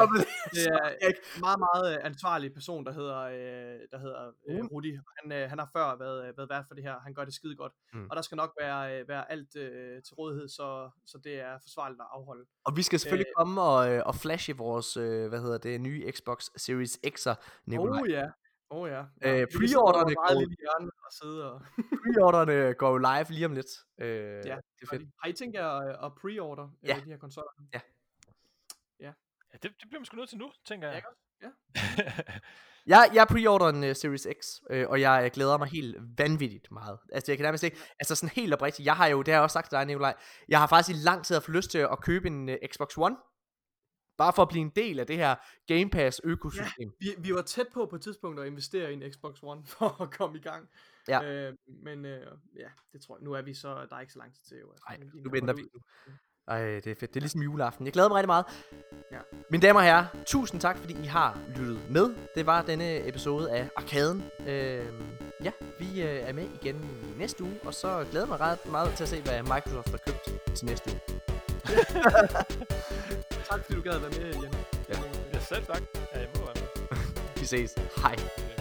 det 0.55 0.67
er 1.01 1.09
en 1.09 1.41
meget, 1.41 1.59
meget 1.59 1.99
ansvarlig 2.11 2.53
person, 2.53 2.87
der 2.87 2.93
hedder, 2.93 3.19
øh, 3.19 3.81
der 3.93 3.99
hedder 3.99 4.33
øh, 4.49 4.61
mm. 4.61 4.67
Rudi. 4.67 4.99
Han, 5.19 5.33
øh, 5.33 5.49
han 5.51 5.59
har 5.59 5.69
før 5.73 5.99
været, 5.99 6.37
været 6.37 6.51
vært 6.51 6.65
for 6.69 6.75
det 6.75 6.85
her. 6.85 7.01
Han 7.01 7.15
gør 7.15 7.25
det 7.25 7.35
skide 7.35 7.57
godt. 7.57 7.73
Mm. 7.93 8.07
Og 8.11 8.17
der 8.17 8.23
skal 8.23 8.37
nok 8.37 8.53
være, 8.61 9.01
øh, 9.01 9.09
være 9.09 9.33
alt 9.33 9.57
øh, 9.57 10.03
til 10.03 10.15
rådighed, 10.15 10.49
så, 10.49 10.91
så 11.07 11.19
det 11.25 11.41
er 11.41 11.59
forsvarligt 11.63 12.01
at 12.01 12.07
afholde. 12.11 12.45
Og 12.65 12.77
vi 12.77 12.83
skal 12.83 12.99
selvfølgelig 12.99 13.31
øh, 13.31 13.35
komme 13.39 13.61
og, 13.63 13.91
øh, 13.91 14.03
og 14.07 14.15
flashe 14.15 14.57
vores, 14.57 14.97
øh, 14.97 15.29
hvad 15.29 15.41
hedder 15.41 15.59
det, 15.59 15.81
nye 15.81 16.13
Xbox 16.13 16.47
Series 16.57 16.99
X'er, 17.07 17.35
Nikolaj. 17.67 18.01
Oh 18.01 18.11
ja. 18.11 18.27
Oh 18.71 18.89
ja. 18.89 19.05
ja 19.23 19.41
øh, 19.41 19.47
preorderne 19.57 20.15
går, 20.15 21.05
og 21.07 21.13
sidde 21.13 21.53
og... 21.53 21.61
preorderne 22.03 22.75
går 22.75 22.91
jo 22.91 22.97
live 22.97 23.27
lige 23.31 23.47
om 23.47 23.53
lidt. 23.53 23.73
Øh, 24.01 24.07
ja, 24.07 24.57
det 24.77 24.83
er 24.83 24.87
fedt. 24.91 25.03
Har 25.23 25.29
I 25.29 25.33
tænkt 25.33 25.55
jer 25.57 25.69
at, 25.69 26.05
at 26.05 26.13
preorder 26.21 26.69
ja. 26.83 26.97
de 27.05 27.11
her 27.11 27.17
konsoller? 27.17 27.51
Ja. 27.75 27.81
Ja. 29.55 29.59
det, 29.63 29.75
det 29.81 29.89
bliver 29.89 30.01
man 30.01 30.07
sgu 30.07 30.17
nødt 30.17 30.29
til 30.29 30.39
nu, 30.39 30.53
tænker 30.65 30.91
jeg. 30.91 31.03
Ja, 31.43 31.49
ja. 31.49 31.51
jeg, 32.93 33.11
jeg 33.15 33.27
preorder 33.27 33.69
en 33.69 33.85
uh, 33.91 33.97
Series 33.97 34.27
X, 34.41 34.47
øh, 34.71 34.89
og 34.89 35.01
jeg, 35.01 35.23
jeg 35.23 35.31
glæder 35.31 35.59
mig 35.59 35.69
helt 35.69 35.97
vanvittigt 36.19 36.73
meget. 36.73 36.99
Altså 37.13 37.33
jeg 37.33 37.39
kan 37.39 37.45
nærmest 37.45 37.65
ikke, 37.65 37.77
altså 38.01 38.15
sådan 38.15 38.33
helt 38.37 38.55
oprigtigt, 38.55 38.87
jeg 38.87 38.97
har 38.97 39.07
jo, 39.07 39.23
det 39.23 39.29
har 39.29 39.39
jeg 39.39 39.43
også 39.43 39.53
sagt 39.53 39.69
til 39.71 39.77
dig 39.77 39.87
Nikolaj, 39.87 40.15
jeg 40.49 40.59
har 40.59 40.67
faktisk 40.67 40.99
i 40.99 41.03
lang 41.05 41.25
tid 41.25 41.35
haft 41.35 41.49
lyst 41.49 41.71
til 41.71 41.79
at 41.79 42.01
købe 42.01 42.27
en 42.27 42.49
uh, 42.49 42.55
Xbox 42.71 42.99
One, 42.99 43.17
Bare 44.19 44.33
for 44.33 44.43
at 44.43 44.49
blive 44.49 44.63
en 44.63 44.73
del 44.77 45.01
af 45.01 45.07
det 45.07 45.17
her 45.17 45.35
Game 45.67 45.91
Pass 45.91 46.21
økosystem. 46.25 46.93
Ja, 47.01 47.11
vi, 47.17 47.23
vi 47.29 47.35
var 47.35 47.43
tæt 47.43 47.67
på 47.73 47.87
på 47.87 47.97
et 47.97 48.03
tidspunkt 48.03 48.41
at 48.41 48.47
investere 48.47 48.91
i 48.91 48.95
en 48.95 49.13
Xbox 49.13 49.43
One 49.43 49.67
for 49.79 50.03
at 50.03 50.11
komme 50.11 50.39
i 50.39 50.41
gang. 50.41 50.69
Ja. 51.09 51.23
Øh, 51.25 51.55
men 51.67 52.05
øh, 52.05 52.27
ja, 52.57 52.69
det 52.93 53.03
tror 53.03 53.17
jeg. 53.17 53.25
Nu 53.25 53.33
er 53.33 53.43
vi 53.43 53.55
så, 53.55 53.87
der 53.91 53.97
er 53.97 54.01
ikke 54.01 54.13
så 54.13 54.19
lang 54.19 54.35
tid 54.35 54.43
til. 54.45 54.57
Jo. 54.59 54.71
Altså, 54.71 54.85
Nej, 54.89 54.99
nu 55.25 55.31
venter 55.31 55.55
vi. 55.55 55.63
Ej, 56.49 56.61
det 56.61 56.87
er 56.87 56.95
fedt. 57.01 57.01
Det 57.01 57.17
er 57.17 57.21
ligesom 57.21 57.43
juleaften. 57.43 57.87
Jeg 57.87 57.93
glæder 57.93 58.09
mig 58.09 58.17
rigtig 58.17 58.27
meget. 58.27 58.45
Ja. 59.13 59.19
Mine 59.51 59.63
damer 59.63 59.81
og 59.81 59.87
herrer, 59.87 60.07
tusind 60.27 60.61
tak, 60.61 60.79
fordi 60.79 60.97
I 61.03 61.07
har 61.07 61.39
lyttet 61.57 61.79
med. 61.91 62.15
Det 62.35 62.47
var 62.47 62.63
denne 62.63 63.09
episode 63.09 63.51
af 63.51 63.69
Arkaden. 63.77 64.25
Øh, 64.47 64.85
ja, 65.45 65.51
vi 65.79 66.03
øh, 66.03 66.29
er 66.29 66.33
med 66.33 66.47
igen 66.63 66.91
næste 67.19 67.45
uge, 67.45 67.55
og 67.65 67.75
så 67.75 68.07
glæder 68.11 68.27
mig 68.27 68.41
ret 68.41 68.67
meget 68.71 68.95
til 68.95 69.03
at 69.03 69.09
se, 69.09 69.21
hvad 69.23 69.43
Microsoft 69.43 69.91
har 69.91 69.99
købt 70.07 70.55
til 70.57 70.67
næste 70.67 70.91
uge. 70.91 71.01
tak 73.51 73.65
fordi 73.65 73.75
du 73.75 73.83
gad 73.83 73.93
at 73.93 74.03
være 74.03 74.11
med, 74.11 74.33
Jan. 74.43 74.55
Ja, 74.89 74.99
ja 75.35 75.41
selv 75.41 75.65
tak. 75.67 75.83
Ja, 76.15 76.21
jeg 76.21 76.29
må 76.37 76.41
være 76.41 76.55
med. 76.55 76.99
vi 77.41 77.47
ses. 77.47 77.75
Hej. 77.97 78.54